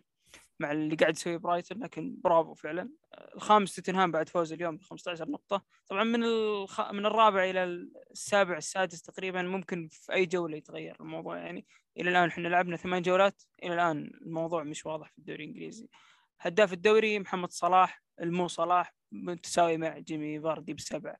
مع 0.60 0.72
اللي 0.72 0.97
قاعد 0.97 1.16
يسويه 1.16 1.36
برايتون 1.36 1.82
لكن 1.82 2.16
برافو 2.24 2.55
فعلا. 2.55 2.90
الخامس 3.35 3.74
توتنهام 3.74 4.10
بعد 4.10 4.28
فوز 4.28 4.52
اليوم 4.52 4.76
ب 4.76 4.82
15 4.82 5.31
نقطة. 5.31 5.64
طبعا 5.86 6.05
من 6.05 6.24
الخ... 6.24 6.81
من 6.93 7.06
الرابع 7.06 7.44
إلى 7.44 7.64
السابع 8.10 8.56
السادس 8.56 9.02
تقريبا 9.02 9.43
ممكن 9.43 9.89
في 9.89 10.12
أي 10.12 10.26
جولة 10.26 10.56
يتغير 10.56 10.97
الموضوع. 11.01 11.39
يعني 11.39 11.66
إلى 11.97 12.10
الآن 12.10 12.28
إحنا 12.28 12.48
لعبنا 12.48 12.76
ثمان 12.76 13.02
جولات 13.02 13.43
إلى 13.62 13.74
الآن 13.74 14.10
الموضوع 14.22 14.62
مش 14.62 14.86
واضح 14.86 15.10
في 15.10 15.18
الدوري 15.18 15.44
الإنجليزي. 15.44 15.89
هداف 16.40 16.72
الدوري 16.72 17.18
محمد 17.18 17.51
صلاح 17.51 18.02
المو 18.20 18.48
صلاح 18.48 18.94
متساوي 19.12 19.76
مع 19.76 19.98
جيمي 19.98 20.40
فاردي 20.40 20.74
بسبع 20.74 21.16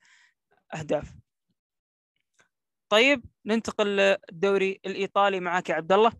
أهداف. 0.75 1.15
طيب 2.89 3.25
ننتقل 3.47 3.87
للدوري 3.87 4.81
الإيطالي 4.87 5.41
معك 5.41 5.71
عبد 5.71 5.93
الله 5.93 6.13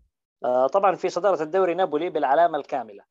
طبعا 0.73 0.95
في 0.95 1.09
صدارة 1.09 1.43
الدوري 1.43 1.73
نابولي 1.73 2.09
بالعلامة 2.09 2.57
الكاملة. 2.57 3.03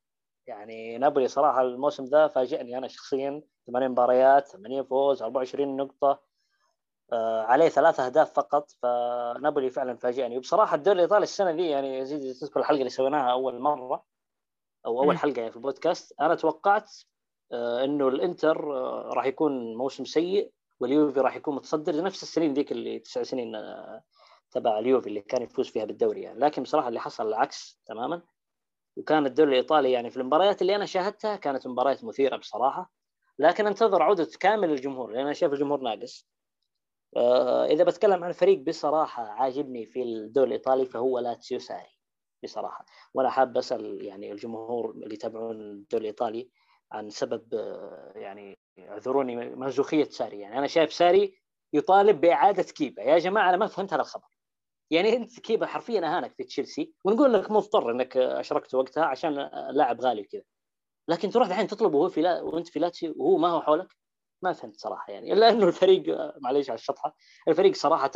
يعني 0.46 0.98
نابولي 0.98 1.28
صراحة 1.28 1.60
الموسم 1.60 2.04
ذا 2.04 2.28
فاجئني 2.28 2.78
أنا 2.78 2.88
شخصيا. 2.88 3.42
8 3.66 3.88
مباريات 3.88 4.48
8 4.48 4.82
فوز 4.82 5.22
24 5.22 5.76
نقطة. 5.76 6.20
آه، 7.12 7.42
عليه 7.42 7.68
ثلاث 7.68 8.00
أهداف 8.00 8.32
فقط 8.32 8.70
فنابولي 8.82 9.70
فعلا 9.70 9.96
فاجئني. 9.96 10.38
وبصراحة 10.38 10.76
الدوري 10.76 10.96
الإيطالي 10.96 11.22
السنة 11.22 11.52
دي 11.52 11.68
يعني 11.68 11.98
يزيد 11.98 12.34
تذكر 12.34 12.60
الحلقة 12.60 12.78
اللي 12.78 12.90
سويناها 12.90 13.32
أول 13.32 13.60
مرة 13.60 14.04
أو 14.86 15.02
أول. 15.02 15.18
حلقة 15.18 15.38
يعني 15.38 15.50
في 15.50 15.56
البودكاست. 15.56 16.14
أنا 16.20 16.34
توقعت 16.34 16.90
آه، 17.52 17.84
إنه 17.84 18.08
الإنتر 18.08 18.76
آه، 18.76 19.10
راح 19.14 19.26
يكون 19.26 19.76
موسم 19.76 20.04
سيء 20.04 20.52
واليوفي 20.80 21.20
راح 21.20 21.36
يكون 21.36 21.54
متصدر. 21.54 22.02
نفس 22.02 22.22
السنين 22.22 22.54
ذيك 22.54 22.72
اللي 22.72 22.98
تسع 22.98 23.22
سنين 23.22 23.54
آه، 23.54 24.02
تبع 24.54 24.78
اليوفي 24.78 25.06
اللي 25.06 25.20
كان 25.20 25.42
يفوز 25.42 25.68
فيها 25.68 25.84
بالدوري 25.84 26.22
يعني. 26.22 26.38
لكن 26.38 26.62
بصراحة 26.62 26.88
اللي 26.88 27.00
حصل 27.00 27.28
العكس 27.28 27.80
تماما. 27.86 28.22
وكان 28.96 29.26
الدوري 29.26 29.50
الإيطالي 29.50 29.92
يعني 29.92 30.10
في 30.10 30.16
المباريات 30.16 30.62
اللي 30.62 30.76
أنا 30.76 30.86
شاهدتها 30.86 31.36
كانت 31.36 31.66
مباريات 31.66 32.04
مثيرة 32.04 32.36
بصراحة. 32.36 32.92
لكن 33.38 33.66
انتظر 33.66 34.02
عودة 34.02 34.28
كامل 34.40 34.70
الجمهور 34.70 35.10
لأن 35.10 35.20
أنا 35.20 35.32
شايف 35.32 35.52
الجمهور 35.52 35.80
ناقص. 35.80 36.28
آه، 37.16 37.66
إذا 37.66 37.84
بتكلم 37.84 38.24
عن 38.24 38.32
فريق 38.32 38.58
بصراحة 38.58 39.22
عاجبني 39.22 39.86
في 39.86 40.02
الدوري 40.02 40.48
الإيطالي 40.48 40.86
فهو 40.86 41.18
لاتسيو 41.18 41.58
ساري 41.58 41.98
بصراحة. 42.44 42.84
وأنا 43.14 43.30
حاب 43.30 43.56
اسال 43.56 44.04
يعني 44.04 44.32
الجمهور 44.32 44.90
اللي 44.90 45.14
يتابعون 45.14 45.60
الدوري 45.60 46.02
الإيطالي 46.02 46.50
عن 46.92 47.10
سبب 47.10 47.54
آه، 47.54 48.12
يعني 48.16 48.58
اعذروني 48.78 49.36
مازوخيه 49.36 50.04
ساري 50.04 50.40
يعني. 50.40 50.58
أنا 50.58 50.66
شايف 50.66 50.92
ساري 50.92 51.38
يطالب 51.72 52.20
بإعادة 52.20 52.62
كيبا. 52.62 53.02
يا 53.02 53.18
جماعة 53.18 53.48
أنا 53.48 53.56
ما 53.56 53.66
فهمت 53.66 53.92
هذا 53.92 54.02
الخبر. 54.02 54.33
يعني 54.90 55.16
انت 55.16 55.40
كيبا 55.40 55.66
حرفيا 55.66 56.16
أهانك 56.16 56.34
في 56.34 56.44
تشيلسي 56.44 56.92
ونقول 57.04 57.32
لك 57.32 57.50
مضطر 57.50 57.90
إنك 57.90 58.16
أشركت 58.16 58.74
وقتها 58.74 59.04
عشان 59.04 59.50
لاعب 59.70 60.00
غالي 60.00 60.20
وكذا. 60.20 60.42
لكن 61.08 61.30
تروح 61.30 61.48
الحين 61.48 61.66
تطلبه 61.66 61.98
وهو 61.98 62.08
في 62.08 62.20
لا 62.20 62.42
وأنت 62.42 62.68
في 62.68 62.78
لاتسيو 62.78 63.14
وهو 63.16 63.36
ما 63.36 63.48
هو 63.48 63.62
حولك؟ 63.62 63.96
ما 64.42 64.52
فهمت 64.52 64.76
صراحة 64.76 65.12
يعني. 65.12 65.32
إلا 65.32 65.48
إنه 65.48 65.66
الفريق 65.66 66.04
معليش 66.40 66.70
على 66.70 66.78
الشطحة 66.78 67.16
الفريق 67.48 67.74
صراحة 67.74 68.10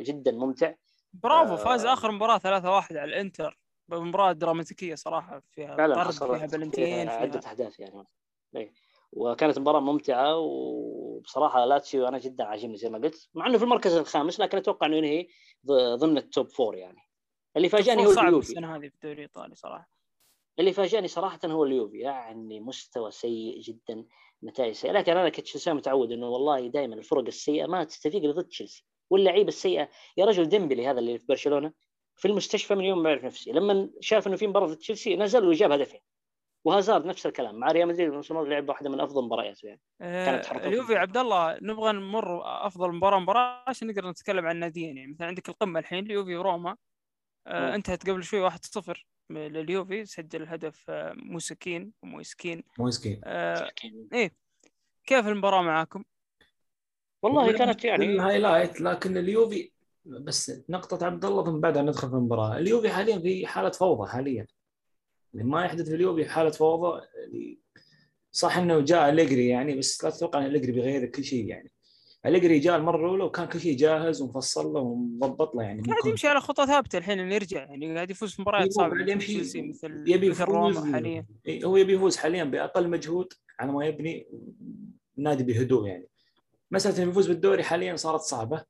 جدا 0.00 0.32
ممتع. 0.32 0.74
برافو 1.12 1.52
آه. 1.52 1.56
فاز 1.56 1.84
آخر 1.84 2.10
مباراة 2.10 2.38
3-1 2.38 2.96
على 2.96 3.04
الإنتر. 3.04 3.58
بمباراه 3.88 4.32
دراماتيكية 4.32 4.94
صراحة 4.94 5.42
فيها 5.50 5.76
فعلا 5.76 6.10
فيها 6.10 6.46
بلنتيين 6.46 7.08
فيها 7.08 7.16
عدة 7.16 7.40
أحداث 7.46 7.80
يعني. 7.80 8.04
إيه. 8.56 8.72
وكانت 9.12 9.58
مباراة 9.58 9.80
ممتعة 9.80 10.36
وبصراحه 11.24 11.64
لاتسيو 11.64 12.08
أنا 12.08 12.18
جدا 12.18 12.44
عاجبني 12.44 12.76
زي 12.76 12.90
ما 12.90 12.98
قلت 12.98 13.28
مع 13.34 13.46
إنه 13.46 13.58
في 13.58 13.64
المركز 13.64 13.92
الخامس 13.96 14.40
لكن 14.40 14.58
أتوقع 14.58 14.86
إنه 14.86 14.96
ينهي 14.96 15.26
ضمن 15.94 16.18
ال 16.18 16.26
top 16.26 16.48
four 16.48 16.74
يعني. 16.74 16.98
اللي 17.56 17.68
فاجأني 17.68 18.06
هو 18.06 18.12
صعب 18.12 18.28
اليوفي. 18.28 18.50
السنة 18.50 18.76
هذه 18.76 18.88
في 18.88 18.94
الدوري 18.94 19.14
الإيطالي 19.14 19.54
صراحة. 19.54 19.90
اللي 20.58 20.72
فاجأني 20.72 21.08
صراحة 21.08 21.38
هو 21.44 21.64
اليوفي 21.64 21.98
يعني 21.98 22.60
مستوى 22.60 23.10
سيء 23.10 23.60
جدا 23.60 24.04
نتائج 24.44 24.72
سيئة. 24.72 24.92
لكن 24.92 25.16
أنا 25.16 25.28
كتشيلسي 25.28 25.72
متعود 25.72 26.12
أنه 26.12 26.28
والله 26.28 26.68
دائما 26.68 26.94
الفرق 26.94 27.26
السيئة 27.26 27.66
ما 27.66 27.84
تستفيق 27.84 28.22
إلا 28.22 28.32
ضد 28.32 28.44
تشيلسي. 28.44 28.84
واللعيبة 29.10 29.48
السيئة 29.48 29.88
يا 30.16 30.24
رجل 30.24 30.48
ديمبلي 30.48 30.86
هذا 30.86 30.98
اللي 30.98 31.18
في 31.18 31.26
برشلونة 31.26 31.72
في 32.16 32.28
المستشفى 32.28 32.74
من 32.74 32.84
يوم 32.84 33.02
ما 33.02 33.10
عرف 33.10 33.24
نفسي 33.24 33.52
لما 33.52 33.90
شاف 34.00 34.26
أنه 34.26 34.36
في 34.36 34.46
مباراة 34.46 34.66
ضد 34.66 34.76
تشيلسي 34.76 35.16
نزل 35.16 35.48
وجاب 35.48 35.72
هدفين. 35.72 36.00
وهازارد 36.64 37.04
نفس 37.04 37.26
الكلام. 37.26 37.54
مع 37.54 37.68
ريال 37.68 37.88
مدريد 37.88 38.08
الموسم 38.08 38.34
الماضي 38.34 38.50
لعب 38.50 38.68
واحدة 38.68 38.90
من 38.90 39.00
أفضل 39.00 39.24
مبارياته 39.24 39.66
يعني. 39.66 39.80
كانت 40.00 40.38
آه، 40.38 40.42
تحركات 40.42 40.66
اليوفي 40.66 40.96
عبد 40.96 41.16
الله 41.16 41.58
نبغى 41.62 41.92
نمر 41.92 42.42
أفضل 42.66 42.92
مباراة 42.92 43.18
مباراة 43.18 43.64
عشان 43.66 43.88
نقدر 43.88 44.10
نتكلم 44.10 44.46
عن 44.46 44.56
ناديين 44.56 44.96
يعني. 44.96 45.12
مثلا 45.12 45.26
عندك 45.26 45.48
القمة 45.48 45.80
الحين 45.80 46.06
اليوفي 46.06 46.36
وروما. 46.36 46.76
آه،. 47.46 47.74
انتهت 47.74 48.10
قبل 48.10 48.22
شوي 48.22 48.50
1-0 48.50 49.06
لليوفي 49.30 50.04
سجل 50.04 50.42
الهدف 50.42 50.84
آه، 50.90 51.12
مويسكين 51.16 51.92
ومويسكين 52.02 52.62
مو 52.78 52.84
مسكين 52.84 53.20
آه، 53.24 53.70
إيه. 54.12 54.32
كيف 55.06 55.28
المباراة 55.28 55.62
معاكم؟ 55.62 56.04
والله 57.22 57.52
كانت 57.52 57.84
يعني 57.84 58.04
ال 58.04 58.12
highlight 58.12 58.80
لكن 58.80 59.16
اليوفي 59.16 59.70
بس 60.04 60.52
نقطة 60.68 61.06
عبد 61.06 61.24
الله 61.24 61.44
ثم 61.44 61.60
بعدها 61.60 61.82
ندخل 61.82 62.08
في 62.08 62.14
المباراة، 62.14 62.58
اليوفي 62.58 62.90
حاليا 62.90 63.18
في 63.18 63.46
حالة 63.46 63.70
فوضى 63.70 64.10
حاليا. 64.10 64.46
اللي 65.34 65.44
ما 65.44 65.64
يحدث 65.64 65.88
في 65.88 65.94
اليوفي 65.94 66.24
حالة 66.24 66.50
فوضى 66.50 67.00
اللي 67.24 67.58
صح 68.32 68.58
إنه 68.58 68.80
جاء 68.80 69.10
أليجري 69.10 69.48
يعني 69.48 69.78
بس 69.78 70.04
لا 70.04 70.10
تتوقع 70.10 70.38
إن 70.38 70.46
أليجري 70.46 70.72
بيغير 70.72 71.06
كل 71.06 71.24
شيء 71.24 71.46
يعني. 71.46 71.70
أليجري 72.26 72.58
جاء 72.58 72.76
المرة 72.76 72.96
الأولى 72.96 73.24
وكان 73.24 73.46
كل 73.46 73.60
شيء 73.60 73.76
جاهز 73.76 74.22
ومفصل 74.22 74.72
له 74.72 74.80
ومضبط 74.80 75.54
له 75.54 75.62
يعني. 75.62 75.82
قاعد 75.82 76.06
يمشي 76.06 76.28
على 76.28 76.40
خطة 76.40 76.66
ثابتة 76.66 76.98
الحين 76.98 77.18
إنه 77.18 77.34
يرجع 77.34 77.64
يعني 77.64 77.94
قاعد 77.94 78.10
يفوز 78.10 78.32
في 78.32 78.42
مباريات 78.42 78.72
صعبة 78.72 78.94
مثل 78.94 79.08
يمشي 79.08 79.26
تشيلسي 79.26 79.62
مثل 79.62 80.04
يبي 80.06 80.30
مثل 80.30 80.44
روما 80.44 80.70
يفوز 80.70 80.92
حاليا. 80.92 81.26
إيه، 81.46 81.64
هو 81.64 81.76
يبي 81.76 81.92
يفوز 81.94 82.16
حاليا 82.16 82.44
بأقل 82.44 82.88
مجهود 82.90 83.32
على 83.58 83.72
ما 83.72 83.86
يبني 83.86 84.26
نادي 85.16 85.44
بهدوء 85.44 85.88
يعني. 85.88 86.08
مسألة 86.70 87.02
إنه 87.02 87.10
يفوز 87.10 87.28
بالدوري 87.28 87.62
حاليا 87.62 87.96
صارت 87.96 88.20
صعبة. 88.20 88.64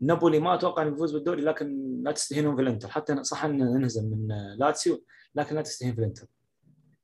نابولي 0.00 0.38
ما 0.38 0.54
أتوقع 0.54 0.82
إنه 0.82 0.94
يفوز 0.94 1.12
بالدوري 1.12 1.42
لكن 1.42 1.96
لا 2.02 2.12
تستهينون 2.12 2.56
في 2.56 2.62
الإنتر. 2.62 2.88
حتى 2.88 3.24
صح 3.24 3.44
ان 3.44 3.80
نهزم 3.80 4.04
من 4.04 4.28
لاتسيو. 4.58 5.04
لكن 5.36 5.54
لا 5.54 5.62
تستهين 5.62 5.94
في 5.94 5.98
الانتر. 5.98 6.26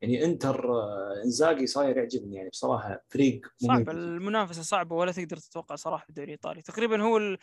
يعني 0.03 0.25
انتر 0.25 0.73
آه، 0.73 1.23
انزاجي 1.25 1.67
صاير 1.67 1.97
يعجبني 1.97 2.37
يعني 2.37 2.49
بصراحة 2.49 3.05
فريق 3.09 3.47
صعب. 3.57 3.91
المنافسة 3.91 4.63
صعبة 4.63 4.97
ولا 4.97 5.13
تقدر 5.13 5.37
تتوقع 5.37 5.75
صراحة 5.75 6.05
في 6.05 6.11
الدوري 6.11 6.27
الإيطالي. 6.27 6.63
تقريبا 6.63 7.03
هو 7.03 7.19
آه، 7.19 7.39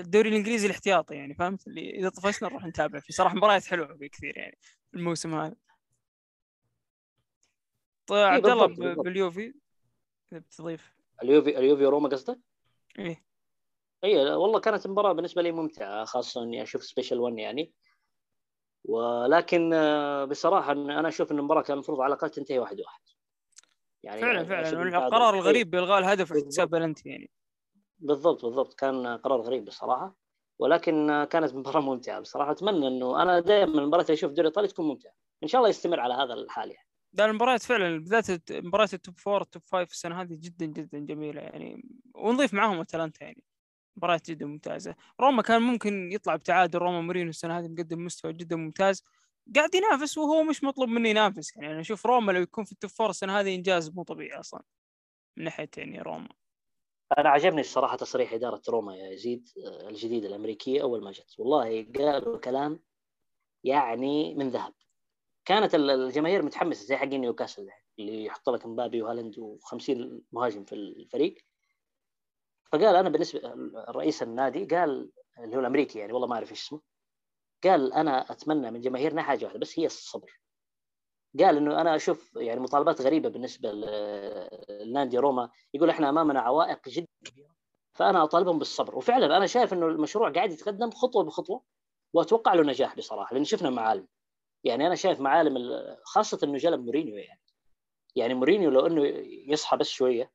الدوري 0.00 0.28
الإنجليزي 0.28 0.66
الاحتياطي 0.66 1.14
يعني 1.14 1.34
فهمت؟ 1.34 1.66
اللي 1.66 1.90
إذا 1.90 2.08
طفشنا 2.08 2.48
نروح 2.48 2.66
نتابع 2.66 3.00
في 3.00 3.12
صراحة 3.12 3.34
مباريات 3.34 3.64
حلوة 3.64 3.96
في 3.96 4.08
كثير 4.08 4.38
يعني 4.38 4.58
الموسم 4.94 5.34
هذا. 5.34 5.56
طيب 8.06 8.26
عبد 8.26 8.46
الله. 8.46 8.66
باليوفي 8.94 9.54
إذا 10.32 10.40
بتضيف. 10.40 10.92
اليوفي 11.22 11.58
اليوفي 11.58 11.84
روما 11.84 12.08
قصدك؟ 12.08 12.38
إيه. 12.98 13.24
اي 14.04 14.16
والله 14.16 14.60
كانت 14.60 14.86
مباراة 14.86 15.12
بالنسبة 15.12 15.42
لي 15.42 15.52
ممتعة 15.52 16.04
خاصة 16.04 16.42
إني 16.42 16.62
أشوف 16.62 16.84
Special 16.84 17.20
1 17.20 17.38
يعني. 17.38 17.72
ولكن 18.84 19.72
آه، 19.74 20.24
بصراحة 20.24 20.72
إن 20.72 20.90
أنا 20.90 21.08
أشوف 21.08 21.32
إن 21.32 21.38
المباراة 21.38 21.62
كان 21.62 21.74
المفروض 21.74 22.00
على 22.00 22.14
الأقل 22.14 22.30
تنتهي 22.30 22.58
واحد 22.58 22.80
واحد. 22.80 23.00
يعني 24.02 24.20
فعلا 24.20 24.40
أشوف 24.40 24.48
فعلا 24.50 25.06
القرار 25.06 25.34
الغريب 25.34 25.70
بإلغاء 25.70 25.98
الهدف. 25.98 26.32
واحتساب 26.32 26.70
بلنتي 26.70 27.08
يعني. 27.08 27.30
بالضبط 27.98 28.44
بالضبط. 28.44 28.74
كان 28.74 29.06
قرار 29.06 29.40
غريب 29.40 29.64
بصراحة. 29.64 30.16
ولكن 30.58 31.10
آه، 31.10 31.24
كانت 31.24 31.54
مباراة 31.56 31.80
ممتعة 31.80 32.20
بصراحة. 32.20 32.52
أتمنى 32.52 32.88
إنه 32.88 33.22
أنا 33.22 33.40
دائما 33.40 33.80
المباريات 33.80 34.10
اللي 34.10 34.18
أشوف 34.18 34.30
الدوري 34.30 34.48
الايطالي 34.48 34.68
تكون 34.68 34.86
ممتعة. 34.88 35.12
إن 35.42 35.48
شاء 35.48 35.58
الله 35.58 35.68
يستمر 35.68 36.00
على 36.00 36.14
هذا 36.14 36.34
الحال 36.34 36.70
يعني. 36.70 36.88
ده 37.12 37.24
المباريات 37.24 37.62
فعلا 37.62 37.98
بالذات 37.98 38.52
مباريات 38.52 38.94
ال 38.94 39.00
top 39.00 39.18
four 39.18 39.42
ال 39.42 39.47
top 39.47 39.62
five 39.62 39.90
السنة 39.90 40.22
هذه 40.22 40.38
جدا 40.40 40.66
جدا 40.66 40.98
جميلة 40.98 41.40
يعني. 41.40 41.82
ونضيف 42.14 42.54
معاهم 42.54 42.80
اتلانتا 42.80 43.24
يعني. 43.24 43.44
مباريات 43.96 44.30
جدا 44.30 44.46
ممتازة. 44.46 44.94
روما 45.20 45.42
كان 45.42 45.62
ممكن 45.62 46.12
يطلع 46.12 46.36
بتعادل 46.36 46.78
روما 46.78 47.00
مورينيو 47.00 47.30
السنة 47.30 47.58
هذه 47.58 47.68
مقدم 47.68 48.04
مستوى 48.04 48.32
جدا 48.32 48.56
ممتاز. 48.56 49.04
قاعد 49.56 49.74
ينافس 49.74 50.18
وهو 50.18 50.42
مش 50.42 50.64
مطلوب 50.64 50.88
منه 50.88 51.08
ينافس. 51.08 51.56
يعني 51.56 51.72
أنا 51.72 51.80
أشوف 51.80 52.06
روما 52.06 52.32
لو 52.32 52.40
يكون 52.40 52.64
في 52.64 52.72
ال 52.72 52.77
top 52.77 52.90
four 52.90 53.10
السنة 53.10 53.40
هذه 53.40 53.54
إنجاز 53.54 53.90
مو 53.90 54.02
طبيعي 54.02 54.40
أصلا. 54.40 54.62
من 55.36 55.44
ناحية 55.44 55.68
يعني 55.76 56.02
روما. 56.02 56.28
أنا 57.18 57.28
عجبني 57.28 57.60
الصراحة 57.60 57.96
تصريح 57.96 58.32
إدارة 58.32 58.62
روما 58.68 58.96
يا 58.96 59.10
يزيد 59.10 59.48
آه، 59.66 59.88
الجديده 59.88 60.28
الأمريكية. 60.28 60.82
أول 60.82 61.04
ما 61.04 61.10
جت 61.12 61.34
والله 61.38 61.86
قالوا 61.98 62.38
كلام 62.38 62.80
يعني 63.64 64.34
من 64.34 64.48
ذهب. 64.50 64.72
كانت 65.44 65.74
ال- 65.74 65.90
الجماهير 65.90 66.42
متحمسة 66.42 66.84
زي 66.86 66.96
حقين 66.96 67.20
نيوكاسل 67.20 67.68
اللي 67.98 68.24
يحط 68.24 68.50
لك 68.50 68.66
مبابي 68.66 69.02
وهالاند 69.02 69.34
و50 69.36 69.90
مهاجم 70.32 70.64
في 70.64 70.74
الفريق. 70.74 71.34
فقال 72.72 72.96
أنا 72.96 73.08
بالنسبة 73.08 73.40
رئيس 73.88 74.22
النادي 74.22 74.64
قال 74.64 75.10
اللي 75.38 75.56
هو 75.56 75.60
الأمريكي 75.60 75.98
يعني 75.98 76.12
والله 76.12 76.28
ما 76.28 76.34
أعرف 76.34 76.50
إيش 76.50 76.62
اسمه 76.62 76.80
قال 77.64 77.92
أنا 77.92 78.32
أتمنى 78.32 78.70
من 78.70 78.80
جماهيرنا 78.80 79.22
حاجة 79.22 79.44
واحدة 79.44 79.58
بس 79.58 79.78
هي 79.78 79.86
الصبر. 79.86 80.40
قال 81.40 81.56
إنه 81.56 81.80
أنا 81.80 81.96
أشوف 81.96 82.36
يعني 82.36 82.60
مطالبات 82.60 83.00
غريبة 83.00 83.28
بالنسبة 83.28 83.72
لنادي 84.70 85.18
روما 85.18 85.50
يقول 85.74 85.90
إحنا 85.90 86.08
أمامنا 86.08 86.40
عوائق 86.40 86.88
جدا 86.88 87.06
كبيرة 87.24 87.54
فأنا 87.92 88.22
أطالبهم 88.24 88.58
بالصبر. 88.58 88.96
وفعلا 88.96 89.36
أنا 89.36 89.46
شايف 89.46 89.72
إنه 89.72 89.86
المشروع 89.86 90.30
قاعد 90.30 90.52
يتقدم 90.52 90.90
خطوة 90.90 91.24
بخطوة 91.24 91.64
وأتوقع 92.12 92.54
له 92.54 92.62
نجاح 92.62 92.96
بصراحة 92.96 93.34
لأن 93.34 93.44
شفنا 93.44 93.70
معالم. 93.70 94.08
يعني 94.64 94.86
أنا 94.86 94.94
شايف 94.94 95.20
معالم 95.20 95.56
ال- 95.56 95.98
خاصة 96.04 96.38
إنه 96.44 96.58
جلب 96.58 96.84
مورينيو 96.84 97.16
يعني. 97.16 97.40
يعني 98.16 98.34
مورينيو 98.34 98.70
لو 98.70 98.86
إنه 98.86 99.04
يصحى 99.52 99.76
بس 99.76 99.88
شوية 99.88 100.32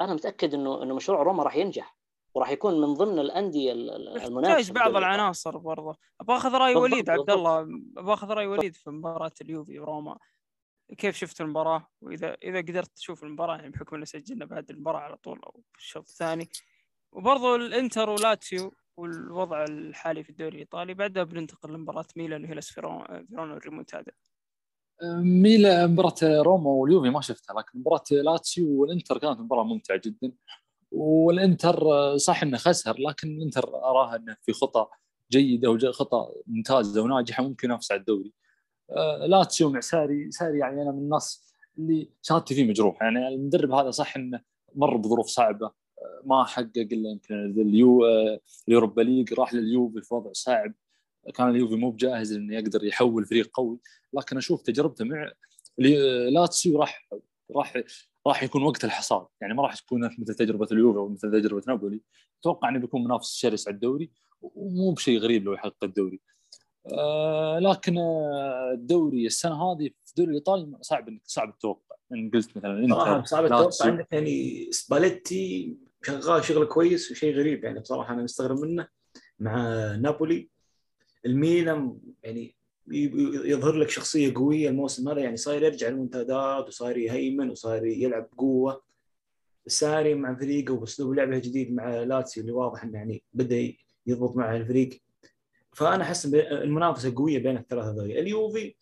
أنا 0.00 0.14
متأكد 0.14 0.54
إنه 0.54 0.82
إنه 0.82 0.94
مشروع 0.94 1.22
روما 1.22 1.42
راح 1.42 1.56
ينجح 1.56 1.96
وراح 2.34 2.50
يكون 2.50 2.80
من 2.80 2.94
ضمن 2.94 3.18
الأندية 3.18 3.72
ال- 3.72 3.90
ال- 3.90 4.08
المنافسة 4.22 4.50
يحتاج 4.58 4.64
في 4.66 4.72
بعض. 4.72 4.96
العناصر 4.96 5.58
برضه 5.58 5.96
أبغى 6.20 6.36
أخذ 6.36 6.54
رأي 6.54 6.74
وليد 6.74 7.10
عبد. 7.10 7.30
الله. 7.30 7.60
أبغى 7.96 8.14
أخذ 8.14 8.28
رأي 8.30 8.46
وليد 8.46 8.74
في 8.74 8.90
مباراة 8.90 9.32
اليوفي 9.40 9.78
وروما. 9.78 10.18
كيف 10.98 11.16
شفت 11.16 11.40
المباراة؟ 11.40 11.86
وإذا 12.00 12.36
إذا 12.42 12.58
قدرت 12.58 12.96
تشوف 12.96 13.24
المباراة 13.24 13.56
يعني 13.56 13.70
بحكم 13.70 13.96
إنه 13.96 14.04
سجلنا 14.04 14.44
بعد 14.44 14.70
المباراة 14.70 15.00
على 15.00 15.16
طول 15.16 15.40
أو 15.42 15.62
في 15.72 15.78
الشوط 15.78 16.08
الثاني. 16.08 16.48
وبرضه 17.12 17.56
الإنتر 17.56 18.10
ولاتسيو 18.10 18.72
والوضع 18.96 19.64
الحالي 19.64 20.24
في 20.24 20.30
الدوري 20.30 20.54
الإيطالي. 20.54 20.94
بعدها 20.94 21.22
بننتقل 21.24 21.72
لمباراة 21.72 22.06
ميلان 22.16 22.36
اللي 22.36 22.48
هي 22.48 22.54
هيلاس 22.54 22.70
فيرو- 22.70 23.06
فيرونا 23.28 23.54
والريمونتادا 23.54 24.12
ميلا 25.22 25.86
مباراة 25.86 26.14
روما 26.22 26.70
واليوفي 26.70 27.10
ما 27.10 27.20
شفتها 27.20 27.54
لكن 27.54 27.78
مباراة 27.78 28.02
لاتسيو 28.10 28.80
والإنتر 28.80 29.18
كانت 29.18 29.40
مباراة 29.40 29.64
ممتعة 29.64 30.00
جدا. 30.04 30.32
والإنتر 30.92 31.86
صح 32.16 32.42
إنه 32.42 32.58
خسر 32.58 32.96
لكن 33.00 33.28
الإنتر 33.28 33.68
اراها 33.68 34.16
إنه 34.16 34.36
في 34.42 34.52
خطى 34.52 34.86
جيدة 35.32 35.70
وخطى 35.70 36.28
ممتازة 36.46 37.02
وناجحة 37.02 37.42
ممكن 37.42 37.68
ينافس 37.68 37.92
على 37.92 38.00
الدوري. 38.00 38.32
آه، 38.90 39.26
لاتسيو 39.26 39.70
مع 39.70 39.80
ساري 39.80 40.30
ساري 40.30 40.58
يعني 40.58 40.82
أنا 40.82 40.92
من 40.92 40.98
الناس 40.98 41.54
اللي 41.78 42.10
شهادتي 42.22 42.54
فيه 42.54 42.64
مجروحة 42.64 43.04
يعني 43.04 43.28
المدرب 43.28 43.72
هذا 43.72 43.90
صح 43.90 44.16
إنه 44.16 44.40
مر 44.74 44.96
بظروف 44.96 45.26
صعبة. 45.26 45.66
آه، 45.66 46.22
ما 46.24 46.44
حقق 46.44 46.72
إلا 46.76 47.10
يمكن 47.10 47.34
آه، 47.34 48.40
ال 48.68 48.73
Europa 48.73 49.02
League 49.02 49.34
راح 49.34 49.54
لليوفي 49.54 50.02
في 50.02 50.14
وضع 50.14 50.32
صعب. 50.32 50.74
كان 51.34 51.48
اليوفي 51.48 51.74
مو 51.74 51.90
بجاهز 51.90 52.32
إنه 52.32 52.54
يقدر 52.54 52.84
يحول 52.84 53.24
فريق 53.24 53.50
قوي 53.54 53.78
لكن 54.12 54.36
أشوف 54.36 54.62
تجربته 54.62 55.04
مع 55.04 55.32
لاتسيو 56.32 56.80
راح 56.80 57.08
راح 57.56 57.82
راح 58.26 58.42
يكون 58.42 58.62
وقت 58.62 58.84
الحصاد. 58.84 59.26
يعني 59.40 59.54
ما 59.54 59.62
راح 59.62 59.74
تكون 59.74 60.10
مثل 60.18 60.34
تجربة 60.34 60.68
اليوفي 60.72 60.98
أو 60.98 61.08
مثل 61.08 61.30
تجربة 61.30 61.62
نابولي. 61.68 62.00
أتوقع 62.40 62.68
إنه 62.68 62.78
بيكون 62.78 63.04
منافس 63.04 63.34
شرس 63.34 63.68
على 63.68 63.74
الدوري 63.74 64.10
ومو 64.42 64.92
بشيء 64.92 65.18
غريب 65.18 65.44
لو 65.44 65.52
يحقق 65.52 65.84
الدوري. 65.84 66.20
آه 66.92 67.58
لكن 67.58 67.98
آه، 67.98 68.72
الدوري 68.74 69.26
السنة 69.26 69.72
هذه 69.72 69.90
في 70.04 70.10
الدوري 70.10 70.30
الإيطالي 70.30 70.78
صعب 70.80 71.08
إنك 71.08 71.20
صعب 71.24 71.48
التوقع 71.48 71.96
إن 72.12 72.30
قلت 72.34 72.56
مثلا 72.56 72.86
صراحة 72.90 73.16
انتر 73.16 73.26
صعب 73.26 73.44
التوقع. 73.44 73.90
عندك 73.90 74.06
يعني 74.12 74.68
سباليتي 74.72 75.76
شغال 76.02 76.44
شغل 76.44 76.64
كويس 76.66 77.10
وشيء 77.10 77.34
غريب 77.34 77.64
يعني 77.64 77.80
بصراحة 77.80 78.14
أنا 78.14 78.22
مستغرب 78.22 78.58
منه 78.58 78.88
مع 79.38 79.56
نابولي. 79.96 80.52
الميلان 81.26 81.98
يعني 82.22 82.54
يظهر 83.44 83.72
لك 83.76 83.90
شخصية 83.90 84.34
قوية 84.34 84.68
الموسم 84.68 85.08
هذا 85.08 85.20
يعني 85.20 85.36
صاير 85.36 85.62
يرجع 85.62 85.88
ريمونتادات 85.88 86.68
وصاير 86.68 86.96
يهيمن 86.96 87.50
وصاير 87.50 87.84
يلعب 87.86 88.28
بقوه 88.32 88.82
ساري 89.66 90.14
مع 90.14 90.34
فريقه 90.34 90.74
واسلوب 90.74 91.14
لعبه 91.14 91.38
جديد 91.38 91.74
مع 91.74 91.90
لاتسيو 92.02 92.40
اللي 92.40 92.52
واضح 92.52 92.84
إنه 92.84 92.98
يعني 92.98 93.22
بدأ 93.32 93.72
يضبط 94.06 94.36
مع 94.36 94.56
الفريق. 94.56 95.00
فأنا 95.72 96.02
أحس 96.02 96.26
المنافسة 96.34 97.14
قوية 97.16 97.38
بين 97.38 97.56
الثلاثة 97.56 97.90
ذولي 97.90 98.20
اليوفي 98.20 98.74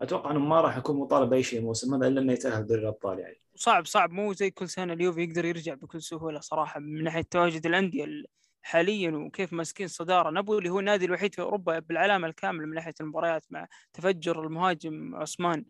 أتوقع 0.00 0.30
إنه 0.30 0.38
ما 0.38 0.60
راح 0.60 0.76
يكون 0.76 0.96
مطالب 0.96 1.30
بأي 1.30 1.42
شيء 1.42 1.58
الموسم 1.58 1.94
هذا 1.94 2.06
إلا 2.06 2.20
إنه 2.20 2.32
يتأهل 2.32 2.66
دوري 2.66 2.80
الأبطال 2.80 3.18
يعني. 3.18 3.36
صعب 3.54 3.86
صعب. 3.86 4.10
مو 4.10 4.32
زي 4.32 4.50
كل 4.50 4.68
سنة 4.68 4.92
اليوفي 4.92 5.22
يقدر 5.22 5.44
يرجع 5.44 5.74
بكل 5.74 6.02
سهولة 6.02 6.40
صراحة 6.40 6.80
من 6.80 7.04
ناحية 7.04 7.22
تواجد 7.30 7.66
الأندية. 7.66 8.04
ال- 8.04 8.26
حاليا 8.66 9.10
وكيف 9.10 9.52
ماسكين 9.52 9.86
الصداره 9.86 10.30
نابولي 10.30 10.68
هو 10.68 10.80
النادي 10.80 11.04
الوحيد 11.04 11.34
في 11.34 11.42
أوروبا 11.42 11.78
بالعلامه 11.78 12.28
الكامله 12.28 12.66
من 12.66 12.74
ناحية 12.74 12.94
المباريات 13.00 13.46
مع 13.50 13.68
تفجر 13.92 14.44
المهاجم 14.44 15.14
عثمان. 15.16 15.64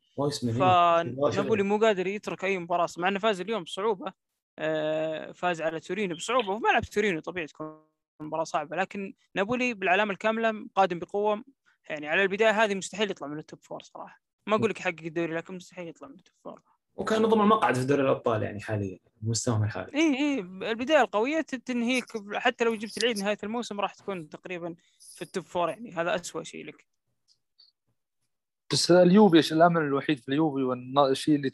فنابولي 1.33 1.63
مو 1.63 1.79
قادر 1.79 2.07
يترك 2.07 2.45
أي 2.45 2.59
مباراة 2.59 2.89
مع 2.99 3.09
إنه 3.09 3.19
فاز 3.19 3.41
اليوم 3.41 3.63
بصعوبة 3.63 4.13
آه، 4.59 5.33
فاز 5.33 5.63
على 5.63 5.81
تورينو 5.81 6.15
بصعوبة. 6.15 6.53
وفي 6.53 6.65
ملعب 6.65 6.83
تورينو 6.83 7.21
طبيعي 7.21 7.47
تكون 7.47 7.87
مباراة 8.21 8.45
صعبة 8.45 8.77
لكن 8.77 9.15
نابولي 9.35 9.75
بالعلامه 9.75 10.13
الكامله 10.13 10.67
قادم 10.75 10.99
بقوة. 10.99 11.45
يعني 11.91 12.09
على 12.09 12.23
البداية 12.23 12.65
هذه 12.65 12.75
مستحيل 12.75 13.11
يطلع 13.11 13.29
من 13.29 13.39
ال 13.39 13.44
top 13.44 13.61
four 13.63 13.83
صراحة. 13.83 14.23
ما 14.47 14.57
أقول 14.57 14.71
لك 14.71 14.81
يحقق 14.81 15.03
الدوري 15.03 15.35
لكن 15.35 15.55
مستحيل 15.55 15.89
يطلع 15.89 16.09
من 16.09 16.15
ال 16.15 16.20
top 16.20 16.35
four 16.45 16.63
وكان 16.97 17.23
ضمن 17.23 17.41
المقعد 17.41 17.75
في 17.75 17.85
دوري 17.85 18.03
الأبطال 18.03 18.43
يعني 18.43 18.61
حاليا 18.61 18.99
مستواهم 19.23 19.65
الحالي. 19.65 19.95
اي 19.95 20.19
اي 20.19 20.41
البداية 20.71 21.01
القوية 21.01 21.41
تنهيك 21.41 22.05
حتى 22.35 22.65
لو 22.65 22.75
جبت 22.75 22.99
العيد 22.99 23.19
نهاية 23.19 23.39
الموسم 23.45 23.81
راح 23.81 23.95
تكون 23.95 24.29
تقريبا 24.29 24.75
في 25.17 25.23
ال 25.23 25.28
top 25.28 25.45
four 25.45 25.69
يعني. 25.69 25.93
هذا 25.93 26.15
أسوأ 26.15 26.43
شيء 26.43 26.67
لك. 26.67 26.87
بس 28.73 28.91
اليوفي 28.91 29.53
الأمل 29.53 29.83
الوحيد 29.83 30.19
في 30.19 30.29
اليوفي؟ 30.29 30.63
والشيء 30.63 31.37
اللي 31.37 31.51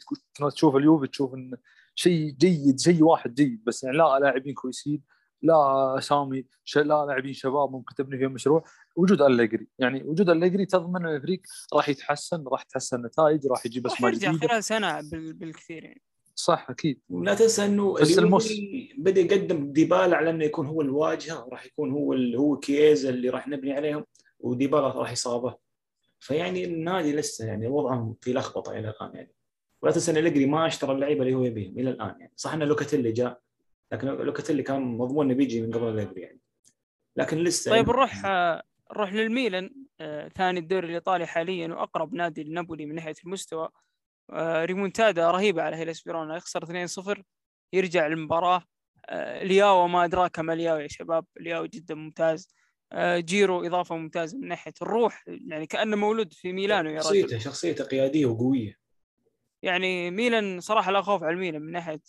تشوف 0.55 0.75
اليوفي 0.75 1.07
تشوف 1.07 1.33
انه 1.33 1.57
شيء 1.95 2.31
جيد 2.31 2.79
شيء 2.79 3.03
واحد 3.03 3.33
جيد 3.33 3.63
بس 3.63 3.83
يعني 3.83 3.97
لا 3.97 4.19
لاعبين 4.19 4.53
كويسين. 4.53 5.01
لا 5.43 5.95
اسامي 5.97 6.45
ش... 6.63 6.77
لا 6.77 7.05
لاعبين 7.05 7.33
شباب 7.33 7.71
ممكن 7.71 7.95
تبني 7.95 8.17
فيهم 8.17 8.31
مشروع. 8.31 8.63
وجود 8.95 9.21
أليجري 9.21 9.67
يعني 9.79 10.03
وجود 10.03 10.29
أليجري 10.29 10.65
تضمن 10.65 11.05
إن 11.05 11.15
الفريق 11.15 11.41
راح 11.73 11.89
يتحسن 11.89 12.43
راح 12.47 12.63
تحسن 12.63 12.97
النتائج 12.97 13.47
راح 13.47 13.65
يجيب 13.65 13.87
راح 13.87 13.93
اسماء 13.95 14.11
يرجع 14.13 14.31
جديدة. 14.31 14.47
خلال 14.47 14.63
سنة 14.63 15.01
بال- 15.11 15.33
بالكثير 15.33 15.83
يعني. 15.83 16.01
صح 16.35 16.67
أكيد. 16.69 17.01
ولا 17.09 17.33
تنسى 17.33 17.65
إنه 17.65 17.93
بس 17.93 18.17
بدأ 18.97 19.21
يقدم 19.21 19.71
ديبالا 19.71 20.17
على 20.17 20.29
إنه 20.29 20.43
يكون 20.45 20.67
هو 20.67 20.81
الواجهة 20.81 21.45
وراح 21.45 21.65
يكون 21.65 21.91
هو 21.91 22.13
ال- 22.13 22.35
هو 22.35 22.57
كييزا 22.59 23.09
اللي 23.09 23.29
راح 23.29 23.47
نبني 23.47 23.73
عليهم 23.73 24.05
وديبالا 24.39 24.87
راح 24.87 25.11
يصابه. 25.11 25.55
فيعني 26.19 26.65
النادي 26.65 27.15
لسه 27.15 27.45
يعني 27.45 27.67
وضعهم 27.67 28.15
في 28.21 28.33
لخبطة 28.33 28.71
إلى 28.71 28.89
الآن 28.89 29.11
يعني. 29.15 29.33
ولا 29.81 29.91
تنسى 29.91 30.11
إن 30.11 30.17
أليجري 30.17 30.45
ما 30.45 30.67
اشترى 30.67 30.91
اللعيبة 30.91 31.21
اللي 31.21 31.33
هو 31.35 31.43
يبيهم 31.43 31.79
إلى 31.79 31.89
الآن 31.89 32.15
يعني. 32.19 32.33
صح 32.35 32.53
إن 32.53 32.63
لوكاتيلي 32.63 33.11
جاء؟ 33.11 33.39
لكن 33.93 34.07
لوكاتيلي 34.07 34.63
كان 34.63 34.81
مضمون 34.81 35.25
إنه 35.25 35.35
بيجي 35.35 35.61
من 35.61 35.71
قبل 35.73 35.99
أليجري 35.99 36.21
يعني. 36.21 36.39
لكن 37.15 37.37
لسه 37.37 37.71
طيب 37.71 37.87
يعني 37.87 37.91
نروح 37.91 38.25
آه، 38.25 38.63
نروح 38.91 39.13
للميلان 39.13 39.69
آه، 39.99 40.27
ثاني 40.27 40.59
الدوري 40.59 40.87
الإيطالي 40.87 41.25
حاليا 41.27 41.67
وأقرب 41.67 42.13
نادي 42.13 42.43
لنابولي 42.43 42.85
من 42.85 42.95
ناحية 42.95 43.15
المستوى. 43.25 43.69
آه، 44.29 44.65
ريمونتادا 44.65 45.31
رهيبه 45.31 45.61
على 45.61 45.75
هيلاس 45.75 46.01
فيرونا 46.01 46.35
يخسر 46.35 46.63
2-0 46.63 47.23
يرجع 47.73 48.07
المباراه 48.07 48.63
آه، 49.05 49.43
لياو 49.43 49.87
ما 49.87 50.05
أدراك 50.05 50.39
ما 50.39 50.53
لياو 50.53 50.77
يا 50.77 50.87
شباب 50.87 51.25
لياو 51.39 51.65
جدا 51.65 51.95
ممتاز. 51.95 52.47
جيرو 52.95 53.65
إضافة 53.65 53.95
ممتازة 53.95 54.37
من 54.37 54.47
ناحية 54.47 54.73
الروح 54.81 55.23
يعني 55.27 55.65
كأنه 55.65 55.95
مولود 55.97 56.33
في 56.33 56.53
ميلانو 56.53 56.89
يا 56.89 56.95
رجل. 56.95 57.03
شخصيته 57.03 57.37
شخصيته 57.37 57.83
قيادية 57.83 58.25
وقوية. 58.25 58.77
يعني 59.61 60.11
ميلان 60.11 60.59
صراحة 60.59 60.91
لا 60.91 61.01
خوف 61.01 61.23
على 61.23 61.33
الميلان 61.33 61.61
من 61.61 61.71
ناحية 61.71 62.01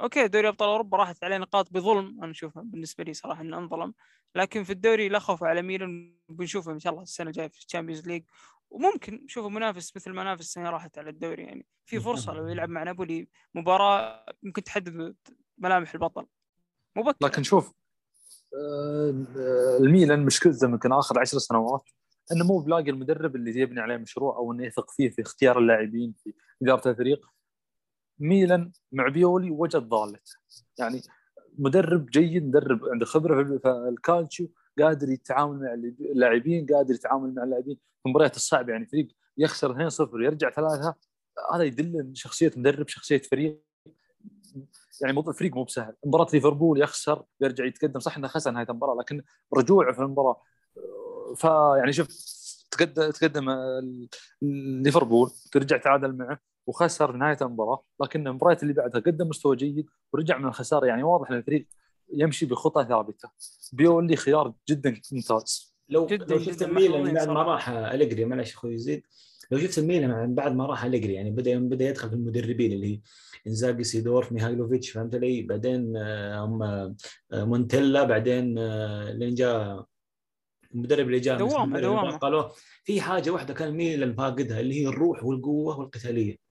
okay 0.00 0.28
دوري 0.28 0.48
أبطال 0.48 0.68
أوروبا 0.68 0.96
راحت 0.96 1.24
عليه 1.24 1.36
نقاط 1.36 1.72
بظلم 1.72 2.18
أنا 2.22 2.30
أشوفها 2.30 2.62
بالنسبة 2.62 3.04
لي 3.04 3.14
صراحة 3.14 3.40
إنه 3.40 3.58
أنظلم. 3.58 3.94
لكن 4.34 4.64
في 4.64 4.70
الدوري 4.70 5.08
لا 5.08 5.18
خوف 5.18 5.44
على 5.44 5.62
ميلان 5.62 6.16
بنشوفه 6.28 6.72
إن 6.72 6.78
شاء 6.78 6.92
الله 6.92 7.02
السنة 7.02 7.26
الجاية 7.26 7.48
في 7.48 7.58
ال 7.58 7.63
Champions 7.63 8.06
League 8.06 8.24
وممكن 8.70 9.24
نشوفه 9.24 9.48
منافس 9.48 9.96
مثل 9.96 10.10
ما 10.10 10.24
نافس 10.24 10.40
السنة 10.40 10.70
راحت 10.70 10.98
على 10.98 11.10
الدوري 11.10 11.42
يعني 11.42 11.66
في 11.84 12.00
فرصة 12.06 12.32
لو 12.32 12.46
يلعب 12.48 12.68
مع 12.68 12.82
نابولي 12.82 13.28
مباراة 13.54 14.26
ممكن 14.42 14.62
تحدد 14.62 15.16
ملامح 15.58 15.94
البطل. 15.94 16.26
مبكر. 16.96 17.26
لكن 17.26 17.42
شوف 17.42 17.72
آه، 18.54 19.76
الميلان 19.80 20.24
مشكلته 20.24 20.64
يمكن 20.64 20.92
آخر 20.92 21.20
عشر 21.20 21.38
سنوات 21.38 21.90
إنه 22.32 22.44
مو 22.44 22.58
بلاقي 22.58 22.90
المدرب 22.90 23.36
اللي 23.36 23.60
يبني 23.60 23.80
عليه 23.80 23.96
مشروع 23.96 24.36
أو 24.36 24.52
إنه 24.52 24.66
يثق 24.66 24.90
فيه 24.90 25.10
في 25.10 25.22
اختيار 25.22 25.58
اللاعبين 25.58 26.14
في 26.24 26.32
إدارة 26.62 26.90
الفريق. 26.90 27.26
ميلان 28.18 28.72
مع 28.92 29.08
بيولي 29.08 29.50
وجد 29.50 29.88
ضالته 29.88 30.32
يعني 30.78 31.02
مدرب 31.58 32.06
جيد 32.06 32.46
مدرب 32.48 32.84
عنده 32.84 33.06
خبرة 33.06 33.44
في 33.44 33.58
في 33.58 33.68
الكالتشيو 33.68 34.48
قادر 34.78 35.08
يتعامل 35.08 35.60
مع 35.60 35.74
اللاعبين 36.00 36.66
قادر 36.66 36.94
يتعامل 36.94 37.34
مع 37.34 37.44
اللاعبين 37.44 37.76
في 37.76 38.06
المباريات 38.06 38.36
الصعبة. 38.36 38.72
يعني 38.72 38.86
فريق 38.86 39.08
يخسر 39.38 39.90
2-0 39.90 40.22
يرجع 40.22 40.50
ثلاثة 40.50 40.94
هذا 41.54 41.64
يدل 41.64 42.10
شخصية 42.14 42.52
مدرب 42.56 42.88
شخصية 42.88 43.18
فريق. 43.18 43.62
يعني 45.02 45.12
موضوع 45.14 45.32
الفريق 45.32 45.54
مو 45.54 45.64
بسهل. 45.64 45.94
مباراة 46.06 46.26
ليفربول 46.32 46.82
يخسر 46.82 47.24
يرجع 47.40 47.64
يتقدم. 47.64 48.00
صح 48.00 48.16
انه 48.16 48.28
خسر 48.28 48.50
نهاية 48.50 48.66
المباراة 48.70 48.94
لكن 48.94 49.22
رجوعه 49.56 49.92
في 49.92 49.98
المباراة. 49.98 50.42
فيعني 51.36 51.92
شوف 51.92 52.08
تقدم 52.70 53.10
تقدم 53.10 53.50
ليفربول 54.82 55.30
ترجع 55.52 55.76
تعادل 55.76 56.16
معه. 56.16 56.40
وخسر 56.66 57.12
في 57.12 57.18
نهاية 57.18 57.36
المباراة 57.42 57.82
لكن 58.02 58.26
المباريات 58.28 58.62
اللي 58.62 58.74
بعدها 58.74 59.00
قدم 59.00 59.28
مستوى 59.28 59.56
جيد 59.56 59.86
ورجع 60.12 60.38
من 60.38 60.48
الخسارة 60.48 60.86
يعني 60.86 61.02
واضح 61.02 61.30
إن 61.30 61.36
الفريق 61.36 61.66
يمشي 62.14 62.46
بخطى 62.46 62.84
ثابتة 62.88 63.28
بيولي 63.72 64.16
خيار 64.16 64.52
جدا 64.68 65.00
ممتاز 65.12 65.76
لو 65.88 66.06
جداً 66.06 66.34
لو 66.34 66.40
شفت 66.40 66.62
الميلان 66.62 66.90
محظوظين 66.92 67.14
بعد 67.14 67.28
ما. 67.28 67.42
راح 67.42 67.68
أليجري 67.68 68.24
معلش 68.24 68.54
أخوي 68.54 68.74
يزيد 68.74 69.02
لو 69.50 69.58
شفت 69.58 69.78
الميلان 69.78 70.34
بعد 70.34 70.54
ما 70.54 70.66
راح 70.66 70.84
أليجري 70.84 71.12
يعني 71.14 71.30
بدا 71.30 71.50
يوم 71.50 71.68
بدأ 71.68 71.84
يدخل 71.88 72.08
في 72.08 72.14
المدربين 72.14 72.72
اللي 72.72 72.94
هي 72.94 73.00
إنزاجي 73.46 73.84
سيدورف 73.84 74.32
ميهايلوفيتش 74.32 74.90
فهمت 74.90 75.14
علي 75.14 75.42
بعدين 75.42 75.96
آه، 75.96 76.44
هم 76.44 76.62
آه، 76.62 76.94
مونتيلا 77.32 78.04
بعدين 78.04 78.58
آه، 78.58 79.10
لين 79.12 79.34
جاء 79.34 79.84
المدرب 80.74 81.06
اللي 81.06 81.20
جاء 81.20 81.38
من 81.42 81.48
دوامة- 81.48 81.52
سامبدوريا 81.52 81.80
دوامة. 81.88 82.14
انتقلوه. 82.14 82.52
في 82.84 83.00
حاجة 83.00 83.30
واحدة 83.30 83.54
كان 83.54 83.68
الميلان 83.68 84.14
فاقدها 84.14 84.60
اللي 84.60 84.74
هي 84.82 84.86
الروح 84.88 85.24
والقوة 85.24 85.78
والقتالية 85.78 86.45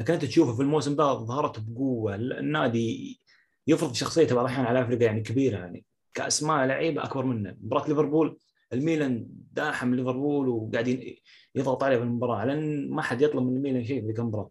لكن 0.00 0.12
أنت 0.12 0.24
تشوفه 0.24 0.54
في 0.56 0.62
الموسم 0.62 0.96
ده 0.96 1.14
ظهرت 1.14 1.60
بقوة. 1.60 2.14
النادي 2.14 3.20
يفرض 3.66 3.94
شخصيته 3.94 4.34
بعض 4.34 4.44
الأحيان 4.44 4.66
على 4.66 4.82
فرق 4.82 5.06
يعني 5.06 5.20
كبيرة 5.20 5.58
يعني 5.58 5.84
كأسماء 6.14 6.66
لعيبة 6.66 7.04
أكبر 7.04 7.24
منه. 7.24 7.56
مباراة 7.60 7.88
ليفربول 7.88 8.38
الميلان 8.72 9.26
داحم 9.52 9.94
ليفربول 9.94 10.48
وقاعدين 10.48 11.16
يضغط 11.54 11.82
عليه 11.84 11.96
في 11.96 12.02
المباراة 12.02 12.36
على 12.36 12.52
ان 12.52 12.90
ما 12.90 13.02
حد 13.02 13.22
يطلب 13.22 13.42
من 13.42 13.56
الميلان 13.56 13.84
شيء 13.84 14.00
في 14.00 14.06
ذيك 14.06 14.18
المباراة. 14.18 14.50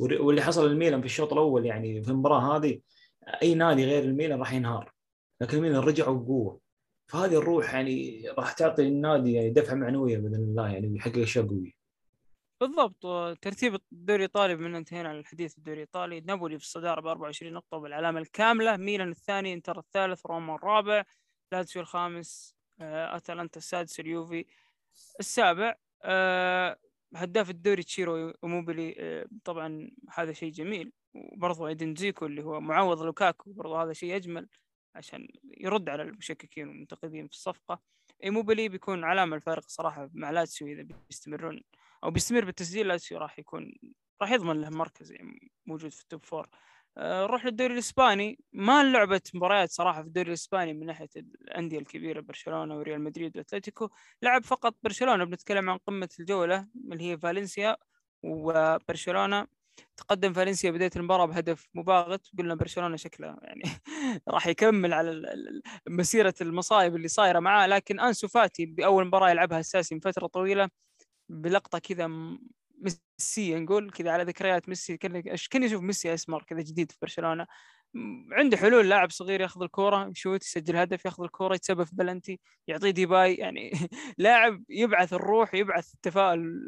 واللي 0.00 0.42
حصل 0.42 0.70
للميلان 0.70 1.00
في 1.00 1.06
الشوط 1.06 1.32
الأول 1.32 1.66
يعني 1.66 2.02
في 2.02 2.10
المباراة 2.10 2.56
هذه 2.56 2.80
أي 3.42 3.54
نادي 3.54 3.84
غير 3.84 4.02
الميلان 4.04 4.38
راح 4.38 4.52
ينهار. 4.52 4.92
لكن 5.40 5.56
الميلان 5.56 5.80
رجعوا 5.80 6.18
بقوة. 6.18 6.60
فهذه 7.06 7.38
الروح 7.38 7.74
يعني 7.74 8.22
راح 8.38 8.52
تعطي 8.52 8.88
النادي 8.88 9.32
يعني 9.32 9.50
دفعة 9.50 9.74
معنوية 9.74 10.18
بإذن 10.18 10.34
الله 10.34 10.68
يعني 10.68 10.88
ويحقق 10.88 11.18
اشياء 11.18 11.46
قويه 11.46 11.77
بالضبط 12.60 13.02
ترتيب 13.42 13.74
الدوري 13.92 14.16
الإيطالي 14.16 14.56
بما 14.56 14.78
انتهينا 14.78 15.08
عن 15.08 15.18
الحديث 15.18 15.58
الدوري 15.58 15.76
الإيطالي 15.76 16.20
نابولي 16.20 16.58
في 16.58 16.64
الصدارة 16.64 17.00
ب 17.00 17.06
24 17.06 17.52
نقطة 17.52 17.78
بالعلامة 17.78 18.20
الكاملة 18.20 18.76
ميلان 18.76 19.10
الثاني 19.10 19.52
إنتر 19.54 19.78
الثالث 19.78 20.26
روما 20.26 20.54
الرابع 20.54 21.04
لاتسيو 21.52 21.82
الخامس 21.82 22.54
آه، 22.80 23.16
أتلانتا 23.16 23.58
السادس 23.58 24.00
اليوفي 24.00 24.46
السابع. 25.20 25.74
آه، 26.02 26.78
هداف 27.14 27.50
الدوري 27.50 27.82
تشيرو 27.82 28.32
إيموبيلي 28.42 28.94
آه، 28.98 29.26
طبعا 29.44 29.90
هذا 30.14 30.32
شيء 30.32 30.52
جميل 30.52 30.92
وبرضه 31.14 31.68
إيدن 31.68 31.94
دزيكو 31.94 32.26
اللي 32.26 32.44
هو 32.44 32.60
معوض 32.60 33.02
لوكاكو 33.02 33.52
برضه 33.52 33.82
هذا 33.82 33.92
شيء 33.92 34.16
أجمل 34.16 34.48
عشان 34.94 35.28
يرد 35.44 35.88
على 35.88 36.02
المشككين 36.02 36.68
والمنتقدين 36.68 37.26
في 37.26 37.32
الصفقة. 37.32 37.80
إيموبيلي 38.24 38.68
بيكون 38.68 39.04
علامة 39.04 39.36
الفارق 39.36 39.68
صراحة 39.68 40.10
مع 40.14 40.30
لاتسيو 40.30 40.68
إذا 40.68 40.82
بيستمرون 40.82 41.62
أو 42.04 42.10
بيستمر 42.10 42.44
بالتسجيل 42.44 42.88
لاتسيو 42.88 43.18
راح 43.18 43.38
يكون 43.38 43.72
راح 44.22 44.30
يضمن 44.32 44.60
له 44.60 44.70
مركز 44.70 45.12
يعني 45.12 45.52
موجود 45.66 45.90
في 45.90 46.02
ال 46.02 46.08
top 46.08 46.24
four 46.24 46.48
آه، 46.98 47.22
نروح 47.26 47.44
للدوري 47.44 47.72
الإسباني. 47.74 48.38
ما 48.52 48.82
لعبت 48.84 49.36
مباريات 49.36 49.70
صراحة 49.70 50.02
في 50.02 50.08
الدوري 50.08 50.28
الإسباني 50.28 50.72
من 50.74 50.86
ناحية 50.86 51.08
الأندية 51.16 51.78
الكبيرة 51.78 52.20
برشلونة 52.20 52.76
وريال 52.78 53.00
مدريد 53.00 53.36
وأتلتيكو. 53.36 53.88
لعب 54.22 54.44
فقط 54.44 54.74
برشلونة 54.82 55.24
بنتكلم 55.24 55.70
عن 55.70 55.78
قمة 55.78 56.08
الجولة 56.20 56.68
اللي 56.92 57.04
هي 57.12 57.18
فالنسيا 57.18 57.76
وبرشلونة. 58.22 59.46
تقدم 59.96 60.32
فالنسيا 60.32 60.70
بداية 60.70 60.90
المباراة 60.96 61.26
بهدف 61.26 61.68
مباغت. 61.74 62.26
قلنا 62.38 62.54
برشلونة 62.54 62.96
شكله 62.96 63.36
يعني 63.42 63.62
راح 64.28 64.46
يكمل 64.46 64.92
على 64.94 65.22
مسيرة 65.88 66.34
المصايب 66.40 66.96
اللي 66.96 67.08
صايرة 67.08 67.38
معاه. 67.40 67.66
لكن 67.66 68.00
أنسو 68.00 68.28
فاتي 68.28 68.66
بأول 68.66 69.06
مباراة 69.06 69.30
يلعبها 69.30 69.60
أساسي 69.60 69.94
من 69.94 70.00
فترة 70.00 70.26
طويلة 70.26 70.68
بلقطة 71.28 71.78
كذا 71.78 72.06
ميسي 72.78 73.54
نقول 73.54 73.90
كذا 73.90 74.10
على 74.10 74.24
ذكريات 74.24 74.68
ميسي 74.68 74.96
كأن 74.96 75.64
يشوف 75.64 75.82
ميسي 75.82 76.14
أسمر 76.14 76.42
كذا 76.42 76.60
جديد 76.60 76.92
في 76.92 76.98
برشلونة. 77.02 77.46
عنده 78.32 78.56
حلول 78.56 78.88
لاعب 78.88 79.10
صغير 79.10 79.40
ياخذ 79.40 79.62
الكوره 79.62 80.08
يشوت 80.08 80.42
يسجل 80.44 80.76
هدف 80.76 81.04
ياخذ 81.04 81.22
الكوره 81.22 81.54
يتسبب 81.54 81.84
في 81.84 81.96
بلنتي 81.96 82.40
يعطيه 82.66 82.90
ديباي 82.90 83.34
يعني 83.34 83.72
لاعب 84.18 84.62
يبعث 84.68 85.12
الروح 85.12 85.54
يبعث 85.54 85.94
التفاؤل 85.94 86.62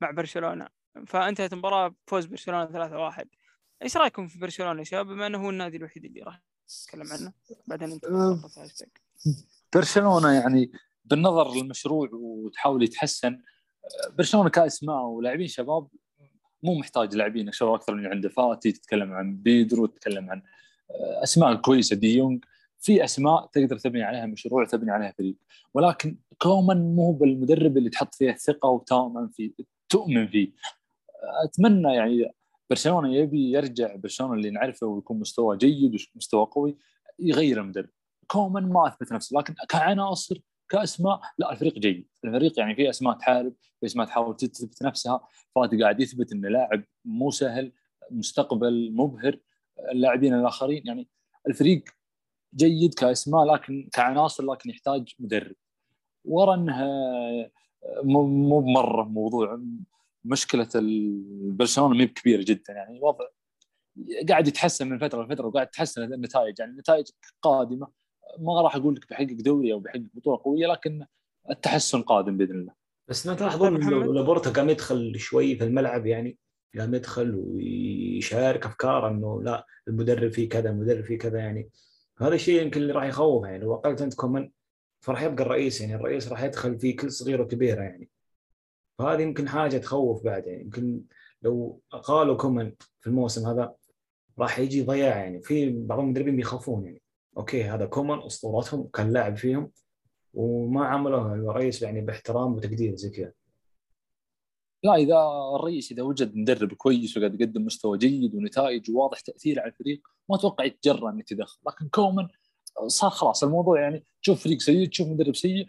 مع 0.00 0.10
برشلونة. 0.10 0.68
فانتهت 1.06 1.52
المباراة 1.52 1.94
بفوز 2.06 2.26
برشلونة 2.26 2.66
3-1 3.12 3.24
إيش 3.82 3.96
رأيكم 3.96 4.28
في 4.28 4.38
برشلونة 4.38 4.78
يا 4.78 4.84
شباب؟ 4.84 5.06
بما 5.06 5.26
إنه 5.26 5.44
هو 5.44 5.50
النادي 5.50 5.76
الوحيد 5.76 6.04
اللي 6.04 6.22
راح 6.22 6.42
نتكلم 6.84 7.12
عنه. 7.12 7.32
بعدين 7.66 7.92
أنت 7.92 8.04
برشلونة 9.74 10.32
يعني 10.32 10.72
بالنظر 11.04 11.54
للمشروع 11.54 12.08
وتحاول 12.12 12.82
يتحسن 12.82 13.42
برشلونة 14.18 14.48
كاسماء 14.48 15.04
ولاعبين 15.04 15.48
شباب 15.48 15.88
مو 16.62 16.74
محتاج 16.74 17.16
لاعبين 17.16 17.52
شباب 17.52 17.74
أكثر 17.74 17.94
من 17.94 18.06
عنده. 18.06 18.28
فاتي 18.28 18.72
تتكلم 18.72 19.12
عن 19.12 19.36
بيدرو 19.36 19.86
تتكلم 19.86 20.30
عن 20.30 20.42
أسماء 21.22 21.54
كويسة. 21.54 21.96
دي 21.96 22.16
يونغ 22.16 22.38
في 22.78 23.04
أسماء 23.04 23.46
تقدر 23.46 23.78
تبني 23.78 24.02
عليها 24.02 24.26
مشروع 24.26 24.64
تبني 24.64 24.90
عليها 24.90 25.14
فريق. 25.18 25.36
ولكن 25.74 26.16
كومان 26.38 26.94
مو 26.94 27.12
بالمدرب 27.12 27.76
اللي 27.76 27.90
تحط 27.90 28.14
فيه 28.14 28.30
الثقة 28.30 28.68
وتامن 28.68 29.28
فيه 29.28 29.52
تؤمن 29.88 30.26
فيه. 30.28 30.52
أتمنى 31.44 31.94
يعني 31.94 32.32
برشلونة 32.70 33.14
يبي 33.14 33.50
يرجع 33.50 33.96
برشلونة 33.96 34.34
اللي 34.34 34.50
نعرفه 34.50 34.86
ويكون 34.86 35.20
مستوى 35.20 35.56
جيد 35.56 35.96
ومستوى 36.14 36.46
قوي 36.46 36.76
يغير 37.18 37.60
المدرب. 37.60 37.88
كومان 38.26 38.68
ما 38.68 38.88
أثبت 38.88 39.12
نفسه 39.12 39.38
لكن 39.38 39.54
كعناصر 39.68 40.40
كأسماء 40.72 41.20
لا 41.38 41.52
الفريق 41.52 41.78
جيد. 41.78 42.08
الفريق 42.24 42.58
يعني 42.58 42.74
في 42.74 42.90
أسماء 42.90 43.18
تحارب 43.18 43.52
في 43.80 43.86
أسماء 43.86 44.06
تحاول 44.06 44.36
تثبت 44.36 44.82
نفسها. 44.82 45.28
فاتي 45.54 45.82
قاعد 45.82 46.00
يثبت 46.00 46.32
انه 46.32 46.48
لاعب 46.48 46.84
مو 47.04 47.30
سهل 47.30 47.72
مستقبل 48.10 48.92
مبهر 48.92 49.38
اللاعبين 49.92 50.34
الآخرين. 50.34 50.82
يعني 50.86 51.08
الفريق 51.48 51.84
جيد 52.54 52.94
كأسماء 52.94 53.44
لكن 53.44 53.88
كعناصر 53.92 54.44
لكن 54.44 54.70
يحتاج 54.70 55.14
مدرب. 55.18 55.56
ورا 56.24 56.54
إنها 56.54 57.50
مو 58.02 58.60
مره 58.60 59.02
موضوع 59.04 59.62
مشكلة 60.24 60.68
برشلونه 61.56 61.94
ما 61.94 62.04
كبيرة 62.04 62.44
جدا. 62.46 62.72
يعني 62.72 62.98
الوضع 62.98 63.24
قاعد 64.28 64.48
يتحسن 64.48 64.88
من 64.88 64.98
فترة 64.98 65.22
لفترة 65.22 65.46
وقاعد 65.46 65.66
تتحسن 65.66 66.02
النتائج. 66.02 66.60
يعني 66.60 66.72
النتائج 66.72 67.06
قادمة. 67.42 68.01
ما 68.38 68.62
راح 68.62 68.76
أقول 68.76 68.94
لك 68.94 69.10
بحقق 69.10 69.36
دوري 69.40 69.72
أو 69.72 69.78
بحقق 69.78 70.02
بطولة 70.14 70.40
قوية 70.44 70.66
لكن 70.66 71.06
التحسن 71.50 72.02
قادم 72.02 72.36
بإذن 72.36 72.58
الله. 72.58 72.72
بس 73.08 73.26
ما 73.26 73.34
تلاحظون 73.34 73.82
إنه 73.82 74.14
لابورتا 74.14 74.50
قام 74.50 74.70
يدخل 74.70 75.18
شوي 75.18 75.56
في 75.56 75.64
الملعب 75.64 76.06
يعني 76.06 76.38
قام 76.78 76.94
يدخل 76.94 77.34
ويشارك 77.34 78.66
افكار 78.66 79.08
إنه 79.08 79.42
لا 79.42 79.66
المدرب 79.88 80.30
فيه 80.30 80.48
كذا 80.48 80.70
المدرب 80.70 81.04
فيه 81.04 81.18
كذا 81.18 81.38
يعني 81.38 81.70
هذا 82.18 82.34
الشيء 82.34 82.62
يمكن 82.62 82.80
اللي 82.80 82.92
راح 82.92 83.04
يخوف 83.04 83.44
يعني 83.44 83.58
لو 83.58 83.74
اقلت 83.74 84.02
انت 84.02 84.14
كومن 84.14 84.50
فراح 85.00 85.22
يبقى 85.22 85.44
الرئيس 85.44 85.80
يعني 85.80 85.94
الرئيس 85.94 86.28
راح 86.28 86.42
يدخل 86.42 86.78
في 86.78 86.92
كل 86.92 87.12
صغيره 87.12 87.42
وكبيره 87.42 87.82
يعني. 87.82 88.08
فهذه 88.98 89.22
يمكن 89.22 89.48
حاجة 89.48 89.78
تخوف 89.78 90.24
بعد 90.24 90.46
يعني 90.46 90.62
يمكن 90.62 91.02
لو 91.42 91.80
اقالوا 91.92 92.36
كومن 92.36 92.72
في 93.00 93.06
الموسم 93.06 93.46
هذا 93.46 93.74
راح 94.38 94.58
يجي 94.58 94.82
ضياع 94.82 95.16
يعني. 95.16 95.42
في 95.42 95.70
بعض 95.70 95.98
المدربين 95.98 96.36
بيخافون 96.36 96.84
يعني. 96.84 97.01
okay 97.36 97.64
هذا 97.64 97.86
كومن 97.86 98.22
أسطورتهم 98.22 98.88
كان 98.88 99.12
لاعب 99.12 99.36
فيهم 99.36 99.70
وما 100.34 100.86
عملوه 100.86 101.34
الرئيس 101.34 101.82
يعني 101.82 102.00
باحترام 102.00 102.54
وتقدير 102.54 102.96
زي 102.96 103.10
كذا. 103.10 103.32
لا 104.84 104.94
إذا 104.94 105.16
الرئيس 105.56 105.92
إذا 105.92 106.02
وجد 106.02 106.36
مدرب 106.36 106.72
كويس 106.72 107.16
وقاعد 107.16 107.40
يقدم 107.40 107.64
مستوى 107.64 107.98
جيد 107.98 108.34
ونتائج 108.34 108.90
وواضح 108.90 109.20
تأثير 109.20 109.60
على 109.60 109.70
الفريق 109.70 110.08
ما 110.28 110.36
أتوقع 110.36 110.64
يتجرأ 110.64 111.10
إنه 111.10 111.20
يتدخل. 111.20 111.60
لكن 111.66 111.88
كومن 111.88 112.28
صار 112.86 113.10
خلاص 113.10 113.44
الموضوع 113.44 113.80
يعني 113.80 114.04
تشوف 114.22 114.44
فريق 114.44 114.60
سيء 114.60 114.88
تشوف 114.88 115.08
مدرب 115.08 115.36
سيء 115.36 115.66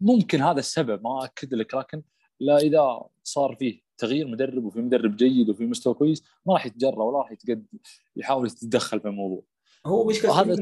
ممكن 0.00 0.42
هذا 0.42 0.58
السبب 0.58 1.02
ما 1.04 1.24
أكد 1.24 1.54
لك 1.54 1.74
لكن 1.74 2.02
لا 2.40 2.58
إذا 2.58 3.02
صار 3.24 3.56
فيه 3.56 3.80
تغيير 3.98 4.28
مدرب 4.28 4.64
وفي 4.64 4.80
مدرب 4.80 5.16
جيد 5.16 5.50
وفي 5.50 5.66
مستوى 5.66 5.94
كويس 5.94 6.22
ما 6.46 6.54
راح 6.54 6.66
يتجرأ 6.66 7.02
ولا 7.02 7.18
راح 7.18 7.32
يتقدم 7.32 7.78
يحاول 8.16 8.46
يتدخل 8.46 9.00
في 9.00 9.08
الموضوع. 9.08 9.42
هو 9.86 10.04
مشكلة 10.04 10.40
هذا 10.40 10.56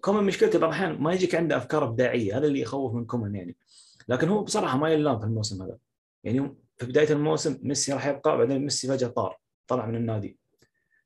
كومان 0.00 0.24
مشكلته 0.24 0.58
بعض 0.58 0.70
الاحيان 0.70 1.02
ما 1.02 1.12
يجيك 1.12 1.34
عنده 1.34 1.56
أفكار 1.56 1.84
إبداعية 1.84 2.38
هذا 2.38 2.46
اللي 2.46 2.60
يخوف 2.60 2.94
من 2.94 3.04
كومان 3.04 3.34
يعني. 3.34 3.56
لكن 4.08 4.28
هو 4.28 4.42
بصراحة 4.42 4.78
ما 4.78 4.90
يلام 4.90 5.18
في 5.18 5.24
الموسم 5.24 5.62
هذا. 5.62 5.78
يعني 6.24 6.56
في 6.76 6.86
بداية 6.86 7.10
الموسم 7.10 7.58
ميسي 7.62 7.92
راح 7.92 8.06
يبقى 8.06 8.38
بعدين 8.38 8.62
ميسي 8.62 8.88
فجأة 8.88 9.08
طار 9.08 9.38
طلع 9.68 9.86
من 9.86 9.96
النادي. 9.96 10.38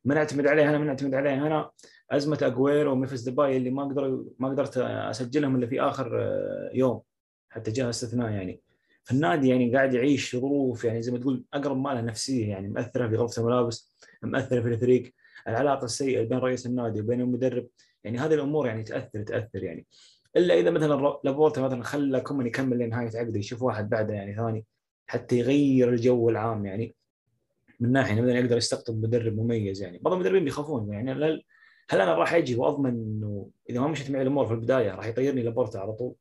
ما 0.04 0.14
نعتمد 0.14 0.46
عليه 0.46 0.70
أنا 0.70 0.78
ما 0.78 0.84
نعتمد 0.84 1.14
عليه 1.14 1.46
أنا. 1.46 1.70
أزمة 2.10 2.38
اجويرو 2.42 2.88
وممفيس 2.88 3.22
ديباي 3.22 3.56
اللي 3.56 3.70
ما 3.70 3.82
أقدر 3.82 4.24
ما 4.38 4.48
قدرت 4.48 4.78
أسجلهم 4.78 5.56
إلا 5.56 5.66
في 5.66 5.80
آخر 5.80 6.20
آه، 6.22 6.70
يوم 6.74 7.00
حتى 7.48 7.70
جاء 7.70 7.90
استثناء 7.90 8.30
يعني. 8.30 8.60
فالنادي 9.04 9.48
يعني 9.48 9.76
قاعد 9.76 9.94
يعيش 9.94 10.36
ظروف 10.36 10.84
يعني 10.84 11.02
زي 11.02 11.12
ما 11.12 11.18
تقول 11.18 11.44
أقرب 11.54 11.76
ما 11.76 11.88
له 11.88 12.00
نفسية 12.00 12.48
يعني 12.48 12.68
مأثرة 12.68 13.08
في 13.08 13.16
غرفة 13.16 13.42
الملابس 13.42 13.96
مأثرة 14.22 14.60
في 14.60 14.68
الفريق. 14.68 15.14
العلاقة 15.50 15.84
السيئة 15.84 16.22
بين 16.22 16.38
رئيس 16.38 16.66
النادي 16.66 17.00
وبين 17.00 17.20
المدرب 17.20 17.68
يعني 18.04 18.18
هذه 18.18 18.34
الأمور 18.34 18.66
يعني 18.66 18.82
تأثر 18.82 19.22
تأثر 19.22 19.64
يعني. 19.64 19.86
إلا 20.36 20.54
إذا 20.54 20.70
مثلا 20.70 21.18
لابورتا 21.24 21.60
مثلا 21.60 21.82
خلى 21.82 22.20
كومان 22.20 22.46
يكمل 22.46 22.78
لنهاية 22.78 23.10
عقده 23.14 23.38
يشوف 23.38 23.62
واحد 23.62 23.90
بعده 23.90 24.14
يعني 24.14 24.36
ثاني 24.36 24.64
حتى 25.06 25.38
يغير 25.38 25.88
الجو 25.88 26.30
العام 26.30 26.66
يعني. 26.66 26.94
من 27.80 27.92
ناحية 27.92 28.20
مثلا 28.20 28.38
يقدر 28.38 28.56
يستقطب 28.56 29.02
مدرب 29.02 29.36
مميز 29.36 29.82
يعني. 29.82 29.98
بعض 29.98 30.14
المدربين 30.14 30.44
بيخافون 30.44 30.92
يعني. 30.92 31.12
هل 31.12 31.42
هل 31.90 32.00
أنا 32.00 32.14
راح 32.14 32.34
أجي 32.34 32.56
وأضمن 32.56 32.90
إنه 32.90 33.50
إذا 33.70 33.80
ما 33.80 33.88
مشيت 33.88 34.10
معي 34.10 34.22
الأمور 34.22 34.46
في 34.46 34.52
البداية 34.52 34.94
راح 34.94 35.06
يطيرني 35.06 35.42
لابورتا 35.42 35.78
على 35.78 35.92
طول؟ 35.92 36.14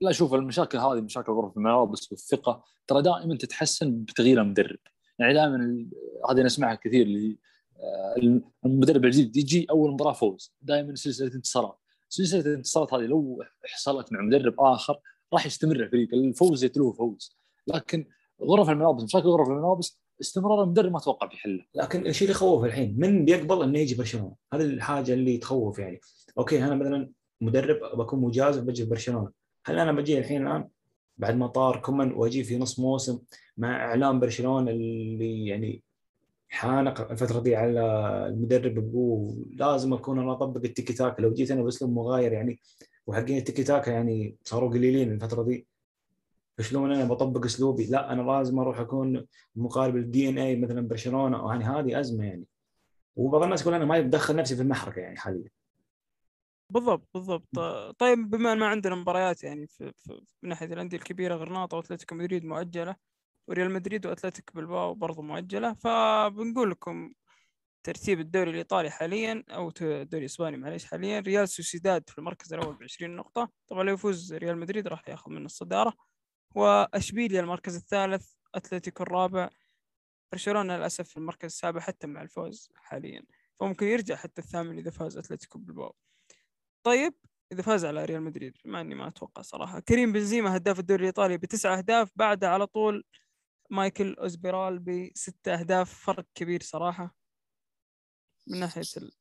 لا 0.00 0.12
شوف 0.12 0.34
المشاكل 0.34 0.78
هذه 0.78 1.00
مشاكل 1.00 1.32
غرف 1.32 1.56
الملابس 1.56 2.12
والثقه 2.12 2.64
ترى 2.86 3.02
دائما 3.02 3.36
تتحسن 3.36 4.02
بتغيير 4.02 4.40
المدرب. 4.42 4.78
يعني 5.18 5.34
دائما 5.34 5.86
هذه 6.30 6.42
نسمعها 6.42 6.74
كثير 6.74 7.06
اللي 7.06 7.38
المدرب 8.64 9.04
الجديد 9.04 9.36
يجي 9.36 9.66
أول 9.70 9.92
مباراة 9.92 10.12
فوز. 10.12 10.54
دائما 10.62 10.94
سلسلة 10.94 11.34
انتصارات. 11.34 11.78
سلسلة 12.08 12.40
الانتصارات 12.40 12.94
هذه 12.94 13.02
لو 13.02 13.44
حصلت 13.64 14.12
مع 14.12 14.20
مدرب 14.20 14.54
آخر 14.58 15.00
راح 15.32 15.46
يستمر 15.46 15.76
الفريق. 15.76 16.14
الفوز 16.14 16.64
يتلوه 16.64 16.92
فوز. 16.92 17.36
لكن 17.66 18.06
غرف 18.42 18.70
الملابس 18.70 19.02
مشاكل 19.02 19.28
غرف 19.28 19.48
الملابس 19.48 20.00
استمرار 20.20 20.62
المدرب 20.62 20.92
ما 20.92 20.98
أتوقع 20.98 21.26
بيحله 21.26 21.64
لكن 21.74 22.06
الشيء 22.06 22.28
اللي 22.28 22.36
يخوف 22.36 22.64
الحين 22.64 22.94
من 22.98 23.24
بيقبل 23.24 23.62
إنه 23.62 23.78
يجي 23.78 23.94
برشلونة؟ 23.94 24.34
هذه 24.52 24.62
الحاجة 24.62 25.12
اللي 25.12 25.38
تخوف 25.38 25.78
يعني. 25.78 26.00
okay 26.38 26.64
أنا 26.64 26.74
مثلا 26.74 27.10
مدرب 27.40 27.98
بكون 27.98 28.20
مجازف 28.20 28.58
بجي 28.58 28.84
برشلونة. 28.84 29.30
هل 29.66 29.78
أنا 29.78 29.92
بجي 29.92 30.18
الحين 30.18 30.46
الآن 30.46 30.68
بعد 31.16 31.36
ما 31.36 31.46
طار 31.46 31.80
كومن 31.80 32.12
وأجي 32.12 32.44
في 32.44 32.58
نص 32.58 32.80
موسم 32.80 33.18
مع 33.56 33.76
إعلام 33.76 34.20
برشلونة 34.20 34.70
اللي 34.70 35.46
يعني 35.46 35.82
حانق 36.50 37.10
الفترة 37.10 37.40
دي 37.40 37.56
على 37.56 37.80
المدرب 38.26 38.78
ابوه. 38.78 39.44
لازم 39.50 39.92
اكون 39.92 40.18
أنا 40.18 40.32
اطبق 40.32 40.60
التيكي 40.64 40.92
تاكا 40.92 41.20
لو 41.20 41.32
جيت 41.32 41.50
أنا 41.50 41.62
باسلوب 41.62 41.92
مغاير 41.92 42.32
يعني 42.32 42.60
وحقين 43.06 43.38
التيكي 43.38 43.62
تاكا 43.62 43.90
يعني 43.90 44.36
صاروا 44.44 44.70
قليلين 44.70 45.12
الفترة 45.12 45.42
دي 45.42 45.66
فشلون 46.58 46.92
أنا 46.92 47.04
بطبق 47.04 47.44
اسلوبي؟ 47.44 47.86
لا 47.86 48.12
أنا 48.12 48.22
لازم 48.22 48.58
أروح 48.58 48.80
اكون 48.80 49.26
مقارب 49.56 49.96
ال 49.96 50.28
DNA 50.28 50.56
مثلا 50.56 50.88
برشلونة. 50.88 51.50
يعني 51.50 51.64
هذه 51.64 52.00
أزمة 52.00 52.24
يعني. 52.24 52.44
وبعض 53.16 53.42
الناس 53.42 53.62
يقول 53.62 53.74
أنا 53.74 53.84
ما 53.84 54.00
بدخل 54.00 54.36
نفسي 54.36 54.56
في 54.56 54.62
المحركه 54.62 55.00
يعني 55.00 55.16
حاليا. 55.16 55.50
بالضبط 56.70 57.08
بالضبط. 57.14 57.58
طيب 57.98 58.30
بما 58.30 58.52
إن 58.52 58.58
ما 58.58 58.66
عندنا 58.66 58.94
مباريات 58.94 59.44
يعني 59.44 59.66
في, 59.66 59.92
في 59.96 60.20
من 60.42 60.48
ناحية 60.48 60.66
الأندية 60.66 60.96
الكبيرة 60.96 61.34
غرناطه 61.34 61.76
وأتلتيكو 61.76 62.14
مدريد 62.14 62.44
مؤجلة 62.44 62.96
وريال 63.48 63.70
مدريد 63.70 64.06
وأتلتيك 64.06 64.50
بالباو 64.54 64.94
برضه 64.94 65.22
مؤجلة. 65.22 65.74
فبنقول 65.74 66.70
لكم 66.70 67.12
ترتيب 67.84 68.20
الدوري 68.20 68.50
الإيطالي 68.50 68.90
حاليا 68.90 69.44
أو 69.50 69.72
الدوري 69.80 70.24
الإسباني 70.24 70.56
معليش 70.56 70.84
حاليا. 70.84 71.20
ريال 71.20 71.48
سوسيداد 71.48 72.08
في 72.08 72.18
المركز 72.18 72.52
الأول 72.54 72.74
ب 72.74 72.82
20 72.82 73.16
نقطة. 73.16 73.50
طبعا 73.68 73.84
لو 73.84 73.94
يفوز 73.94 74.34
ريال 74.34 74.58
مدريد 74.58 74.88
راح 74.88 75.08
ياخذ 75.08 75.30
منه 75.30 75.46
الصدارة. 75.46 75.94
وأشبيليا 76.54 77.40
المركز 77.40 77.76
الثالث 77.76 78.32
أتلتيكو 78.54 79.02
الرابع 79.02 79.50
برشلونة 80.32 80.76
للأسف 80.76 81.08
في 81.08 81.16
المركز 81.16 81.44
السابع 81.44 81.80
حتى 81.80 82.06
مع 82.06 82.22
الفوز 82.22 82.72
حاليا. 82.74 83.22
فممكن 83.60 83.86
يرجع 83.86 84.16
حتى 84.16 84.42
الثامن 84.42 84.78
إذا 84.78 84.90
فاز 84.90 85.18
أتلتيكو 85.18 85.58
بلباو. 85.58 85.94
طيب 86.82 87.14
إذا 87.52 87.62
فاز 87.62 87.84
على 87.84 88.04
ريال 88.04 88.22
مدريد 88.22 88.56
مع 88.64 88.80
إني 88.80 88.94
ما 88.94 89.08
أتوقع 89.08 89.42
صراحة. 89.42 89.80
كريم 89.80 90.12
بنزيما 90.12 90.56
هداف 90.56 90.78
الدوري 90.78 91.00
الإيطالي 91.00 91.38
بتسع 91.38 91.78
أهداف 91.78 92.10
بعده 92.16 92.50
على 92.50 92.66
طول 92.66 93.04
ميكيل 93.70 94.14
اويارزابال 94.14 94.78
بست 94.78 95.48
أهداف 95.48 96.04
فرق 96.04 96.26
كبير 96.34 96.62
صراحة 96.62 97.16
من 98.46 98.60
ناحية 98.60 98.82
ال... 98.96 99.12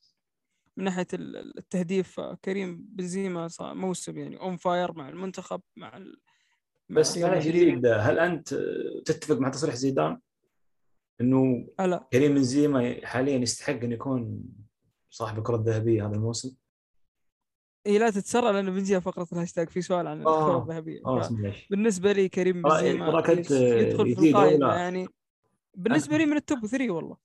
من 0.78 0.84
ناحية 0.84 1.08
التهديف 1.14 2.20
كريم 2.20 2.86
بنزيما 2.90 3.50
موسم 3.62 4.18
يعني 4.18 4.40
on 4.40 4.58
fire 4.58 4.94
مع 4.94 5.10
المنتخب 5.10 5.62
مع 5.76 5.98
ال... 5.98 6.22
بس 6.90 7.18
معلش 7.18 7.46
جديد 7.46 7.86
هل 7.86 8.20
أنت 8.20 8.54
تتفق 9.06 9.38
مع 9.38 9.50
تصريح 9.50 9.76
زيدان 9.76 10.20
إنه. 11.22 11.68
كريم 12.14 12.34
بنزيما 12.34 13.00
حاليا 13.04 13.38
يستحق 13.38 13.74
إن 13.84 13.92
يكون 13.92 14.44
صاحب 15.10 15.38
الكرة 15.38 15.56
الذهبية 15.56 16.08
هذا 16.08 16.16
الموسم؟ 16.16 16.56
اي 17.88 17.98
لا 17.98 18.10
تتسرع 18.10 18.52
لأنه 18.52 18.72
بنجي 18.72 19.02
فقرة 19.02 19.28
الهاشتاج 19.34 19.70
في 19.70 19.82
سؤال 19.82 20.08
عن 20.08 20.28
آه. 20.28 20.40
الكره 20.40 20.64
الذهبية. 20.64 21.02
آه 21.06 21.30
بالنسبة 21.70 22.12
لي 22.12 22.30
كريم 22.30 22.62
بنزيما 22.62 23.08
يدخل 23.08 23.44
في 24.16 24.30
القائمه 24.30 24.74
يعني 24.74 25.08
بالنسبة 25.76 26.18
لي 26.18 26.26
من 26.26 26.38
ال 26.38 26.45
top 26.45 26.66
3 26.66 26.90
والله. 26.92 27.18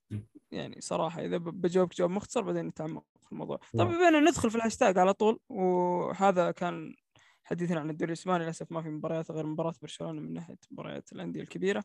يعني 0.52 0.80
صراحة 0.80 1.24
إذا 1.24 1.36
بجاوبك 1.36 1.96
جواب 1.96 2.10
مختصر 2.10 2.42
بعدين 2.42 2.66
نتعمق 2.66 3.04
في 3.20 3.32
الموضوع. 3.32 3.60
طبعا 3.74 3.84
بما 3.84 4.20
ندخل 4.20 4.50
في 4.50 4.56
الهاشتاج 4.56 4.98
على 4.98 5.12
طول 5.12 5.40
وهذا 5.48 6.50
كان 6.50 6.94
حديثنا 7.44 7.80
عن 7.80 7.90
الدوري 7.90 8.12
الإسباني 8.12 8.44
للأسف 8.44 8.72
ما 8.72 8.82
في 8.82 8.88
مباريات 8.88 9.30
غير 9.30 9.46
مباراة 9.46 9.74
برشلونة 9.82 10.20
من 10.20 10.32
ناحية 10.32 10.58
مباريات 10.70 11.12
الأندية 11.12 11.40
الكبيرة. 11.40 11.84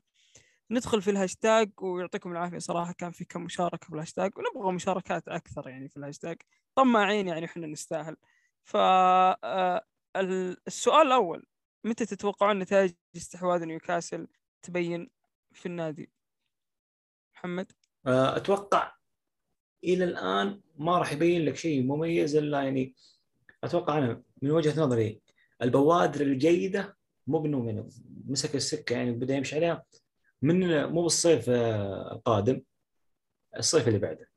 ندخل 0.71 1.01
في 1.01 1.11
الهاشتاج 1.11 1.71
ويعطيكم 1.81 2.31
العافية 2.31 2.57
صراحة 2.57 2.93
كان 2.93 3.11
في 3.11 3.25
كم 3.25 3.41
مشاركة 3.41 3.87
في 3.87 3.93
الهاشتاج 3.93 4.31
ونبغى 4.37 4.73
مشاركات 4.73 5.27
أكثر 5.27 5.69
يعني 5.69 5.89
في 5.89 5.97
الهاشتاج. 5.97 6.37
طماعين 6.75 7.27
يعني 7.27 7.45
إحنا 7.45 7.67
نستاهل. 7.67 8.15
ف 8.63 8.75
آه، 8.77 9.85
ال- 10.15 10.57
السؤال 10.67 11.07
الأول 11.07 11.45
متى 11.83 12.05
تتوقعون 12.05 12.59
نتائج 12.59 12.93
استحواذ 13.15 13.65
نيوكاسل 13.65 14.27
تبين 14.61 15.09
في 15.51 15.65
النادي؟ 15.65 16.11
محمد؟ 17.35 17.71
آه، 18.07 18.37
أتوقع 18.37 18.93
إلى 19.83 20.03
الآن 20.03 20.61
ما 20.77 20.97
راح 20.97 21.11
يبين 21.11 21.45
لك 21.45 21.55
شيء 21.55 21.83
مميز 21.83 22.35
إلا 22.35 22.61
يعني 22.61 22.95
أتوقع 23.63 23.97
أنا 23.97 24.23
من 24.41 24.51
وجهة 24.51 24.81
نظري 24.81 25.21
البوادر 25.61 26.21
الجيدة 26.21 26.97
مو 27.27 27.39
بانه 27.39 27.59
من 27.59 27.89
مسك 28.25 28.55
السكة 28.55 28.93
يعني 28.93 29.11
بدأ 29.11 29.35
يمشي 29.35 29.55
عليها 29.55 29.85
من 30.41 30.85
مو 30.85 31.01
بالصيف 31.03 31.49
آه، 31.49 32.11
القادم 32.11 32.61
الصيف 33.57 33.87
اللي 33.87 33.99
بعده. 33.99 34.28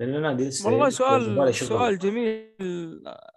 لأن 0.00 0.14
النادي 0.14 0.48
لسه 0.48 0.70
والله 0.70 0.90
سؤال. 0.90 1.54
سؤال 1.54 1.98
جميل 1.98 2.54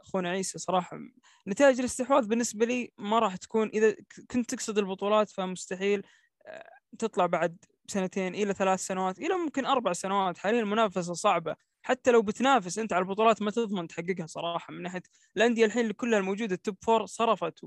أخونا 0.06 0.30
عيسى 0.30 0.60
صراحة. 0.60 1.00
نتائج 1.48 1.80
الاستحواذ 1.80 2.28
بالنسبة 2.28 2.66
لي 2.66 2.92
ما 2.98 3.20
راح 3.20 3.36
تكون 3.36 3.68
إذا 3.68 3.96
كنت 4.32 4.56
تقصد 4.56 4.78
البطولات 4.78 5.30
فمستحيل 5.30 6.04
آه، 6.46 6.70
تطلع 7.00 7.26
بعد 7.26 7.58
سنتين 7.88 8.36
إلى 8.36 8.54
ثلاث 8.54 8.80
سنوات 8.80 9.20
إلى 9.20 9.36
ممكن 9.36 9.66
أربع 9.66 9.94
سنوات. 9.94 10.38
حاليا 10.38 10.60
المنافسة 10.60 11.14
صعبة. 11.14 11.56
حتى 11.82 12.12
لو 12.12 12.22
بتنافس 12.22 12.80
أنت 12.80 12.94
على 12.94 13.02
البطولات 13.02 13.42
ما 13.42 13.52
تضمن 13.52 13.88
تحققها 13.88 14.26
صراحة. 14.26 14.74
من 14.74 14.82
ناحية 14.82 15.02
الأندية 15.38 15.66
الحين 15.66 15.82
اللي 15.82 15.94
كلها 15.94 16.20
الموجودة 16.20 16.56
ال 16.56 16.61
top 16.61 16.76
four 16.82 17.06
صرفت 17.06 17.60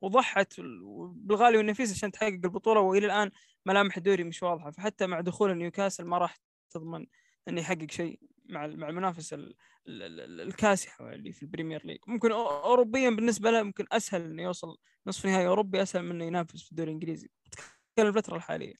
وضحت 0.00 0.60
بالغالي 1.14 1.56
والنفيس 1.56 1.92
عشان 1.92 2.12
تحقق 2.12 2.26
البطولة 2.28 2.80
وإلى 2.80 3.06
الآن 3.06 3.30
ملامح 3.66 3.96
الدوري 3.96 4.24
مش 4.24 4.42
واضحة. 4.42 4.70
فحتى 4.70 5.06
مع 5.06 5.20
دخول 5.20 5.54
نيوكاسل 5.56 6.04
ما 6.04 6.18
راح 6.18 6.36
تضمن 6.70 7.06
إنه 7.48 7.60
يحقق 7.60 7.90
شيء 7.90 8.20
مع 8.48 8.66
مع 8.66 8.88
المنافسه 8.88 9.34
ال- 9.36 9.54
ال- 9.88 10.20
ال- 10.20 10.40
الكاسحه 10.40 11.12
اللي 11.12 11.32
في 11.32 11.42
ال 11.42 11.48
Premier 11.48 11.86
League. 11.86 11.98
ممكن 12.06 12.32
اوروبيا 12.32 13.10
بالنسبة 13.10 13.50
له 13.50 13.62
ممكن 13.62 13.86
أسهل 13.92 14.22
إنه 14.22 14.42
يوصل 14.42 14.76
نصف 15.06 15.26
نهائي 15.26 15.46
أوروبي 15.46 15.82
أسهل 15.82 16.02
من 16.02 16.10
إنه 16.10 16.24
ينافس 16.24 16.62
في 16.62 16.70
الدوري 16.72 16.88
الإنجليزي. 16.90 17.30
كان 17.96 18.06
الفترة 18.06 18.36
الحالية. 18.36 18.74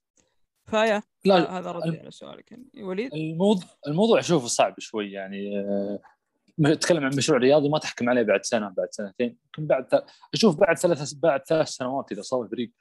فيا 0.71 1.03
لا 1.25 1.59
هذا 1.59 1.73
ردي 1.73 1.99
على 1.99 2.11
سؤالك 2.11 2.51
يعني. 2.53 2.71
وليد؟ 2.83 3.15
الموضوع 3.15 3.65
الموضوع 3.87 4.19
أشوفه 4.21 4.47
صعب 4.47 4.75
شوي 4.81 5.13
يعني 5.13 5.59
آه، 5.61 5.99
نتكلم 6.61 7.05
عن 7.05 7.17
مشروع 7.17 7.39
رياضي 7.39 7.69
ما 7.69 7.79
تحكم 7.79 8.09
عليه 8.09 8.23
بعد 8.23 8.45
سنة 8.45 8.69
بعد 8.69 8.89
سنتين. 8.91 9.39
يمكن 9.47 9.67
بعد 9.67 9.89
أشوف 10.35 10.57
بعد 10.57 10.79
ثلاث 10.79 11.15
بعد 11.15 11.41
ثلاث 11.47 11.69
سنوات 11.69 12.13
إذا 12.13 12.23
صار 12.23 12.43
الفريق 12.43 12.73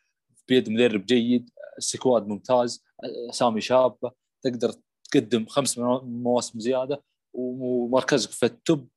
بيد 0.47 0.69
مدرب 0.69 1.05
جيد 1.05 1.49
squad 1.79 2.27
ممتاز 2.27 2.83
أسامي 3.29 3.61
شابة 3.61 4.11
تقدر 4.41 4.71
تقدم 5.15 5.45
خمس 5.45 5.77
مو- 5.77 6.01
مواسم 6.01 6.59
زيادة 6.59 7.03
ومركزك 7.33 8.29
في 8.31 8.45
ال 8.45 8.56
top 8.56 8.89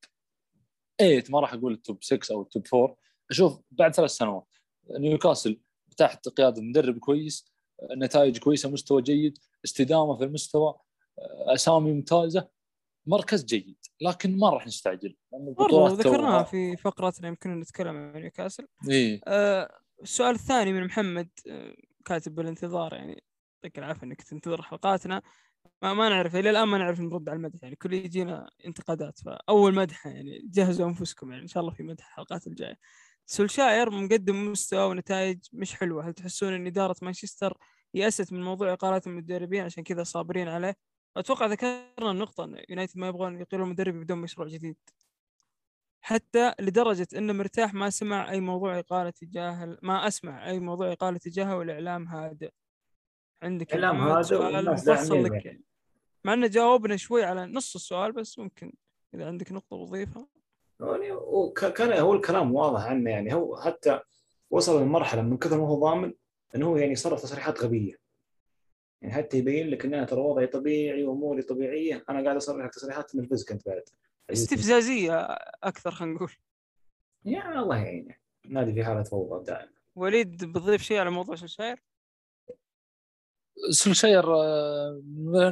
8 0.99 1.23
ما 1.29 1.39
راح 1.39 1.53
أقول 1.53 1.73
ال 1.73 1.81
top 1.81 2.03
6 2.03 2.33
أو 2.35 2.41
ال 2.41 2.47
top 2.47 2.63
4 2.73 2.95
أشوف 3.31 3.59
بعد 3.71 3.95
ثلاث 3.95 4.11
سنوات 4.11 4.47
نيوكاسل 4.91 5.59
تحت 5.97 6.29
قيادة 6.29 6.61
مدرب 6.61 6.97
كويس 6.97 7.45
نتائج 7.97 8.37
كويسة 8.37 8.69
مستوى 8.69 9.01
جيد 9.01 9.37
استدامة 9.65 10.17
في 10.17 10.23
المستوى 10.23 10.75
أسامي 11.55 11.91
ممتازة 11.93 12.49
مركز 13.05 13.45
جيد. 13.45 13.77
لكن 14.01 14.37
ما 14.37 14.49
راح 14.49 14.67
نستعجل 14.67 15.15
برضو 15.57 15.87
ذكرناها 15.87 16.31
توها- 16.31 16.43
في 16.43 16.77
فقرتنا 16.77 17.27
يمكن 17.27 17.59
نتكلم 17.59 17.97
عن 17.97 18.13
نيوكاسل. 18.21 18.67
إيه 18.89 19.21
آه، 19.27 19.69
السؤال 20.01 20.35
الثاني 20.35 20.73
من 20.73 20.85
محمد 20.85 21.29
آه، 21.49 21.75
كاتب 22.05 22.35
بالانتظار 22.35 22.93
يعني 22.93 23.23
يعطيك 23.63 23.79
العافية 23.79 24.03
إنك 24.03 24.21
تنتظر 24.21 24.61
حلقاتنا. 24.61 25.21
ما, 25.81 25.93
ما 25.93 26.09
نعرف 26.09 26.35
إلى 26.35 26.49
الآن 26.49 26.67
ما 26.67 26.77
نعرف 26.77 26.99
نرد 26.99 27.29
على 27.29 27.37
المدح 27.37 27.63
يعني 27.63 27.75
كل 27.75 27.93
يجينا 27.93 28.49
انتقادات 28.65 29.19
فأول 29.19 29.75
مدحه 29.75 30.09
يعني 30.09 30.41
جهزوا 30.51 30.87
أنفسكم 30.87 31.31
يعني 31.31 31.43
إن 31.43 31.47
شاء 31.47 31.61
الله 31.61 31.73
في 31.73 31.83
مدح 31.83 32.07
الحلقات 32.07 32.47
الجاية. 32.47 32.77
سولشاير 33.25 33.89
مقدم 33.89 34.51
مستوى 34.51 34.85
ونتائج 34.89 35.39
مش 35.53 35.75
حلوة 35.75 36.07
هل 36.07 36.13
تحسون 36.13 36.53
إن 36.53 36.67
إدارة 36.67 36.95
مانشستر 37.01 37.57
يأست 37.93 38.33
من 38.33 38.43
موضوع 38.43 38.73
اقاله 38.73 39.01
المدربين 39.07 39.63
عشان 39.63 39.83
كذا 39.83 40.03
صابرين 40.03 40.47
عليه؟ 40.47 40.75
أتوقع 41.17 41.45
ذكرنا 41.45 42.11
النقطة 42.11 42.43
إن 42.43 42.63
يونايتد 42.69 42.97
ما 42.99 43.07
يبغون 43.07 43.41
يقيلوا 43.41 43.65
المدرب 43.65 43.93
بدون 43.95 44.17
مشروع 44.17 44.47
جديد. 44.47 44.77
حتى 46.01 46.53
لدرجة 46.59 47.07
أنه 47.17 47.33
مرتاح 47.33 47.73
ما 47.73 47.89
سمع 47.89 48.31
أي 48.31 48.41
موضوع 48.41 48.79
إقالة 48.79 49.09
تجاه 49.09 49.77
ما 49.83 50.07
أسمع 50.07 50.49
أي 50.49 50.59
موضوع 50.59 50.91
إقالة 50.91 51.17
تجاهه 51.17 51.57
والإعلام 51.57 52.07
هادئ. 52.07 52.49
عندك 53.43 53.71
سؤال 54.21 54.55
والناس 54.55 54.87
مفصل 54.87 55.23
لك. 55.23 55.45
يعني. 55.45 55.63
مع 56.23 56.33
أنه 56.33 56.47
جاوبنا 56.47 56.97
شوي 56.97 57.23
على 57.23 57.45
نص 57.45 57.75
السؤال 57.75 58.11
بس 58.11 58.39
ممكن 58.39 58.73
إذا 59.13 59.27
عندك 59.27 59.51
نقطة 59.51 59.85
تضيفها 59.85 60.27
يعني 60.79 61.11
وك- 61.11 61.65
كان 61.65 61.93
هو 61.99 62.13
الكلام 62.13 62.55
واضح 62.55 62.85
عنه 62.85 63.09
يعني. 63.09 63.33
هو 63.33 63.57
حتى 63.57 63.99
وصل 64.49 64.81
لمرحلة 64.81 65.21
من 65.21 65.37
كثر 65.37 65.57
ما 65.57 65.67
هو 65.67 65.79
ضامن 65.79 66.13
إنه 66.55 66.67
هو 66.67 66.77
يعني 66.77 66.95
صرف 66.95 67.21
تصريحات 67.21 67.63
غبية. 67.63 67.95
يعني 69.01 69.13
حتى 69.13 69.37
يبين 69.37 69.67
لك 69.69 69.85
إن 69.85 69.93
أنا 69.93 70.05
ترى 70.05 70.19
وضعي 70.21 70.47
طبيعي 70.47 71.03
وأموري 71.03 71.41
طبيعية 71.41 72.05
أنا 72.09 72.23
قاعد 72.23 72.35
أصرح 72.35 72.65
لك 72.65 72.73
تصريحات 72.73 73.09
تنرفزك 73.11 73.51
أنت 73.51 73.67
بعد. 73.67 73.83
استفزازية 74.31 75.19
أكثر 75.63 75.91
خلينا 75.91 76.15
نقول. 76.15 76.31
يا 77.25 77.59
الله 77.59 77.77
يعينه 77.77 78.15
نادي 78.45 78.73
في 78.73 78.83
حالة 78.85 79.03
فوضى 79.03 79.45
دائما. 79.45 79.71
وليد 79.95 80.45
بتضيف 80.45 80.81
شيء 80.81 80.99
على 80.99 81.09
موضوع 81.11 81.35
سولشاير 81.35 81.83
سولشاير 83.69 84.35
آه، 84.35 85.01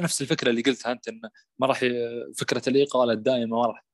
نفس 0.02 0.22
الفكرة 0.22 0.50
اللي 0.50 0.62
قلتها 0.62 0.92
أنت 0.92 1.08
انه 1.08 1.30
ما 1.58 1.66
راح 1.66 1.80
فكرة 2.36 2.68
الاقاله 2.68 3.12
الدائمة 3.12 3.56
ما 3.56 3.66
راح 3.66 3.88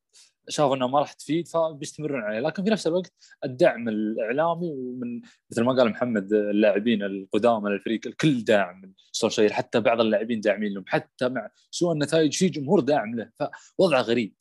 شافوا 0.49 0.77
انها 0.77 0.87
ما 0.87 0.99
راح 0.99 1.13
تفيد 1.13 1.49
فبيستمرون 1.49 2.23
عليه. 2.23 2.41
لكن 2.41 2.65
في 2.65 2.71
نفس 2.71 2.87
الوقت 2.87 3.13
الدعم 3.45 3.89
الإعلامي 3.89 4.71
ومن 4.73 5.21
مثل 5.51 5.63
ما 5.63 5.73
قال 5.73 5.89
محمد 5.89 6.33
اللاعبين 6.33 7.03
القدامى 7.03 7.71
للفريق 7.71 8.07
الكل 8.07 8.45
داعم 8.45 8.81
من 8.81 8.93
سولشاير 9.13 9.53
حتى 9.53 9.81
بعض 9.81 10.01
اللاعبين 10.01 10.41
داعمين 10.41 10.75
لهم 10.75 10.85
حتى 10.87 11.29
مع 11.29 11.51
سوء 11.71 11.93
النتائج 11.93 12.35
في 12.35 12.49
جمهور 12.49 12.81
داعم 12.81 13.15
له 13.15 13.31
فوضعه 13.79 14.03
غريب. 14.03 14.35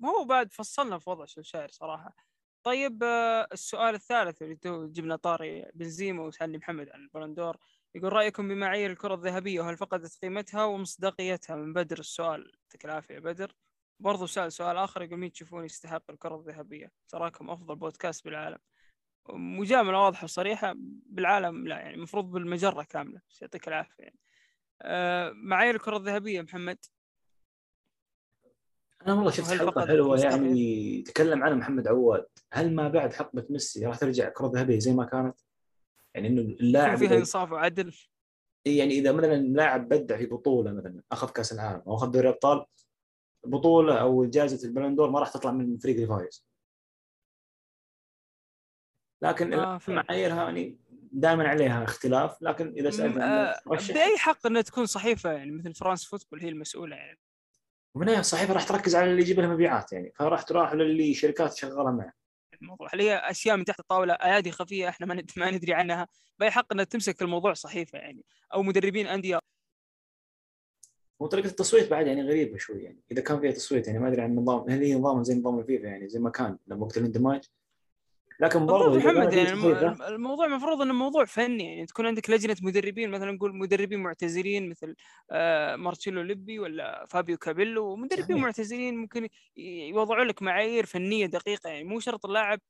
ما 0.00 0.08
هو 0.08 0.24
بعد 0.24 0.52
فصلنا 0.52 0.98
في 0.98 1.10
وضع 1.10 1.26
سولشاير 1.26 1.68
صراحة. 1.70 2.16
طيب 2.64 3.02
آه، 3.04 3.48
السؤال 3.52 3.94
الثالث 3.94 4.42
اللي 4.42 4.56
تو 4.56 4.86
جبنا 4.86 5.16
طاري 5.16 5.70
بنزيما 5.74 6.22
وسالني 6.22 6.58
محمد 6.58 6.88
عن 6.88 7.00
البلندور 7.00 7.56
يقول 7.94 8.12
رأيكم 8.12 8.48
بمعايير 8.48 8.90
الكرة 8.90 9.14
الذهبية 9.14 9.60
وهل 9.60 9.76
فقدت 9.76 10.18
قيمتها 10.22 10.64
ومصداقيتها؟ 10.64 11.56
من 11.56 11.72
بدر 11.72 11.98
السؤال 11.98 12.52
يعطيك 12.62 12.84
العافية 12.84 13.18
بدر. 13.18 13.54
برضو 14.00 14.26
سأل 14.26 14.52
سؤال 14.52 14.76
آخر 14.76 15.02
يقول 15.02 15.18
مين 15.18 15.32
تشوفون 15.32 15.64
يستحق 15.64 16.10
الكرة 16.10 16.36
الذهبية؟ 16.36 16.92
تراكم 17.08 17.50
أفضل 17.50 17.76
بودكاست 17.76 18.24
بالعالم. 18.24 18.58
مجاملة 19.30 19.98
واضحة 19.98 20.24
وصريحة 20.24 20.74
بالعالم 21.06 21.68
لا 21.68 21.76
يعني 21.78 21.94
المفروض 21.94 22.30
بالمجرة 22.30 22.82
كاملة 22.82 23.20
بس 23.30 23.42
يعطيك 23.42 23.68
العافية. 23.68 24.04
يعني. 24.04 24.18
معايير 25.34 25.74
الكرة 25.74 25.96
الذهبية 25.96 26.42
محمد؟ 26.42 26.78
أنا 29.06 29.14
والله 29.14 29.30
شفت 29.30 29.50
حلقة 29.50 29.86
حلوة؟ 29.86 30.20
يعني 30.20 31.02
تكلم 31.02 31.42
عنها 31.42 31.56
محمد 31.56 31.88
عواد 31.88 32.26
هل 32.52 32.74
ما 32.74 32.88
بعد 32.88 33.12
حقبة 33.12 33.46
ميسي 33.50 33.86
راح 33.86 33.98
ترجع 33.98 34.28
كرة 34.28 34.50
ذهبية 34.54 34.78
زي 34.78 34.92
ما 34.92 35.04
كانت؟ 35.04 35.40
يعني 36.14 36.28
إنه 36.28 36.40
اللاعب 36.40 36.98
فيها 36.98 37.08
إذا 37.08 37.18
إنصاف 37.18 37.52
وعدل 37.52 37.94
يعني 38.66 38.98
إذا 38.98 39.12
مثلا 39.12 39.36
لاعب 39.36 39.88
بدع 39.88 40.16
في 40.16 40.26
بطولة 40.26 40.72
مثلا 40.72 41.02
أخذ 41.12 41.30
كأس 41.30 41.52
العالم 41.52 41.82
أو 41.86 41.94
أخذ 41.94 42.10
دوري 42.10 42.28
أبطال 42.28 42.64
بطولة 43.44 44.00
أو 44.00 44.24
جائزه 44.24 44.68
البلندور 44.68 45.10
ما 45.10 45.20
راح 45.20 45.28
تطلع 45.28 45.52
من 45.52 45.74
الفريق 45.74 45.94
اللي 45.94 46.06
فايز 46.06 46.46
لكن 49.22 49.54
آه،. 49.54 49.80
معاييرها 49.88 50.44
يعني 50.44 50.78
دائما 51.12 51.48
عليها 51.48 51.84
اختلاف 51.84 52.42
لكن 52.42 52.74
إذا 52.76 52.90
سألت 52.90 53.16
آه، 53.16 53.60
بأي 53.66 54.18
حق 54.18 54.46
أنها 54.46 54.62
تكون 54.62 54.86
صحيفة 54.86 55.32
يعني 55.32 55.50
مثل 55.50 55.74
فرانس 55.74 56.04
فوتبول 56.04 56.40
هي 56.40 56.48
المسؤولة 56.48 56.96
يعني 56.96 57.18
ومن 57.94 58.08
هنا 58.08 58.20
الصحيفه 58.20 58.54
راح 58.54 58.68
تركز 58.68 58.94
على 58.94 59.10
اللي 59.10 59.22
يجيب 59.22 59.40
لها 59.40 59.48
مبيعات 59.48 59.92
يعني 59.92 60.12
فراح 60.16 60.42
تروح 60.42 60.72
للي 60.72 61.14
شركات 61.14 61.54
شغالة 61.56 61.90
معه. 61.90 62.12
الموضوع 62.62 62.88
هي 62.94 63.16
أشياء 63.16 63.56
من 63.56 63.64
تحت 63.64 63.80
الطاولة 63.80 64.14
أيادي 64.14 64.50
خفية 64.50 64.88
إحنا 64.88 65.06
ما 65.06 65.22
ما 65.36 65.50
ندري 65.50 65.74
عنها. 65.74 66.08
بأي 66.38 66.50
حق 66.50 66.72
إنها 66.72 66.84
تمسك 66.84 67.22
الموضوع 67.22 67.52
صحيفه 67.52 67.98
يعني 67.98 68.24
أو 68.54 68.62
مدربين 68.62 69.06
أندية. 69.06 69.38
وطريقه 71.20 71.46
التصويت 71.46 71.90
بعد 71.90 72.06
يعني 72.06 72.22
غريبة 72.22 72.58
شوي 72.58 72.82
يعني 72.82 73.00
إذا 73.10 73.22
كان 73.22 73.40
فيها 73.40 73.50
تصويت 73.50 73.86
يعني 73.86 73.98
ما 73.98 74.08
أدري 74.08 74.22
عن 74.22 74.30
النظام 74.30 74.70
هل 74.70 74.82
هي 74.82 74.94
نظام 74.94 75.22
زي 75.22 75.34
نظام 75.34 75.58
الفيفا 75.58 75.86
يعني 75.86 76.08
زي 76.08 76.18
ما 76.20 76.30
كان 76.30 76.58
لما 76.66 76.84
وقت 76.84 76.96
الإندماج. 76.96 77.44
لكن 78.40 78.66
برضه 78.66 78.98
محمد 78.98 79.32
يعني 79.32 79.52
الم- 79.52 80.02
الموضوع 80.02 80.46
المفروض 80.46 80.80
إنه 80.82 80.94
موضوع 80.94 81.24
فني 81.24 81.64
يعني 81.64 81.86
تكون 81.86 82.06
عندك 82.06 82.30
لجنة 82.30 82.56
مدربين 82.62 83.10
مثلا 83.10 83.32
نقول 83.32 83.56
مدربين 83.56 84.00
معتزلين 84.00 84.68
مثل 84.68 84.94
آه، 85.30 85.76
مارتشيلو 85.76 86.22
ليبي 86.22 86.58
ولا 86.58 87.06
فابيو 87.08 87.36
كابيلو 87.36 87.86
ومدربين. 87.92 88.36
معتزلين 88.36 88.96
ممكن 88.96 89.28
يوضعوا 89.56 90.24
لك 90.24 90.42
معايير 90.42 90.86
فنية 90.86 91.26
دقيقة 91.26 91.68
يعني 91.70 91.84
مو 91.84 92.00
شرط 92.00 92.26
اللاعب 92.26 92.60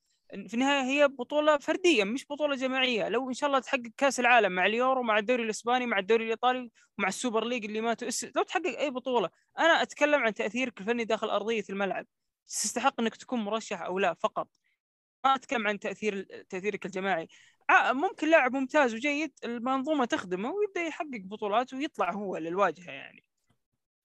في 0.48 0.54
النهاية 0.54 0.82
هي 0.82 1.08
بطولة 1.08 1.58
فردية 1.58 2.04
مش 2.04 2.26
بطولة 2.30 2.56
جماعية. 2.56 3.08
لو 3.08 3.28
إن 3.28 3.34
شاء 3.34 3.46
الله 3.48 3.58
تحقق 3.60 3.82
كأس 3.96 4.20
العالم 4.20 4.52
مع 4.52 4.66
اليورو 4.66 5.02
مع 5.02 5.18
الدوري 5.18 5.42
الإسباني 5.42 5.86
مع 5.86 5.98
الدوري 5.98 6.24
الإيطالي 6.24 6.70
ومع 6.98 7.08
ال 7.08 7.14
Super 7.14 7.44
League 7.44 7.64
اللي 7.64 7.80
ما 7.80 7.94
تأسس 7.94 8.24
لو 8.36 8.42
تحقق 8.42 8.78
أي 8.78 8.90
بطولة. 8.90 9.30
أنا 9.58 9.82
أتكلم 9.82 10.20
عن 10.22 10.34
تأثيرك 10.34 10.80
الفني 10.80 11.04
داخل 11.04 11.30
أرضية 11.30 11.64
الملعب. 11.70 12.06
تستحق 12.48 13.00
إنك 13.00 13.16
تكون 13.16 13.40
مرشح 13.40 13.82
أو 13.82 13.98
لا 13.98 14.14
فقط. 14.14 14.48
أتكلم 15.26 15.66
عن 15.66 15.78
تأثير 15.78 16.22
تأثيرك 16.48 16.86
الجماعي. 16.86 17.28
ع- 17.68 17.92
ممكن 17.92 18.30
لاعب 18.30 18.56
ممتاز 18.56 18.94
وجيد 18.94 19.32
المنظومة 19.44 20.04
تخدمه 20.04 20.50
ويبدأ 20.52 20.80
يحقق 20.80 21.20
بطولات 21.24 21.74
ويطلع 21.74 22.12
هو 22.12 22.36
للواجهة 22.36 22.90
يعني. 22.90 23.24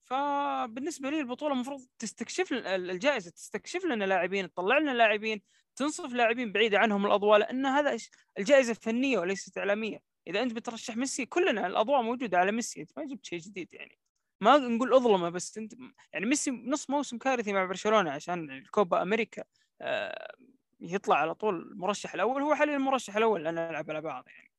فبالنسبة 0.04 1.10
لي 1.10 1.20
البطولة 1.20 1.54
المفروض 1.54 1.86
تستكشف 1.98 2.52
الجائزة 2.52 3.30
تستكشف 3.30 3.84
لنا 3.84 4.04
لاعبين 4.04 4.52
تطلع 4.52 4.78
لنا 4.78 4.90
لاعبين 4.90 5.42
تنصف 5.76 6.12
لاعبين 6.12 6.52
بعيده 6.52 6.78
عنهم 6.78 7.06
الأضواء 7.06 7.38
لأن 7.38 7.66
هذا 7.66 7.96
الجائزة 8.38 8.74
فنية 8.74 9.18
وليست 9.18 9.58
إعلامية. 9.58 9.98
إذا 10.26 10.42
أنت 10.42 10.52
بترشح 10.52 10.96
ميسي 10.96 11.26
كلنا 11.26 11.66
الأضواء 11.66 12.02
موجودة 12.02 12.38
على 12.38 12.52
ميسي 12.52 12.80
أنت 12.80 12.90
ما 12.96 13.04
جبت 13.04 13.24
شيء 13.26 13.38
جديد 13.38 13.74
يعني. 13.74 13.98
ما 14.40 14.58
نقول 14.58 14.94
أظلمه 14.94 15.28
بس 15.28 15.58
أنت 15.58 15.72
يعني 16.12 16.26
ميسي 16.26 16.50
نص 16.50 16.90
موسم 16.90 17.18
كارثي 17.18 17.52
مع 17.52 17.64
برشلونة 17.64 18.10
عشان 18.10 18.50
الكوبا 18.50 19.02
أمريكا. 19.02 19.44
آه، 19.80 20.34
يطلع 20.80 21.16
على 21.16 21.34
طول 21.34 21.72
المرشح 21.72 22.14
الأول 22.14 22.42
هو 22.42 22.54
حاليا 22.54 22.76
المرشح 22.76 23.16
الأول 23.16 23.44
لأن 23.44 23.54
نلعب 23.54 23.90
على 23.90 24.00
بعض 24.00 24.24
يعني. 24.28 24.50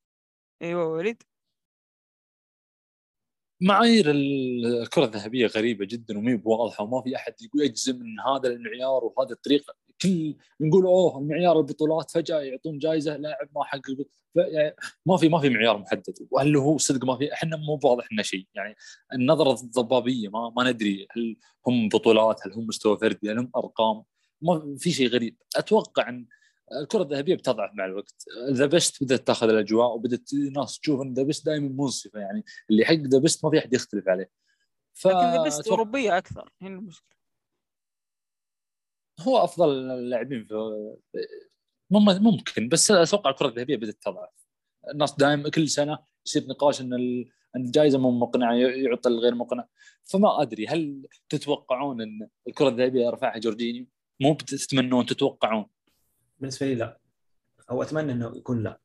أيوه 0.62 0.86
وليد؟ 0.88 1.22
معايير 3.60 4.10
الكرة 4.10 5.04
الذهبية 5.04 5.46
غريبة 5.46 5.84
جدا 5.84 6.18
ومي 6.18 6.36
بواضحة 6.36 6.84
وما 6.84 7.02
في 7.02 7.16
أحد 7.16 7.34
يقول 7.42 7.62
يجزم 7.62 8.00
إن 8.02 8.20
هذا 8.20 8.48
المعيار 8.48 9.04
وهذه 9.04 9.32
الطريقة. 9.32 9.74
كل 10.02 10.36
نقول 10.60 10.84
أوه 10.86 11.18
المعيار 11.18 11.58
البطولات 11.58 12.10
فجأة 12.10 12.40
يعطون 12.40 12.78
جائزه 12.78 13.16
لاعب 13.16 13.48
ما 13.54 13.64
حقق 13.64 13.96
يعني 14.36 14.76
ما 15.06 15.16
في 15.16 15.28
ما 15.28 15.40
في 15.40 15.50
معيار 15.50 15.78
محدد. 15.78 16.28
وهل 16.30 16.56
هو 16.56 16.78
صدق 16.78 17.04
ما 17.04 17.16
في؟ 17.16 17.32
إحنا 17.32 17.56
مو 17.56 17.76
بواضح 17.76 18.12
لنا 18.12 18.22
شيء. 18.22 18.46
يعني 18.54 18.76
النظرة 19.12 19.52
الضبابية 19.52 20.28
ما 20.28 20.52
ما 20.56 20.70
ندري 20.70 21.06
هل 21.16 21.36
هم 21.66 21.88
بطولات 21.88 22.46
هل 22.46 22.52
هم 22.52 22.66
مستوى 22.66 22.98
فردي 22.98 23.30
هل 23.32 23.38
هم 23.38 23.50
أرقام. 23.56 24.04
ما 24.42 24.76
في 24.78 24.90
شيء 24.92 25.08
غريب. 25.08 25.36
أتوقع 25.56 26.08
إن 26.08 26.26
الكرة 26.82 27.02
الذهبية 27.02 27.34
بتضعف 27.34 27.70
مع 27.74 27.84
الوقت. 27.84 28.24
The 28.50 28.66
Best 28.66 29.04
بدأت 29.04 29.26
تأخذ 29.26 29.48
الأجواء 29.48 29.94
وبدأت 29.94 30.32
الناس 30.32 30.78
تشوف 30.78 31.00
إن 31.00 31.14
The 31.14 31.22
Best 31.22 31.46
دائما 31.46 31.68
منصفة 31.68 32.20
يعني 32.20 32.44
اللي 32.70 32.82
يحقق 32.82 32.96
The 33.00 33.18
Best 33.18 33.44
ما 33.44 33.50
في 33.50 33.58
أحد 33.58 33.74
يختلف 33.74 34.08
عليه. 34.08 34.30
ف 34.94 35.06
لكن 35.06 35.16
The 35.18 35.42
Best 35.42 35.68
أوروبية 35.68 36.18
أكثر 36.18 36.52
هنا 36.62 36.78
المشكلة. 36.78 37.16
هو 39.20 39.38
أفضل 39.44 39.70
اللاعبين 39.90 40.44
في 40.44 40.54
مم- 41.90 42.22
ممكن 42.22 42.68
بس 42.68 42.90
أتوقع 42.90 43.30
الكرة 43.30 43.48
الذهبية 43.48 43.76
بدأت 43.76 44.02
تضعف. 44.02 44.46
الناس 44.90 45.16
دائما 45.16 45.50
كل 45.50 45.68
سنة 45.68 45.98
يصير 46.26 46.46
نقاش 46.46 46.80
إن 46.80 47.24
الجائزه 47.56 47.98
مو 47.98 48.10
مقنعة 48.10 48.54
يعطى 48.54 49.08
الغير 49.08 49.34
مقنع 49.34 49.68
فما 50.04 50.42
أدري 50.42 50.66
هل 50.66 51.06
تتوقعون 51.28 52.00
إن 52.00 52.28
الكرة 52.48 52.68
الذهبية 52.68 53.06
يرفعها 53.06 53.38
جورجينيو؟ 53.38 53.86
مو 54.22 54.34
بتتمنون 54.34 55.06
تتوقعون؟ 55.06 55.66
بالنسبة 56.38 56.66
لي 56.66 56.74
لا. 56.74 56.98
أو 57.70 57.82
أتمنى 57.82 58.12
إنه 58.12 58.32
يكون 58.36 58.62
لا. 58.62 58.80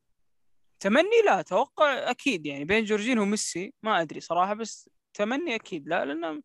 تمني 0.80 1.22
لا 1.26 1.40
أتوقع 1.40 2.12
أكيد 2.12 2.46
يعني. 2.46 2.66
بين 2.66 2.84
جورجينو 2.84 3.22
وميسي 3.22 3.74
ما 3.84 4.02
أدري 4.02 4.20
صراحة 4.20 4.54
بس 4.54 4.90
تمني 5.14 5.56
أكيد. 5.56 5.88
لا 5.88 6.06
لأنه 6.06 6.42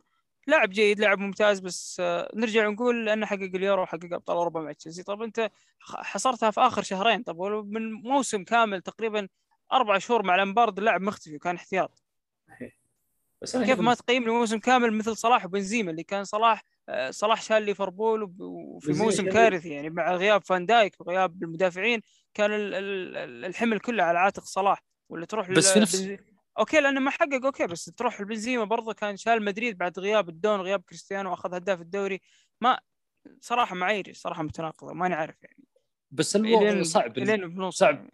لاعب 0.46 0.70
جيد 0.70 1.00
لاعب 1.00 1.18
ممتاز 1.18 1.60
بس 1.60 1.96
آه، 2.00 2.30
نرجع 2.34 2.68
نقول 2.68 3.08
أنه 3.08 3.26
حقق 3.26 3.50
اليورو 3.54 3.82
وحقق 3.82 4.08
ابطال 4.12 4.36
اوروبا 4.36 4.60
مع 4.60 4.72
تشيلسي. 4.72 5.02
طب 5.02 5.22
أنت 5.22 5.50
حصرتها 5.80 6.50
في 6.50 6.60
آخر 6.60 6.82
شهرين. 6.82 7.22
طب 7.22 7.38
ولو 7.38 7.62
من 7.62 7.92
موسم 7.92 8.44
كامل 8.44 8.82
تقريبا 8.82 9.28
أربع 9.72 9.98
شهور 9.98 10.22
مع 10.22 10.36
لامبارد 10.36 10.78
اللاعب 10.78 11.00
مختفي 11.00 11.36
وكان 11.36 11.54
احتياط. 11.54 12.02
بس 13.42 13.56
أنا 13.56 13.66
كيف 13.66 13.80
ما 13.80 13.94
تقيم 13.94 14.22
موسم 14.24 14.58
كامل 14.58 14.92
مثل 14.92 15.16
صلاح 15.16 15.44
وبنزيما 15.44 15.90
اللي 15.90 16.02
كان 16.02 16.24
صلاح 16.24 16.64
آه، 16.88 17.10
صلاح 17.10 17.42
شال 17.42 17.62
ليفربول 17.62 18.22
وفي 18.38 18.92
موسم 18.92 19.24
كارثي 19.32 19.68
يعني 19.68 19.90
مع 19.90 20.14
غياب 20.16 20.44
فان 20.44 20.66
دايك 20.66 21.00
وغياب 21.00 21.42
المدافعين 21.42 22.00
كان 22.34 22.50
ال- 22.52 22.74
ال- 22.74 23.44
الحمل 23.44 23.80
كله 23.80 24.02
على 24.02 24.18
عاتق 24.18 24.44
صلاح 24.44 24.82
ولا 25.08 25.26
تروح 25.26 25.50
بس 25.50 25.72
في 25.72 25.80
نفس- 25.80 26.08
okay 26.58 26.80
لأنه 26.80 27.00
ما 27.00 27.10
حقق 27.10 27.44
okay 27.44 27.66
بس 27.66 27.84
تروح 27.84 28.20
لبنزيما 28.20 28.64
برضه 28.64 28.92
كان 28.92 29.16
شال 29.16 29.44
مدريد 29.44 29.78
بعد 29.78 29.98
غياب 29.98 30.28
الدون 30.28 30.60
غياب 30.60 30.82
كريستيانو 30.82 31.30
وأخذ 31.30 31.54
هداف 31.54 31.80
الدوري 31.80 32.20
ما 32.60 32.78
صراحة 33.40 33.74
معاييري 33.76 34.12
صراحة 34.12 34.42
متناقضة 34.42 34.92
ماني 34.92 35.14
عارف 35.14 35.42
يعني 35.42 35.64
بس 36.10 36.36
الوضع 36.36 36.82
صعب 36.82 37.16
صعب. 37.70 37.94
يعني. 37.94 38.10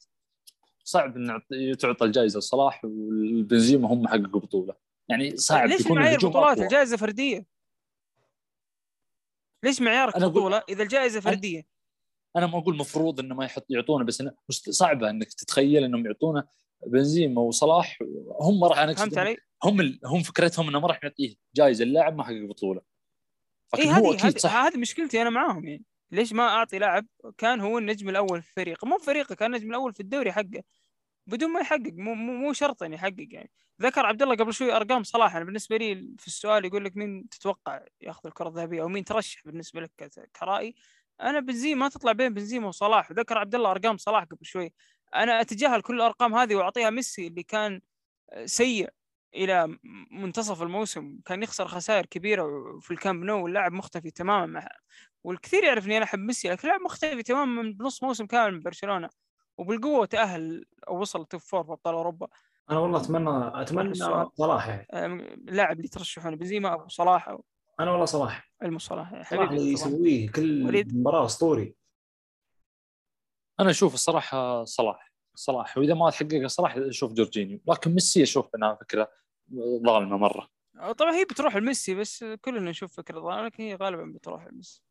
صعب 0.85 1.17
إن 1.17 1.27
يعطي- 1.29 1.75
تعطى 1.75 2.05
الجائزة 2.05 2.39
لصلاح 2.39 2.85
ولبنزيما 2.85 3.89
هم 3.89 4.09
حققوا 4.09 4.41
بطولة 4.41 4.88
يعني 5.09 5.37
صعب 5.37 5.69
ليش 5.69 5.81
يكون 5.81 5.99
معايير 5.99 6.19
بطولات. 6.19 6.59
الجائزة 6.59 6.97
فردية. 6.97 7.47
ليش 9.65 9.81
معيارك 9.81 10.17
أنا 10.17 10.27
أقول- 10.27 10.29
بطولة؟ 10.31 10.63
إذا 10.69 10.83
الجائزة 10.83 11.21
فردية. 11.21 11.67
أنا 12.37 12.47
ما 12.47 12.59
أقول 12.59 12.77
مفروض 12.77 13.21
إنه 13.21 13.35
ما 13.35 13.45
يحط 13.45 13.67
يعطونه 13.71 14.05
بس 14.05 14.23
مست- 14.49 14.71
صعبة 14.71 15.11
إنك 15.11 15.33
تتخيل 15.33 15.85
إنهم 15.85 16.07
يعطونه 16.07 16.45
بنزيما 16.87 17.41
وصلاح 17.41 17.99
هم 18.41 18.65
راح 18.65 18.79
أنا 18.79 18.95
فهمت 18.95 19.19
علي؟ 19.19 19.37
هم 19.65 19.81
ال- 19.81 20.01
هم 20.05 20.23
فكرتهم 20.23 20.69
إنه 20.69 20.81
ما 20.81 20.89
راح 20.89 21.03
نعطيه 21.05 21.35
جائزة 21.55 21.85
اللاعب 21.85 22.17
ما 22.17 22.25
حقق 22.25 22.45
بطولة. 22.49 22.81
لكن 23.75 23.89
هو 23.89 24.13
هذه 24.13 24.15
أكيد 24.29 24.39
صح. 24.39 24.55
هذه 24.57 24.77
مشكلتي 24.79 25.23
أنا 25.23 25.31
معاهم 25.31 25.65
يعني. 25.65 25.85
ليش 26.11 26.33
ما 26.33 26.43
أعطي 26.49 26.79
لاعب 26.79 27.07
كان 27.39 27.61
هو 27.61 27.79
النجم 27.79 28.09
الأول 28.09 28.43
في 28.43 28.53
فريقه 28.53 28.87
مو 28.87 28.99
في 28.99 29.05
فريقه 29.05 29.35
كان 29.35 29.55
النجم 29.55 29.71
الأول 29.71 29.95
في 29.95 30.01
الدوري 30.01 30.33
حقه. 30.33 30.63
بدون 31.29 31.53
ما 31.53 31.61
يحقق 31.61 31.93
مو 31.93 32.15
مو, 32.15 32.53
شرط 32.53 32.83
إنه 32.83 32.95
يحقق 32.95 33.27
يعني. 33.31 33.51
ذكر 33.83 34.07
عبد 34.07 34.23
الله 34.23 34.37
قبل 34.37 34.55
شوي 34.55 34.73
أرقام 34.77 35.03
صلاح 35.03 35.37
أنا 35.37 35.45
بالنسبة 35.45 35.77
لي 35.77 35.95
في 36.19 36.27
السؤال 36.27 36.65
يقول 36.65 36.85
لك 36.85 36.97
مين 36.97 37.29
تتوقع 37.29 37.81
يأخذ 38.01 38.27
الكرة 38.27 38.49
الذهبية 38.49 38.83
أو 38.83 38.89
مين 38.89 39.05
ترشح 39.05 39.43
بالنسبة 39.45 39.81
لك 39.81 40.11
كرأي؟ 40.41 40.75
أنا 41.21 41.41
بنزيما 41.41 41.81
ما 41.81 41.89
تطلع 41.89 42.13
بين 42.13 42.35
بنزيما 42.35 42.69
وصلاح. 42.69 43.11
وذكر 43.11 43.39
عبد 43.39 43.55
الله 43.55 43.71
أرقام 43.71 43.97
صلاح 43.97 44.25
قبل 44.25 44.47
شوي. 44.47 44.73
أنا 45.15 45.41
أتجاهل 45.41 45.83
كل 45.83 45.95
الأرقام 45.97 46.35
هذه 46.35 46.55
وأعطيها 46.57 46.91
ميسي 46.91 47.27
اللي 47.27 47.43
كان 47.43 47.81
سيء 48.45 48.91
إلى 49.35 49.79
منتصف 50.11 50.63
الموسم. 50.63 51.21
كان 51.27 51.43
يخسر 51.43 51.69
خسائر 51.69 52.07
كبيرة 52.07 52.47
في 52.81 52.91
الكامب 52.91 53.25
نو 53.25 53.45
واللاعب 53.45 53.73
مختفي 53.73 54.11
تماما. 54.11 54.69
والكثير 55.25 55.65
يعرف 55.65 55.87
اني 55.87 55.97
أنا 55.97 56.05
أحب 56.05 56.19
ميسي 56.19 56.49
لكن 56.49 56.61
اللاعب 56.63 56.81
مختفي 56.81 57.23
تماما 57.23 57.63
من 57.63 57.77
نص 57.81 58.03
موسم 58.03 58.27
كامل 58.27 58.55
من 58.55 58.61
برشلونة. 58.61 59.09
وبالقوة 59.59 60.07
تأهل 60.07 60.67
أو 60.89 61.01
وصل 61.01 61.27
top 61.27 61.41
four 61.41 61.65
في 61.65 61.73
أبطال 61.73 61.95
أوروبا. 61.95 62.29
أنا 62.71 62.79
والله 62.79 63.01
اتمنى 63.01 63.63
أتمنى. 63.63 63.95
صلاح. 64.35 64.87
يعني 64.91 65.35
اللاعب 65.35 65.77
اللي 65.77 65.89
ترشحونه 65.89 66.37
بنزيما 66.37 66.73
أو 66.73 66.89
صلاح 66.89 67.29
أو 67.29 67.45
أنا 67.81 67.91
والله 67.91 68.05
صلاح. 68.05 68.53
المو 68.63 68.79
صلاح 68.79 69.33
اللي. 69.33 69.73
يسويه 69.73 70.31
كل 70.31 70.67
وليد. 70.67 70.97
مباراة 70.97 71.25
أسطوري. 71.25 71.75
أنا 73.61 73.71
أشوف 73.71 73.95
الصراحة 73.95 74.65
صلاح 74.65 75.13
صلاح. 75.35 75.79
وإذا 75.79 75.95
ما 75.95 76.11
تحقق 76.11 76.47
صلاح 76.47 76.77
أشوف 76.77 77.13
جورجينيو. 77.13 77.61
لكن 77.69 77.91
ميسي 77.91 78.23
أشوف 78.23 78.55
انها 78.55 78.75
فكره 78.75 79.11
ظالمه 79.87 80.17
مرة. 80.17 80.49
أه، 80.77 80.93
طبعا 80.93 81.13
هي 81.13 81.25
بتروح 81.25 81.57
لميسي 81.57 81.95
بس 81.95 82.25
كلنا 82.25 82.71
نشوف 82.71 82.97
فكرة 82.97 83.21
ظالمة 83.21 83.47
لكن 83.47 83.63
هي 83.63 83.75
غالبا 83.75 84.13
بتروح 84.15 84.47
لميسي. 84.47 84.83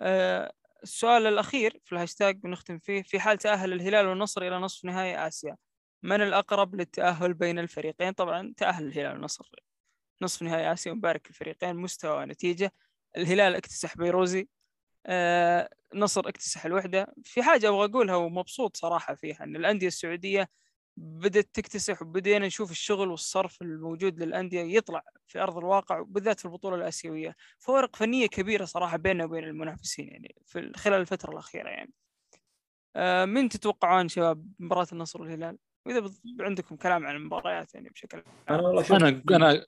أه، 0.00 0.52
السؤال 0.84 1.26
الأخير 1.26 1.80
في 1.84 1.92
الهاشتاج 1.92 2.36
بنختم 2.36 2.78
فيه 2.78 3.02
في 3.02 3.20
حال 3.20 3.38
تأهل 3.38 3.72
الهلال 3.72 4.06
والنصر 4.06 4.42
إلى 4.42 4.58
نصف 4.58 4.84
نهائي 4.84 5.26
آسيا 5.26 5.56
من 6.02 6.22
الأقرب 6.22 6.74
للتأهل 6.74 7.34
بين 7.34 7.58
الفريقين؟ 7.58 8.12
طبعا 8.12 8.54
تأهل 8.56 8.86
الهلال 8.86 9.12
والنصر 9.12 9.50
نصف 10.22 10.42
نهائي 10.42 10.72
آسيا 10.72 10.92
ونبارك 10.92 11.30
الفريقين 11.30 11.76
مستوى 11.76 12.22
ونتيجة. 12.22 12.72
الهلال 13.16 13.54
اكتسح 13.54 13.96
بيروزي 13.96 14.48
آه، 15.06 15.70
نصر 15.94 16.28
اكتسح 16.28 16.64
الوحدة. 16.66 17.14
في 17.24 17.42
حاجة 17.42 17.68
أبغى 17.68 17.84
أقولها 17.84 18.16
ومبسوط 18.16 18.76
صراحة 18.76 19.14
فيها 19.14 19.44
إن 19.44 19.56
الأندية 19.56 19.86
السعودية 19.86 20.48
بدأت 20.96 21.48
تكتسح 21.52 22.02
وبدينا 22.02 22.46
نشوف 22.46 22.70
الشغل 22.70 23.08
والصرف 23.10 23.62
الموجود 23.62 24.22
للأندية 24.22 24.60
يطلع 24.76 25.02
في 25.26 25.38
أرض 25.42 25.58
الواقع 25.58 25.98
وبالذات 25.98 26.38
في 26.38 26.44
البطولة 26.44 26.76
الآسيوية. 26.76 27.36
فوارق 27.58 27.96
فنية 27.96 28.26
كبيرة 28.26 28.64
صراحة 28.64 28.96
بيننا 28.96 29.24
وبين 29.24 29.44
المنافسين 29.44 30.08
يعني 30.08 30.34
في 30.46 30.72
خلال 30.76 31.00
الفترة 31.00 31.30
الأخيرة 31.32 31.68
يعني. 31.68 31.92
آه، 32.96 33.24
من 33.24 33.48
تتوقعون 33.48 34.08
شباب 34.08 34.46
مباراة 34.58 34.86
النصر 34.92 35.20
والهلال؟ 35.22 35.58
وإذا 35.86 36.10
عندكم 36.40 36.76
كلام 36.76 37.06
عن 37.06 37.16
المباريات 37.16 37.74
يعني 37.74 37.88
بشكل 37.88 38.22
أنا 38.50 38.62
والله 38.62 38.96
أنا 38.96 39.08
أنا 39.30 39.66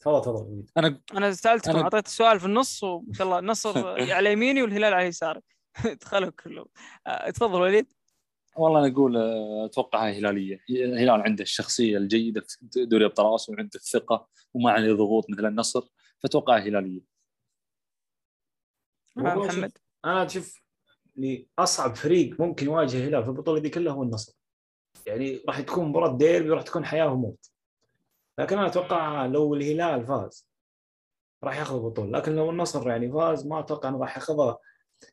تفضل 0.00 0.20
تفضل. 0.22 0.64
أنا 0.76 1.00
أنا 1.14 1.32
سألتكم 1.32 1.72
أنا- 1.72 1.82
أعطيت 1.82 2.06
السؤال 2.06 2.40
في 2.40 2.46
النص 2.46 2.82
وما 2.84 3.12
شاء 3.12 3.26
الله 3.26 3.38
النصر 3.38 3.72
على 4.16 4.32
يميني 4.32 4.62
والهلال 4.62 4.94
على 4.94 5.06
يساري. 5.06 5.40
دخلوا 6.02 6.30
كله 6.30 6.66
آه، 7.06 7.30
تفضل 7.30 7.60
وليد. 7.60 7.92
والله 8.58 8.78
أنا 8.78 8.92
أقول 8.92 9.16
أتوقع 9.64 10.06
هاي 10.06 10.18
هلالية. 10.18 10.60
الهلال 10.70 11.20
عنده 11.20 11.42
الشخصية 11.42 11.98
الجيدة 11.98 12.40
في 12.40 12.84
دوري 12.84 13.04
أبطال 13.04 13.34
آسيا 13.34 13.54
وعنده 13.54 13.70
الثقة 13.74 14.28
وما 14.54 14.70
عليه 14.70 14.92
ضغوط 14.92 15.30
مثل 15.30 15.46
النصر 15.46 15.82
فأتوقع 16.18 16.56
هلالية. 16.56 17.00
آه، 19.18 19.20
محمد. 19.20 19.72
أنا 20.04 20.26
أشوف 20.26 20.62
اللي 21.16 21.48
أصعب 21.58 21.94
فريق 21.94 22.40
ممكن 22.40 22.66
يواجه 22.66 22.96
الهلال 22.96 23.22
في 23.22 23.28
البطولة 23.28 23.60
دي 23.60 23.70
كلها 23.70 23.92
هو 23.92 24.02
النصر. 24.02 24.32
يعني 25.06 25.40
راح 25.48 25.60
تكون 25.60 25.84
مباراة 25.88 26.16
ديربي 26.16 26.48
راح 26.48 26.62
تكون 26.62 26.84
حياة 26.84 27.12
وموت. 27.12 27.50
لكن 28.38 28.58
أنا 28.58 28.66
أتوقع 28.66 29.26
لو 29.26 29.54
الهلال 29.54 30.06
فاز 30.06 30.48
راح 31.44 31.58
ياخذ 31.58 31.74
البطولة. 31.74 32.18
لكن 32.18 32.36
لو 32.36 32.50
النصر 32.50 32.88
يعني 32.88 33.12
فاز 33.12 33.46
ما 33.46 33.60
أتوقع 33.60 33.88
إنه 33.88 33.98
راح 33.98 34.16
ياخذها. 34.16 34.58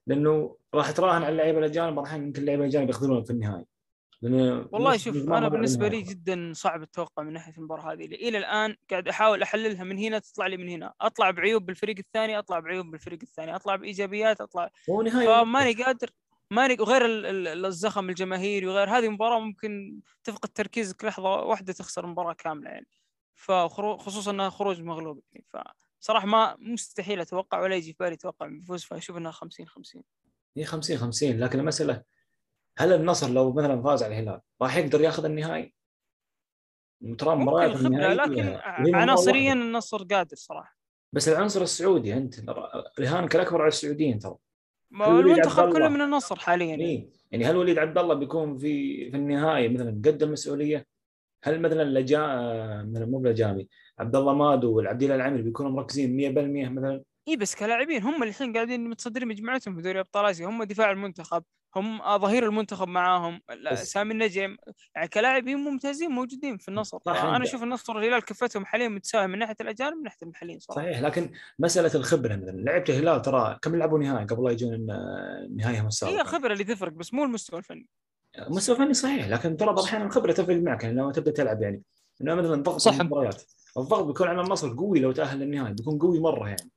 لأنه 0.07 0.57
راح 0.73 0.91
تراهن 0.91 1.23
على 1.23 1.29
اللعيبة 1.29 1.59
الأجانب 1.59 1.99
راح 1.99 2.13
يمكن 2.13 2.41
اللعيبة 2.41 2.63
الأجانب 2.63 2.87
ياخذونها 2.87 3.21
في 3.21 3.29
النهاية. 3.29 3.65
والله 4.71 4.97
شوف 4.97 5.15
أنا 5.15 5.47
بالنسبة 5.47 5.87
لي. 5.87 6.01
جدا 6.01 6.51
صعب 6.55 6.81
التوقع 6.81 7.23
من 7.23 7.33
ناحية 7.33 7.53
المباراة 7.57 7.93
هذه. 7.93 8.05
إلى 8.05 8.37
الآن 8.37 8.75
قاعد 8.91 9.07
أحاول 9.07 9.41
أحللها 9.41 9.83
من 9.83 9.97
هنا 9.97 10.19
تطلع 10.19 10.47
لي 10.47 10.57
من 10.57 10.69
هنا. 10.69 10.93
أطلع 11.01 11.31
بعيوب 11.31 11.65
بالفريق 11.65 11.95
الثاني 11.97 12.39
أطلع 12.39 12.59
بعيوب 12.59 12.91
بالفريق 12.91 13.19
الثاني. 13.23 13.55
أطلع 13.55 13.75
بإيجابيات 13.75 14.41
أطلع 14.41 14.69
هو 14.89 15.01
نهاية 15.01 15.27
فماني 15.27 15.73
قادر 15.73 16.09
ماني 16.51 16.77
وغير 16.79 17.05
ال- 17.05 17.25
ال- 17.47 17.65
الزخم 17.65 18.09
الجماهيري 18.09 18.67
وغير 18.67 18.89
هذه 18.89 19.09
مباراه 19.09 19.39
ممكن 19.39 19.99
تفقد 20.23 20.49
تركيزك 20.49 21.05
لحظة 21.05 21.29
واحدة 21.29 21.73
تخسر 21.73 22.05
مباراه 22.05 22.33
كاملة 22.33 22.69
يعني. 22.69 22.87
فخصوصا 23.35 24.31
إنها 24.31 24.49
خروج 24.49 24.81
مغلوب 24.81 25.19
يعني. 25.33 25.45
فصراحه 26.03 26.27
ما 26.27 26.55
مستحيل 26.59 27.19
أتوقع 27.19 27.61
ولا 27.61 27.75
يجي 27.75 27.91
في 27.91 27.97
بالي 27.99 28.13
أتوقع 28.13 28.47
بيفوز 28.47 28.83
فاشوف 28.83 29.17
إنها 29.17 29.31
50 29.31 29.67
50 29.67 30.03
هي 30.57 30.65
50 30.65 30.97
50 30.97 31.39
لكن 31.39 31.59
المسألة 31.59 32.03
هل 32.77 32.93
النصر 32.93 33.29
لو 33.29 33.53
مثلا 33.53 33.81
فاز 33.81 34.03
على 34.03 34.19
الهلال 34.19 34.41
راح 34.61 34.77
يقدر 34.77 35.01
ياخذ 35.01 35.25
النهائي؟ 35.25 35.73
ترى 37.17 37.35
مباريات 37.35 37.75
النهائي 37.75 38.15
لكن 38.15 38.59
عناصريا. 38.95 39.53
النصر 39.53 40.03
قادر 40.03 40.35
صراحة 40.35 40.77
بس 41.13 41.29
العنصر 41.29 41.61
السعودي 41.61 42.13
أنت 42.13 42.39
رهانك 42.99 43.35
الاكبر 43.35 43.61
على 43.61 43.67
السعوديين 43.67 44.19
ترى 44.19 44.35
المنتخب؟ 44.93 45.73
كله 45.73 45.89
من 45.89 46.01
النصر 46.01 46.39
حاليا 46.39 46.65
يعني. 46.65 46.85
إيه؟ 46.85 47.09
يعني 47.31 47.45
هل 47.45 47.57
وليد 47.57 47.77
عبد 47.77 47.97
الله 47.97 48.13
بيكون 48.13 48.57
في 48.57 49.11
في 49.11 49.17
النهايه 49.17 49.69
مثلا 49.69 49.89
قد 49.89 50.23
المسؤوليه؟ 50.23 50.92
هل 51.43 51.61
مثلا 51.61 51.83
لجا 51.83 52.19
مثلا 52.91 53.05
مو 53.05 53.19
بلجامي 53.19 53.67
عبد 53.99 54.15
الله 54.15 54.33
مادو 54.33 54.77
والعبد 54.77 55.03
الله 55.03 55.15
العمري 55.15 55.41
بيكونوا 55.41 55.71
مركزين 55.71 56.33
100% 56.67 56.69
مثلا؟ 56.69 57.03
إي 57.27 57.35
بس 57.35 57.55
كلاعبين 57.55 58.03
هم 58.03 58.23
الحين 58.23 58.53
قاعدين 58.53 58.89
متصدرين 58.89 59.27
مجموعتهم 59.27 59.75
في 59.75 59.81
دوري 59.81 59.99
أبطال 59.99 60.25
آسيا 60.25 60.47
هم 60.47 60.63
دفاع 60.63 60.91
المنتخب 60.91 61.43
هم 61.75 62.01
آه، 62.01 62.17
ظهير 62.17 62.45
المنتخب 62.45 62.87
معاهم 62.87 63.41
سامي 63.73 64.13
النجم 64.13 64.57
يعني 64.95 65.07
كلاعبين 65.07 65.57
ممتازين 65.57 66.09
موجودين 66.09 66.57
في 66.57 66.69
النصر. 66.69 66.99
أنا. 67.07 67.43
أشوف 67.43 67.63
النصر 67.63 67.97
والهلال 67.97 68.21
كفتهم 68.21 68.65
حاليا 68.65 68.87
متساويه 68.87 69.25
من 69.25 69.39
ناحية 69.39 69.55
الأجانب 69.61 69.97
من 69.97 70.03
ناحية 70.03 70.17
المحليين 70.23 70.59
صراحة. 70.59 70.81
صحيح 70.81 70.99
لكن 70.99 71.31
مسألة 71.59 71.91
الخبرة 71.95 72.35
مثلا 72.35 72.51
لعبه 72.51 72.85
الهلال 72.89 73.21
ترى 73.21 73.59
كم 73.61 73.75
لعبوا 73.75 73.99
نهائي 73.99 74.25
قبل 74.25 74.45
لا 74.45 74.51
يجون 74.51 74.85
نهايهم 75.55 75.87
السابقة؟ 75.87 76.15
هي 76.15 76.21
الخبره 76.21 76.53
اللي 76.53 76.63
تفرق 76.63 76.91
بس 76.91 77.13
مو 77.13 77.23
المستوى 77.23 77.59
الفني. 77.59 77.87
مستوى 78.39 78.75
فني 78.75 78.93
صحيح 78.93 79.27
لكن 79.27 79.57
ترى 79.57 79.67
بعض 79.67 79.79
الاحيان 79.79 80.01
الخبره 80.01 80.31
تفرق 80.31 80.57
معك 80.57 80.83
يعني 80.83 80.95
لما 80.95 81.11
تبدا 81.11 81.31
تلعب 81.31 81.61
يعني. 81.61 81.83
إنه 82.21 82.35
مثلا 82.35 82.63
ضغط 82.63 82.77
صح. 82.77 82.99
المباريات 82.99 83.43
الضغط 83.77 84.05
بيكون 84.05 84.27
على 84.27 84.41
النصر 84.41 84.75
قوي 84.77 84.99
لو 84.99 85.11
تأهل 85.11 85.39
للنهائي 85.39 85.73
بيكون 85.73 85.99
قوي 85.99 86.19
مرة 86.19 86.47
يعني. 86.49 86.71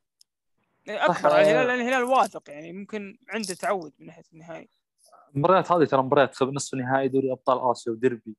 اكبر 0.88 1.14
صح، 1.14 1.24
على 1.26 1.34
آه. 1.34 1.40
الهلال 1.40 1.66
لأن 1.66 1.80
الهلال 1.80 2.04
واثق 2.04 2.50
يعني 2.50 2.72
ممكن 2.72 3.18
عنده 3.28 3.54
تعود 3.54 3.92
من 3.98 4.06
ناحية 4.06 4.22
النهائي. 4.32 4.68
المباريات 5.34 5.72
هذه 5.72 5.84
ترى 5.84 6.02
مباريات 6.02 6.34
خب... 6.34 6.52
نصف 6.52 6.74
نهائي 6.74 7.08
دوري 7.08 7.32
أبطال 7.32 7.70
آسيا 7.70 7.92
وديربي. 7.92 8.36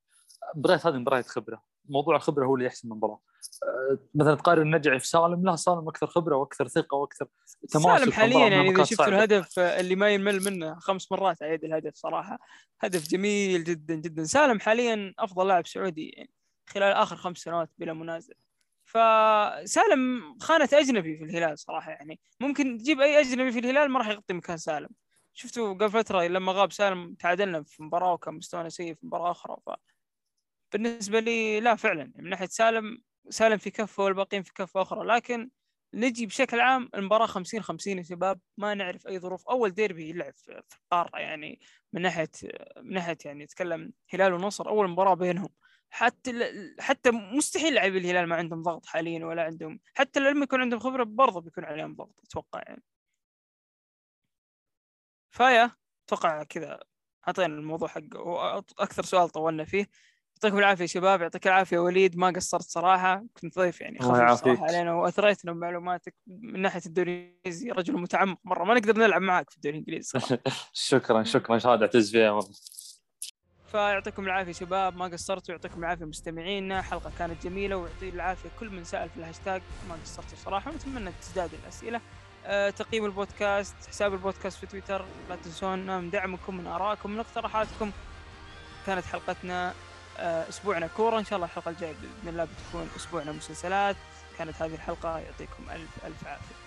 المباريات 0.56 0.88
هذه 0.88 0.96
مباريات 0.96 1.28
خبرة. 1.28 1.62
موضوع 1.90 2.16
الخبرة 2.16 2.46
هو 2.46 2.56
اللي 2.56 2.66
يحسم 2.66 2.92
المباراة. 2.92 3.20
أه، 3.64 4.00
مثلا 4.16 4.36
تقارن 4.36 4.62
النجعي 4.62 5.00
في 5.00 5.08
سالم 5.08 5.46
لا 5.46 5.56
سالم 5.56 5.88
أكثر 5.90 6.08
خبرة 6.08 6.36
وأكثر 6.36 6.68
ثقة 6.68 6.96
وأكثر 6.96 7.28
تماسك 7.70 8.00
سالم 8.00 8.12
حاليا 8.12 8.40
يعني 8.40 8.62
إذا 8.62 8.76
كانت 8.76 8.88
شفت 8.88 8.98
صعبة. 8.98 9.16
الهدف 9.16 9.60
اللي 9.60 9.96
ما 9.96 10.10
يمل 10.10 10.44
منه 10.44 10.80
خمس 10.80 11.12
مرات 11.12 11.44
عيد 11.44 11.64
الهدف 11.64 11.96
صراحة 11.96 12.40
هدف 12.80 13.08
جميل 13.08 13.64
جدا 13.64 13.96
جدا. 13.96 14.24
سالم 14.24 14.60
حاليا 14.60 15.14
أفضل 15.20 15.48
لاعب 15.48 15.68
سعودي 15.68 16.10
يعني 16.10 16.30
خلال 16.70 16.94
آخر 16.94 17.16
خمس 17.16 17.38
سنوات 17.38 17.70
بلا 17.78 17.94
منازع. 17.94 18.34
فسالم 18.86 20.38
خانة 20.42 20.70
أجنبي 20.74 21.18
في 21.18 21.24
الهلال 21.24 21.60
صراحة 21.60 21.92
يعني. 21.92 22.20
ممكن 22.42 22.78
تجيب 22.78 23.02
أي 23.02 23.20
أجنبي 23.20 23.52
في 23.52 23.60
الهلال 23.60 23.92
ما 23.92 24.00
راح 24.00 24.08
يغطي 24.08 24.34
مكان 24.34 24.58
سالم. 24.58 24.90
شفتوا 25.34 25.74
قبل 25.74 25.90
فترة 25.90 26.24
لما 26.24 26.52
غاب 26.52 26.72
سالم 26.72 27.14
تعادلنا 27.14 27.64
في 27.64 27.84
مباراة 27.84 28.14
وكان 28.14 28.34
مستوانا 28.34 28.70
سيء 28.70 28.94
في 28.94 29.06
مباراة 29.06 29.32
أخرى 29.32 29.58
ف 29.66 29.70
بالنسبة 30.74 31.20
لي 31.20 31.60
لا 31.60 31.76
فعلا 31.76 32.12
من 32.16 32.30
ناحية 32.30 32.46
سالم 32.48 32.98
سالم 33.30 33.58
في 33.58 33.70
كفه 33.72 34.04
والباقيين 34.04 34.44
في 34.44 34.54
كفه 34.54 34.82
أخرى 34.82 35.06
لكن 35.06 35.50
نجي 35.94 36.26
بشكل 36.26 36.60
عام 36.60 36.90
المباراة 36.96 37.26
50 37.26 37.62
50 37.62 37.98
يا 37.98 38.04
شباب 38.04 38.40
ما 38.58 38.74
نعرف 38.74 39.08
أي 39.08 39.20
ظروف. 39.20 39.48
أول 39.48 39.70
ديربي 39.72 40.10
يلعب 40.10 40.34
في 40.34 40.62
القارة 40.84 41.20
يعني 41.20 41.60
من 41.94 42.02
ناحية 42.02 42.30
من 42.78 42.94
ناحية 42.94 43.18
يعني 43.26 43.44
نتكلم 43.44 43.94
هلال 44.10 44.34
ونصر 44.34 44.68
أول 44.70 44.90
مباراة 44.90 45.14
بينهم. 45.14 45.50
حتى 45.90 46.32
حتى 46.80 47.12
مستحيل 47.12 47.74
لاعبي 47.74 47.98
الهلال 47.98 48.28
ما 48.30 48.36
عندهم 48.36 48.62
ضغط 48.62 48.86
حاليا 48.86 49.26
ولا 49.26 49.44
عندهم 49.44 49.80
حتى 49.96 50.20
لما 50.20 50.44
يكون 50.44 50.62
عندهم 50.62 50.80
خبرة 50.80 51.04
برضه 51.04 51.42
بيكون 51.42 51.64
عليهم 51.66 51.96
ضغط 51.96 52.16
أتوقع 52.24 52.62
يعني. 52.68 52.84
فيا 55.32 55.72
أتوقع 56.08 56.44
كذا 56.44 56.80
أعطينا 57.28 57.48
الموضوع 57.56 57.88
حقه. 57.88 58.20
وأكثر 58.20 59.04
سؤال 59.04 59.30
طولنا 59.30 59.66
فيه. 59.66 59.88
يعطيكم 60.38 60.60
العافية 60.60 60.86
شباب 60.86 61.22
يعطيك 61.22 61.48
العافية 61.48 61.78
وليد 61.80 62.18
ما 62.18 62.28
قصرت 62.30 62.62
صراحة 62.62 63.24
كنت 63.42 63.60
ضيف 63.60 63.82
يعني 63.82 64.00
خفيف. 64.00 64.32
صراحة 64.32 64.64
علينا 64.66 64.94
واثريتنا 64.94 65.52
بمعلوماتك 65.52 66.16
من 66.28 66.62
ناحية 66.62 66.82
الدوري 66.86 67.12
الإنجليزي 67.12 67.72
رجل 67.72 67.94
متعمق 67.94 68.38
مرة 68.44 68.64
ما 68.64 68.74
نقدر 68.74 68.98
نلعب 68.98 69.22
معاك 69.22 69.50
في 69.50 69.56
الدوري 69.56 69.78
الإنجليزي 69.78 70.20
شكرا 70.74 71.24
شكرا 71.24 71.58
شهاده 71.58 71.86
اعتز 71.86 72.12
فيها 72.12 72.32
والله. 72.32 72.50
فيعطيكم 73.72 74.26
العافية 74.26 74.52
شباب 74.52 74.98
ما 74.98 75.06
قصرتوا 75.06 75.56
يعطيكم 75.56 75.80
العافية 75.80 76.06
مستمعينا 76.06 76.82
حلقة 76.82 77.12
كانت 77.20 77.44
جميلة 77.44 77.76
ويعطي 77.78 78.10
العافية 78.10 78.50
كل 78.60 78.70
من 78.70 78.84
سأل 78.84 79.10
في 79.10 79.18
الهاشتاج 79.18 79.62
ما 79.90 79.96
قصرتوا 80.04 80.38
صراحة 80.46 80.72
ونتمنى 80.72 81.12
تزداد 81.22 81.50
الأسئلة. 81.64 82.02
أه 82.46 82.70
تقييم 82.70 83.06
البودكاست 83.06 83.76
حساب 83.88 84.14
البودكاست 84.14 84.58
في 84.58 84.66
تويتر 84.66 85.06
لا 85.30 85.36
تنسونا 85.36 86.00
من 86.00 86.10
دعمكم 86.10 86.58
من 86.58 86.68
آرائكم 86.68 87.12
من 87.12 87.20
اقتراحاتكم. 87.20 87.92
كانت 88.88 89.06
حلقتنا 89.06 89.70
آه، 89.70 89.74
أسبوعنا 90.20 90.88
كورة. 90.88 91.20
إن 91.20 91.26
شاء 91.26 91.36
الله 91.36 91.46
الحلقة 91.46 91.70
الجاية 91.72 91.94
بإذن 91.94 92.30
الله 92.30 92.44
بتكون 92.44 92.90
أسبوعنا 92.96 93.32
مسلسلات. 93.32 93.96
كانت 94.38 94.62
هذه 94.62 94.74
الحلقة. 94.76 95.20
يعطيكم 95.20 95.64
ألف 95.72 96.06
ألف 96.06 96.28
عافية. 96.28 96.67